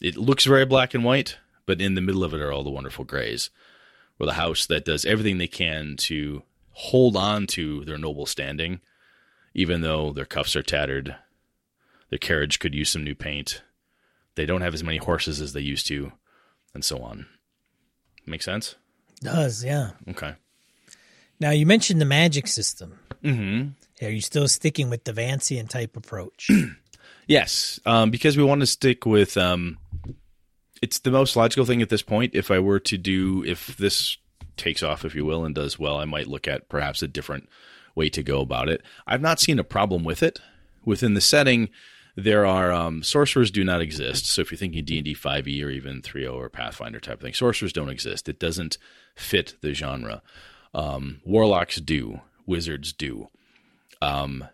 it 0.00 0.16
looks 0.16 0.44
very 0.44 0.64
black 0.64 0.94
and 0.94 1.04
white, 1.04 1.38
but 1.66 1.80
in 1.80 1.94
the 1.94 2.00
middle 2.00 2.24
of 2.24 2.32
it 2.32 2.40
are 2.40 2.52
all 2.52 2.64
the 2.64 2.70
wonderful 2.70 3.04
grays. 3.04 3.50
Or 4.20 4.26
the 4.26 4.34
house 4.34 4.66
that 4.66 4.84
does 4.84 5.04
everything 5.04 5.38
they 5.38 5.48
can 5.48 5.96
to 5.98 6.42
hold 6.72 7.16
on 7.16 7.46
to 7.48 7.84
their 7.84 7.98
noble 7.98 8.26
standing, 8.26 8.80
even 9.54 9.80
though 9.80 10.12
their 10.12 10.24
cuffs 10.24 10.56
are 10.56 10.62
tattered, 10.62 11.16
their 12.10 12.18
carriage 12.18 12.58
could 12.58 12.74
use 12.74 12.90
some 12.90 13.04
new 13.04 13.14
paint, 13.14 13.62
they 14.34 14.46
don't 14.46 14.60
have 14.60 14.74
as 14.74 14.84
many 14.84 14.98
horses 14.98 15.40
as 15.40 15.52
they 15.52 15.60
used 15.60 15.86
to, 15.88 16.12
and 16.74 16.84
so 16.84 16.98
on. 16.98 17.26
Make 18.26 18.42
sense? 18.42 18.76
Does, 19.20 19.64
yeah. 19.64 19.90
Okay. 20.08 20.34
Now 21.40 21.50
you 21.50 21.66
mentioned 21.66 22.00
the 22.00 22.06
magic 22.06 22.46
system. 22.46 22.98
Mm-hmm. 23.22 24.04
Are 24.04 24.10
you 24.10 24.20
still 24.20 24.48
sticking 24.48 24.90
with 24.90 25.04
the 25.04 25.12
Vancian 25.12 25.68
type 25.68 25.96
approach? 25.96 26.50
yes, 27.26 27.80
um, 27.84 28.10
because 28.10 28.36
we 28.36 28.44
want 28.44 28.60
to 28.60 28.66
stick 28.66 29.06
with 29.06 29.36
um, 29.36 29.78
it's 30.82 31.00
the 31.00 31.10
most 31.10 31.36
logical 31.36 31.64
thing 31.64 31.82
at 31.82 31.88
this 31.88 32.02
point. 32.02 32.34
If 32.34 32.50
I 32.50 32.58
were 32.58 32.80
to 32.80 32.98
do, 32.98 33.44
if 33.44 33.76
this 33.76 34.18
takes 34.56 34.82
off, 34.82 35.04
if 35.04 35.14
you 35.14 35.24
will, 35.24 35.44
and 35.44 35.54
does 35.54 35.78
well, 35.78 35.98
I 35.98 36.04
might 36.04 36.28
look 36.28 36.46
at 36.46 36.68
perhaps 36.68 37.02
a 37.02 37.08
different 37.08 37.48
way 37.94 38.08
to 38.10 38.22
go 38.22 38.40
about 38.40 38.68
it. 38.68 38.82
I've 39.06 39.20
not 39.20 39.40
seen 39.40 39.58
a 39.58 39.64
problem 39.64 40.04
with 40.04 40.22
it 40.22 40.40
within 40.84 41.14
the 41.14 41.20
setting. 41.20 41.68
There 42.18 42.44
are 42.44 42.72
um, 42.72 43.04
sorcerers 43.04 43.52
do 43.52 43.62
not 43.62 43.80
exist. 43.80 44.26
So 44.26 44.42
if 44.42 44.50
you're 44.50 44.58
thinking 44.58 44.84
D 44.84 44.98
and 44.98 45.04
D 45.04 45.14
5e 45.14 45.64
or 45.64 45.70
even 45.70 46.02
3.0 46.02 46.34
or 46.34 46.48
Pathfinder 46.48 46.98
type 46.98 47.18
of 47.18 47.20
thing, 47.20 47.32
sorcerers 47.32 47.72
don't 47.72 47.90
exist. 47.90 48.28
It 48.28 48.40
doesn't 48.40 48.76
fit 49.14 49.54
the 49.60 49.72
genre. 49.72 50.20
Um, 50.74 51.20
warlocks 51.24 51.76
do. 51.76 52.20
Wizards 52.44 52.92
do. 52.92 53.28
Um, 54.02 54.44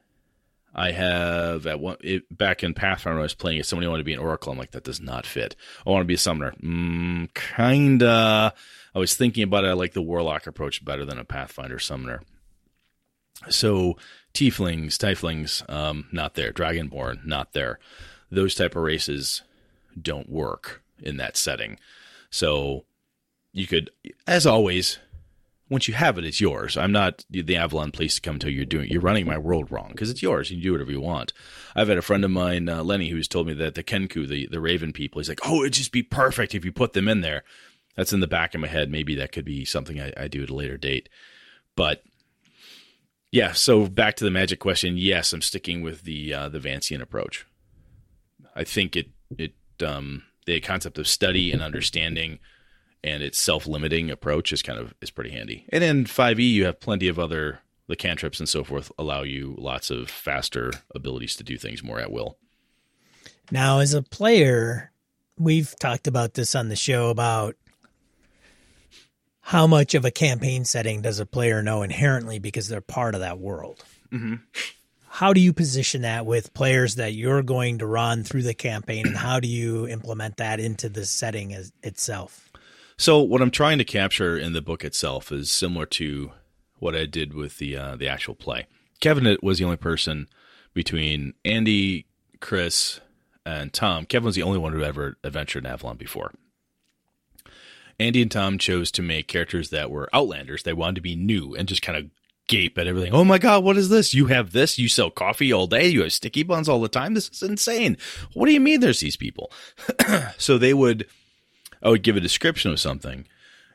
I 0.75 0.91
have 0.91 1.67
at 1.67 1.81
one 1.81 1.97
it, 2.01 2.25
back 2.37 2.63
in 2.63 2.75
Pathfinder 2.75 3.21
I 3.21 3.23
was 3.23 3.33
playing 3.33 3.61
it, 3.61 3.65
somebody 3.65 3.89
wanted 3.89 4.03
to 4.03 4.05
be 4.05 4.13
an 4.13 4.19
oracle. 4.19 4.53
I'm 4.53 4.59
like, 4.59 4.73
that 4.73 4.85
does 4.85 5.01
not 5.01 5.25
fit. 5.25 5.57
I 5.87 5.91
want 5.91 6.03
to 6.03 6.07
be 6.07 6.15
a 6.15 6.19
summoner. 6.19 6.53
Mm, 6.63 7.33
kinda. 7.33 8.53
I 8.95 8.99
was 8.99 9.15
thinking 9.17 9.43
about 9.43 9.65
it. 9.65 9.69
I 9.69 9.73
like 9.73 9.95
the 9.95 10.03
warlock 10.03 10.47
approach 10.47 10.85
better 10.85 11.07
than 11.07 11.19
a 11.19 11.25
Pathfinder 11.25 11.79
summoner. 11.79 12.21
So 13.49 13.97
tieflings, 14.33 14.97
tieflings, 14.97 15.69
um, 15.71 16.07
not 16.13 16.35
there. 16.35 16.53
Dragonborn, 16.53 17.25
not 17.25 17.53
there. 17.53 17.79
Those 18.31 18.55
type 18.55 18.77
of 18.77 18.83
races 18.83 19.43
don't 20.01 20.29
work 20.29 20.83
in 21.03 21.17
that 21.19 21.37
setting. 21.37 21.79
So 22.31 22.85
you 23.53 23.67
could, 23.67 23.91
as 24.27 24.47
always, 24.47 24.99
once 25.71 25.89
you 25.89 25.95
have 25.95 26.19
it, 26.19 26.25
it's 26.25 26.41
yours. 26.41 26.77
I'm 26.77 26.93
not 26.93 27.25
the 27.31 27.57
Avalon 27.57 27.91
place 27.91 28.17
to 28.17 28.21
come 28.21 28.35
until 28.35 28.51
you're 28.51 28.65
doing. 28.65 28.91
You're 28.91 29.01
running 29.01 29.27
my 29.27 29.39
world 29.39 29.71
wrong 29.71 29.91
because 29.93 30.11
it's 30.11 30.23
yours. 30.23 30.51
You 30.51 30.57
can 30.57 30.63
do 30.63 30.73
whatever 30.73 30.91
you 30.91 31.01
want. 31.01 31.33
I've 31.75 31.89
had 31.89 31.97
a 31.97 32.03
friend 32.03 32.25
of 32.25 32.31
mine, 32.31 32.69
uh, 32.69 32.83
Lenny, 32.83 33.09
who's 33.09 33.29
told 33.29 33.47
me 33.47 33.55
that 33.55 33.75
the 33.75 33.83
Kenku, 33.83 34.29
the 34.29 34.47
the 34.49 34.61
Raven 34.61 34.93
people, 34.93 35.21
he's 35.21 35.29
like, 35.29 35.41
oh, 35.45 35.63
it'd 35.63 35.73
just 35.73 35.93
be 35.93 36.03
perfect 36.03 36.55
if 36.55 36.65
you 36.65 36.73
put 36.73 36.93
them 36.93 37.09
in 37.09 37.23
there. 37.23 37.45
That's 37.97 38.13
in 38.13 38.21
the 38.21 38.27
back 38.27 38.55
of 38.55 38.61
my 38.61 38.67
head. 38.67 38.91
Maybe 38.91 39.15
that 39.15 39.33
could 39.33 39.45
be 39.45 39.65
something 39.65 40.01
I, 40.01 40.13
I 40.17 40.29
do 40.29 40.43
at 40.43 40.51
a 40.51 40.55
later 40.55 40.77
date. 40.77 41.09
But 41.77 42.03
yeah, 43.35 43.51
so 43.51 43.89
back 43.89 44.15
to 44.17 44.25
the 44.25 44.31
magic 44.31 44.61
question. 44.61 44.97
Yes, 44.97 45.33
I'm 45.33 45.43
sticking 45.43 45.83
with 45.83 46.03
the 46.03 46.33
uh, 46.33 46.49
the 46.49 46.61
Vancian 46.61 47.03
approach. 47.03 47.45
I 48.55 48.63
think 48.63 48.95
it 48.95 49.09
it 49.37 49.55
um, 49.85 50.23
the 50.47 50.61
concept 50.61 50.99
of 50.99 51.09
study 51.09 51.51
and 51.51 51.61
understanding 51.61 52.39
and 53.03 53.25
its 53.25 53.41
self-limiting 53.41 54.09
approach 54.09 54.53
is 54.53 54.63
kind 54.63 54.79
of 54.79 54.95
is 55.03 55.11
pretty 55.11 55.31
handy. 55.31 55.67
And 55.71 55.83
in 55.83 56.05
5e 56.05 56.49
you 56.49 56.65
have 56.67 56.79
plenty 56.79 57.09
of 57.09 57.19
other 57.19 57.59
the 57.89 57.97
cantrips 57.97 58.39
and 58.39 58.49
so 58.49 58.63
forth 58.63 58.93
allow 59.01 59.25
you 59.25 59.57
lots 59.59 59.91
of 59.91 60.09
faster 60.09 60.71
abilities 60.95 61.35
to 61.35 61.43
do 61.43 61.59
things 61.59 61.83
more 61.83 61.99
at 61.99 62.13
will. 62.13 62.39
Now 63.51 63.81
as 63.81 63.95
a 63.95 64.03
player, 64.03 64.93
we've 65.41 65.75
talked 65.81 66.07
about 66.07 66.35
this 66.35 66.55
on 66.55 66.69
the 66.69 66.77
show 66.77 67.11
about 67.11 67.57
how 69.47 69.67
much 69.67 69.95
of 69.95 70.07
a 70.07 70.11
campaign 70.11 70.65
setting 70.65 71.03
does 71.03 71.21
a 71.21 71.27
player 71.27 71.63
know 71.63 71.83
inherently 71.83 72.39
because 72.39 72.67
they're 72.67 72.81
part 72.81 73.15
of 73.15 73.21
that 73.21 73.39
world. 73.39 73.85
Mm-hmm. 74.11 74.37
How 75.07 75.35
do 75.35 75.41
you 75.41 75.53
position 75.53 76.01
that 76.03 76.25
with 76.25 76.55
players 76.55 76.95
that 76.95 77.13
you're 77.13 77.43
going 77.43 77.79
to 77.79 77.87
run 77.87 78.25
through 78.25 78.45
the 78.45 78.55
campaign, 78.55 79.07
and 79.07 79.17
how 79.17 79.41
do 79.41 79.47
you 79.47 79.87
implement 79.87 80.39
that 80.39 80.61
into 80.61 80.89
the 80.89 81.05
setting 81.05 81.53
as, 81.53 81.73
itself? 81.83 82.51
So 82.97 83.21
what 83.21 83.43
I'm 83.43 83.51
trying 83.51 83.77
to 83.79 83.85
capture 83.85 84.37
in 84.39 84.55
the 84.55 84.63
book 84.63 84.83
itself 84.83 85.31
is 85.31 85.53
similar 85.53 85.85
to 85.87 86.33
what 86.79 86.97
I 86.97 87.05
did 87.05 87.35
with 87.35 87.59
the 87.59 87.77
uh, 87.77 87.97
the 87.97 88.09
actual 88.09 88.35
play. 88.35 88.67
Kevin 89.01 89.37
was 89.43 89.59
the 89.59 89.65
only 89.65 89.77
person 89.77 90.27
between 90.73 91.35
Andy, 91.45 92.07
Chris, 92.41 93.01
and 93.45 93.75
Tom. 93.75 94.07
Kevin 94.07 94.25
was 94.25 94.37
the 94.37 94.43
only 94.43 94.59
one 94.59 94.73
who 94.73 94.83
ever 94.83 95.19
adventured 95.23 95.67
in 95.67 95.71
Avalon 95.71 95.99
before. 95.99 96.33
Andy 97.99 98.23
and 98.23 98.31
Tom 98.31 98.59
chose 98.59 98.91
to 98.93 99.03
make 99.03 99.29
characters 99.29 99.71
that 99.71 99.91
were 99.91 100.09
outlanders. 100.13 100.63
They 100.63 100.73
wanted 100.73 100.97
to 100.97 101.01
be 101.01 101.17
new 101.17 101.55
and 101.55 101.69
just 101.69 101.83
kind 101.83 101.97
of 101.97 102.11
gape 102.49 102.77
at 102.77 102.87
everything. 102.87 103.13
Oh 103.13 103.25
my 103.25 103.39
God, 103.39 103.65
what 103.65 103.77
is 103.77 103.89
this? 103.89 104.15
You 104.15 104.27
have 104.27 104.53
this? 104.53 104.79
You 104.79 104.89
sell 104.89 105.11
coffee 105.11 105.53
all 105.53 105.67
day? 105.67 105.89
You 105.89 106.03
have 106.03 106.13
sticky 106.13 106.43
buns 106.43 106.69
all 106.69 106.81
the 106.81 106.89
time? 106.89 107.15
This 107.15 107.29
is 107.29 107.43
insane. 107.43 107.97
What 108.35 108.47
do 108.47 108.53
you 108.53 108.61
mean 108.61 108.81
there's 108.81 109.01
these 109.01 109.17
people? 109.17 109.51
so 110.39 110.59
they 110.59 110.75
would 110.75 111.07
I 111.85 111.91
would 111.91 112.03
give 112.03 112.17
a 112.17 112.21
description 112.21 112.73
of 112.73 112.81
something, 112.81 113.27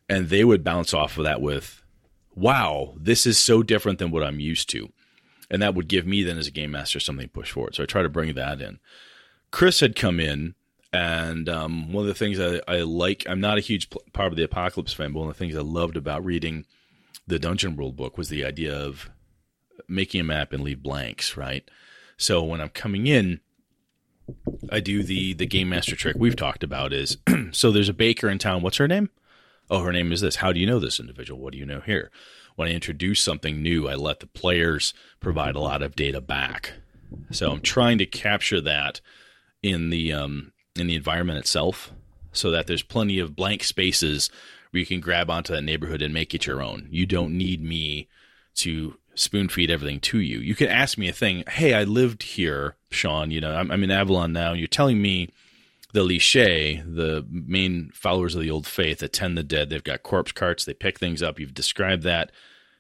and 0.10 0.30
they 0.30 0.44
would 0.44 0.64
bounce 0.64 0.94
off 0.96 1.18
of 1.18 1.24
that 1.26 1.42
with, 1.42 1.84
"Wow, 2.34 2.96
this 2.98 3.28
is 3.28 3.38
so 3.38 3.62
different 3.62 4.00
than 4.00 4.10
what 4.10 4.24
I'm 4.24 4.40
used 4.40 4.68
to," 4.72 4.92
and 5.50 5.62
that 5.62 5.76
would 5.76 5.88
give 5.88 6.08
me 6.08 6.24
then 6.24 6.40
as 6.40 6.48
a 6.48 6.52
game 6.52 6.72
master 6.72 7.00
something 7.00 7.28
to 7.28 7.32
push 7.32 7.52
forward. 7.52 7.76
So 7.76 7.84
I 7.84 7.86
try 7.86 8.02
to 8.02 8.10
bring 8.10 8.34
that 8.34 8.62
in. 8.62 8.80
Chris 9.52 9.80
had 9.80 9.96
come 9.96 10.20
in, 10.20 10.56
and 10.92 11.48
um, 11.48 11.94
one 11.94 12.04
of 12.04 12.08
the 12.08 12.14
things 12.16 12.40
I, 12.40 12.62
I, 12.68 12.82
like, 12.82 13.26
I'm 13.28 13.40
not 13.40 13.58
a 13.58 13.62
huge 13.62 13.90
part 14.14 14.32
of 14.32 14.38
the 14.38 14.44
Apocalypse 14.44 14.94
fan, 14.94 15.14
but 15.14 15.20
one 15.20 15.30
of 15.30 15.36
the 15.36 15.40
things 15.40 15.56
I 15.56 15.62
loved 15.62 15.98
about 15.98 16.26
reading 16.26 16.66
the 17.28 17.40
Dungeon 17.40 17.76
World 17.76 17.96
book 17.96 18.18
was 18.18 18.30
the 18.30 18.44
idea 18.44 18.76
of 18.76 19.10
making 19.88 20.22
a 20.22 20.24
map 20.24 20.52
and 20.52 20.64
leave 20.64 20.82
blanks, 20.82 21.38
right? 21.38 21.70
So 22.18 22.44
when 22.44 22.60
I'm 22.60 22.70
coming 22.70 23.08
in, 23.08 23.40
I 24.72 24.80
do 24.80 25.02
the 25.02 25.34
the 25.34 25.48
game 25.48 25.70
master 25.70 25.96
trick 25.96 26.16
we've 26.20 26.36
talked 26.36 26.64
about 26.64 26.94
is 26.94 27.18
so 27.52 27.72
there's 27.72 27.90
a 27.90 27.94
baker 27.94 28.30
in 28.30 28.38
town. 28.38 28.62
What's 28.62 28.78
her 28.78 28.88
name? 28.88 29.10
Oh, 29.70 29.84
her 29.84 29.92
name 29.92 30.12
is 30.12 30.22
this. 30.22 30.38
How 30.38 30.52
do 30.52 30.60
you 30.60 30.68
know 30.68 30.80
this 30.80 31.00
individual? 31.00 31.40
What 31.42 31.54
do 31.54 31.60
you 31.60 31.66
know 31.66 31.82
here? 31.82 32.12
When 32.56 32.68
I 32.68 32.72
introduce 32.72 33.22
something 33.22 33.62
new, 33.62 33.88
I 33.88 33.96
let 33.96 34.20
the 34.20 34.28
players 34.28 34.94
provide 35.20 35.56
a 35.56 35.60
lot 35.60 35.82
of 35.82 35.96
data 35.96 36.20
back. 36.20 36.74
So 37.32 37.52
I'm 37.52 37.62
trying 37.62 37.98
to 38.00 38.06
capture 38.06 38.62
that 38.62 39.02
in 39.64 39.90
the 39.90 40.12
um, 40.14 40.52
in 40.80 40.88
the 40.88 40.96
environment 40.96 41.40
itself, 41.40 41.92
so 42.32 42.52
that 42.52 42.68
there's 42.68 42.84
plenty 42.84 43.20
of 43.20 43.36
blank 43.36 43.64
spaces 43.64 44.30
where 44.72 44.80
you 44.80 44.86
can 44.86 45.00
grab 45.00 45.30
onto 45.30 45.54
that 45.54 45.64
neighborhood 45.64 46.02
and 46.02 46.14
make 46.14 46.34
it 46.34 46.46
your 46.46 46.62
own. 46.62 46.88
You 46.92 47.06
don't 47.06 47.38
need 47.38 47.64
me 47.64 48.08
to 48.56 48.98
spoon 49.16 49.50
feed 49.50 49.72
everything 49.72 50.00
to 50.00 50.20
you. 50.20 50.40
You 50.40 50.56
can 50.56 50.68
ask 50.68 50.98
me 50.98 51.10
a 51.10 51.14
thing. 51.14 51.44
Hey, 51.48 51.74
I 51.74 51.84
lived 51.84 52.24
here, 52.24 52.76
Sean. 52.92 53.32
You 53.32 53.42
know, 53.42 53.54
I'm, 53.56 53.72
I'm 53.72 53.84
in 53.84 53.92
Avalon 53.92 54.32
now. 54.32 54.52
And 54.52 54.60
you're 54.60 54.68
telling 54.68 55.02
me 55.02 55.30
the 55.92 56.04
Liche, 56.04 56.82
the 56.86 57.26
main 57.30 57.92
followers 57.94 58.36
of 58.36 58.42
the 58.42 58.52
old 58.52 58.68
faith, 58.68 59.02
attend 59.02 59.38
the 59.38 59.44
dead. 59.44 59.70
They've 59.70 59.84
got 59.84 60.04
corpse 60.04 60.32
carts. 60.32 60.66
They 60.66 60.74
pick 60.74 61.00
things 61.00 61.24
up. 61.24 61.40
You've 61.40 61.54
described 61.54 62.04
that. 62.04 62.32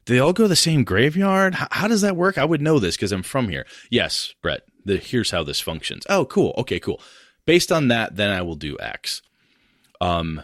Do 0.06 0.14
they 0.14 0.20
all 0.20 0.34
go 0.34 0.44
to 0.44 0.50
the 0.50 0.56
same 0.56 0.84
graveyard? 0.84 1.56
How, 1.56 1.68
how 1.72 1.88
does 1.88 2.02
that 2.02 2.16
work? 2.16 2.38
I 2.38 2.46
would 2.46 2.62
know 2.62 2.80
this 2.80 2.96
because 2.96 3.12
I'm 3.12 3.24
from 3.24 3.50
here. 3.50 3.66
Yes, 3.90 4.34
Brett. 4.42 4.62
The, 4.86 4.98
here's 4.98 5.32
how 5.32 5.44
this 5.44 5.60
functions. 5.60 6.06
Oh, 6.10 6.26
cool. 6.26 6.54
Okay, 6.58 6.80
cool. 6.80 7.02
Based 7.50 7.72
on 7.72 7.88
that, 7.88 8.16
then 8.16 8.30
I 8.30 8.44
will 8.44 8.54
do 8.54 8.78
X. 8.80 9.24
Um, 10.00 10.44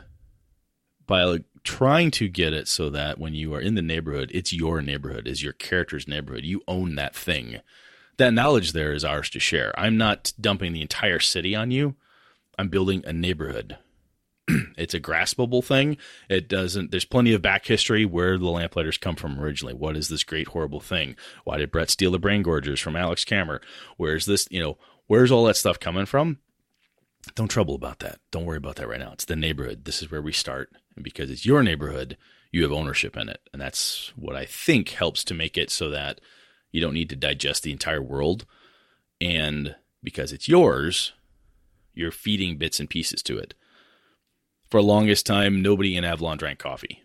by 1.05 1.37
trying 1.63 2.09
to 2.09 2.27
get 2.27 2.51
it 2.51 2.67
so 2.67 2.89
that 2.89 3.19
when 3.19 3.35
you 3.35 3.53
are 3.53 3.61
in 3.61 3.75
the 3.75 3.83
neighborhood, 3.83 4.31
it's 4.33 4.51
your 4.51 4.81
neighborhood, 4.81 5.27
is 5.27 5.43
your 5.43 5.53
character's 5.53 6.07
neighborhood. 6.07 6.45
You 6.45 6.63
own 6.67 6.95
that 6.95 7.15
thing. 7.15 7.59
That 8.17 8.33
knowledge 8.33 8.71
there 8.71 8.91
is 8.91 9.05
ours 9.05 9.29
to 9.29 9.39
share. 9.39 9.71
I'm 9.79 9.97
not 9.97 10.33
dumping 10.41 10.73
the 10.73 10.81
entire 10.81 11.19
city 11.19 11.53
on 11.53 11.69
you. 11.69 11.93
I'm 12.57 12.69
building 12.69 13.03
a 13.05 13.13
neighborhood. 13.13 13.77
it's 14.75 14.95
a 14.95 14.99
graspable 14.99 15.63
thing. 15.63 15.97
It 16.27 16.49
doesn't. 16.49 16.89
There's 16.89 17.05
plenty 17.05 17.33
of 17.33 17.41
back 17.43 17.67
history 17.67 18.05
where 18.05 18.39
the 18.39 18.49
Lamplighters 18.49 18.97
come 18.97 19.15
from 19.15 19.39
originally. 19.39 19.75
What 19.75 19.95
is 19.95 20.07
this 20.07 20.23
great 20.23 20.47
horrible 20.47 20.79
thing? 20.79 21.17
Why 21.43 21.57
did 21.57 21.69
Brett 21.69 21.91
steal 21.91 22.09
the 22.09 22.17
Brain 22.17 22.41
Gorgers 22.41 22.81
from 22.81 22.95
Alex 22.95 23.23
Kammer? 23.23 23.59
Where's 23.95 24.25
this? 24.25 24.47
You 24.49 24.59
know, 24.59 24.77
where's 25.05 25.31
all 25.31 25.45
that 25.45 25.55
stuff 25.55 25.79
coming 25.79 26.07
from? 26.07 26.39
Don't 27.33 27.49
trouble 27.49 27.75
about 27.75 27.99
that. 27.99 28.19
Don't 28.31 28.45
worry 28.45 28.57
about 28.57 28.75
that 28.75 28.87
right 28.87 28.99
now. 28.99 29.11
It's 29.13 29.25
the 29.25 29.35
neighborhood. 29.35 29.85
This 29.85 30.01
is 30.01 30.11
where 30.11 30.21
we 30.21 30.31
start, 30.31 30.69
and 30.95 31.03
because 31.03 31.31
it's 31.31 31.45
your 31.45 31.63
neighborhood, 31.63 32.17
you 32.51 32.61
have 32.63 32.71
ownership 32.71 33.17
in 33.17 33.29
it, 33.29 33.41
and 33.51 33.61
that's 33.61 34.13
what 34.15 34.35
I 34.35 34.45
think 34.45 34.89
helps 34.89 35.23
to 35.25 35.33
make 35.33 35.57
it 35.57 35.69
so 35.69 35.89
that 35.89 36.21
you 36.71 36.81
don't 36.81 36.93
need 36.93 37.09
to 37.09 37.15
digest 37.15 37.63
the 37.63 37.71
entire 37.71 38.01
world, 38.01 38.45
and 39.19 39.75
because 40.03 40.31
it's 40.31 40.47
yours, 40.47 41.13
you're 41.93 42.11
feeding 42.11 42.57
bits 42.57 42.79
and 42.79 42.89
pieces 42.89 43.23
to 43.23 43.37
it 43.37 43.55
for 44.69 44.81
the 44.81 44.87
longest 44.87 45.25
time, 45.25 45.61
nobody 45.61 45.95
in 45.95 46.03
Avalon 46.03 46.37
drank 46.37 46.59
coffee 46.59 47.03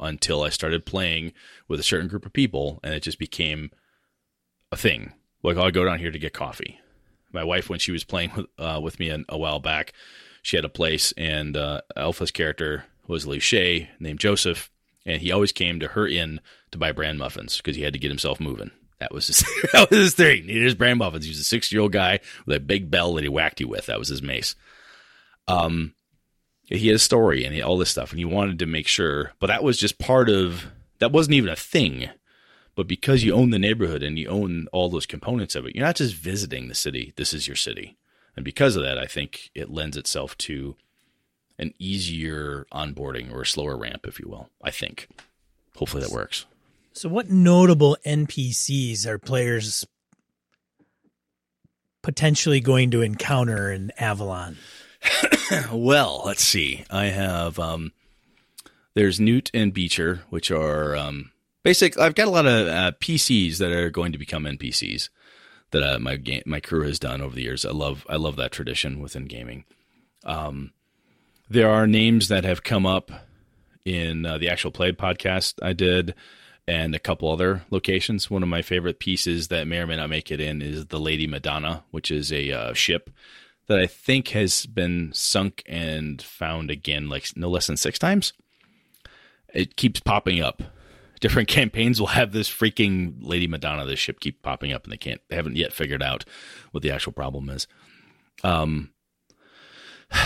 until 0.00 0.42
I 0.42 0.48
started 0.48 0.86
playing 0.86 1.32
with 1.68 1.78
a 1.78 1.84
certain 1.84 2.08
group 2.08 2.26
of 2.26 2.32
people, 2.32 2.80
and 2.82 2.92
it 2.92 3.04
just 3.04 3.18
became 3.18 3.70
a 4.72 4.76
thing. 4.76 5.12
Like, 5.42 5.56
I'll 5.56 5.70
go 5.70 5.84
down 5.84 6.00
here 6.00 6.10
to 6.10 6.18
get 6.18 6.32
coffee. 6.32 6.80
My 7.32 7.44
wife, 7.44 7.68
when 7.68 7.78
she 7.78 7.92
was 7.92 8.04
playing 8.04 8.32
with, 8.36 8.46
uh, 8.58 8.80
with 8.82 8.98
me 8.98 9.08
a, 9.08 9.20
a, 9.28 9.38
while 9.38 9.58
back, 9.58 9.92
she 10.42 10.56
had 10.56 10.64
a 10.64 10.70
place, 10.70 11.12
and 11.16 11.56
uh, 11.56 11.80
Alpha's 11.96 12.30
character 12.30 12.84
was 13.06 13.26
Luche, 13.26 13.88
named 13.98 14.20
Joseph, 14.20 14.70
and 15.06 15.20
he 15.20 15.32
always 15.32 15.52
came 15.52 15.80
to 15.80 15.88
her 15.88 16.06
inn 16.06 16.40
to 16.70 16.78
buy 16.78 16.92
bran 16.92 17.18
muffins 17.18 17.56
because 17.56 17.76
he 17.76 17.82
had 17.82 17.92
to 17.92 17.98
get 17.98 18.10
himself 18.10 18.40
moving. 18.40 18.70
That 19.00 19.12
was 19.12 19.26
his, 19.26 19.44
that 19.72 19.90
was 19.90 19.98
his 19.98 20.14
thing. 20.14 20.42
He 20.42 20.48
needed 20.48 20.64
his 20.64 20.74
bran 20.74 20.98
muffins. 20.98 21.24
He 21.24 21.30
was 21.30 21.40
a 21.40 21.44
six 21.44 21.72
year 21.72 21.82
old 21.82 21.92
guy 21.92 22.20
with 22.46 22.56
a 22.56 22.60
big 22.60 22.90
bell 22.90 23.14
that 23.14 23.24
he 23.24 23.28
whacked 23.28 23.60
you 23.60 23.68
with. 23.68 23.86
That 23.86 23.98
was 23.98 24.08
his 24.08 24.22
mace. 24.22 24.54
Um, 25.48 25.94
he 26.66 26.86
had 26.86 26.96
a 26.96 27.00
story 27.00 27.44
and 27.44 27.60
all 27.62 27.76
this 27.76 27.90
stuff, 27.90 28.10
and 28.10 28.18
he 28.18 28.24
wanted 28.24 28.58
to 28.60 28.66
make 28.66 28.86
sure. 28.86 29.32
But 29.40 29.48
that 29.48 29.64
was 29.64 29.78
just 29.78 29.98
part 29.98 30.28
of 30.28 30.66
that 31.00 31.12
wasn't 31.12 31.34
even 31.34 31.50
a 31.50 31.56
thing. 31.56 32.08
But 32.74 32.88
because 32.88 33.22
you 33.22 33.34
own 33.34 33.50
the 33.50 33.58
neighborhood 33.58 34.02
and 34.02 34.18
you 34.18 34.28
own 34.28 34.66
all 34.72 34.88
those 34.88 35.06
components 35.06 35.54
of 35.54 35.66
it, 35.66 35.76
you're 35.76 35.84
not 35.84 35.96
just 35.96 36.14
visiting 36.14 36.68
the 36.68 36.74
city. 36.74 37.12
This 37.16 37.34
is 37.34 37.46
your 37.46 37.56
city, 37.56 37.96
and 38.34 38.44
because 38.44 38.76
of 38.76 38.82
that, 38.82 38.98
I 38.98 39.06
think 39.06 39.50
it 39.54 39.70
lends 39.70 39.96
itself 39.96 40.36
to 40.38 40.76
an 41.58 41.74
easier 41.78 42.66
onboarding 42.72 43.32
or 43.32 43.42
a 43.42 43.46
slower 43.46 43.76
ramp, 43.76 44.06
if 44.06 44.18
you 44.18 44.28
will. 44.28 44.48
I 44.62 44.70
think. 44.70 45.08
Hopefully 45.76 46.02
that 46.02 46.12
works. 46.12 46.46
So, 46.92 47.08
what 47.08 47.30
notable 47.30 47.96
NPCs 48.06 49.06
are 49.06 49.18
players 49.18 49.86
potentially 52.02 52.60
going 52.60 52.90
to 52.90 53.02
encounter 53.02 53.70
in 53.70 53.92
Avalon? 53.98 54.56
well, 55.72 56.22
let's 56.24 56.44
see. 56.44 56.84
I 56.90 57.06
have 57.06 57.58
um, 57.58 57.92
there's 58.94 59.18
Newt 59.18 59.50
and 59.54 59.72
Beecher, 59.72 60.22
which 60.28 60.50
are 60.50 60.96
um, 60.96 61.30
basic. 61.62 61.98
I've 61.98 62.14
got 62.14 62.28
a 62.28 62.30
lot 62.30 62.46
of 62.46 62.68
uh, 62.68 62.92
PCs 63.00 63.58
that 63.58 63.72
are 63.72 63.90
going 63.90 64.12
to 64.12 64.18
become 64.18 64.44
NPCs 64.44 65.08
that 65.72 65.82
uh, 65.82 65.98
my 65.98 66.16
game, 66.16 66.42
my 66.46 66.60
crew 66.60 66.86
has 66.86 66.98
done 66.98 67.20
over 67.20 67.34
the 67.34 67.42
years. 67.42 67.64
I 67.64 67.70
love 67.70 68.06
I 68.08 68.16
love 68.16 68.36
that 68.36 68.52
tradition 68.52 69.00
within 69.00 69.24
gaming. 69.24 69.64
Um, 70.24 70.72
there 71.48 71.70
are 71.70 71.86
names 71.86 72.28
that 72.28 72.44
have 72.44 72.62
come 72.62 72.86
up 72.86 73.10
in 73.84 74.24
uh, 74.24 74.38
the 74.38 74.48
actual 74.48 74.70
play 74.70 74.92
podcast 74.92 75.54
I 75.62 75.72
did, 75.72 76.14
and 76.66 76.94
a 76.94 77.00
couple 77.00 77.30
other 77.30 77.64
locations. 77.70 78.30
One 78.30 78.42
of 78.42 78.48
my 78.48 78.62
favorite 78.62 79.00
pieces 79.00 79.48
that 79.48 79.66
may 79.66 79.78
or 79.78 79.86
may 79.86 79.96
not 79.96 80.10
make 80.10 80.30
it 80.30 80.40
in 80.40 80.62
is 80.62 80.86
the 80.86 81.00
Lady 81.00 81.26
Madonna, 81.26 81.84
which 81.90 82.10
is 82.10 82.32
a 82.32 82.52
uh, 82.52 82.72
ship 82.74 83.10
that 83.66 83.78
I 83.78 83.86
think 83.86 84.28
has 84.28 84.66
been 84.66 85.12
sunk 85.14 85.62
and 85.66 86.20
found 86.20 86.70
again, 86.70 87.08
like 87.08 87.28
no 87.36 87.48
less 87.48 87.66
than 87.66 87.76
six 87.76 87.98
times. 87.98 88.32
It 89.52 89.76
keeps 89.76 90.00
popping 90.00 90.40
up. 90.40 90.62
Different 91.22 91.48
campaigns 91.58 91.98
will 91.98 92.08
have 92.08 92.32
this 92.32 92.50
freaking 92.50 93.14
Lady 93.20 93.46
Madonna, 93.46 93.86
this 93.86 93.98
ship 93.98 94.20
keep 94.20 94.42
popping 94.42 94.72
up, 94.72 94.84
and 94.84 94.92
they 94.92 94.98
can't, 94.98 95.22
they 95.30 95.36
haven't 95.36 95.56
yet 95.56 95.72
figured 95.72 96.02
out 96.02 96.26
what 96.72 96.82
the 96.82 96.90
actual 96.90 97.12
problem 97.12 97.48
is. 97.48 97.66
Um, 98.44 98.90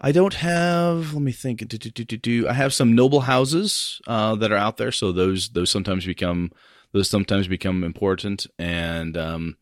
I 0.00 0.12
don't 0.12 0.34
have. 0.34 1.14
Let 1.14 1.22
me 1.22 1.32
think. 1.32 1.66
Do, 1.66 1.76
do, 1.78 2.04
do, 2.04 2.46
I 2.46 2.52
have 2.52 2.72
some 2.72 2.94
noble 2.94 3.22
houses 3.22 4.00
uh, 4.06 4.36
that 4.36 4.52
are 4.52 4.56
out 4.56 4.76
there, 4.76 4.92
so 4.92 5.10
those 5.10 5.48
those 5.48 5.70
sometimes 5.70 6.06
become 6.06 6.52
those 6.92 7.10
sometimes 7.10 7.48
become 7.48 7.82
important, 7.82 8.46
and 8.58 9.16
um, 9.16 9.56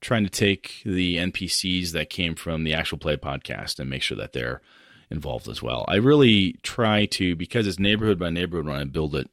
trying 0.00 0.24
to 0.24 0.30
take 0.30 0.82
the 0.84 1.16
NPCs 1.16 1.92
that 1.92 2.10
came 2.10 2.34
from 2.34 2.64
the 2.64 2.72
actual 2.72 2.98
play 2.98 3.16
podcast 3.16 3.78
and 3.78 3.90
make 3.90 4.02
sure 4.02 4.16
that 4.16 4.32
they're 4.32 4.62
involved 5.10 5.48
as 5.48 5.62
well. 5.62 5.84
I 5.88 5.96
really 5.96 6.54
try 6.62 7.06
to 7.06 7.36
because 7.36 7.66
it's 7.66 7.78
neighborhood 7.78 8.18
by 8.18 8.30
neighborhood 8.30 8.66
when 8.66 8.76
I 8.76 8.84
build 8.84 9.14
it. 9.14 9.28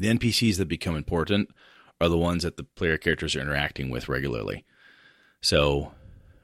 The 0.00 0.08
NPCs 0.08 0.56
that 0.58 0.68
become 0.68 0.96
important 0.96 1.50
are 2.00 2.08
the 2.08 2.18
ones 2.18 2.42
that 2.42 2.56
the 2.56 2.64
player 2.64 2.98
characters 2.98 3.34
are 3.34 3.40
interacting 3.40 3.90
with 3.90 4.08
regularly. 4.08 4.64
So, 5.40 5.92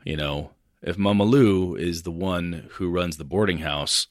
you 0.05 0.16
know, 0.16 0.53
if 0.82 0.98
Mama 0.98 1.24
Lou 1.24 1.74
is 1.74 2.03
the 2.03 2.11
one 2.11 2.68
who 2.72 2.90
runs 2.90 3.16
the 3.16 3.24
boarding 3.24 3.59
house 3.59 4.09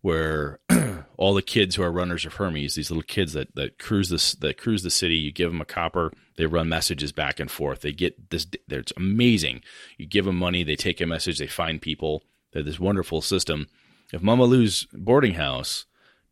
where 0.00 0.60
all 1.16 1.34
the 1.34 1.42
kids 1.42 1.74
who 1.74 1.82
are 1.82 1.92
runners 1.92 2.24
of 2.24 2.34
Hermes, 2.34 2.74
these 2.74 2.90
little 2.90 3.02
kids 3.02 3.32
that, 3.32 3.54
that 3.54 3.78
cruise 3.78 4.08
this 4.08 4.34
that 4.36 4.58
cruise 4.58 4.82
the 4.82 4.90
city, 4.90 5.16
you 5.16 5.32
give 5.32 5.50
them 5.50 5.60
a 5.60 5.64
copper, 5.64 6.12
they 6.36 6.46
run 6.46 6.68
messages 6.68 7.12
back 7.12 7.40
and 7.40 7.50
forth. 7.50 7.80
They 7.80 7.92
get 7.92 8.30
this. 8.30 8.46
It's 8.68 8.92
amazing. 8.96 9.62
You 9.96 10.06
give 10.06 10.24
them 10.24 10.36
money, 10.36 10.62
they 10.62 10.76
take 10.76 11.00
a 11.00 11.06
message, 11.06 11.38
they 11.38 11.46
find 11.46 11.80
people. 11.80 12.22
They're 12.52 12.62
this 12.62 12.80
wonderful 12.80 13.20
system. 13.20 13.66
If 14.12 14.22
Mama 14.22 14.44
Lou's 14.44 14.86
boarding 14.92 15.34
house 15.34 15.86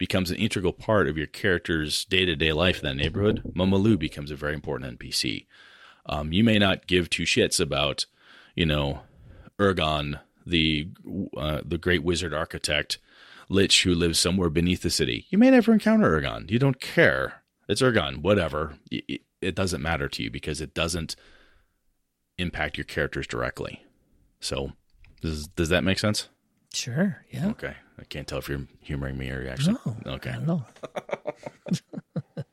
becomes 0.04 0.30
an 0.30 0.36
integral 0.36 0.74
part 0.74 1.08
of 1.08 1.16
your 1.16 1.26
character's 1.26 2.04
day 2.04 2.26
to 2.26 2.36
day 2.36 2.52
life 2.52 2.80
in 2.80 2.84
that 2.84 3.02
neighborhood, 3.02 3.40
Mama 3.54 3.96
becomes 3.96 4.30
a 4.30 4.36
very 4.36 4.52
important 4.52 4.98
NPC. 4.98 5.46
Um, 6.04 6.30
you 6.30 6.44
may 6.44 6.58
not 6.58 6.86
give 6.86 7.08
two 7.08 7.22
shits 7.22 7.58
about, 7.58 8.04
you 8.54 8.66
know, 8.66 9.00
Ergon, 9.58 10.20
the 10.46 10.88
uh, 11.38 11.62
the 11.64 11.78
great 11.78 12.04
wizard 12.04 12.34
architect 12.34 12.98
lich 13.48 13.84
who 13.84 13.94
lives 13.94 14.18
somewhere 14.18 14.50
beneath 14.50 14.82
the 14.82 14.90
city. 14.90 15.24
You 15.30 15.38
may 15.38 15.50
never 15.50 15.72
encounter 15.72 16.20
Ergon. 16.20 16.50
You 16.50 16.58
don't 16.58 16.82
care. 16.82 17.42
It's 17.66 17.80
Ergon, 17.80 18.18
whatever. 18.18 18.76
It, 18.90 19.22
it 19.40 19.54
doesn't 19.54 19.80
matter 19.80 20.10
to 20.10 20.22
you 20.22 20.30
because 20.30 20.60
it 20.60 20.74
doesn't 20.74 21.16
impact 22.36 22.76
your 22.76 22.84
characters 22.84 23.26
directly. 23.26 23.82
So, 24.38 24.72
does 25.22 25.46
does 25.46 25.70
that 25.70 25.82
make 25.82 25.98
sense? 25.98 26.28
Sure. 26.74 27.24
Yeah. 27.30 27.48
Okay. 27.48 27.76
I 27.98 28.04
can't 28.04 28.26
tell 28.26 28.38
if 28.38 28.48
you're 28.48 28.66
humoring 28.80 29.16
me 29.16 29.30
or 29.30 29.42
you 29.42 29.48
actually. 29.48 29.76
No, 29.84 30.14
okay. 30.14 30.36
No. 30.44 30.64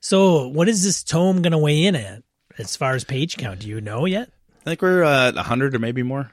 so, 0.00 0.48
what 0.48 0.68
is 0.68 0.82
this 0.82 1.02
tome 1.02 1.42
going 1.42 1.52
to 1.52 1.58
weigh 1.58 1.84
in 1.84 1.94
at 1.94 2.22
as 2.58 2.76
far 2.76 2.94
as 2.94 3.04
page 3.04 3.36
count? 3.36 3.60
Do 3.60 3.68
you 3.68 3.80
know 3.80 4.06
yet? 4.06 4.30
I 4.62 4.70
think 4.70 4.82
we're 4.82 5.04
uh, 5.04 5.32
100 5.32 5.74
or 5.74 5.78
maybe 5.78 6.02
more. 6.02 6.32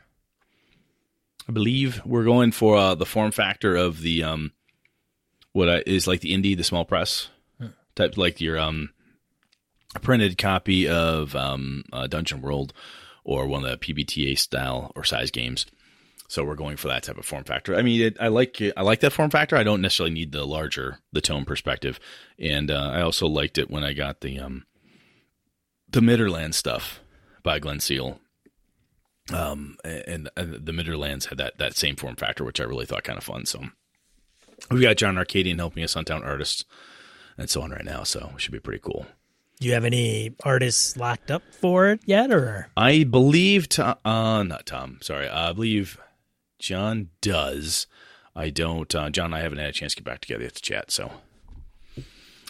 I 1.47 1.51
believe 1.51 2.01
we're 2.05 2.23
going 2.23 2.51
for 2.51 2.77
uh, 2.77 2.95
the 2.95 3.05
form 3.05 3.31
factor 3.31 3.75
of 3.75 4.01
the 4.01 4.23
um, 4.23 4.53
what 5.51 5.87
is 5.87 6.07
like 6.07 6.21
the 6.21 6.33
indie, 6.33 6.55
the 6.55 6.63
small 6.63 6.85
press 6.85 7.29
hmm. 7.59 7.67
type, 7.95 8.17
like 8.17 8.39
your 8.39 8.57
um, 8.57 8.91
printed 10.01 10.37
copy 10.37 10.87
of 10.87 11.35
um, 11.35 11.83
uh, 11.91 12.07
Dungeon 12.07 12.41
World 12.41 12.73
or 13.23 13.47
one 13.47 13.65
of 13.65 13.79
the 13.79 13.93
PBTA 13.93 14.37
style 14.37 14.91
or 14.95 15.03
size 15.03 15.31
games. 15.31 15.65
So 16.33 16.43
we're 16.43 16.55
going 16.55 16.77
for 16.77 16.87
that 16.87 17.03
type 17.03 17.19
of 17.19 17.25
form 17.25 17.43
factor. 17.43 17.75
I 17.75 17.83
mean, 17.83 18.01
it, 18.01 18.17
I 18.19 18.29
like 18.29 18.59
I 18.75 18.81
like 18.81 19.01
that 19.01 19.13
form 19.13 19.29
factor. 19.29 19.55
I 19.55 19.61
don't 19.61 19.81
necessarily 19.81 20.15
need 20.15 20.31
the 20.31 20.47
larger 20.47 20.97
the 21.11 21.21
tone 21.21 21.45
perspective, 21.45 21.99
and 22.39 22.71
uh, 22.71 22.89
I 22.91 23.01
also 23.01 23.27
liked 23.27 23.59
it 23.59 23.69
when 23.69 23.83
I 23.83 23.93
got 23.93 24.21
the 24.21 24.39
um, 24.39 24.65
the 25.87 25.99
Midderland 25.99 26.55
stuff 26.55 27.01
by 27.43 27.59
Glynn 27.59 27.79
Seal 27.79 28.19
um, 29.31 29.77
and, 29.85 30.27
and, 30.35 30.65
the 30.65 30.71
Midderlands 30.71 31.27
had 31.27 31.37
that 31.37 31.59
that 31.59 31.77
same 31.77 31.95
form 31.95 32.15
factor, 32.15 32.43
which 32.43 32.59
I 32.59 32.63
really 32.63 32.87
thought 32.87 33.03
kind 33.03 33.19
of 33.19 33.23
fun. 33.23 33.45
So 33.45 33.65
we've 34.71 34.81
got 34.81 34.97
John 34.97 35.19
Arcadian 35.19 35.59
helping 35.59 35.83
us 35.83 35.93
hunt 35.93 36.07
down 36.07 36.23
artists 36.23 36.65
and 37.37 37.47
so 37.47 37.61
on 37.61 37.69
right 37.69 37.85
now, 37.85 38.01
so 38.01 38.31
it 38.33 38.41
should 38.41 38.51
be 38.51 38.59
pretty 38.59 38.81
cool. 38.83 39.05
Do 39.59 39.67
you 39.67 39.75
have 39.75 39.85
any 39.85 40.35
artists 40.43 40.97
locked 40.97 41.29
up 41.29 41.43
for 41.51 41.89
it 41.89 42.01
yet, 42.05 42.31
or 42.31 42.71
I 42.75 43.03
believe 43.03 43.69
Tom, 43.69 43.97
uh, 44.03 44.41
not 44.41 44.65
Tom. 44.65 44.97
Sorry, 45.01 45.29
I 45.29 45.53
believe 45.53 45.99
John 46.63 47.09
does. 47.19 47.87
I 48.37 48.49
don't. 48.49 48.95
Uh, 48.95 49.09
John 49.09 49.25
and 49.25 49.35
I 49.35 49.41
haven't 49.41 49.57
had 49.57 49.69
a 49.69 49.73
chance 49.73 49.93
to 49.93 50.01
get 50.01 50.05
back 50.05 50.21
together 50.21 50.43
yet 50.43 50.55
to 50.55 50.61
chat, 50.61 50.91
so 50.91 51.11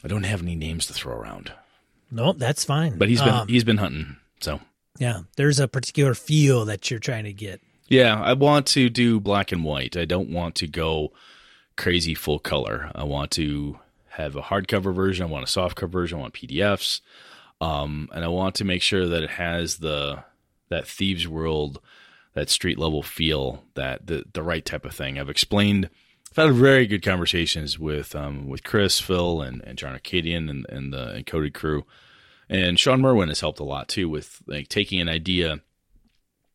I 0.03 0.07
don't 0.07 0.23
have 0.23 0.43
any 0.43 0.55
names 0.55 0.85
to 0.85 0.93
throw 0.93 1.15
around. 1.15 1.51
No, 2.11 2.31
that's 2.33 2.63
fine. 2.63 2.99
But 2.99 3.09
he's 3.09 3.21
been 3.21 3.33
um, 3.33 3.47
he's 3.47 3.63
been 3.63 3.79
hunting, 3.79 4.17
so 4.39 4.61
yeah, 4.99 5.21
there's 5.35 5.59
a 5.59 5.67
particular 5.67 6.13
feel 6.13 6.65
that 6.65 6.91
you're 6.91 6.99
trying 6.99 7.23
to 7.23 7.33
get. 7.33 7.59
Yeah, 7.87 8.21
I 8.21 8.33
want 8.33 8.67
to 8.67 8.87
do 8.87 9.19
black 9.19 9.51
and 9.51 9.63
white. 9.63 9.97
I 9.97 10.05
don't 10.05 10.29
want 10.29 10.53
to 10.55 10.67
go 10.67 11.11
crazy 11.75 12.13
full 12.13 12.37
color. 12.37 12.91
I 12.93 13.05
want 13.05 13.31
to 13.31 13.79
have 14.09 14.35
a 14.35 14.43
hardcover 14.43 14.93
version. 14.93 15.25
I 15.25 15.29
want 15.29 15.49
a 15.49 15.51
softcover 15.51 15.89
version. 15.89 16.19
I 16.19 16.21
want 16.21 16.35
PDFs, 16.35 17.01
um, 17.59 18.09
and 18.13 18.23
I 18.23 18.27
want 18.27 18.53
to 18.55 18.63
make 18.63 18.83
sure 18.83 19.07
that 19.07 19.23
it 19.23 19.31
has 19.31 19.77
the 19.77 20.23
that 20.69 20.87
thieves 20.87 21.27
world, 21.27 21.79
that 22.33 22.49
street 22.49 22.79
level 22.79 23.03
feel, 23.03 23.63
that 23.75 24.07
the 24.07 24.25
the 24.33 24.43
right 24.43 24.65
type 24.65 24.85
of 24.85 24.93
thing. 24.93 25.19
I've 25.19 25.29
explained. 25.29 25.89
I've 26.31 26.47
had 26.47 26.55
very 26.55 26.87
good 26.87 27.03
conversations 27.03 27.77
with 27.77 28.15
um, 28.15 28.47
with 28.47 28.63
Chris, 28.63 28.99
Phil, 28.99 29.41
and, 29.41 29.63
and 29.63 29.77
John 29.77 29.93
Arcadian 29.93 30.49
and, 30.49 30.65
and 30.67 30.91
the 30.91 31.13
Encoded 31.23 31.53
crew, 31.53 31.85
and 32.49 32.79
Shawn 32.79 33.01
Merwin 33.01 33.29
has 33.29 33.39
helped 33.39 33.59
a 33.59 33.63
lot 33.63 33.87
too 33.87 34.09
with 34.09 34.41
like 34.47 34.67
taking 34.67 34.99
an 34.99 35.09
idea 35.09 35.61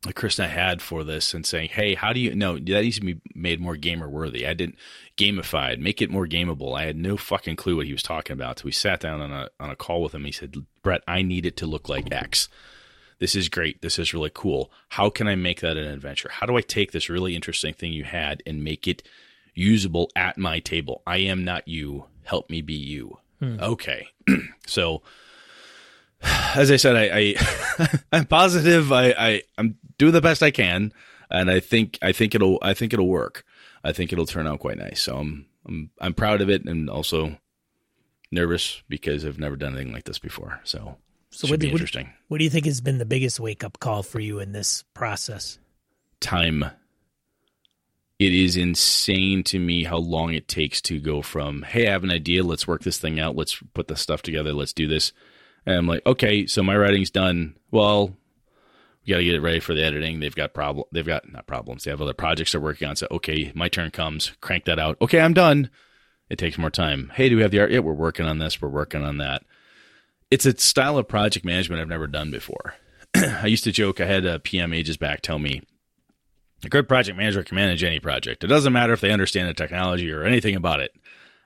like 0.05 0.15
Chris 0.15 0.39
and 0.39 0.47
I 0.47 0.51
had 0.51 0.81
for 0.81 1.03
this 1.03 1.35
and 1.35 1.45
saying, 1.45 1.71
"Hey, 1.71 1.95
how 1.95 2.13
do 2.13 2.21
you 2.21 2.35
know 2.35 2.55
that 2.55 2.83
needs 2.83 3.01
to 3.01 3.07
be 3.07 3.21
made 3.35 3.61
more 3.61 3.77
gamer 3.77 4.09
worthy?" 4.09 4.47
I 4.47 4.55
didn't 4.55 4.77
gamified, 5.17 5.81
make 5.81 6.01
it 6.01 6.11
more 6.11 6.27
gameable. 6.27 6.79
I 6.79 6.85
had 6.85 6.97
no 6.97 7.17
fucking 7.17 7.57
clue 7.57 7.77
what 7.77 7.87
he 7.87 7.93
was 7.93 8.03
talking 8.03 8.35
about. 8.35 8.61
So 8.61 8.67
we 8.67 8.73
sat 8.73 9.01
down 9.01 9.21
on 9.21 9.33
a 9.33 9.49
on 9.59 9.71
a 9.71 9.77
call 9.77 10.03
with 10.03 10.15
him. 10.15 10.25
He 10.25 10.33
said, 10.33 10.55
"Brett, 10.83 11.03
I 11.09 11.23
need 11.23 11.47
it 11.47 11.57
to 11.59 11.67
look 11.67 11.89
like 11.89 12.13
X. 12.13 12.49
This 13.19 13.35
is 13.35 13.49
great. 13.49 13.83
This 13.83 13.99
is 13.99 14.15
really 14.15 14.31
cool. 14.33 14.71
How 14.91 15.11
can 15.11 15.27
I 15.27 15.35
make 15.35 15.61
that 15.61 15.77
an 15.77 15.87
adventure? 15.89 16.31
How 16.31 16.47
do 16.47 16.57
I 16.57 16.61
take 16.61 16.93
this 16.93 17.09
really 17.09 17.35
interesting 17.35 17.75
thing 17.75 17.93
you 17.93 18.05
had 18.05 18.43
and 18.47 18.63
make 18.63 18.87
it 18.87 19.03
usable 19.55 20.11
at 20.15 20.39
my 20.39 20.61
table? 20.61 21.03
I 21.07 21.19
am 21.19 21.45
not 21.45 21.67
you. 21.67 22.07
Help 22.25 22.49
me 22.49 22.63
be 22.63 22.75
you." 22.75 23.19
Hmm. 23.41 23.59
Okay, 23.61 24.09
so 24.67 25.03
as 26.55 26.71
I 26.71 26.77
said, 26.77 26.97
I, 26.97 27.11
I 27.13 27.89
am 28.19 28.27
positive. 28.27 28.93
I, 28.93 29.11
I 29.11 29.43
I'm 29.57 29.77
doing 29.99 30.13
the 30.13 30.21
best 30.21 30.43
I 30.43 30.51
can, 30.51 30.93
and 31.31 31.51
I 31.51 31.61
think 31.61 31.99
I 32.03 32.13
think 32.13 32.35
it'll 32.35 32.59
I 32.63 32.75
think 32.75 32.93
it'll 32.93 33.09
work. 33.09 33.45
I 33.85 33.93
think 33.93 34.13
it'll 34.13 34.27
turn 34.27 34.47
out 34.47 34.61
quite 34.61 34.79
nice. 34.79 35.01
So 35.01 35.17
I'm 35.17 35.47
I'm 35.67 35.91
I'm 36.01 36.15
proud 36.15 36.41
of 36.41 36.51
it, 36.51 36.65
and 36.65 36.91
also 36.91 37.39
nervous 38.31 38.83
because 38.89 39.25
I've 39.25 39.39
never 39.39 39.57
done 39.57 39.75
anything 39.75 39.93
like 39.93 40.05
this 40.05 40.19
before. 40.19 40.61
So 40.65 40.97
so 41.31 41.49
what, 41.49 41.61
be 41.61 41.71
interesting. 41.71 42.07
What, 42.07 42.15
what 42.29 42.39
do 42.39 42.45
you 42.45 42.51
think 42.51 42.67
has 42.67 42.81
been 42.81 42.99
the 42.99 43.05
biggest 43.05 43.41
wake 43.41 43.65
up 43.65 43.79
call 43.81 44.03
for 44.03 44.21
you 44.21 44.41
in 44.41 44.53
this 44.53 44.85
process? 44.95 45.59
Time. 46.21 46.65
It 48.19 48.35
is 48.35 48.57
insane 48.57 49.45
to 49.45 49.61
me 49.61 49.85
how 49.85 49.99
long 49.99 50.35
it 50.35 50.49
takes 50.49 50.81
to 50.83 50.99
go 50.99 51.23
from, 51.23 51.63
hey, 51.63 51.87
I 51.87 51.93
have 51.93 52.03
an 52.03 52.11
idea, 52.11 52.43
let's 52.43 52.67
work 52.67 52.83
this 52.83 52.99
thing 52.99 53.21
out, 53.21 53.37
let's 53.37 53.63
put 53.75 53.87
the 53.87 53.95
stuff 53.95 54.23
together, 54.23 54.53
let's 54.53 54.73
do 54.73 54.89
this, 54.89 55.13
and 55.65 55.77
I'm 55.77 55.87
like, 55.87 56.05
okay, 56.05 56.47
so 56.47 56.63
my 56.63 56.77
writing's 56.77 57.11
done. 57.11 57.55
Well, 57.71 58.17
we 59.07 59.13
got 59.13 59.19
to 59.19 59.25
get 59.25 59.35
it 59.35 59.41
ready 59.41 59.61
for 59.61 59.75
the 59.75 59.85
editing. 59.85 60.21
They've 60.21 60.35
got 60.35 60.53
problem. 60.53 60.87
They've 60.93 61.07
got 61.07 61.31
not 61.31 61.47
problems. 61.47 61.85
They 61.85 61.91
have 61.91 62.03
other 62.03 62.13
projects 62.13 62.53
they're 62.53 62.61
working 62.61 62.89
on. 62.89 62.97
So 62.97 63.07
okay, 63.11 63.53
my 63.55 63.69
turn 63.69 63.91
comes. 63.91 64.33
Crank 64.41 64.65
that 64.65 64.79
out. 64.79 64.99
Okay, 65.01 65.21
I'm 65.21 65.35
done. 65.35 65.71
It 66.29 66.39
takes 66.39 66.59
more 66.59 66.71
time. 66.71 67.11
Hey, 67.15 67.29
do 67.29 67.37
we 67.37 67.43
have 67.43 67.51
the 67.51 67.61
art? 67.61 67.71
Yeah, 67.71 67.79
we're 67.79 67.93
working 67.93 68.27
on 68.27 68.39
this. 68.39 68.61
We're 68.61 68.69
working 68.69 69.03
on 69.03 69.19
that. 69.19 69.45
It's 70.31 70.47
a 70.47 70.57
style 70.59 70.99
of 70.99 71.09
project 71.09 71.45
management 71.45 71.81
I've 71.81 71.89
never 71.89 72.07
done 72.07 72.31
before. 72.31 72.75
I 73.15 73.47
used 73.47 73.65
to 73.65 73.73
joke. 73.73 74.01
I 74.01 74.07
had 74.07 74.27
a 74.27 74.39
PM 74.39 74.73
ages 74.73 74.97
back 74.97 75.23
tell 75.23 75.39
me 75.39 75.63
a 76.65 76.69
good 76.69 76.89
project 76.89 77.17
manager 77.17 77.43
can 77.43 77.57
manage 77.57 77.85
any 77.85 78.01
project. 78.01 78.43
It 78.43 78.49
doesn't 78.49 78.73
matter 78.73 78.93
if 78.93 79.01
they 79.01 79.13
understand 79.13 79.49
the 79.49 79.55
technology 79.55 80.11
or 80.11 80.25
anything 80.25 80.57
about 80.57 80.81
it. 80.81 80.93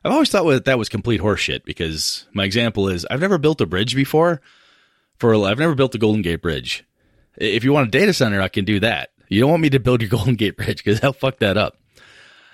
I've 0.04 0.12
always 0.12 0.30
thought 0.30 0.48
that 0.50 0.64
that 0.64 0.78
was 0.78 0.88
complete 0.88 1.20
horseshit 1.20 1.64
because 1.64 2.26
my 2.32 2.44
example 2.44 2.88
is 2.88 3.06
I've 3.10 3.20
never 3.20 3.38
built 3.38 3.60
a 3.60 3.66
bridge 3.66 3.94
before. 3.94 4.40
For 5.18 5.34
I've 5.34 5.58
never 5.58 5.76
built 5.76 5.92
the 5.92 5.98
Golden 5.98 6.22
Gate 6.22 6.42
Bridge. 6.42 6.84
If 7.36 7.62
you 7.62 7.72
want 7.72 7.86
a 7.86 7.90
data 7.90 8.12
center, 8.12 8.40
I 8.40 8.48
can 8.48 8.64
do 8.64 8.80
that. 8.80 9.10
You 9.28 9.40
don't 9.40 9.50
want 9.50 9.62
me 9.62 9.70
to 9.70 9.78
build 9.78 10.00
your 10.00 10.10
Golden 10.10 10.34
Gate 10.34 10.56
Bridge 10.56 10.82
because 10.82 11.02
I'll 11.04 11.12
fuck 11.12 11.38
that 11.38 11.56
up. 11.56 11.76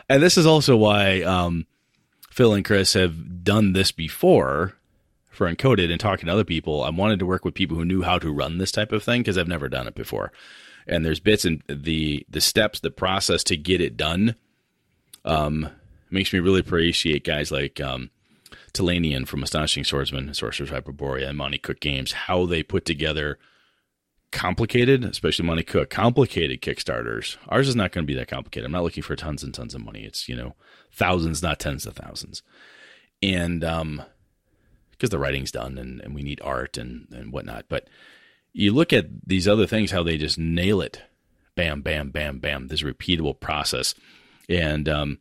And 0.08 0.22
this 0.22 0.36
is 0.36 0.44
also 0.44 0.76
why 0.76 1.22
um, 1.22 1.66
Phil 2.30 2.52
and 2.52 2.64
Chris 2.64 2.92
have 2.92 3.42
done 3.42 3.72
this 3.72 3.92
before 3.92 4.74
for 5.38 5.50
Encoded 5.50 5.90
and 5.90 6.00
talking 6.00 6.26
to 6.26 6.32
other 6.32 6.44
people. 6.44 6.82
I 6.82 6.90
wanted 6.90 7.20
to 7.20 7.26
work 7.26 7.44
with 7.44 7.54
people 7.54 7.76
who 7.76 7.84
knew 7.84 8.02
how 8.02 8.18
to 8.18 8.32
run 8.32 8.58
this 8.58 8.72
type 8.72 8.90
of 8.90 9.04
thing 9.04 9.20
because 9.20 9.38
I've 9.38 9.48
never 9.48 9.68
done 9.68 9.86
it 9.86 9.94
before. 9.94 10.32
And 10.86 11.04
there's 11.04 11.20
bits 11.20 11.44
and 11.44 11.62
the 11.68 12.26
the 12.28 12.40
steps, 12.40 12.80
the 12.80 12.90
process 12.90 13.44
to 13.44 13.56
get 13.56 13.80
it 13.80 13.96
done. 13.96 14.34
Um, 15.24 15.70
makes 16.10 16.32
me 16.32 16.40
really 16.40 16.60
appreciate 16.60 17.24
guys 17.24 17.52
like 17.52 17.80
um, 17.80 18.10
Talanian 18.72 19.28
from 19.28 19.42
Astonishing 19.42 19.84
Swordsman, 19.84 20.34
Sorcerer's 20.34 20.70
Hyperborea, 20.70 21.28
and 21.28 21.38
Monte 21.38 21.58
Cook 21.58 21.80
Games, 21.80 22.12
how 22.12 22.44
they 22.44 22.62
put 22.62 22.84
together 22.84 23.38
complicated, 24.32 25.04
especially 25.04 25.44
Monte 25.44 25.64
Cook, 25.64 25.88
complicated 25.88 26.62
Kickstarters. 26.62 27.36
Ours 27.48 27.68
is 27.68 27.76
not 27.76 27.92
going 27.92 28.04
to 28.04 28.10
be 28.10 28.18
that 28.18 28.28
complicated. 28.28 28.66
I'm 28.66 28.72
not 28.72 28.82
looking 28.82 29.02
for 29.02 29.14
tons 29.14 29.42
and 29.44 29.54
tons 29.54 29.74
of 29.74 29.84
money. 29.84 30.04
It's, 30.04 30.28
you 30.28 30.34
know, 30.34 30.54
thousands, 30.90 31.42
not 31.42 31.60
tens 31.60 31.86
of 31.86 31.94
thousands. 31.94 32.42
And 33.22 33.62
um 33.62 34.02
because 34.98 35.10
the 35.10 35.18
writing's 35.18 35.52
done 35.52 35.78
and, 35.78 36.00
and 36.00 36.14
we 36.14 36.22
need 36.22 36.40
art 36.42 36.76
and, 36.76 37.06
and 37.12 37.32
whatnot. 37.32 37.66
But 37.68 37.88
you 38.52 38.72
look 38.74 38.92
at 38.92 39.06
these 39.26 39.46
other 39.46 39.66
things, 39.66 39.90
how 39.90 40.02
they 40.02 40.18
just 40.18 40.38
nail 40.38 40.80
it. 40.80 41.02
Bam, 41.54 41.82
bam, 41.82 42.10
bam, 42.10 42.38
bam. 42.38 42.68
This 42.68 42.82
repeatable 42.82 43.38
process. 43.38 43.94
And 44.48 44.88
um 44.88 45.18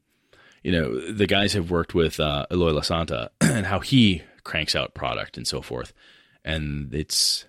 you 0.68 0.74
know, 0.74 1.12
the 1.12 1.28
guys 1.28 1.54
have 1.54 1.72
worked 1.72 1.96
with 1.96 2.20
uh, 2.20 2.46
Eloy 2.52 2.74
Lasanta 2.74 3.30
and 3.42 3.66
how 3.66 3.80
he 3.80 4.24
cranks 4.44 4.76
out 4.76 4.94
product 4.94 5.38
and 5.38 5.48
so 5.48 5.62
forth. 5.62 5.94
And 6.44 6.94
it's, 6.94 7.46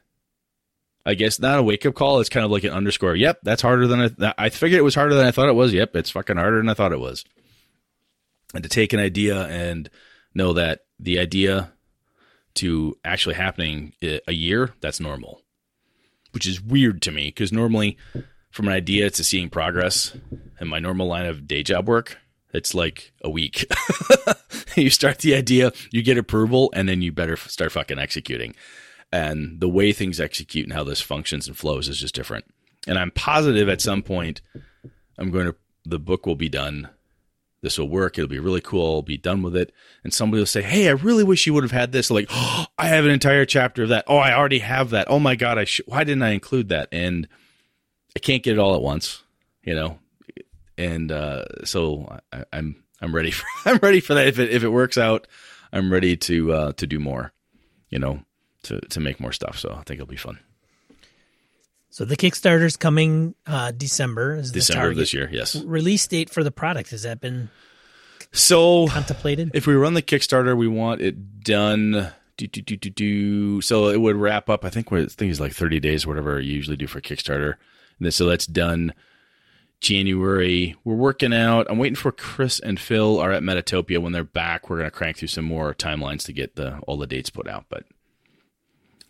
I 1.05 1.15
guess, 1.15 1.41
not 1.41 1.59
a 1.59 1.63
wake 1.65 1.85
up 1.85 1.97
call. 1.97 2.21
It's 2.21 2.29
kind 2.29 2.45
of 2.45 2.53
like 2.53 2.63
an 2.63 2.73
underscore. 2.73 3.17
Yep, 3.17 3.41
that's 3.43 3.63
harder 3.63 3.89
than 3.89 4.15
I, 4.21 4.35
I 4.39 4.49
figured 4.51 4.79
it 4.79 4.85
was 4.85 4.95
harder 4.95 5.17
than 5.17 5.27
I 5.27 5.33
thought 5.33 5.49
it 5.49 5.57
was. 5.57 5.73
Yep, 5.73 5.97
it's 5.97 6.11
fucking 6.11 6.37
harder 6.37 6.59
than 6.59 6.69
I 6.69 6.75
thought 6.75 6.93
it 6.93 7.01
was. 7.01 7.25
And 8.55 8.63
to 8.63 8.69
take 8.69 8.93
an 8.93 9.01
idea 9.01 9.47
and 9.47 9.91
know 10.33 10.53
that 10.53 10.83
the 11.01 11.19
idea 11.19 11.73
to 12.59 12.97
actually 13.05 13.35
happening 13.35 13.95
uh, 14.03 14.19
a 14.27 14.33
year, 14.33 14.75
that's 14.81 15.01
normal, 15.01 15.43
which 16.33 16.47
is 16.47 16.61
weird 16.61 17.03
to 17.03 17.13
me 17.13 17.27
because 17.27 17.53
normally 17.53 17.97
from 18.51 18.69
an 18.69 18.75
idea 18.75 19.11
to 19.11 19.25
seeing 19.25 19.51
progress 19.51 20.17
in 20.61 20.69
my 20.69 20.79
normal 20.79 21.07
line 21.07 21.27
of 21.27 21.47
day 21.47 21.63
job 21.63 21.89
work, 21.89 22.19
it's 22.53 22.75
like 22.75 23.13
a 23.23 23.31
week. 23.31 23.67
you 24.77 24.91
start 24.91 25.19
the 25.19 25.35
idea, 25.35 25.73
you 25.91 26.03
get 26.03 26.19
approval, 26.19 26.71
and 26.75 26.89
then 26.89 27.03
you 27.03 27.13
better 27.13 27.37
start 27.37 27.73
fucking 27.73 27.99
executing. 27.99 28.55
And 29.13 29.61
the 29.61 29.69
way 29.69 29.93
things 29.93 30.21
execute 30.21 30.65
and 30.65 30.73
how 30.73 30.85
this 30.85 31.01
functions 31.01 31.47
and 31.47 31.57
flows 31.57 31.89
is 31.89 31.99
just 31.99 32.15
different. 32.15 32.45
And 32.87 32.99
I'm 32.99 33.11
positive 33.11 33.69
at 33.69 33.81
some 33.81 34.03
point 34.03 34.41
I'm 35.19 35.31
going 35.31 35.47
to, 35.47 35.57
the 35.85 35.99
book 35.99 36.27
will 36.27 36.37
be 36.37 36.49
done. 36.49 36.89
This 37.61 37.79
will 37.79 37.89
work. 37.89 38.17
It'll 38.17 38.29
be 38.29 38.39
really 38.39 38.61
cool. 38.61 38.97
I'll 38.97 39.03
be 39.03 39.17
done 39.17 39.43
with 39.43 39.57
it. 39.57 39.73
And 40.05 40.15
somebody 40.15 40.41
will 40.41 40.47
say, 40.47 40.63
Hey, 40.63 40.89
I 40.89 40.93
really 40.93 41.25
wish 41.25 41.47
you 41.47 41.55
would 41.55 41.65
have 41.65 41.73
had 41.73 41.93
this. 41.93 42.11
Like, 42.11 42.29
oh, 42.31 42.67
I 42.79 42.89
have 42.89 43.05
an 43.05 43.11
entire 43.11 43.45
chapter 43.45 43.83
of 43.83 43.89
that. 43.89 44.05
Oh, 44.07 44.19
I 44.19 44.33
already 44.33 44.61
have 44.61 44.91
that. 44.91 45.09
Oh 45.11 45.19
my 45.19 45.35
God. 45.35 45.59
I 45.59 45.65
sh- 45.65 45.81
why 45.87 46.05
didn't 46.05 46.23
I 46.23 46.31
include 46.31 46.69
that? 46.69 46.89
And 46.93 47.27
I 48.17 48.21
can't 48.21 48.43
get 48.43 48.53
it 48.53 48.59
all 48.59 48.75
at 48.75 48.83
once. 48.83 49.23
You 49.63 49.75
know, 49.75 49.99
and 50.79 51.13
uh, 51.13 51.45
so 51.65 52.21
I, 52.33 52.45
I'm, 52.53 52.83
I'm 53.03 53.15
ready 53.15 53.31
for 53.33 53.45
I'm 53.69 53.79
ready 53.79 54.01
for 54.01 54.15
that. 54.15 54.29
If 54.29 54.39
it 54.39 54.51
if 54.51 54.65
it 54.65 54.69
works 54.71 54.97
out, 54.97 55.27
I'm 55.73 55.93
ready 55.93 56.17
to 56.17 56.53
uh, 56.53 56.73
to 56.75 56.87
do 56.87 56.99
more. 56.99 57.33
You 57.91 57.99
know, 57.99 58.23
to 58.63 58.81
to 58.81 59.01
make 59.01 59.21
more 59.21 59.33
stuff. 59.33 59.59
So 59.59 59.71
I 59.73 59.83
think 59.83 60.01
it'll 60.01 60.07
be 60.07 60.17
fun. 60.17 60.39
So 61.91 62.05
the 62.05 62.17
Kickstarter's 62.17 62.77
coming 62.77 63.35
uh, 63.47 63.73
December. 63.73 64.37
Is 64.37 64.53
December 64.53 64.91
of 64.91 64.97
this 64.97 65.15
year? 65.15 65.29
Yes. 65.33 65.57
Release 65.57 66.07
date 66.07 66.31
for 66.31 66.45
the 66.45 66.51
product 66.51 66.91
has 66.91 67.03
that 67.03 67.21
been 67.21 67.49
so 68.33 68.87
contemplated? 68.89 69.53
If 69.55 69.67
we 69.67 69.75
run 69.75 69.95
the 69.95 70.03
Kickstarter, 70.03 70.57
we 70.57 70.69
want 70.69 71.01
it 71.01 71.43
done. 71.43 72.13
Do, 72.37 72.47
do, 72.47 72.63
do, 72.63 72.77
do, 72.77 72.91
do. 72.91 73.61
So 73.63 73.89
it 73.89 74.01
would 74.01 74.17
wrap 74.17 74.49
up. 74.49 74.65
I 74.65 74.71
think 74.71 74.91
what 74.91 75.01
I 75.01 75.07
think 75.07 75.33
is 75.33 75.41
like 75.41 75.53
30 75.53 75.81
days, 75.81 76.07
whatever 76.07 76.39
you 76.41 76.55
usually 76.55 76.77
do 76.77 76.87
for 76.87 77.01
Kickstarter. 77.01 77.55
And 77.99 78.07
then, 78.07 78.13
so 78.13 78.27
that's 78.27 78.47
done 78.47 78.93
January. 79.81 80.77
We're 80.85 80.95
working 80.95 81.33
out. 81.33 81.67
I'm 81.69 81.79
waiting 81.79 81.97
for 81.97 82.13
Chris 82.13 82.61
and 82.61 82.79
Phil 82.79 83.19
are 83.19 83.33
at 83.33 83.43
Metatopia. 83.43 83.99
When 83.99 84.13
they're 84.13 84.25
back, 84.25 84.69
we're 84.69 84.79
going 84.79 84.91
to 84.91 84.97
crank 84.97 85.17
through 85.17 85.29
some 85.29 85.45
more 85.45 85.75
timelines 85.75 86.25
to 86.27 86.33
get 86.33 86.57
the 86.57 86.79
all 86.87 86.97
the 86.97 87.07
dates 87.07 87.31
put 87.31 87.49
out. 87.49 87.65
But 87.69 87.85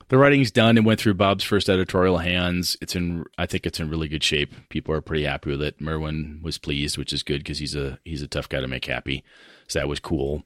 the 0.08 0.18
writing's 0.18 0.50
done. 0.50 0.76
It 0.76 0.84
went 0.84 1.00
through 1.00 1.14
Bob's 1.14 1.44
first 1.44 1.68
editorial 1.68 2.18
hands. 2.18 2.76
It's 2.80 2.94
in. 2.96 3.24
I 3.36 3.46
think 3.46 3.66
it's 3.66 3.80
in 3.80 3.90
really 3.90 4.08
good 4.08 4.24
shape. 4.24 4.54
People 4.68 4.94
are 4.94 5.00
pretty 5.00 5.24
happy 5.24 5.50
with 5.50 5.62
it. 5.62 5.80
Merwin 5.80 6.40
was 6.42 6.58
pleased, 6.58 6.98
which 6.98 7.12
is 7.12 7.22
good 7.22 7.38
because 7.38 7.58
he's 7.58 7.74
a 7.74 7.98
he's 8.04 8.22
a 8.22 8.28
tough 8.28 8.48
guy 8.48 8.60
to 8.60 8.68
make 8.68 8.84
happy. 8.84 9.22
So 9.66 9.78
that 9.78 9.88
was 9.88 10.00
cool. 10.00 10.44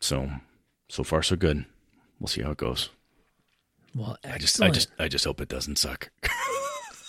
So 0.00 0.30
so 0.88 1.02
far 1.04 1.22
so 1.22 1.36
good. 1.36 1.64
We'll 2.20 2.28
see 2.28 2.42
how 2.42 2.50
it 2.52 2.58
goes. 2.58 2.90
Well, 3.94 4.16
excellent. 4.24 4.34
I 4.34 4.38
just 4.38 4.60
I 4.62 4.70
just 4.70 4.88
I 5.00 5.08
just 5.08 5.24
hope 5.24 5.40
it 5.40 5.48
doesn't 5.48 5.76
suck. 5.76 6.10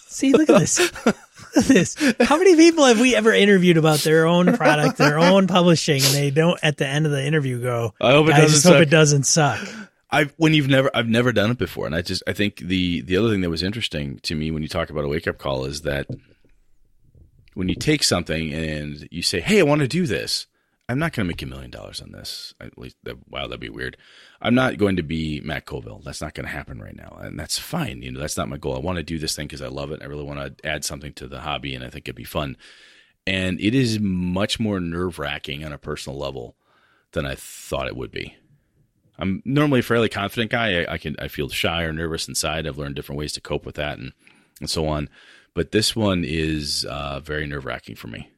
See, 0.09 0.31
look 0.31 0.49
at 0.49 0.59
this. 0.59 0.79
look 1.05 1.15
at 1.57 1.63
this. 1.65 1.95
How 2.21 2.37
many 2.37 2.55
people 2.55 2.85
have 2.85 2.99
we 2.99 3.13
ever 3.15 3.33
interviewed 3.33 3.77
about 3.77 3.99
their 3.99 4.25
own 4.25 4.55
product, 4.57 4.97
their 4.97 5.19
own 5.19 5.47
publishing, 5.47 6.01
and 6.01 6.13
they 6.13 6.31
don't 6.31 6.57
at 6.63 6.77
the 6.77 6.87
end 6.87 7.05
of 7.05 7.11
the 7.11 7.23
interview 7.23 7.61
go, 7.61 7.93
I 8.01 8.11
hope 8.13 8.27
it 8.29 8.33
I 8.33 8.37
doesn't 8.39 8.49
just 8.51 8.63
suck. 8.63 8.73
hope 8.73 8.81
it 8.81 8.89
doesn't 8.89 9.23
suck. 9.23 9.59
I 10.09 10.25
when 10.37 10.53
you've 10.53 10.69
never 10.69 10.89
I've 10.93 11.09
never 11.09 11.31
done 11.31 11.51
it 11.51 11.57
before, 11.57 11.85
and 11.85 11.95
I 11.95 12.01
just 12.01 12.23
I 12.27 12.33
think 12.33 12.57
the 12.57 13.01
the 13.01 13.17
other 13.17 13.29
thing 13.29 13.41
that 13.41 13.49
was 13.49 13.63
interesting 13.63 14.19
to 14.19 14.35
me 14.35 14.51
when 14.51 14.63
you 14.63 14.69
talk 14.69 14.89
about 14.89 15.03
a 15.03 15.07
wake 15.07 15.27
up 15.27 15.37
call 15.37 15.65
is 15.65 15.81
that 15.81 16.07
when 17.53 17.67
you 17.67 17.75
take 17.75 18.03
something 18.03 18.53
and 18.53 19.07
you 19.11 19.21
say, 19.21 19.41
"Hey, 19.41 19.59
I 19.59 19.63
want 19.63 19.81
to 19.81 19.87
do 19.87 20.05
this," 20.05 20.47
I'm 20.89 20.99
not 20.99 21.11
going 21.11 21.25
to 21.25 21.27
make 21.27 21.41
a 21.41 21.45
million 21.45 21.71
dollars 21.71 22.01
on 22.01 22.13
this. 22.13 22.53
At 22.61 22.77
least, 22.77 22.95
that, 23.03 23.17
wow, 23.29 23.47
that'd 23.47 23.59
be 23.59 23.69
weird. 23.69 23.97
I'm 24.41 24.55
not 24.55 24.77
going 24.77 24.95
to 24.95 25.03
be 25.03 25.41
Matt 25.41 25.65
Colville. 25.65 26.01
That's 26.05 26.21
not 26.21 26.33
going 26.33 26.45
to 26.45 26.51
happen 26.51 26.81
right 26.81 26.95
now, 26.95 27.17
and 27.21 27.37
that's 27.37 27.59
fine. 27.59 28.01
You 28.01 28.11
know, 28.11 28.19
that's 28.21 28.37
not 28.37 28.47
my 28.47 28.57
goal. 28.57 28.75
I 28.75 28.79
want 28.79 28.97
to 28.97 29.03
do 29.03 29.19
this 29.19 29.35
thing 29.35 29.47
because 29.47 29.61
I 29.61 29.67
love 29.67 29.91
it. 29.91 30.01
I 30.01 30.05
really 30.05 30.23
want 30.23 30.57
to 30.57 30.65
add 30.65 30.85
something 30.85 31.11
to 31.13 31.27
the 31.27 31.41
hobby, 31.41 31.75
and 31.75 31.83
I 31.83 31.89
think 31.89 32.07
it'd 32.07 32.15
be 32.15 32.23
fun. 32.23 32.55
And 33.25 33.59
it 33.59 33.75
is 33.75 33.99
much 33.99 34.57
more 34.57 34.79
nerve 34.79 35.19
wracking 35.19 35.65
on 35.65 35.73
a 35.73 35.77
personal 35.77 36.17
level 36.17 36.55
than 37.11 37.25
I 37.25 37.35
thought 37.35 37.87
it 37.87 37.97
would 37.97 38.11
be. 38.11 38.37
I'm 39.19 39.41
normally 39.45 39.79
a 39.79 39.83
fairly 39.83 40.09
confident 40.09 40.51
guy. 40.51 40.81
I, 40.81 40.93
I 40.93 40.97
can 40.97 41.15
I 41.19 41.27
feel 41.27 41.49
shy 41.49 41.83
or 41.83 41.93
nervous 41.93 42.27
inside. 42.27 42.67
I've 42.67 42.77
learned 42.77 42.95
different 42.95 43.19
ways 43.19 43.33
to 43.33 43.41
cope 43.41 43.65
with 43.65 43.75
that, 43.75 43.97
and 43.97 44.13
and 44.59 44.69
so 44.69 44.87
on. 44.87 45.09
But 45.53 45.71
this 45.71 45.95
one 45.95 46.23
is 46.23 46.85
uh, 46.89 47.19
very 47.19 47.47
nerve 47.47 47.65
wracking 47.65 47.95
for 47.95 48.07
me, 48.07 48.29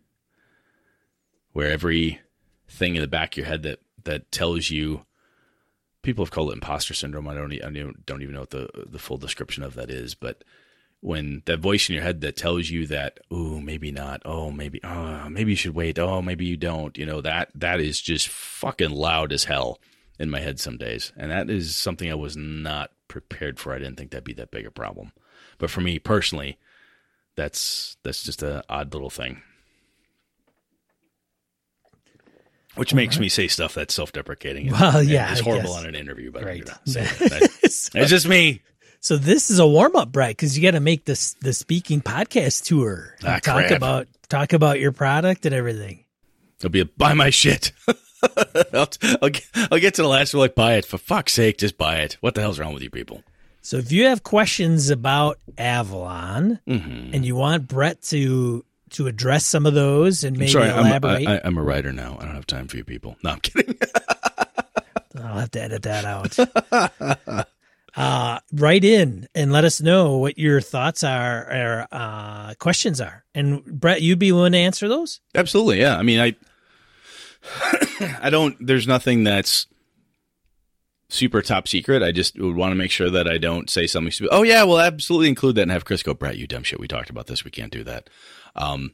where 1.52 1.70
every 1.70 2.22
thing 2.68 2.96
in 2.96 3.02
the 3.02 3.08
back 3.08 3.34
of 3.34 3.38
your 3.38 3.48
head 3.48 3.64
that 3.64 3.80
that 4.04 4.32
tells 4.32 4.70
you 4.70 5.06
people 6.02 6.24
have 6.24 6.32
called 6.32 6.50
it 6.50 6.54
imposter 6.54 6.94
syndrome. 6.94 7.28
I 7.28 7.34
don't, 7.34 7.54
I 7.54 7.70
don't 8.06 8.22
even 8.22 8.34
know 8.34 8.42
what 8.42 8.52
the 8.52 8.70
the 8.90 9.00
full 9.00 9.18
description 9.18 9.64
of 9.64 9.76
that 9.76 9.90
is, 9.90 10.16
but 10.16 10.44
when 11.02 11.44
that 11.46 11.60
voice 11.60 11.88
in 11.90 11.96
your 11.96 12.04
head 12.04 12.22
that 12.22 12.36
tells 12.36 12.70
you 12.70 12.86
that, 12.88 13.20
oh, 13.32 13.60
maybe 13.60 13.90
not, 13.92 14.22
oh, 14.26 14.52
maybe, 14.52 14.82
oh, 14.84 15.30
maybe 15.30 15.52
you 15.52 15.56
should 15.56 15.74
wait, 15.74 15.98
oh, 15.98 16.22
maybe 16.22 16.46
you 16.46 16.58
don't, 16.58 16.98
you 16.98 17.06
know 17.06 17.22
that 17.22 17.50
that 17.56 17.80
is 17.80 18.02
just 18.02 18.28
fucking 18.28 18.92
loud 18.92 19.32
as 19.32 19.46
hell 19.46 19.80
in 20.20 20.30
my 20.30 20.40
head 20.40 20.60
some 20.60 20.78
days, 20.78 21.14
and 21.16 21.32
that 21.32 21.50
is 21.50 21.76
something 21.76 22.12
I 22.12 22.16
was 22.16 22.36
not 22.36 22.91
prepared 23.08 23.60
for. 23.60 23.74
I 23.74 23.80
didn't 23.80 23.98
think 23.98 24.12
that'd 24.12 24.24
be 24.24 24.34
that 24.34 24.52
big 24.52 24.66
a 24.66 24.72
problem, 24.72 25.14
but 25.58 25.70
for 25.70 25.82
me 25.82 25.98
personally, 25.98 26.60
that's 27.36 27.98
that's 28.04 28.22
just 28.24 28.44
a 28.44 28.64
odd 28.70 28.94
little 28.94 29.10
thing. 29.10 29.41
Which 32.76 32.94
makes 32.94 33.16
right. 33.16 33.22
me 33.22 33.30
say 33.30 33.48
stuff 33.48 33.74
that's 33.74 33.94
self-deprecating. 33.94 34.72
Well, 34.72 35.02
yeah, 35.02 35.32
it's 35.32 35.41
horrible 35.41 35.74
on 35.74 35.86
an 35.86 35.96
interview, 35.96 36.32
but 36.32 36.44
right. 36.44 36.58
You 36.58 36.66
know, 36.66 36.74
so 36.86 37.04
so, 37.04 38.00
it's 38.00 38.10
just 38.10 38.28
me. 38.28 38.62
So 39.02 39.18
this 39.18 39.50
is 39.50 39.60
a 39.60 39.68
warm-up, 39.68 40.12
Brett, 40.12 40.32
because 40.32 40.58
you 40.58 40.64
got 40.64 40.72
to 40.72 40.82
make 40.82 41.06
this 41.06 41.34
the 41.41 41.54
speaking 41.54 42.02
podcast 42.02 42.66
tour. 42.66 43.16
Ah, 43.24 43.40
talk 43.41 43.68
crap. 43.68 43.72
about 43.72 44.08
talk 44.28 44.54
about 44.54 44.80
your 44.80 44.91
product 44.91 45.46
and 45.46 45.56
everything. 45.56 46.06
It'll 46.60 46.70
be 46.70 46.82
a 46.82 46.86
buy 46.86 47.14
my 47.14 47.30
shit. 47.30 47.72
I'll, 48.74 48.90
I'll, 49.22 49.30
get, 49.30 49.48
I'll 49.72 49.80
get 49.80 49.94
to 49.96 50.02
the 50.02 50.08
last 50.08 50.34
one, 50.34 50.41
like 50.41 50.56
buy 50.56 50.76
it 50.76 50.86
for 50.86 50.98
fuck's 50.98 51.34
sake, 51.34 51.58
just 51.58 51.78
buy 51.78 51.98
it. 51.98 52.18
What 52.22 52.36
the 52.36 52.41
hell's 52.41 52.60
wrong 52.60 52.74
with 52.74 52.84
you 52.84 52.90
people? 52.90 53.24
So 53.62 53.78
if 53.78 53.91
you 53.91 54.06
have 54.06 54.24
questions 54.24 54.90
about 54.90 55.38
Avalon 55.58 56.60
mm-hmm. 56.68 57.14
and 57.14 57.26
you 57.26 57.36
want 57.36 57.68
Brett 57.68 58.02
to 58.04 58.64
to 58.91 59.08
address 59.08 59.46
some 59.46 59.66
of 59.66 59.74
those 59.74 60.24
and 60.24 60.38
maybe 60.38 60.52
I'm 60.52 60.54
sorry, 60.54 60.70
elaborate. 60.70 61.28
I'm 61.28 61.28
a, 61.28 61.32
I, 61.36 61.41
I'm 61.44 61.58
a 61.58 61.64
writer 61.64 61.94
now. 61.94 62.18
I 62.20 62.26
don't 62.26 62.34
have 62.34 62.48
time 62.48 62.68
for 62.68 62.78
you 62.78 62.84
people. 62.84 63.18
No, 63.24 63.32
I'm 63.32 63.40
kidding. 63.40 63.76
I'll 65.18 65.40
have 65.40 65.52
to 65.52 65.62
edit 65.62 65.84
that 65.84 66.06
out. 66.06 67.48
uh, 67.96 68.40
write 68.54 68.84
in 68.84 69.28
and 69.36 69.52
let 69.52 69.66
us 69.66 69.82
know 69.82 70.18
what 70.18 70.38
your 70.38 70.62
thoughts 70.62 71.04
are 71.04 71.41
or 71.52 71.88
uh, 71.91 72.54
questions 72.56 73.02
are. 73.02 73.26
And 73.36 73.64
Brett, 73.66 74.02
you'd 74.02 74.20
be 74.20 74.32
willing 74.32 74.54
to 74.54 74.58
answer 74.58 74.88
those? 74.88 75.20
Absolutely. 75.36 75.82
Yeah. 75.82 75.98
I 75.98 76.04
mean, 76.04 76.20
I, 76.20 76.36
I 78.22 78.30
don't, 78.30 78.56
there's 78.66 78.88
nothing 78.88 79.24
that's 79.24 79.68
super 81.10 81.42
top 81.42 81.68
secret. 81.68 82.04
I 82.04 82.12
just 82.12 82.40
would 82.40 82.56
want 82.56 82.72
to 82.72 82.76
make 82.76 82.92
sure 82.92 83.10
that 83.10 83.28
I 83.28 83.38
don't 83.38 83.70
say 83.70 83.88
something 83.88 84.12
stupid. 84.12 84.34
Oh 84.34 84.44
yeah, 84.44 84.64
well, 84.64 84.80
absolutely 84.80 85.30
include 85.30 85.56
that 85.56 85.64
and 85.64 85.72
have 85.72 85.86
Chris 85.86 86.04
go, 86.04 86.14
Brett, 86.14 86.38
you 86.38 86.48
dumb 86.48 86.64
shit. 86.64 86.80
We 86.80 86.88
talked 86.88 87.10
about 87.10 87.28
this. 87.28 87.44
We 87.44 87.52
can't 87.52 87.72
do 87.72 87.84
that. 87.84 88.10
Um, 88.56 88.94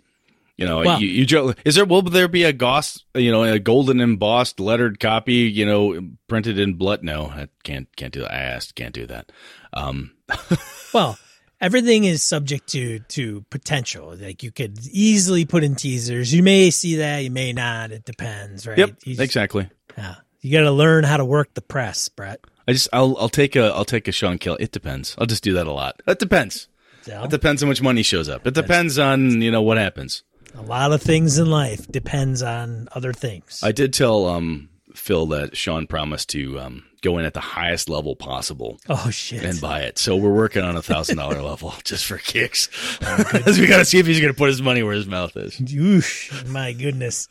you 0.58 0.66
know, 0.66 0.98
you, 0.98 1.08
you 1.08 1.54
is 1.66 1.76
there 1.76 1.84
will 1.84 2.02
there 2.02 2.30
be 2.30 2.44
a 2.44 2.54
goss, 2.54 3.04
you 3.14 3.30
know, 3.30 3.44
a 3.44 3.60
golden 3.60 4.00
embossed 4.00 4.62
lettered 4.62 5.02
copy, 5.02 5.34
you 5.34 5.66
know, 5.66 6.00
printed 6.30 6.58
in 6.58 6.76
blood? 6.76 7.04
No, 7.04 7.26
I 7.26 7.50
can't 7.64 7.94
can't 7.98 8.14
do 8.14 8.22
that. 8.22 8.32
I 8.32 8.38
asked, 8.38 8.76
can't 8.76 8.94
do 8.94 9.06
that. 9.08 9.34
Um, 9.74 10.12
well, 10.94 11.20
everything 11.62 12.04
is 12.04 12.24
subject 12.24 12.68
to 12.70 13.00
to 13.00 13.42
potential. 13.50 14.16
Like 14.16 14.44
you 14.44 14.52
could 14.52 14.80
easily 14.88 15.46
put 15.46 15.64
in 15.64 15.76
teasers. 15.76 16.34
You 16.34 16.44
may 16.44 16.72
see 16.72 16.98
that, 16.98 17.20
you 17.20 17.32
may 17.32 17.54
not. 17.54 17.92
It 17.92 18.06
depends, 18.06 18.68
right? 18.68 18.78
Yep, 18.78 18.98
exactly. 19.06 19.70
Yeah, 19.98 20.16
you 20.42 20.52
got 20.52 20.64
to 20.64 20.72
learn 20.72 21.04
how 21.04 21.18
to 21.18 21.26
work 21.26 21.54
the 21.54 21.62
press, 21.62 22.10
Brett. 22.10 22.40
I 22.68 22.74
just 22.74 22.90
I'll 22.94 23.16
I'll 23.18 23.30
take 23.30 23.56
a 23.56 23.66
I'll 23.74 23.86
take 23.86 24.08
a 24.08 24.12
Sean 24.12 24.38
Kill. 24.38 24.58
It 24.60 24.72
depends. 24.72 25.16
I'll 25.18 25.28
just 25.28 25.44
do 25.44 25.54
that 25.54 25.68
a 25.68 25.72
lot. 25.72 26.02
It 26.08 26.20
depends. 26.20 26.68
It 27.08 27.30
depends 27.30 27.62
on 27.62 27.70
which 27.70 27.82
money 27.82 28.02
shows 28.02 28.30
up. 28.30 28.48
It 28.48 28.56
depends 28.56 28.98
on 28.98 29.42
you 29.42 29.52
know 29.52 29.62
what 29.62 29.78
happens. 29.78 30.24
A 30.56 30.62
lot 30.62 30.92
of 30.92 31.02
things 31.02 31.38
in 31.38 31.50
life 31.50 31.88
depends 31.92 32.42
on 32.42 32.88
other 32.94 33.14
things. 33.14 33.60
I 33.62 33.72
did 33.72 33.94
tell 33.94 34.26
um, 34.28 34.70
Phil 34.96 35.26
that 35.28 35.58
Sean 35.58 35.86
promised 35.86 36.30
to 36.30 36.60
um, 36.60 36.86
go 37.06 37.18
in 37.18 37.26
at 37.26 37.34
the 37.34 37.40
highest 37.40 37.88
level 37.88 38.16
possible. 38.16 38.80
Oh 38.90 39.10
shit! 39.12 39.44
And 39.44 39.62
buy 39.62 39.82
it. 39.82 39.98
So 39.98 40.18
we're 40.18 40.34
working 40.34 40.64
on 40.64 40.76
a 40.76 40.82
thousand 40.82 41.18
dollar 41.18 41.42
level 41.44 41.74
just 41.84 42.06
for 42.06 42.18
kicks, 42.18 42.70
oh, 43.02 43.18
because 43.32 43.60
we 43.60 43.68
got 43.68 43.78
to 43.78 43.86
see 43.86 44.00
if 44.00 44.06
he's 44.06 44.20
going 44.20 44.34
to 44.34 44.38
put 44.38 44.50
his 44.50 44.62
money 44.62 44.84
where 44.84 44.96
his 44.96 45.08
mouth 45.08 45.36
is. 45.38 45.56
Oosh, 45.58 46.48
my 46.48 46.74
goodness. 46.74 47.28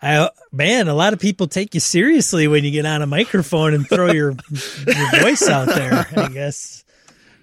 I, 0.00 0.30
man, 0.52 0.88
a 0.88 0.94
lot 0.94 1.12
of 1.12 1.18
people 1.18 1.48
take 1.48 1.74
you 1.74 1.80
seriously 1.80 2.46
when 2.46 2.64
you 2.64 2.70
get 2.70 2.86
on 2.86 3.02
a 3.02 3.06
microphone 3.06 3.74
and 3.74 3.88
throw 3.88 4.12
your 4.12 4.30
your 4.86 5.20
voice 5.20 5.48
out 5.48 5.66
there. 5.66 6.06
I 6.16 6.28
guess 6.28 6.84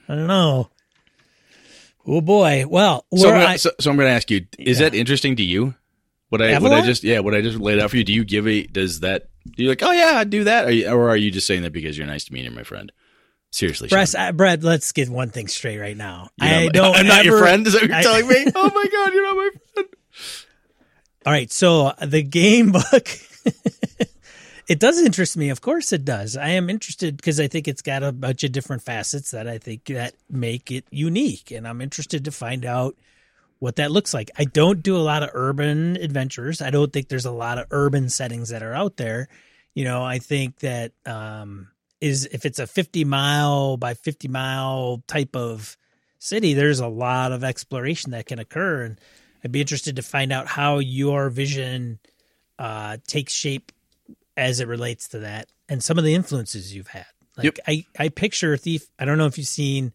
I 0.10 0.16
don't 0.16 0.28
know. 0.28 0.70
Oh 2.08 2.22
boy. 2.22 2.66
Well, 2.68 3.06
so 3.16 3.30
I'm, 3.30 3.42
gonna, 3.42 3.58
so, 3.58 3.72
so 3.80 3.92
I'm 3.92 3.98
gonna, 3.98 4.10
ask 4.10 4.30
you: 4.32 4.46
Is 4.58 4.80
yeah. 4.80 4.90
that 4.90 4.98
interesting 4.98 5.36
to 5.38 5.44
you? 5.44 5.76
What 6.30 6.42
I 6.42 6.60
what 6.60 6.72
I 6.72 6.82
just 6.82 7.04
yeah 7.04 7.20
what 7.20 7.36
I 7.36 7.42
just 7.42 7.60
laid 7.60 7.80
out 7.80 7.92
for 7.92 7.98
you? 7.98 8.04
Do 8.04 8.14
you 8.14 8.24
give 8.24 8.48
a 8.48 8.64
does 8.64 9.02
that? 9.02 9.30
Do 9.52 9.64
you 9.64 9.70
like? 9.70 9.84
Oh 9.84 9.92
yeah, 9.92 10.14
I'd 10.16 10.30
do 10.30 10.44
that. 10.46 10.66
Are 10.66 10.72
you, 10.72 10.90
or 10.90 11.10
are 11.10 11.18
you 11.18 11.32
just 11.32 11.48
saying 11.48 11.62
that 11.64 11.72
because 11.72 11.98
you're 11.98 12.08
nice 12.08 12.26
to 12.26 12.34
me 12.34 12.40
and 12.40 12.46
you're 12.46 12.56
my 12.56 12.64
friend? 12.64 12.92
Seriously, 13.52 13.88
Brett, 13.88 14.14
uh, 14.16 14.32
Brett, 14.34 14.64
let's 14.64 14.92
get 14.92 15.08
one 15.08 15.30
thing 15.30 15.48
straight 15.48 15.78
right 15.78 15.96
now. 15.96 16.30
I 16.42 16.68
don't. 16.68 16.96
I'm 16.98 17.08
not 17.08 17.20
ever, 17.20 17.30
your 17.30 17.40
friend. 17.40 17.66
Is 17.66 17.74
that 17.74 17.84
what 17.84 17.90
you're 17.90 17.98
I, 17.98 18.04
telling 18.04 18.28
me? 18.28 18.52
oh 18.56 18.72
my 18.74 18.86
god, 18.92 19.14
you're 19.14 19.24
not 19.24 19.36
my 19.36 19.50
friend. 19.74 19.88
All 21.26 21.34
right, 21.34 21.52
so 21.52 21.94
the 22.06 22.22
game 22.22 22.72
book 22.72 23.08
it 24.68 24.80
does 24.80 25.00
interest 25.02 25.38
me. 25.38 25.50
Of 25.50 25.62
course 25.62 25.94
it 25.94 26.06
does. 26.06 26.36
I 26.36 26.50
am 26.50 26.70
interested 26.70 27.18
because 27.18 27.40
I 27.40 27.48
think 27.48 27.68
it's 27.68 27.82
got 27.82 28.04
a 28.04 28.12
bunch 28.12 28.44
of 28.44 28.52
different 28.52 28.82
facets 28.82 29.32
that 29.32 29.48
I 29.48 29.58
think 29.58 29.86
that 29.86 30.16
make 30.30 30.72
it 30.72 30.86
unique. 30.92 31.52
And 31.52 31.68
I'm 31.68 31.82
interested 31.82 32.26
to 32.26 32.32
find 32.32 32.66
out 32.66 32.96
what 33.60 33.78
that 33.78 33.92
looks 33.92 34.14
like. 34.14 34.32
I 34.38 34.46
don't 34.46 34.84
do 34.84 34.98
a 34.98 35.00
lot 35.00 35.24
of 35.24 35.30
urban 35.34 35.98
adventures. 35.98 36.62
I 36.62 36.70
don't 36.70 36.92
think 36.92 37.08
there's 37.08 37.26
a 37.26 37.32
lot 37.32 37.58
of 37.58 37.68
urban 37.72 38.10
settings 38.10 38.50
that 38.50 38.64
are 38.64 38.74
out 38.74 38.98
there. 38.98 39.28
You 39.74 39.84
know, 39.84 40.04
I 40.04 40.20
think 40.20 40.60
that 40.60 40.92
um, 41.06 41.70
is 42.02 42.26
if 42.32 42.46
it's 42.46 42.60
a 42.60 42.68
50 42.68 43.06
mile 43.06 43.78
by 43.78 43.94
50 43.94 44.28
mile 44.28 45.04
type 45.08 45.36
of 45.36 45.78
city, 46.20 46.54
there's 46.54 46.80
a 46.80 46.88
lot 46.88 47.32
of 47.32 47.44
exploration 47.44 48.12
that 48.12 48.26
can 48.26 48.40
occur. 48.40 48.84
And 48.84 49.00
I'd 49.44 49.52
be 49.52 49.62
interested 49.62 49.96
to 49.98 50.02
find 50.02 50.32
out 50.32 50.48
how 50.48 50.80
your 50.80 51.30
vision 51.30 52.00
uh, 52.60 52.98
takes 53.08 53.34
shape 53.34 53.72
as 54.38 54.60
it 54.60 54.68
relates 54.68 55.10
to 55.10 55.20
that 55.20 55.48
and 55.70 55.84
some 55.84 55.98
of 55.98 56.04
the 56.04 56.14
influences 56.14 56.76
you've 56.76 56.88
had. 56.88 57.06
Like 57.38 57.46
yep. 57.46 57.60
I, 57.68 57.86
I 57.98 58.10
picture 58.10 58.56
Thief. 58.58 58.88
I 58.98 59.06
don't 59.06 59.18
know 59.18 59.26
if 59.26 59.38
you've 59.38 59.48
seen 59.48 59.94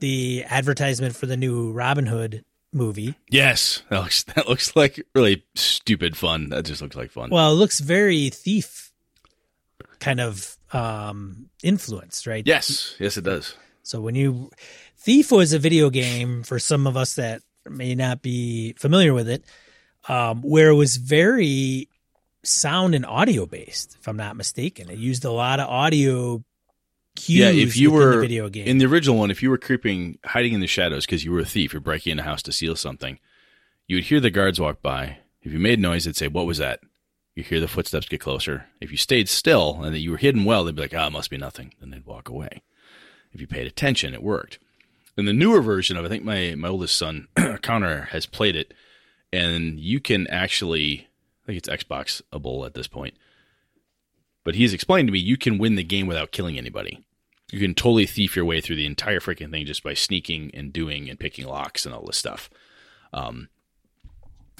the 0.00 0.44
advertisement 0.46 1.16
for 1.16 1.26
the 1.26 1.36
new 1.36 1.72
Robin 1.72 2.06
Hood 2.06 2.44
movie. 2.72 3.14
Yes, 3.28 3.82
that 3.90 4.00
looks 4.00 4.22
that 4.24 4.48
looks 4.48 4.76
like 4.76 5.04
really 5.14 5.44
stupid 5.54 6.16
fun. 6.16 6.50
That 6.50 6.64
just 6.64 6.82
looks 6.82 6.96
like 6.96 7.10
fun. 7.10 7.30
Well, 7.30 7.52
it 7.52 7.56
looks 7.56 7.80
very 7.80 8.30
Thief 8.30 8.92
kind 10.00 10.20
of 10.20 10.56
um 10.72 11.48
influenced, 11.62 12.26
right? 12.26 12.46
Yes, 12.46 12.94
yes, 12.98 13.16
it 13.16 13.24
does. 13.24 13.54
So 13.82 14.00
when 14.00 14.14
you 14.14 14.50
Thief 14.96 15.32
was 15.32 15.52
a 15.52 15.58
video 15.58 15.90
game 15.90 16.42
for 16.42 16.58
some 16.58 16.86
of 16.86 16.96
us 16.96 17.14
that 17.14 17.42
may 17.68 17.94
not 17.94 18.22
be 18.22 18.74
familiar 18.74 19.14
with 19.14 19.28
it, 19.28 19.44
um, 20.08 20.42
where 20.42 20.70
it 20.70 20.74
was 20.74 20.96
very 20.96 21.88
sound 22.42 22.94
and 22.94 23.06
audio 23.06 23.46
based, 23.46 23.96
if 24.00 24.08
I'm 24.08 24.16
not 24.16 24.36
mistaken. 24.36 24.90
It 24.90 24.98
used 24.98 25.24
a 25.24 25.30
lot 25.30 25.60
of 25.60 25.68
audio 25.68 26.42
cues. 27.18 27.38
Yeah, 27.38 27.50
if 27.50 27.76
you 27.76 27.90
were 27.90 28.16
the 28.16 28.20
video 28.20 28.48
game 28.48 28.66
in 28.66 28.78
the 28.78 28.86
original 28.86 29.16
one, 29.16 29.30
if 29.30 29.42
you 29.42 29.50
were 29.50 29.58
creeping, 29.58 30.18
hiding 30.24 30.52
in 30.52 30.60
the 30.60 30.66
shadows 30.66 31.06
because 31.06 31.24
you 31.24 31.32
were 31.32 31.40
a 31.40 31.44
thief, 31.44 31.72
you're 31.72 31.80
breaking 31.80 32.12
in 32.12 32.18
a 32.18 32.24
house 32.24 32.42
to 32.42 32.52
steal 32.52 32.76
something, 32.76 33.18
you 33.86 33.96
would 33.96 34.04
hear 34.04 34.20
the 34.20 34.30
guards 34.30 34.60
walk 34.60 34.82
by. 34.82 35.18
If 35.42 35.52
you 35.52 35.58
made 35.58 35.78
noise, 35.78 36.04
they'd 36.04 36.16
say, 36.16 36.28
"What 36.28 36.46
was 36.46 36.58
that?" 36.58 36.80
You 37.34 37.44
hear 37.44 37.60
the 37.60 37.68
footsteps 37.68 38.08
get 38.08 38.20
closer. 38.20 38.66
If 38.80 38.90
you 38.90 38.96
stayed 38.96 39.28
still 39.28 39.82
and 39.82 39.94
that 39.94 40.00
you 40.00 40.10
were 40.10 40.16
hidden 40.16 40.44
well, 40.44 40.64
they'd 40.64 40.74
be 40.74 40.82
like, 40.82 40.94
"Ah, 40.94 41.04
oh, 41.04 41.06
it 41.06 41.12
must 41.12 41.30
be 41.30 41.36
nothing." 41.36 41.72
Then 41.80 41.90
they'd 41.90 42.06
walk 42.06 42.28
away. 42.28 42.62
If 43.32 43.40
you 43.40 43.46
paid 43.46 43.66
attention, 43.66 44.14
it 44.14 44.22
worked. 44.22 44.58
In 45.16 45.24
the 45.24 45.32
newer 45.32 45.60
version 45.60 45.96
of, 45.96 46.04
I 46.04 46.08
think 46.08 46.24
my 46.24 46.54
my 46.56 46.68
oldest 46.68 46.96
son 46.96 47.28
Connor 47.62 48.02
has 48.10 48.26
played 48.26 48.56
it, 48.56 48.74
and 49.32 49.78
you 49.78 50.00
can 50.00 50.26
actually 50.28 51.08
I 51.44 51.46
think 51.46 51.58
it's 51.58 51.84
Xboxable 51.84 52.66
at 52.66 52.74
this 52.74 52.88
point. 52.88 53.14
But 54.44 54.54
he's 54.54 54.74
explained 54.74 55.08
to 55.08 55.12
me 55.12 55.18
you 55.18 55.36
can 55.36 55.58
win 55.58 55.76
the 55.76 55.82
game 55.82 56.06
without 56.06 56.32
killing 56.32 56.58
anybody. 56.58 57.04
You 57.50 57.60
can 57.60 57.74
totally 57.74 58.06
thief 58.06 58.36
your 58.36 58.44
way 58.44 58.60
through 58.60 58.76
the 58.76 58.86
entire 58.86 59.20
freaking 59.20 59.50
thing 59.50 59.64
just 59.64 59.82
by 59.82 59.94
sneaking 59.94 60.50
and 60.52 60.72
doing 60.72 61.08
and 61.08 61.18
picking 61.18 61.46
locks 61.46 61.86
and 61.86 61.94
all 61.94 62.04
this 62.04 62.18
stuff. 62.18 62.50
Um, 63.12 63.48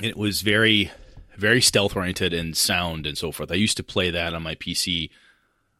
it 0.02 0.16
was 0.16 0.42
very, 0.42 0.90
very 1.36 1.60
stealth 1.60 1.96
oriented 1.96 2.32
and 2.32 2.56
sound 2.56 3.06
and 3.06 3.18
so 3.18 3.30
forth. 3.30 3.52
I 3.52 3.56
used 3.56 3.76
to 3.76 3.82
play 3.82 4.10
that 4.10 4.32
on 4.32 4.42
my 4.42 4.54
PC, 4.54 5.10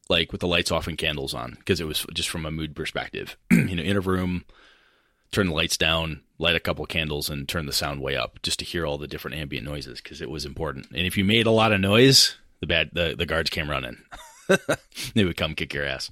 like 0.08 0.32
with 0.32 0.40
the 0.40 0.48
lights 0.48 0.70
off 0.70 0.86
and 0.86 0.98
candles 0.98 1.32
on, 1.32 1.56
because 1.58 1.80
it 1.80 1.86
was 1.86 2.04
just 2.12 2.28
from 2.28 2.44
a 2.44 2.50
mood 2.50 2.76
perspective. 2.76 3.36
you 3.50 3.76
know, 3.76 3.82
in 3.82 3.96
a 3.96 4.00
room, 4.00 4.44
turn 5.30 5.48
the 5.48 5.54
lights 5.54 5.76
down, 5.76 6.22
light 6.38 6.56
a 6.56 6.60
couple 6.60 6.84
candles, 6.86 7.30
and 7.30 7.48
turn 7.48 7.66
the 7.66 7.72
sound 7.72 8.02
way 8.02 8.16
up, 8.16 8.40
just 8.42 8.58
to 8.58 8.64
hear 8.64 8.84
all 8.84 8.98
the 8.98 9.08
different 9.08 9.36
ambient 9.36 9.66
noises, 9.66 10.00
because 10.00 10.20
it 10.20 10.30
was 10.30 10.44
important. 10.44 10.88
And 10.90 11.06
if 11.06 11.16
you 11.16 11.24
made 11.24 11.46
a 11.46 11.52
lot 11.52 11.72
of 11.72 11.80
noise, 11.80 12.36
the 12.60 12.66
bad 12.66 12.90
the, 12.92 13.14
the 13.16 13.26
guards 13.26 13.50
came 13.50 13.70
running. 13.70 13.98
they 15.14 15.24
would 15.24 15.36
come 15.36 15.54
kick 15.54 15.72
your 15.72 15.84
ass. 15.84 16.10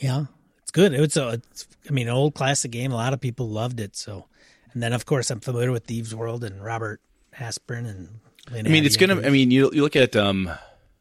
Yeah, 0.00 0.26
it's 0.62 0.70
good. 0.70 0.92
It's 0.94 1.16
a, 1.16 1.30
it's, 1.30 1.66
I 1.88 1.92
mean, 1.92 2.08
an 2.08 2.14
old 2.14 2.34
classic 2.34 2.70
game. 2.70 2.92
A 2.92 2.96
lot 2.96 3.12
of 3.12 3.20
people 3.20 3.48
loved 3.48 3.80
it. 3.80 3.96
So, 3.96 4.26
and 4.72 4.82
then 4.82 4.92
of 4.92 5.06
course 5.06 5.30
I'm 5.30 5.40
familiar 5.40 5.72
with 5.72 5.84
Thieves 5.84 6.14
World 6.14 6.44
and 6.44 6.62
Robert 6.62 7.00
Asprin 7.38 7.88
and. 7.88 8.20
Lynn 8.50 8.66
I 8.66 8.70
mean, 8.70 8.84
it's 8.84 8.98
gonna. 8.98 9.22
I 9.22 9.30
mean, 9.30 9.50
you 9.50 9.70
you 9.72 9.80
look 9.80 9.96
at 9.96 10.14
um, 10.14 10.50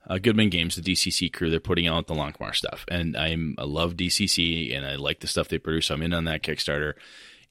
uh, 0.07 0.17
Goodman 0.17 0.49
Games, 0.49 0.75
the 0.75 0.81
DCC 0.81 1.31
crew. 1.31 1.49
They're 1.49 1.59
putting 1.59 1.87
out 1.87 2.07
the 2.07 2.13
Lankhmar 2.13 2.55
stuff, 2.55 2.85
and 2.89 3.15
I'm 3.17 3.55
I 3.57 3.63
love 3.63 3.95
DCC, 3.95 4.75
and 4.75 4.85
I 4.85 4.95
like 4.95 5.19
the 5.19 5.27
stuff 5.27 5.47
they 5.47 5.57
produce. 5.57 5.87
So 5.87 5.95
I'm 5.95 6.01
in 6.01 6.13
on 6.13 6.25
that 6.25 6.41
Kickstarter, 6.41 6.93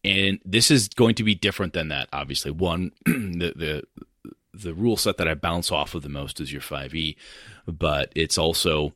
and 0.05 0.39
this 0.45 0.71
is 0.71 0.89
going 0.89 1.15
to 1.17 1.25
be 1.25 1.35
different 1.35 1.73
than 1.73 1.89
that. 1.89 2.09
Obviously, 2.13 2.51
one 2.51 2.93
the 3.05 3.53
the 3.55 3.83
the 4.55 4.75
rule 4.75 4.97
set 4.97 5.17
that 5.17 5.29
I 5.29 5.35
bounce 5.35 5.73
off 5.73 5.95
of 5.95 6.03
the 6.03 6.09
most 6.09 6.41
is 6.41 6.53
your 6.53 6.61
5e, 6.61 7.17
but 7.67 8.13
it's 8.15 8.37
also 8.37 8.93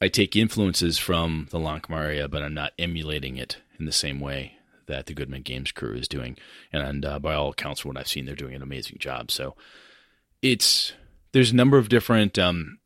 I 0.00 0.08
take 0.08 0.36
influences 0.36 0.98
from 0.98 1.48
the 1.50 1.58
Lankhmar 1.58 2.04
area, 2.04 2.28
but 2.28 2.42
I'm 2.42 2.54
not 2.54 2.72
emulating 2.78 3.36
it 3.36 3.58
in 3.78 3.86
the 3.86 3.92
same 3.92 4.20
way 4.20 4.56
that 4.86 5.06
the 5.06 5.14
Goodman 5.14 5.42
Games 5.42 5.72
crew 5.72 5.94
is 5.94 6.08
doing. 6.08 6.36
And 6.72 7.04
uh, 7.04 7.18
by 7.18 7.34
all 7.34 7.50
accounts, 7.50 7.80
from 7.80 7.90
what 7.90 7.98
I've 7.98 8.08
seen, 8.08 8.26
they're 8.26 8.34
doing 8.34 8.54
an 8.54 8.62
amazing 8.62 8.98
job. 8.98 9.30
So 9.30 9.54
it's 10.42 10.92
there's 11.32 11.50
a 11.50 11.56
number 11.56 11.78
of 11.78 11.88
different 11.88 12.38
um, 12.38 12.78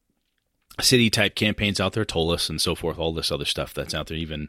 city 0.80 1.10
type 1.10 1.34
campaigns 1.34 1.80
out 1.80 1.92
there, 1.92 2.04
Tolis 2.04 2.48
and 2.48 2.60
so 2.60 2.74
forth, 2.74 2.98
all 2.98 3.12
this 3.12 3.32
other 3.32 3.44
stuff 3.44 3.74
that's 3.74 3.94
out 3.94 4.06
there. 4.06 4.16
Even 4.16 4.48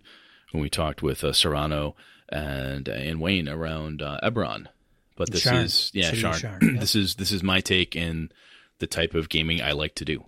when 0.51 0.61
we 0.61 0.69
talked 0.69 1.01
with 1.01 1.23
uh, 1.23 1.33
Serrano 1.33 1.95
and 2.29 2.87
and 2.87 3.19
Wayne 3.19 3.49
around 3.49 4.01
uh, 4.01 4.19
Eberron, 4.23 4.67
but 5.15 5.31
this 5.31 5.45
Sharn. 5.45 5.63
is 5.63 5.91
yeah, 5.93 6.11
Sharn. 6.11 6.39
Sharn, 6.39 6.73
yeah. 6.75 6.79
this 6.79 6.95
is 6.95 7.15
this 7.15 7.31
is 7.31 7.43
my 7.43 7.59
take 7.59 7.95
in 7.95 8.31
the 8.79 8.87
type 8.87 9.13
of 9.13 9.29
gaming 9.29 9.61
I 9.61 9.71
like 9.71 9.95
to 9.95 10.05
do. 10.05 10.25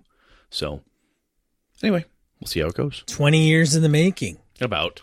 So 0.49 0.81
anyway, 1.81 2.05
we'll 2.43 2.49
see 2.49 2.59
how 2.59 2.67
it 2.67 2.75
goes. 2.75 3.03
20 3.07 3.47
years 3.47 3.75
in 3.75 3.81
the 3.83 3.89
making, 3.89 4.37
About 4.59 5.01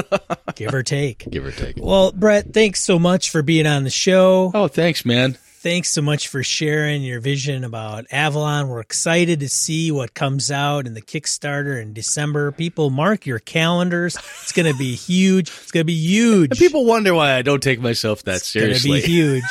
give 0.54 0.74
or 0.74 0.82
take. 0.82 1.28
give 1.30 1.44
or 1.44 1.50
take. 1.50 1.76
Well, 1.78 2.12
Brett, 2.12 2.52
thanks 2.52 2.80
so 2.80 2.98
much 2.98 3.30
for 3.30 3.42
being 3.42 3.66
on 3.66 3.84
the 3.84 3.90
show. 3.90 4.50
Oh, 4.54 4.68
thanks, 4.68 5.04
man. 5.04 5.32
Thanks 5.62 5.90
so 5.90 6.02
much 6.02 6.28
for 6.28 6.42
sharing 6.42 7.02
your 7.02 7.20
vision 7.20 7.62
about 7.64 8.04
Avalon. 8.10 8.68
We're 8.68 8.80
excited 8.80 9.40
to 9.40 9.48
see 9.48 9.90
what 9.92 10.12
comes 10.12 10.50
out 10.50 10.86
in 10.86 10.94
the 10.94 11.00
Kickstarter 11.02 11.80
in 11.80 11.92
December. 11.94 12.50
People, 12.52 12.90
mark 12.90 13.26
your 13.26 13.38
calendars. 13.38 14.16
It's 14.42 14.52
going 14.52 14.70
to 14.70 14.76
be 14.78 14.94
huge. 14.96 15.48
It's 15.48 15.70
going 15.70 15.82
to 15.82 15.86
be 15.86 15.94
huge. 15.98 16.50
And 16.50 16.58
people 16.58 16.84
wonder 16.84 17.14
why 17.14 17.34
I 17.36 17.42
don't 17.42 17.62
take 17.62 17.80
myself 17.80 18.24
that 18.24 18.36
It's 18.38 18.52
going 18.52 18.68
to 18.70 18.78
seriously. 18.78 19.00
be 19.02 19.06
huge. 19.06 19.44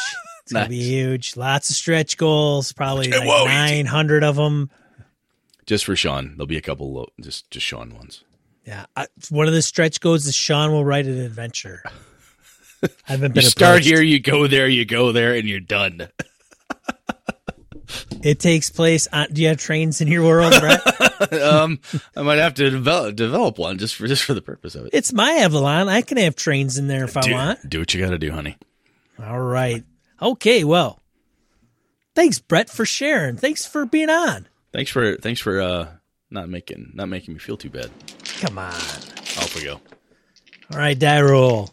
It's 0.44 0.52
going 0.54 0.66
to 0.66 0.70
be 0.70 0.84
huge. 0.84 1.38
Lots 1.38 1.70
of 1.70 1.76
stretch 1.78 2.18
goals, 2.18 2.74
probably 2.74 3.10
like 3.10 3.24
900 3.26 4.24
of 4.26 4.36
them. 4.36 4.70
Just 5.72 5.86
for 5.86 5.96
Sean, 5.96 6.34
there'll 6.36 6.48
be 6.48 6.58
a 6.58 6.62
couple 6.62 7.10
just 7.22 7.50
just 7.50 7.66
Sean 7.66 7.96
ones. 7.96 8.26
Yeah. 8.66 8.88
I, 8.98 9.08
one 9.30 9.48
of 9.48 9.54
the 9.54 9.62
stretch 9.62 10.02
goals 10.02 10.28
is 10.28 10.36
Sean 10.36 10.74
will 10.74 10.84
write 10.84 11.06
an 11.06 11.18
adventure. 11.18 11.82
I 12.84 12.90
haven't 13.06 13.34
been. 13.34 13.44
You 13.44 13.50
start 13.50 13.84
here, 13.84 14.02
you 14.02 14.20
go 14.20 14.48
there, 14.48 14.68
you 14.68 14.84
go 14.84 15.14
there, 15.14 15.34
and 15.34 15.48
you're 15.48 15.62
done. 15.62 16.10
It 18.24 18.40
takes 18.40 18.70
place 18.70 19.08
on. 19.12 19.28
Do 19.32 19.42
you 19.42 19.48
have 19.48 19.58
trains 19.58 20.02
in 20.02 20.08
your 20.08 20.24
world, 20.24 20.54
Brett? 20.60 21.34
um, 21.42 21.80
I 22.16 22.22
might 22.22 22.38
have 22.38 22.54
to 22.56 22.70
develop 22.70 23.16
develop 23.16 23.58
one 23.58 23.78
just 23.78 23.96
for 23.96 24.08
just 24.08 24.24
for 24.24 24.34
the 24.34 24.42
purpose 24.42 24.76
of 24.76 24.86
it. 24.86 24.92
it's 24.94 25.12
my 25.12 25.32
Avalon. 25.40 25.90
I 25.90 26.02
can 26.02 26.18
have 26.18 26.36
trains 26.36 26.78
in 26.78 26.88
there 26.88 27.06
if 27.06 27.18
I 27.18 27.32
want. 27.32 27.70
do 27.70 27.80
what 27.80 27.94
you 27.94 28.02
got 28.02 28.12
to 28.12 28.20
do, 28.20 28.32
honey. 28.32 28.58
All 29.22 29.40
right. 29.40 29.84
Okay. 30.22 30.64
Well, 30.64 31.02
thanks, 32.16 32.40
Brett, 32.40 32.70
for 32.70 32.86
sharing. 32.86 33.38
Thanks 33.38 33.66
for 33.66 33.86
being 33.86 34.10
on. 34.10 34.48
Thanks 34.74 34.90
for 34.92 35.16
thanks 35.18 35.40
for 35.40 35.62
uh 35.62 35.88
not 36.30 36.50
making 36.50 36.92
not 36.94 37.10
making 37.10 37.34
me 37.34 37.40
feel 37.40 37.58
too 37.58 37.70
bad. 37.70 37.92
Come 38.40 38.58
on. 38.58 38.72
Off 38.74 39.56
we 39.56 39.64
go. 39.64 39.82
All 40.72 40.78
right, 40.80 40.98
die 40.98 41.22
roll. 41.22 41.72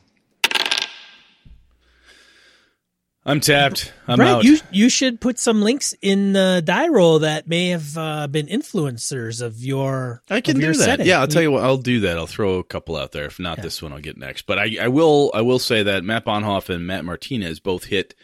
I'm 3.24 3.40
tapped. 3.40 3.92
I'm 4.06 4.20
out. 4.22 4.42
you 4.42 4.58
you 4.70 4.88
should 4.88 5.20
put 5.20 5.38
some 5.38 5.60
links 5.60 5.94
in 6.00 6.32
the 6.32 6.62
die 6.64 6.88
roll 6.88 7.18
that 7.18 7.46
may 7.46 7.68
have 7.68 7.96
uh, 7.98 8.26
been 8.26 8.46
influencers 8.46 9.42
of 9.42 9.62
your. 9.62 10.22
I 10.30 10.40
can 10.40 10.58
do 10.58 10.68
that. 10.68 10.74
setting. 10.74 11.06
Yeah, 11.06 11.20
I'll 11.20 11.26
tell 11.26 11.42
you 11.42 11.50
what. 11.50 11.62
I'll 11.62 11.76
do 11.76 12.00
that. 12.00 12.16
I'll 12.16 12.26
throw 12.26 12.54
a 12.54 12.64
couple 12.64 12.96
out 12.96 13.12
there. 13.12 13.26
If 13.26 13.38
not 13.38 13.60
this 13.60 13.82
one, 13.82 13.92
I'll 13.92 14.00
get 14.00 14.16
next. 14.16 14.46
But 14.46 14.58
I, 14.58 14.78
I 14.80 14.88
will. 14.88 15.30
I 15.34 15.42
will 15.42 15.58
say 15.58 15.82
that 15.82 16.04
Matt 16.04 16.24
Bonhoff 16.24 16.70
and 16.70 16.86
Matt 16.86 17.04
Martinez 17.04 17.60
both 17.60 17.84
hit 17.84 18.14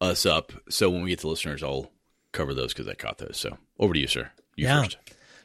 us 0.00 0.26
up. 0.26 0.52
So 0.68 0.90
when 0.90 1.02
we 1.02 1.10
get 1.10 1.20
to 1.20 1.28
listeners, 1.28 1.62
I'll 1.62 1.92
cover 2.32 2.54
those 2.54 2.72
because 2.72 2.88
I 2.88 2.94
caught 2.94 3.18
those. 3.18 3.36
So 3.36 3.56
over 3.78 3.94
to 3.94 4.00
you, 4.00 4.06
sir. 4.06 4.30
You 4.56 4.66
Yeah. 4.66 4.82
first. 4.82 4.98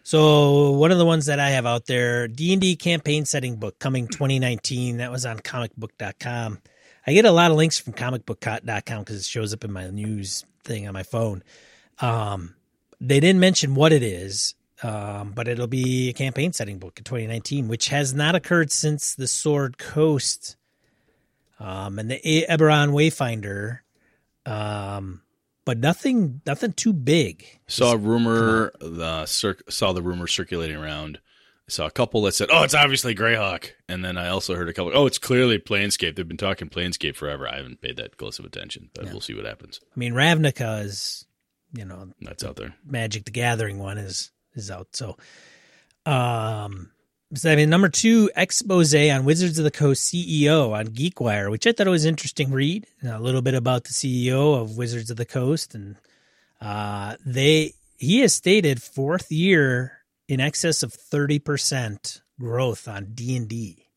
So 0.06 0.72
one 0.72 0.92
of 0.92 0.98
the 0.98 1.06
ones 1.06 1.28
that 1.28 1.40
I 1.40 1.52
have 1.52 1.66
out 1.66 1.86
there, 1.86 2.28
D 2.28 2.52
and 2.52 2.62
D 2.62 2.76
campaign 2.76 3.26
setting 3.26 3.56
book 3.56 3.80
coming 3.80 4.08
2019. 4.08 4.98
That 4.98 5.12
was 5.12 5.26
on 5.26 5.40
comicbook.com. 5.40 6.60
I 7.08 7.14
get 7.14 7.26
a 7.26 7.32
lot 7.32 7.52
of 7.52 7.58
links 7.58 7.80
from 7.80 7.94
comicbook.com 7.94 9.00
because 9.00 9.18
it 9.18 9.26
shows 9.26 9.54
up 9.54 9.64
in 9.64 9.72
my 9.72 9.90
news 9.90 10.46
thing 10.64 10.88
on 10.88 10.94
my 10.94 11.04
phone. 11.04 11.44
Um, 12.00 12.56
they 13.00 13.20
didn't 13.20 13.40
mention 13.40 13.76
what 13.76 13.94
it 13.94 14.04
is, 14.04 14.56
um, 14.82 15.32
but 15.34 15.48
it'll 15.48 15.68
be 15.68 16.10
a 16.10 16.14
campaign 16.14 16.52
setting 16.54 16.80
book 16.80 16.98
in 16.98 17.04
2019, 17.06 17.68
which 17.68 17.90
has 17.90 18.14
not 18.14 18.36
occurred 18.36 18.72
since 18.72 19.16
the 19.16 19.28
Sword 19.28 19.78
Coast 19.78 20.56
um, 21.60 22.00
and 22.00 22.10
the 22.12 22.46
Eberron 22.50 22.92
Wayfinder. 22.92 23.80
Um, 24.46 25.22
but 25.66 25.78
nothing, 25.78 26.42
nothing 26.46 26.74
too 26.74 26.94
big. 26.94 27.46
Saw 27.68 27.94
a 27.94 27.98
rumor. 27.98 28.72
The 28.80 29.26
saw 29.26 29.94
the 29.94 30.02
rumor 30.02 30.28
circulating 30.28 30.76
around. 30.78 31.20
I 31.68 31.72
saw 31.72 31.86
a 31.86 31.92
couple 31.92 32.22
that 32.24 32.34
said, 32.34 32.50
"Oh, 32.52 32.64
it's 32.64 32.74
obviously 32.76 33.16
Greyhawk," 33.16 33.72
and 33.88 34.04
then 34.04 34.18
I 34.18 34.28
also 34.28 34.56
heard 34.56 34.68
a 34.68 34.74
couple. 34.74 34.92
Oh, 34.94 35.06
it's 35.06 35.18
clearly 35.18 35.60
Planescape. 35.60 36.16
They've 36.16 36.28
been 36.28 36.36
talking 36.36 36.70
Planescape 36.70 37.16
forever. 37.16 37.48
I 37.48 37.56
haven't 37.58 37.82
paid 37.82 37.96
that 37.98 38.18
close 38.18 38.38
of 38.38 38.46
attention, 38.46 38.90
but 38.94 39.06
we'll 39.06 39.22
see 39.22 39.34
what 39.34 39.46
happens. 39.46 39.80
I 39.84 39.98
mean, 40.00 40.14
Ravnica 40.14 40.84
is, 40.84 41.26
you 41.72 41.86
know, 41.86 42.10
That's 42.22 42.44
out 42.44 42.58
there. 42.58 42.76
Magic 42.86 43.24
the 43.24 43.32
Gathering 43.32 43.80
one 43.80 43.98
is 43.98 44.32
is 44.56 44.70
out. 44.70 44.90
So, 44.94 45.18
um, 46.06 46.92
so 47.34 47.52
I 47.52 47.56
mean, 47.56 47.70
number 47.70 47.90
two 47.90 48.30
expose 48.36 48.94
on 48.94 49.26
Wizards 49.26 49.58
of 49.58 49.64
the 49.64 49.72
Coast 49.72 50.14
CEO 50.14 50.72
on 50.72 50.88
GeekWire, 50.88 51.50
which 51.50 51.66
I 51.66 51.72
thought 51.72 51.88
was 51.88 52.06
an 52.06 52.10
interesting 52.10 52.52
read. 52.52 52.88
A 53.04 53.20
little 53.20 53.42
bit 53.42 53.54
about 53.54 53.86
the 53.86 53.94
CEO 53.94 54.60
of 54.60 54.78
Wizards 54.78 55.10
of 55.10 55.18
the 55.18 55.26
Coast, 55.26 55.76
and 55.76 55.96
uh, 56.62 57.16
they 57.26 57.74
he 57.98 58.20
has 58.20 58.34
stated 58.34 58.82
fourth 58.82 59.32
year 59.32 60.00
in 60.28 60.40
excess 60.40 60.84
of 60.84 60.94
thirty 60.94 61.40
percent 61.40 62.22
growth 62.40 62.88
on 62.88 63.14
D 63.14 63.36
and 63.36 63.48
D. 63.48 63.88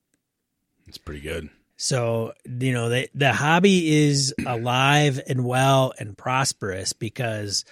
It's 0.86 0.98
pretty 0.98 1.20
good. 1.20 1.50
So, 1.76 2.32
you 2.46 2.72
know, 2.72 2.88
the, 2.88 3.08
the 3.14 3.32
hobby 3.32 4.06
is 4.06 4.34
alive 4.46 5.20
and 5.28 5.44
well 5.44 5.92
and 5.98 6.16
prosperous 6.16 6.94
because 6.94 7.64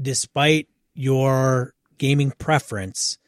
despite 0.00 0.68
your 0.94 1.74
gaming 1.98 2.30
preference, 2.30 3.18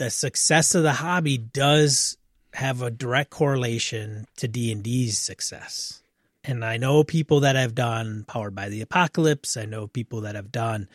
the 0.00 0.08
success 0.08 0.74
of 0.74 0.82
the 0.82 0.94
hobby 0.94 1.36
does 1.36 2.16
have 2.54 2.80
a 2.80 2.90
direct 2.90 3.28
correlation 3.28 4.24
to 4.38 4.48
D&D's 4.48 5.18
success. 5.18 6.02
And 6.42 6.64
I 6.64 6.78
know 6.78 7.04
people 7.04 7.40
that 7.40 7.54
have 7.54 7.74
done 7.74 8.24
Powered 8.26 8.54
by 8.54 8.70
the 8.70 8.80
Apocalypse, 8.80 9.58
I 9.58 9.66
know 9.66 9.86
people 9.86 10.22
that 10.22 10.36
have 10.36 10.50
done 10.50 10.88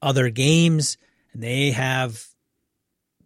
other 0.00 0.30
games 0.30 0.98
and 1.32 1.42
they 1.42 1.72
have 1.72 2.24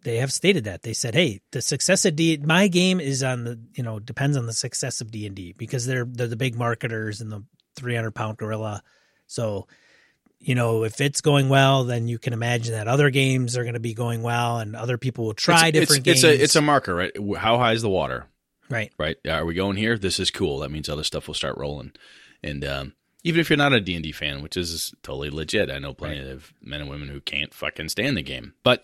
they 0.01 0.17
have 0.17 0.31
stated 0.33 0.63
that 0.63 0.81
they 0.81 0.93
said, 0.93 1.13
"Hey, 1.13 1.41
the 1.51 1.61
success 1.61 2.05
of 2.05 2.15
D, 2.15 2.37
my 2.37 2.67
game 2.69 2.99
is 2.99 3.21
on 3.21 3.43
the 3.43 3.59
you 3.75 3.83
know 3.83 3.99
depends 3.99 4.35
on 4.35 4.47
the 4.47 4.53
success 4.53 5.01
of 5.01 5.11
D 5.11 5.27
and 5.27 5.35
D 5.35 5.53
because 5.55 5.85
they're 5.85 6.05
they're 6.05 6.27
the 6.27 6.37
big 6.37 6.55
marketers 6.55 7.21
and 7.21 7.31
the 7.31 7.43
three 7.75 7.95
hundred 7.95 8.15
pound 8.15 8.37
gorilla. 8.37 8.81
So, 9.27 9.67
you 10.39 10.55
know, 10.55 10.83
if 10.83 11.01
it's 11.01 11.21
going 11.21 11.49
well, 11.49 11.83
then 11.83 12.07
you 12.07 12.17
can 12.17 12.33
imagine 12.33 12.73
that 12.73 12.87
other 12.87 13.09
games 13.09 13.57
are 13.57 13.63
going 13.63 13.73
to 13.73 13.79
be 13.79 13.93
going 13.93 14.23
well, 14.23 14.59
and 14.59 14.75
other 14.75 14.97
people 14.97 15.25
will 15.25 15.33
try 15.33 15.67
it's, 15.67 15.79
different 15.79 16.07
it's, 16.07 16.21
games. 16.21 16.23
It's 16.23 16.39
a 16.41 16.43
it's 16.43 16.55
a 16.55 16.61
marker, 16.61 16.95
right? 16.95 17.11
How 17.37 17.57
high 17.57 17.73
is 17.73 17.81
the 17.81 17.89
water? 17.89 18.27
right. 18.69 18.91
Right? 18.97 19.17
Are 19.27 19.45
we 19.45 19.53
going 19.53 19.77
here? 19.77 19.97
This 19.97 20.19
is 20.19 20.31
cool. 20.31 20.59
That 20.59 20.71
means 20.71 20.87
other 20.87 21.03
stuff 21.03 21.27
will 21.27 21.33
start 21.33 21.57
rolling. 21.57 21.91
And 22.43 22.63
um, 22.63 22.93
even 23.23 23.41
if 23.41 23.49
you're 23.49 23.57
not 23.57 23.73
a 23.73 23.81
D 23.81 23.95
and 23.95 24.03
D 24.03 24.11
fan, 24.11 24.41
which 24.41 24.55
is 24.55 24.93
totally 25.03 25.29
legit, 25.29 25.69
I 25.69 25.79
know 25.79 25.93
plenty 25.93 26.29
of 26.29 26.53
men 26.61 26.81
and 26.81 26.89
women 26.89 27.09
who 27.09 27.19
can't 27.19 27.53
fucking 27.53 27.89
stand 27.89 28.15
the 28.15 28.21
game, 28.21 28.53
but 28.63 28.83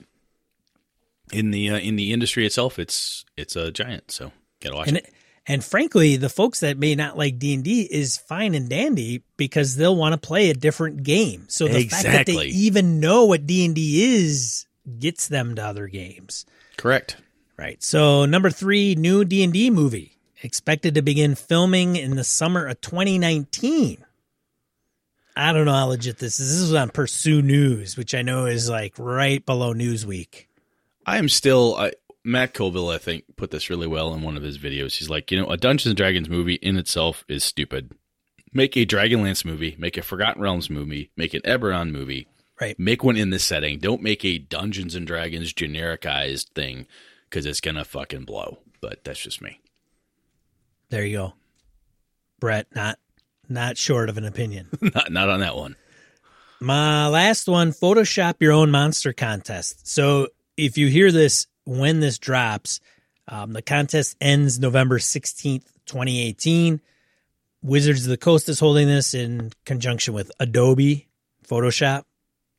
in 1.32 1.52
the 1.52 1.70
uh, 1.70 1.78
in 1.78 1.96
the 1.96 2.12
industry 2.12 2.46
itself, 2.46 2.78
it's 2.78 3.26
it's 3.38 3.56
a 3.56 3.72
giant. 3.72 4.12
So 4.12 4.32
gotta 4.62 4.76
watch 4.76 4.88
And 4.90 4.98
it. 4.98 5.14
And 5.48 5.64
frankly, 5.64 6.16
the 6.18 6.30
folks 6.30 6.62
that 6.62 6.78
may 6.78 6.96
not 6.96 7.18
like 7.18 7.38
D 7.38 7.54
and 7.54 7.64
D 7.64 7.82
is 7.82 8.18
fine 8.18 8.56
and 8.56 8.68
dandy 8.68 9.24
because 9.38 9.76
they'll 9.76 9.96
want 9.96 10.14
to 10.14 10.28
play 10.28 10.50
a 10.50 10.56
different 10.56 11.04
game. 11.04 11.46
So 11.50 11.68
the 11.68 11.88
fact 11.88 12.04
that 12.04 12.26
they 12.26 12.46
even 12.46 13.00
know 13.00 13.26
what 13.26 13.46
D 13.46 13.66
and 13.66 13.76
D 13.76 14.16
is 14.16 14.66
gets 15.00 15.28
them 15.28 15.56
to 15.56 15.64
other 15.64 15.88
games. 15.88 16.46
Correct. 16.78 17.18
Right. 17.58 17.82
So 17.84 18.26
number 18.26 18.50
three, 18.50 18.96
new 18.96 19.24
D 19.24 19.44
and 19.44 19.54
D 19.54 19.70
movie 19.70 20.18
expected 20.42 20.96
to 20.96 21.02
begin 21.02 21.36
filming 21.36 21.96
in 21.96 22.16
the 22.16 22.24
summer 22.24 22.66
of 22.66 22.82
2019. 22.82 24.04
I 25.38 25.54
don't 25.54 25.66
know 25.66 25.74
how 25.74 25.88
legit 25.88 26.18
this 26.18 26.40
is. 26.40 26.50
This 26.50 26.62
is 26.62 26.74
on 26.74 26.90
Pursue 26.90 27.42
News, 27.42 27.98
which 27.98 28.16
I 28.16 28.22
know 28.22 28.46
is 28.46 28.70
like 28.70 28.94
right 28.98 29.46
below 29.46 29.74
Newsweek. 29.74 30.46
I 31.06 31.18
am 31.18 31.30
still 31.30 31.76
I, 31.76 31.92
Matt 32.26 32.54
Colville. 32.54 32.90
I 32.90 32.98
think 32.98 33.24
put 33.36 33.52
this 33.52 33.70
really 33.70 33.88
well 33.88 34.14
in 34.14 34.22
one 34.22 34.36
of 34.36 34.44
his 34.44 34.58
videos. 34.58 34.98
He's 34.98 35.10
like, 35.10 35.32
you 35.32 35.40
know, 35.40 35.48
a 35.48 35.58
Dungeons 35.58 35.92
and 35.92 35.98
Dragons 35.98 36.30
movie 36.30 36.56
in 36.56 36.78
itself 36.78 37.24
is 37.28 37.44
stupid. 37.44 37.92
Make 38.52 38.76
a 38.76 38.86
Dragonlance 38.86 39.46
movie. 39.46 39.76
Make 39.78 39.98
a 39.98 40.02
Forgotten 40.02 40.42
Realms 40.42 40.70
movie. 40.70 41.12
Make 41.16 41.34
an 41.34 41.42
Eberron 41.42 41.92
movie. 41.92 42.28
Right. 42.60 42.80
Make 42.80 43.04
one 43.04 43.18
in 43.18 43.30
this 43.30 43.44
setting. 43.44 43.80
Don't 43.80 44.02
make 44.02 44.24
a 44.24 44.38
Dungeons 44.38 44.96
and 44.96 45.06
Dragons 45.06 45.54
genericized 45.54 46.50
thing 46.52 46.88
because 47.30 47.46
it's 47.46 47.62
gonna 47.62 47.86
fucking 47.86 48.24
blow. 48.24 48.60
But 48.82 49.04
that's 49.04 49.20
just 49.20 49.42
me. 49.42 49.60
There 50.90 51.06
you 51.06 51.18
go. 51.18 51.34
Brett, 52.40 52.68
not 52.74 52.98
not 53.50 53.78
short 53.78 54.10
of 54.10 54.18
an 54.18 54.26
opinion. 54.26 54.70
not 54.82 55.12
not 55.12 55.30
on 55.30 55.42
that 55.42 55.56
one. 55.56 55.76
My 56.62 57.08
last 57.08 57.48
one, 57.48 57.74
Photoshop 57.74 58.36
your 58.40 58.54
own 58.54 58.72
monster 58.72 59.12
contest. 59.12 59.88
So 59.88 60.30
if 60.56 60.78
you 60.78 60.88
hear 60.88 61.12
this 61.12 61.48
when 61.66 62.00
this 62.00 62.18
drops, 62.18 62.80
um, 63.28 63.54
the 63.54 63.62
contest 63.62 64.16
ends 64.22 64.60
November 64.60 65.00
16th, 65.00 65.66
2018. 65.86 66.82
Wizards 67.62 68.04
of 68.04 68.10
the 68.10 68.18
Coast 68.18 68.48
is 68.48 68.60
holding 68.60 68.88
this 68.88 69.14
in 69.14 69.52
conjunction 69.66 70.14
with 70.14 70.32
Adobe 70.40 71.08
Photoshop. 71.48 72.04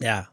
Yeah. 0.01 0.27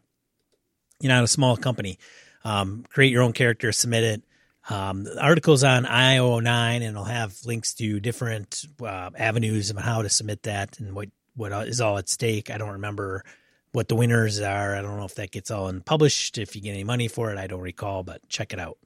You're 1.00 1.14
not 1.14 1.24
a 1.24 1.28
small 1.28 1.56
company. 1.58 2.00
Um, 2.44 2.84
create 2.90 3.12
your 3.12 3.22
own 3.22 3.34
character, 3.34 3.72
submit 3.72 4.04
it. 4.04 4.24
Um, 4.70 5.04
the 5.04 5.22
article's 5.22 5.64
on 5.64 5.84
IO9 5.86 6.48
and 6.48 6.84
it'll 6.84 7.04
have 7.04 7.36
links 7.46 7.74
to 7.76 8.00
different 8.00 8.66
uh, 8.82 9.10
avenues 9.18 9.70
of 9.70 9.78
how 9.78 10.02
to 10.02 10.10
submit 10.10 10.44
that 10.44 10.80
and 10.80 10.96
what, 10.96 11.10
what 11.36 11.52
is 11.68 11.82
all 11.82 11.98
at 11.98 12.10
stake. 12.10 12.50
I 12.50 12.58
don't 12.58 12.72
remember 12.72 13.26
what 13.74 13.90
the 13.90 13.96
winners 13.96 14.40
are. 14.40 14.76
I 14.76 14.82
don't 14.82 14.98
know 14.98 15.06
if 15.06 15.16
that 15.16 15.32
gets 15.32 15.52
all 15.52 15.68
unpublished. 15.68 16.38
if 16.38 16.56
you 16.56 16.62
get 16.62 16.72
any 16.72 16.84
money 16.86 17.10
for 17.10 17.32
it. 17.32 17.38
I 17.38 17.48
don't 17.48 17.62
recall, 17.62 18.04
but 18.04 18.28
check 18.30 18.54
it 18.54 18.60
out. 18.60 18.78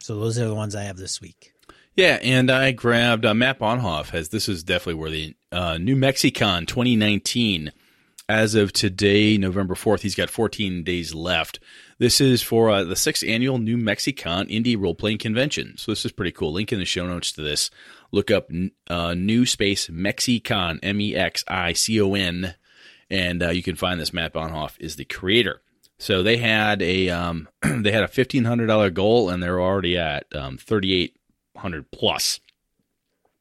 So 0.00 0.18
those 0.18 0.38
are 0.38 0.46
the 0.46 0.54
ones 0.54 0.74
I 0.74 0.82
have 0.82 0.96
this 0.96 1.20
week. 1.20 1.54
Yeah, 1.96 2.18
and 2.22 2.50
I 2.50 2.72
grabbed 2.72 3.24
uh, 3.24 3.34
Matt 3.34 3.58
Bonhoff 3.58 4.10
has 4.10 4.28
this 4.28 4.48
is 4.48 4.62
definitely 4.62 5.00
worthy. 5.00 5.36
Uh, 5.50 5.78
New 5.78 5.96
Mexicon 5.96 6.66
2019. 6.66 7.72
As 8.28 8.54
of 8.54 8.72
today, 8.72 9.36
November 9.38 9.74
4th, 9.74 10.02
he's 10.02 10.14
got 10.14 10.30
14 10.30 10.84
days 10.84 11.12
left. 11.12 11.58
This 11.98 12.20
is 12.20 12.42
for 12.42 12.70
uh, 12.70 12.84
the 12.84 12.94
sixth 12.94 13.24
annual 13.26 13.58
New 13.58 13.76
Mexicon 13.76 14.46
Indie 14.46 14.80
Role 14.80 14.94
Playing 14.94 15.18
Convention. 15.18 15.76
So 15.76 15.90
this 15.90 16.04
is 16.04 16.12
pretty 16.12 16.30
cool. 16.30 16.52
Link 16.52 16.72
in 16.72 16.78
the 16.78 16.84
show 16.84 17.08
notes 17.08 17.32
to 17.32 17.42
this. 17.42 17.72
Look 18.12 18.30
up 18.30 18.48
uh, 18.88 19.14
New 19.14 19.46
Space 19.46 19.90
Mexicon, 19.90 20.78
M 20.80 21.00
E 21.00 21.16
X 21.16 21.44
I 21.48 21.72
C 21.72 22.00
O 22.00 22.14
N, 22.14 22.54
and 23.10 23.42
uh, 23.42 23.50
you 23.50 23.62
can 23.62 23.76
find 23.76 24.00
this. 24.00 24.12
Matt 24.12 24.32
Bonhoff 24.32 24.74
is 24.78 24.96
the 24.96 25.04
creator. 25.04 25.60
So 25.98 26.22
they 26.22 26.38
had 26.38 26.80
a 26.80 27.10
um, 27.10 27.48
they 27.62 27.92
had 27.92 28.04
a 28.04 28.08
fifteen 28.08 28.44
hundred 28.44 28.66
dollar 28.66 28.90
goal, 28.90 29.28
and 29.28 29.42
they're 29.42 29.60
already 29.60 29.98
at 29.98 30.26
um, 30.34 30.56
thirty 30.56 30.94
eight 30.94 31.16
hundred 31.56 31.90
plus. 31.90 32.40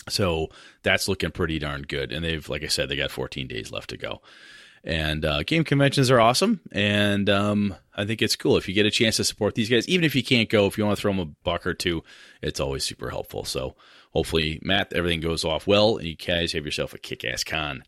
So 0.09 0.49
that's 0.83 1.07
looking 1.07 1.31
pretty 1.31 1.59
darn 1.59 1.83
good. 1.83 2.11
And 2.11 2.23
they've, 2.23 2.47
like 2.49 2.63
I 2.63 2.67
said, 2.67 2.89
they 2.89 2.95
got 2.95 3.11
14 3.11 3.47
days 3.47 3.71
left 3.71 3.91
to 3.91 3.97
go. 3.97 4.21
And 4.83 5.25
uh, 5.25 5.43
game 5.43 5.65
conventions 5.65 6.09
are 6.09 6.21
awesome, 6.21 6.61
and 6.71 7.29
um, 7.29 7.75
I 7.93 8.05
think 8.05 8.21
it's 8.21 8.37
cool 8.37 8.55
if 8.55 8.69
you 8.69 8.73
get 8.73 8.85
a 8.85 8.91
chance 8.91 9.17
to 9.17 9.25
support 9.25 9.53
these 9.53 9.69
guys. 9.69 9.89
Even 9.89 10.05
if 10.05 10.15
you 10.15 10.23
can't 10.23 10.47
go, 10.47 10.67
if 10.67 10.77
you 10.77 10.85
want 10.85 10.95
to 10.95 11.01
throw 11.01 11.11
them 11.11 11.19
a 11.19 11.25
buck 11.43 11.67
or 11.67 11.73
two, 11.73 12.01
it's 12.41 12.61
always 12.61 12.85
super 12.85 13.09
helpful. 13.09 13.43
So 13.43 13.75
hopefully, 14.13 14.57
Matt, 14.63 14.93
everything 14.93 15.19
goes 15.19 15.43
off 15.43 15.67
well, 15.67 15.97
and 15.97 16.07
you 16.07 16.15
guys 16.15 16.53
have 16.53 16.63
yourself 16.63 16.93
a 16.93 16.97
kick-ass 16.97 17.43
con. 17.43 17.83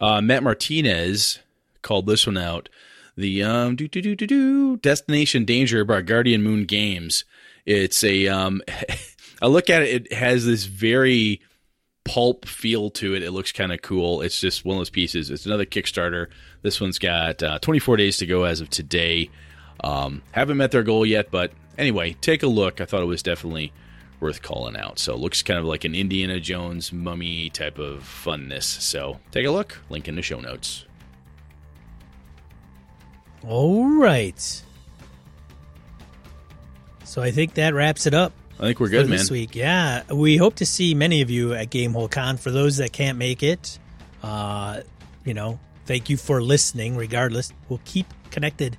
Uh, 0.00 0.20
Matt 0.20 0.42
Martinez 0.42 1.38
called 1.82 2.06
this 2.06 2.26
one 2.26 2.38
out. 2.38 2.68
The 3.16 3.42
um, 3.42 3.76
do 3.76 3.88
do 3.88 4.00
do 4.00 4.16
do 4.16 4.26
do 4.26 4.76
Destination 4.78 5.44
Danger 5.44 5.84
by 5.84 6.00
Guardian 6.00 6.42
Moon 6.42 6.64
Games. 6.64 7.24
It's 7.66 8.02
a 8.02 8.28
um, 8.28 8.62
I 9.42 9.46
look 9.46 9.68
at 9.68 9.82
it. 9.82 10.06
It 10.06 10.12
has 10.12 10.46
this 10.46 10.64
very 10.64 11.40
pulp 12.04 12.46
feel 12.46 12.90
to 12.90 13.14
it. 13.14 13.22
It 13.22 13.32
looks 13.32 13.52
kind 13.52 13.72
of 13.72 13.82
cool. 13.82 14.22
It's 14.22 14.40
just 14.40 14.64
one 14.64 14.76
of 14.76 14.80
those 14.80 14.90
pieces. 14.90 15.30
It's 15.30 15.46
another 15.46 15.66
Kickstarter. 15.66 16.28
This 16.62 16.80
one's 16.80 16.98
got 16.98 17.42
uh, 17.42 17.58
24 17.58 17.96
days 17.96 18.16
to 18.18 18.26
go 18.26 18.44
as 18.44 18.60
of 18.60 18.70
today. 18.70 19.30
Um, 19.84 20.22
haven't 20.32 20.56
met 20.56 20.70
their 20.70 20.82
goal 20.82 21.04
yet, 21.04 21.30
but 21.30 21.52
anyway, 21.76 22.14
take 22.20 22.42
a 22.42 22.48
look. 22.48 22.80
I 22.80 22.84
thought 22.84 23.02
it 23.02 23.06
was 23.06 23.22
definitely 23.22 23.72
worth 24.22 24.40
calling 24.40 24.76
out. 24.76 24.98
So 24.98 25.12
it 25.12 25.18
looks 25.18 25.42
kind 25.42 25.58
of 25.58 25.66
like 25.66 25.84
an 25.84 25.94
Indiana 25.94 26.40
Jones 26.40 26.92
mummy 26.92 27.50
type 27.50 27.78
of 27.78 28.02
funness. 28.02 28.62
So 28.62 29.18
take 29.32 29.46
a 29.46 29.50
look. 29.50 29.78
Link 29.90 30.08
in 30.08 30.14
the 30.14 30.22
show 30.22 30.40
notes. 30.40 30.86
All 33.46 33.84
right. 33.84 34.62
So 37.04 37.20
I 37.20 37.30
think 37.30 37.54
that 37.54 37.74
wraps 37.74 38.06
it 38.06 38.14
up. 38.14 38.32
I 38.58 38.66
think 38.66 38.80
we're 38.80 38.88
good, 38.88 39.08
man. 39.08 39.18
this 39.18 39.30
week. 39.30 39.56
Yeah, 39.56 40.04
we 40.12 40.36
hope 40.36 40.54
to 40.56 40.66
see 40.66 40.94
many 40.94 41.20
of 41.20 41.30
you 41.30 41.52
at 41.52 41.70
Gamehole 41.70 42.10
Con. 42.10 42.36
For 42.36 42.50
those 42.50 42.76
that 42.76 42.92
can't 42.92 43.18
make 43.18 43.42
it, 43.42 43.78
uh, 44.22 44.82
you 45.24 45.34
know, 45.34 45.58
thank 45.84 46.08
you 46.08 46.16
for 46.16 46.40
listening. 46.40 46.96
Regardless, 46.96 47.52
we'll 47.68 47.80
keep 47.84 48.06
connected 48.30 48.76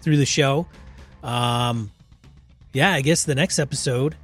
through 0.00 0.16
the 0.16 0.26
show. 0.26 0.66
Um, 1.22 1.90
yeah, 2.72 2.92
I 2.92 3.02
guess 3.02 3.24
the 3.24 3.34
next 3.34 3.58
episode 3.58 4.16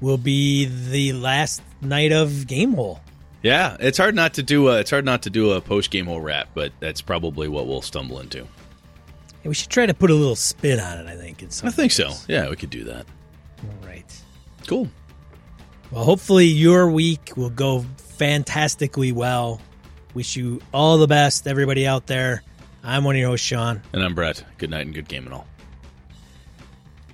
will 0.00 0.18
be 0.18 0.66
the 0.66 1.12
last 1.12 1.62
night 1.80 2.12
of 2.12 2.30
Gamehole. 2.30 3.00
Yeah, 3.42 3.76
it's 3.80 3.98
hard 3.98 4.14
not 4.14 4.34
to 4.34 4.42
do 4.42 4.68
a 4.68 4.80
it's 4.80 4.90
hard 4.90 5.04
not 5.04 5.22
to 5.22 5.30
do 5.30 5.52
a 5.52 5.60
post 5.60 5.90
game 5.90 6.06
hole 6.06 6.20
wrap, 6.20 6.48
but 6.54 6.72
that's 6.80 7.00
probably 7.00 7.48
what 7.48 7.66
we'll 7.66 7.82
stumble 7.82 8.20
into. 8.20 8.46
We 9.44 9.54
should 9.54 9.70
try 9.70 9.86
to 9.86 9.94
put 9.94 10.10
a 10.10 10.14
little 10.14 10.36
spin 10.36 10.78
on 10.78 10.98
it. 10.98 11.06
I 11.06 11.16
think. 11.16 11.42
In 11.42 11.50
some 11.50 11.68
I 11.68 11.72
think 11.72 11.92
so. 11.92 12.12
Yeah, 12.28 12.50
we 12.50 12.56
could 12.56 12.70
do 12.70 12.84
that. 12.84 13.06
All 13.62 13.88
right. 13.88 14.22
Cool. 14.66 14.88
Well, 15.90 16.04
hopefully 16.04 16.46
your 16.46 16.90
week 16.90 17.32
will 17.36 17.50
go 17.50 17.84
fantastically 17.96 19.12
well. 19.12 19.60
Wish 20.12 20.36
you 20.36 20.60
all 20.74 20.98
the 20.98 21.06
best, 21.06 21.46
everybody 21.46 21.86
out 21.86 22.06
there. 22.06 22.42
I'm 22.82 23.04
one 23.04 23.14
of 23.14 23.20
your 23.20 23.30
hosts, 23.30 23.46
Sean. 23.46 23.80
And 23.92 24.02
I'm 24.02 24.14
Brett. 24.14 24.44
Good 24.58 24.70
night 24.70 24.86
and 24.86 24.94
good 24.94 25.08
game 25.08 25.24
and 25.24 25.34
all. 25.34 25.46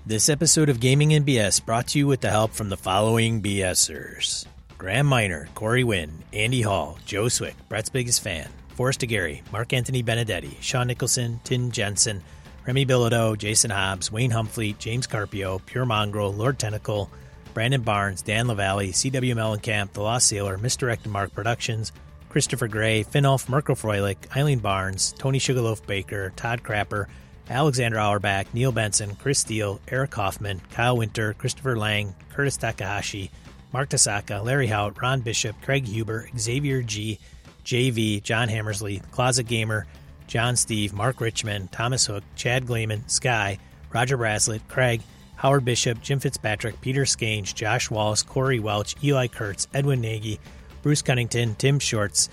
This 0.08 0.28
episode 0.28 0.68
of 0.68 0.78
Gaming 0.78 1.14
and 1.14 1.26
BS 1.26 1.66
brought 1.66 1.88
to 1.88 1.98
you 1.98 2.06
with 2.06 2.20
the 2.20 2.30
help 2.30 2.52
from 2.52 2.68
the 2.68 2.76
following 2.76 3.42
BSers 3.42 4.46
Graham 4.78 5.04
Miner, 5.04 5.48
Corey 5.56 5.82
Wynn, 5.82 6.22
Andy 6.32 6.62
Hall, 6.62 6.96
Joe 7.04 7.26
Swick, 7.26 7.56
Brett's 7.68 7.90
biggest 7.90 8.22
fan, 8.22 8.48
Forrest 8.76 9.00
Gary, 9.00 9.42
Mark 9.50 9.72
Anthony 9.72 10.02
Benedetti, 10.02 10.58
Sean 10.60 10.86
Nicholson, 10.86 11.40
Tim 11.42 11.72
Jensen, 11.72 12.22
Remy 12.68 12.86
Bilodeau, 12.86 13.36
Jason 13.36 13.72
Hobbs, 13.72 14.12
Wayne 14.12 14.30
Humfleet, 14.30 14.78
James 14.78 15.08
Carpio, 15.08 15.58
Pure 15.66 15.86
Mongrel, 15.86 16.32
Lord 16.32 16.60
Tentacle, 16.60 17.10
Brandon 17.52 17.82
Barnes, 17.82 18.22
Dan 18.22 18.46
LaValle, 18.46 18.92
CW 18.92 19.34
Mellencamp, 19.34 19.92
The 19.92 20.02
Lost 20.02 20.28
Sailor, 20.28 20.56
Misdirected 20.56 21.10
Mark 21.10 21.34
Productions, 21.34 21.90
Christopher 22.28 22.68
Gray, 22.68 23.02
Finolf, 23.02 23.48
Mirko 23.48 23.74
Froelich, 23.74 24.36
Eileen 24.36 24.60
Barnes, 24.60 25.16
Tony 25.18 25.40
Sugarloaf 25.40 25.84
Baker, 25.84 26.32
Todd 26.36 26.62
Crapper, 26.62 27.06
Alexander 27.48 27.98
Auerbach, 27.98 28.52
Neil 28.52 28.72
Benson, 28.72 29.14
Chris 29.16 29.38
Steele, 29.38 29.80
Eric 29.88 30.14
Hoffman, 30.14 30.60
Kyle 30.72 30.96
Winter, 30.96 31.34
Christopher 31.34 31.76
Lang, 31.76 32.14
Curtis 32.30 32.56
Takahashi, 32.56 33.30
Mark 33.72 33.88
Tasaka, 33.88 34.44
Larry 34.44 34.66
Hout, 34.66 35.00
Ron 35.00 35.20
Bishop, 35.20 35.54
Craig 35.62 35.86
Huber, 35.86 36.28
Xavier 36.36 36.82
G, 36.82 37.18
JV, 37.64 38.22
John 38.22 38.48
Hammersley, 38.48 39.00
Closet 39.10 39.46
Gamer, 39.46 39.86
John 40.26 40.56
Steve, 40.56 40.92
Mark 40.92 41.20
Richmond, 41.20 41.70
Thomas 41.70 42.06
Hook, 42.06 42.24
Chad 42.34 42.66
Gleeman, 42.66 43.08
Sky, 43.08 43.58
Roger 43.92 44.16
Braslett, 44.16 44.66
Craig, 44.68 45.02
Howard 45.36 45.64
Bishop, 45.64 46.00
Jim 46.00 46.18
Fitzpatrick, 46.18 46.80
Peter 46.80 47.02
Skange, 47.02 47.54
Josh 47.54 47.90
Wallace, 47.90 48.22
Corey 48.22 48.58
Welch, 48.58 48.96
Eli 49.04 49.28
Kurtz, 49.28 49.68
Edwin 49.72 50.00
Nagy, 50.00 50.40
Bruce 50.82 51.02
Cunnington, 51.02 51.54
Tim 51.56 51.78
Shorts, 51.78 52.28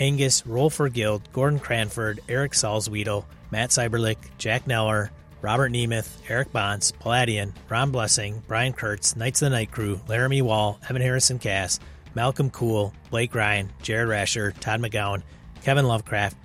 Angus, 0.00 0.42
Rolfer 0.42 0.92
Guild, 0.92 1.30
Gordon 1.32 1.58
Cranford, 1.58 2.20
Eric 2.28 2.52
Salzwedel, 2.52 3.24
Matt 3.50 3.70
Cyberlick, 3.70 4.18
Jack 4.38 4.64
Neller, 4.64 5.10
Robert 5.40 5.70
Nemeth, 5.70 6.08
Eric 6.28 6.52
Bonds, 6.52 6.92
Palladian, 6.92 7.54
Ron 7.68 7.90
Blessing, 7.90 8.42
Brian 8.48 8.72
Kurtz, 8.72 9.16
Knights 9.16 9.42
of 9.42 9.46
the 9.46 9.50
Night 9.50 9.70
Crew, 9.70 10.00
Laramie 10.08 10.42
Wall, 10.42 10.80
Evan 10.88 11.02
Harrison 11.02 11.38
Cass, 11.38 11.78
Malcolm 12.14 12.50
Cool, 12.50 12.92
Blake 13.10 13.34
Ryan, 13.34 13.70
Jared 13.82 14.08
Rasher, 14.08 14.52
Todd 14.52 14.80
McGowan, 14.80 15.22
Kevin 15.62 15.86
Lovecraft, 15.86 16.36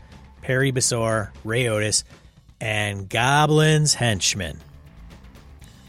Perry 0.41 0.71
Besor, 0.71 1.31
Ray 1.43 1.67
Otis, 1.67 2.03
and 2.61 3.09
Goblin's 3.09 3.95
Henchmen. 3.95 4.59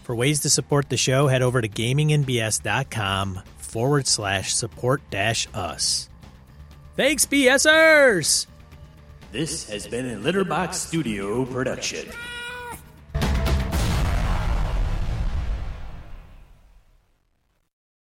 For 0.05 0.15
ways 0.15 0.41
to 0.41 0.51
support 0.51 0.89
the 0.89 0.97
show, 0.97 1.29
head 1.29 1.43
over 1.43 1.61
to 1.61 1.69
gamingandbs.com 1.69 3.43
forward 3.59 4.07
slash 4.07 4.55
support 4.55 5.03
dash 5.11 5.49
us. 5.55 6.09
Thanks, 6.97 7.27
BSers! 7.27 8.47
This 9.33 9.69
has 9.69 9.89
been 9.89 10.11
a 10.11 10.17
Litterbox 10.17 10.75
Studio 10.75 11.45
production. 11.45 12.09